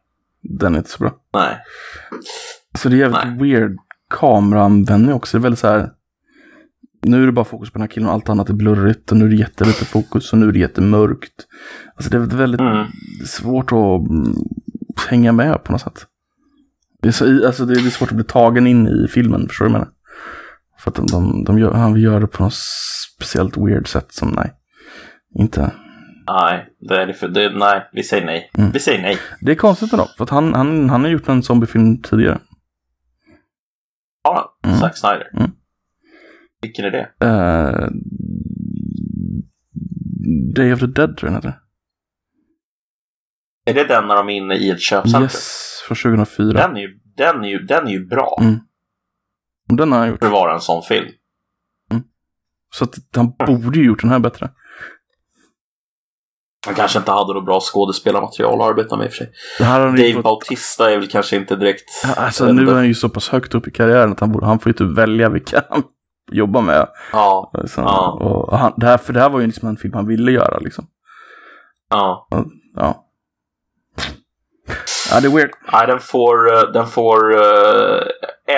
den 0.43 0.75
är 0.75 0.79
inte 0.79 0.91
så 0.91 0.99
bra. 0.99 1.13
Nej. 1.35 1.59
Så 2.79 2.89
det 2.89 2.97
är 2.97 2.99
jävligt 2.99 3.43
weird 3.43 3.77
kameraanvändning 4.11 5.15
också. 5.15 5.37
Det 5.37 5.41
är 5.41 5.43
väldigt 5.43 5.59
så 5.61 5.69
här. 5.69 5.91
Nu 7.03 7.22
är 7.22 7.26
det 7.26 7.32
bara 7.32 7.44
fokus 7.44 7.70
på 7.70 7.78
den 7.78 7.82
här 7.82 7.88
killen 7.88 8.09
och 8.09 8.14
allt 8.14 8.28
annat 8.28 8.48
är 8.48 8.55
blurrigt. 8.55 9.11
Och 9.12 9.16
nu 9.18 9.24
är 9.24 9.28
det 9.28 9.36
jättelite 9.36 9.84
fokus 9.84 10.32
och 10.32 10.38
nu 10.38 10.48
är 10.48 10.53
det 10.53 10.59
jättemörkt. 10.59 11.46
Alltså 11.96 12.11
det 12.11 12.16
är 12.16 12.36
väldigt 12.36 12.61
Mm. 12.61 12.86
svårt 13.26 13.72
att 13.72 14.11
mm, 14.11 14.34
hänga 15.09 15.32
med 15.32 15.64
på 15.64 15.72
något 15.72 15.80
sätt. 15.80 16.07
Det 17.03 17.09
är, 17.09 17.12
så, 17.12 17.46
alltså 17.46 17.64
det 17.64 17.74
är 17.74 17.90
svårt 17.90 18.09
att 18.11 18.16
bli 18.16 18.24
tagen 18.24 18.66
in 18.66 18.86
i 18.88 19.09
filmen, 19.09 19.48
förstår 19.48 19.64
du 19.64 19.72
vad 19.72 19.80
jag 19.80 19.86
menar? 19.86 19.94
För 20.78 20.90
att 20.90 20.94
de, 20.96 21.07
de, 21.07 21.44
de 21.44 21.59
gör, 21.59 21.72
han 21.72 21.96
gör 22.00 22.20
det 22.20 22.26
på 22.26 22.42
något 22.42 22.55
speciellt 23.16 23.57
weird 23.57 23.88
sätt 23.88 24.12
som 24.12 24.28
nej. 24.28 24.53
Inte. 25.38 25.72
Nej, 26.26 26.66
det 26.88 27.03
är 27.03 27.07
det 27.07 27.14
för, 27.14 27.28
det, 27.28 27.50
nej, 27.59 27.88
vi 27.92 28.03
säger 28.03 28.26
nej. 28.26 28.50
Mm. 28.59 28.70
Vi 28.70 28.80
säger 28.80 29.03
nej. 29.03 29.18
Det 29.40 29.53
är 29.53 29.57
konstigt 29.57 29.92
ändå, 29.92 30.09
för 30.16 30.24
att 30.24 30.30
han, 30.30 30.55
han, 30.55 30.90
han 30.90 31.03
har 31.03 31.09
gjort 31.11 31.28
en 31.28 31.42
zombiefilm 31.42 32.03
tidigare. 32.03 32.38
Ja, 34.24 34.48
Mm. 34.64 34.78
Zack 34.78 34.96
Snyder. 34.96 35.30
Mm. 35.34 35.50
Vilken 36.63 36.85
är 36.85 36.91
det? 36.91 37.25
Uh, 37.25 37.89
Day 40.55 40.73
of 40.73 40.81
the 40.81 40.87
Dead 40.87 41.17
tror 41.17 41.33
jag 41.33 41.43
den 41.43 41.51
heter. 41.51 41.59
Är 43.65 43.75
det 43.75 43.85
den 43.85 44.07
när 44.09 44.15
de 44.15 44.29
är 44.29 44.33
inne 44.33 44.55
i 44.55 44.71
ett 44.71 44.81
köpcenter? 44.81 45.23
Yes, 45.23 45.83
från 45.87 45.97
2004. 45.97 46.53
Den, 46.53 46.77
är 46.77 46.81
ju, 46.81 46.99
den, 47.17 47.45
är 47.45 47.49
ju, 47.49 47.59
den 47.59 47.87
är 47.87 47.91
ju 47.91 48.07
bra 48.07 48.39
Mm. 48.41 48.61
Den 49.69 49.93
har 49.93 49.99
han 49.99 50.09
gjort. 50.09 50.19
för 50.19 50.27
att 50.27 50.33
vara 50.33 50.55
en 50.55 50.61
sån 50.61 50.83
film. 50.83 51.09
Så 52.75 52.85
att 52.85 52.95
han 53.17 53.33
borde 53.47 53.79
ju 53.79 53.85
gjort 53.85 54.01
den 54.01 54.11
här 54.11 54.19
bättre. 54.19 54.51
Han 56.67 56.75
kanske 56.75 56.99
inte 56.99 57.11
hade 57.11 57.35
något 57.35 57.45
bra 57.45 57.61
skådespelarmaterial 57.61 58.61
att 58.61 58.71
arbeta 58.71 58.97
med 58.97 59.05
i 59.05 59.09
och 59.09 59.13
för 59.13 59.17
sig. 59.17 59.33
Dave 59.59 60.13
fått, 60.13 60.23
Bautista 60.25 60.91
är 60.91 60.99
väl 60.99 61.09
kanske 61.09 61.37
inte 61.37 61.57
direkt... 61.57 61.91
alltså, 62.17 62.45
nu 62.53 62.61
inte. 62.61 62.73
är 62.73 62.77
han 62.77 62.87
ju 62.87 62.95
så 62.95 63.09
pass 63.09 63.29
högt 63.29 63.55
upp 63.55 63.69
i 63.69 63.71
karriären 63.71 64.13
att 64.13 64.21
han, 64.21 64.33
borde, 64.33 64.47
han 64.47 64.59
får 64.59 64.71
ju 64.71 64.73
typ 64.73 64.99
välja 64.99 65.29
vilka 65.29 65.65
han 65.71 65.83
jobbar 66.33 66.61
med. 66.62 66.87
Ja, 67.12 67.51
Så, 67.66 67.80
Ja. 67.80 68.11
och 68.20 68.59
han, 68.59 68.72
det 68.76 68.87
här, 68.87 68.99
för 68.99 69.12
det 69.12 69.20
här 69.20 69.30
var 69.30 69.41
ju 69.41 69.47
liksom 69.47 69.68
en 69.68 69.76
film 69.76 69.95
han 69.95 70.07
ville 70.07 70.33
göra 70.33 70.59
liksom. 70.59 70.87
ja. 71.91 72.28
Ja. 72.76 73.05
Ja, 75.11 75.20
det 75.20 75.26
är 75.28 75.33
weird. 75.33 75.51
Nej, 75.72 75.87
den 75.87 76.01
får, 76.01 76.55
eh, 76.55 76.62
den 76.72 76.87
får 76.87 77.35
eh, 77.35 78.03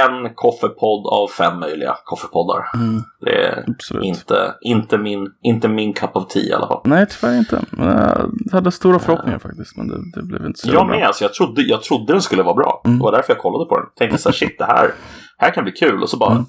en 0.04 0.34
koffepodd 0.34 1.06
av 1.06 1.28
fem 1.28 1.60
möjliga 1.60 1.96
koffepoddar. 2.04 2.70
Mm, 2.74 3.02
Det 3.20 3.44
är 3.46 3.64
absolut. 3.68 4.04
inte, 4.04 4.54
inte, 4.60 4.98
min, 4.98 5.28
inte 5.42 5.68
min 5.68 5.92
cup 5.92 6.16
of 6.16 6.28
tea 6.28 6.42
i 6.42 6.52
alla 6.52 6.66
fall. 6.66 6.80
Nej, 6.84 7.06
tyvärr 7.10 7.38
inte. 7.38 7.60
Jag 7.78 8.52
hade 8.52 8.72
stora 8.72 8.98
förhoppningar 8.98 9.38
faktiskt, 9.38 9.76
men 9.76 9.88
det, 9.88 9.96
det 10.20 10.22
blev 10.26 10.46
inte 10.46 10.58
så 10.60 10.68
Jag 10.68 10.86
bra. 10.86 10.96
med, 10.96 11.06
alltså, 11.06 11.24
jag, 11.24 11.34
trodde, 11.34 11.62
jag 11.62 11.82
trodde 11.82 12.12
den 12.12 12.22
skulle 12.22 12.42
vara 12.42 12.54
bra. 12.54 12.82
Mm. 12.84 12.98
Det 12.98 13.04
var 13.04 13.12
därför 13.12 13.32
jag 13.32 13.42
kollade 13.42 13.64
på 13.68 13.76
den. 13.76 13.86
Tänkte 13.98 14.18
så 14.18 14.28
här, 14.28 14.34
shit, 14.36 14.58
det 14.58 14.64
här, 14.64 14.90
här 15.38 15.50
kan 15.50 15.64
bli 15.64 15.72
kul. 15.72 16.02
Och 16.02 16.08
så 16.10 16.16
bara, 16.16 16.32
Mm. 16.32 16.44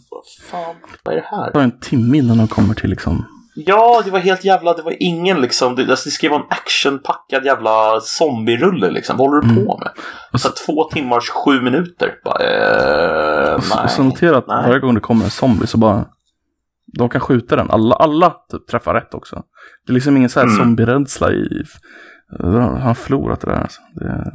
fan, 0.52 0.76
vad 1.04 1.14
är 1.16 1.22
det 1.22 1.28
här? 1.32 1.46
Det 1.46 1.52
tar 1.52 1.62
en 1.62 1.80
timme 1.80 2.18
innan 2.18 2.38
de 2.38 2.48
kommer 2.48 2.74
till 2.74 2.90
liksom... 2.90 3.26
Ja, 3.58 4.02
det 4.06 4.12
var 4.12 4.20
helt 4.20 4.44
jävla, 4.44 4.74
det 4.74 4.82
var 4.82 4.96
ingen 5.00 5.42
liksom, 5.42 5.76
det, 5.76 5.90
alltså, 5.90 6.10
det 6.22 6.30
vara 6.30 6.40
en 6.42 6.48
actionpackad 6.50 7.46
jävla 7.46 8.00
zombie-rulle 8.02 8.92
liksom. 8.92 9.18
Vad 9.18 9.28
håller 9.30 9.42
du 9.42 9.50
Mm. 9.52 9.66
på 9.66 9.78
med? 9.78 9.90
Och 10.34 10.40
så 10.42 10.50
två 10.66 10.84
timmars 10.84 11.30
sju 11.30 11.62
minuter. 11.62 12.14
Bara, 12.26 12.44
eh, 12.44 13.56
Och 13.56 13.64
så, 13.64 13.76
nej. 13.76 13.84
och 13.84 13.90
så 13.90 14.04
notera 14.04 14.38
att 14.38 14.48
nej. 14.48 14.64
varje 14.68 14.80
gång 14.80 14.94
det 14.94 15.00
kommer 15.00 15.26
en 15.26 15.32
zombie 15.32 15.68
så 15.68 15.78
bara... 15.78 16.06
De 16.98 17.10
kan 17.10 17.22
skjuta 17.22 17.56
den. 17.56 17.72
Alla, 17.72 17.96
alla 17.96 18.30
typ, 18.52 18.68
träffar 18.68 18.94
rätt 18.94 19.14
också. 19.14 19.44
Det 19.86 19.92
är 19.92 19.94
liksom 19.94 20.18
ingen 20.18 20.30
så 20.30 20.40
här 20.40 20.48
Mm. 20.48 20.58
zombie-rädsla 20.58 21.32
i... 21.32 21.64
Han 22.40 22.82
har 22.82 22.94
förlorat 22.94 23.42
det 23.42 23.48
där 23.52 23.62
alltså. 23.62 23.82
Det, 23.94 24.32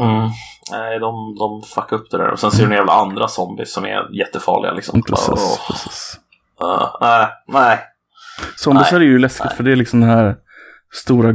Mm. 0.00 0.30
Nej, 0.72 0.98
de, 0.98 1.34
de 1.38 1.62
fuckar 1.62 1.96
upp 1.96 2.10
det 2.10 2.18
där. 2.18 2.30
Och 2.30 2.38
sen 2.40 2.50
ser 2.50 2.66
du 2.66 2.74
jävla 2.74 2.92
andra 2.92 3.28
zombies 3.28 3.72
som 3.72 3.84
är 3.84 4.18
jättefarliga 4.18 4.72
liksom. 4.72 5.02
precis, 5.02 5.26
Bara, 5.28 5.36
åh, 5.36 5.58
precis. 5.70 6.20
uh, 6.62 6.96
nej, 7.00 7.26
nej. 7.48 7.78
Zombies 8.56 8.92
Nej. 8.92 9.00
är 9.00 9.04
ju 9.04 9.18
läskigt 9.18 9.52
för 9.52 9.64
det 9.64 9.72
är 9.72 9.76
liksom 9.76 10.00
den 10.00 10.10
här 10.10 10.36
stora 10.92 11.34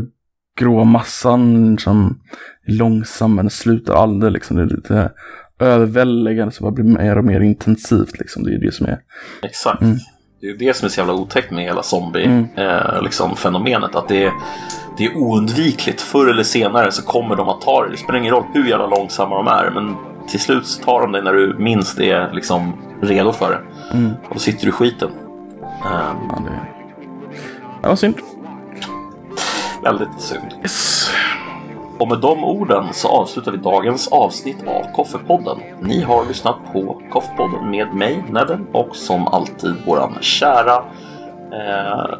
grå 0.59 0.83
massan 0.83 1.77
som 1.77 2.19
är 2.67 2.71
långsam 2.73 3.35
men 3.35 3.49
slutar 3.49 3.93
aldrig 3.95 4.31
liksom. 4.31 4.57
Det 4.57 4.63
är 4.63 4.67
lite 4.75 4.93
här 4.95 5.11
överväldigande 5.59 6.53
som 6.53 6.63
bara 6.63 6.71
blir 6.71 6.83
mer 6.97 7.17
och 7.17 7.25
mer 7.25 7.39
intensivt 7.39 8.19
liksom. 8.19 8.43
Det 8.43 8.49
är 8.49 8.53
ju 8.53 8.59
det 8.59 8.71
som 8.73 8.85
är... 8.85 8.99
Exakt. 9.43 9.81
Mm. 9.81 9.97
Det 10.41 10.47
är 10.47 10.51
ju 10.51 10.57
det 10.57 10.73
som 10.75 10.85
är 10.85 10.89
så 10.89 10.99
jävla 10.99 11.13
otäckt 11.13 11.51
med 11.51 11.63
hela 11.63 11.71
Mm. 11.71 11.83
zombie-fenomenet. 11.83 13.03
liksom, 13.03 13.31
att 14.01 14.07
det 14.07 14.23
är, 14.23 14.31
det 14.97 15.05
är 15.05 15.17
oundvikligt. 15.17 16.01
Förr 16.01 16.27
eller 16.29 16.43
senare 16.43 16.91
så 16.91 17.03
kommer 17.03 17.35
de 17.35 17.49
att 17.49 17.61
ta 17.61 17.83
det. 17.83 17.91
Det 17.91 17.97
spelar 17.97 18.19
ingen 18.19 18.33
roll 18.33 18.43
hur 18.53 18.67
jävla 18.67 18.87
långsamma 18.87 19.35
de 19.35 19.47
är. 19.47 19.71
Men 19.73 19.95
till 20.27 20.39
slut 20.39 20.67
så 20.67 20.83
tar 20.83 21.01
de 21.01 21.11
dig 21.11 21.21
när 21.23 21.33
du 21.33 21.55
minst 21.59 21.99
är 21.99 22.31
liksom, 22.33 22.73
redo 23.01 23.31
för 23.31 23.49
det. 23.51 23.59
Mm. 23.97 24.11
Och 24.27 24.33
då 24.33 24.39
sitter 24.39 24.61
du 24.63 24.69
i 24.69 24.71
skiten. 24.71 25.09
Ehm, 25.61 26.17
Ja, 26.29 26.39
det... 26.45 26.59
Ja, 27.81 27.89
vad 27.89 27.99
synd. 27.99 28.15
väldigt 29.83 30.21
synd. 30.21 30.53
Yes. 30.61 31.09
Och 31.99 32.07
med 32.07 32.19
de 32.19 32.43
orden 32.43 32.85
så 32.91 33.07
avslutar 33.07 33.51
vi 33.51 33.57
dagens 33.57 34.07
avsnitt 34.07 34.67
av 34.67 34.93
Koffepodden. 34.95 35.57
Ni 35.81 36.01
har 36.01 36.25
lyssnat 36.25 36.55
på 36.73 37.01
Koffepodden 37.11 37.69
med 37.69 37.93
mig, 37.93 38.23
Nedden, 38.29 38.67
och 38.71 38.95
som 38.95 39.27
alltid 39.27 39.75
våran 39.85 40.17
kära 40.21 40.83
eh, 41.53 42.19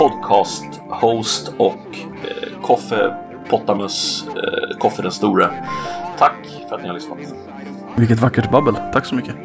podcast-host 0.00 1.52
och 1.58 1.96
eh, 2.24 2.60
Koffe 2.62 3.16
Pottamus, 3.50 4.24
eh, 4.28 4.78
Koffe 4.78 5.02
den 5.02 5.12
store. 5.12 5.50
Tack 6.18 6.36
för 6.68 6.76
att 6.76 6.82
ni 6.82 6.88
har 6.88 6.94
lyssnat. 6.94 7.18
Vilket 7.96 8.18
vackert 8.20 8.50
babbel. 8.50 8.74
Tack 8.92 9.06
så 9.06 9.14
mycket. 9.14 9.36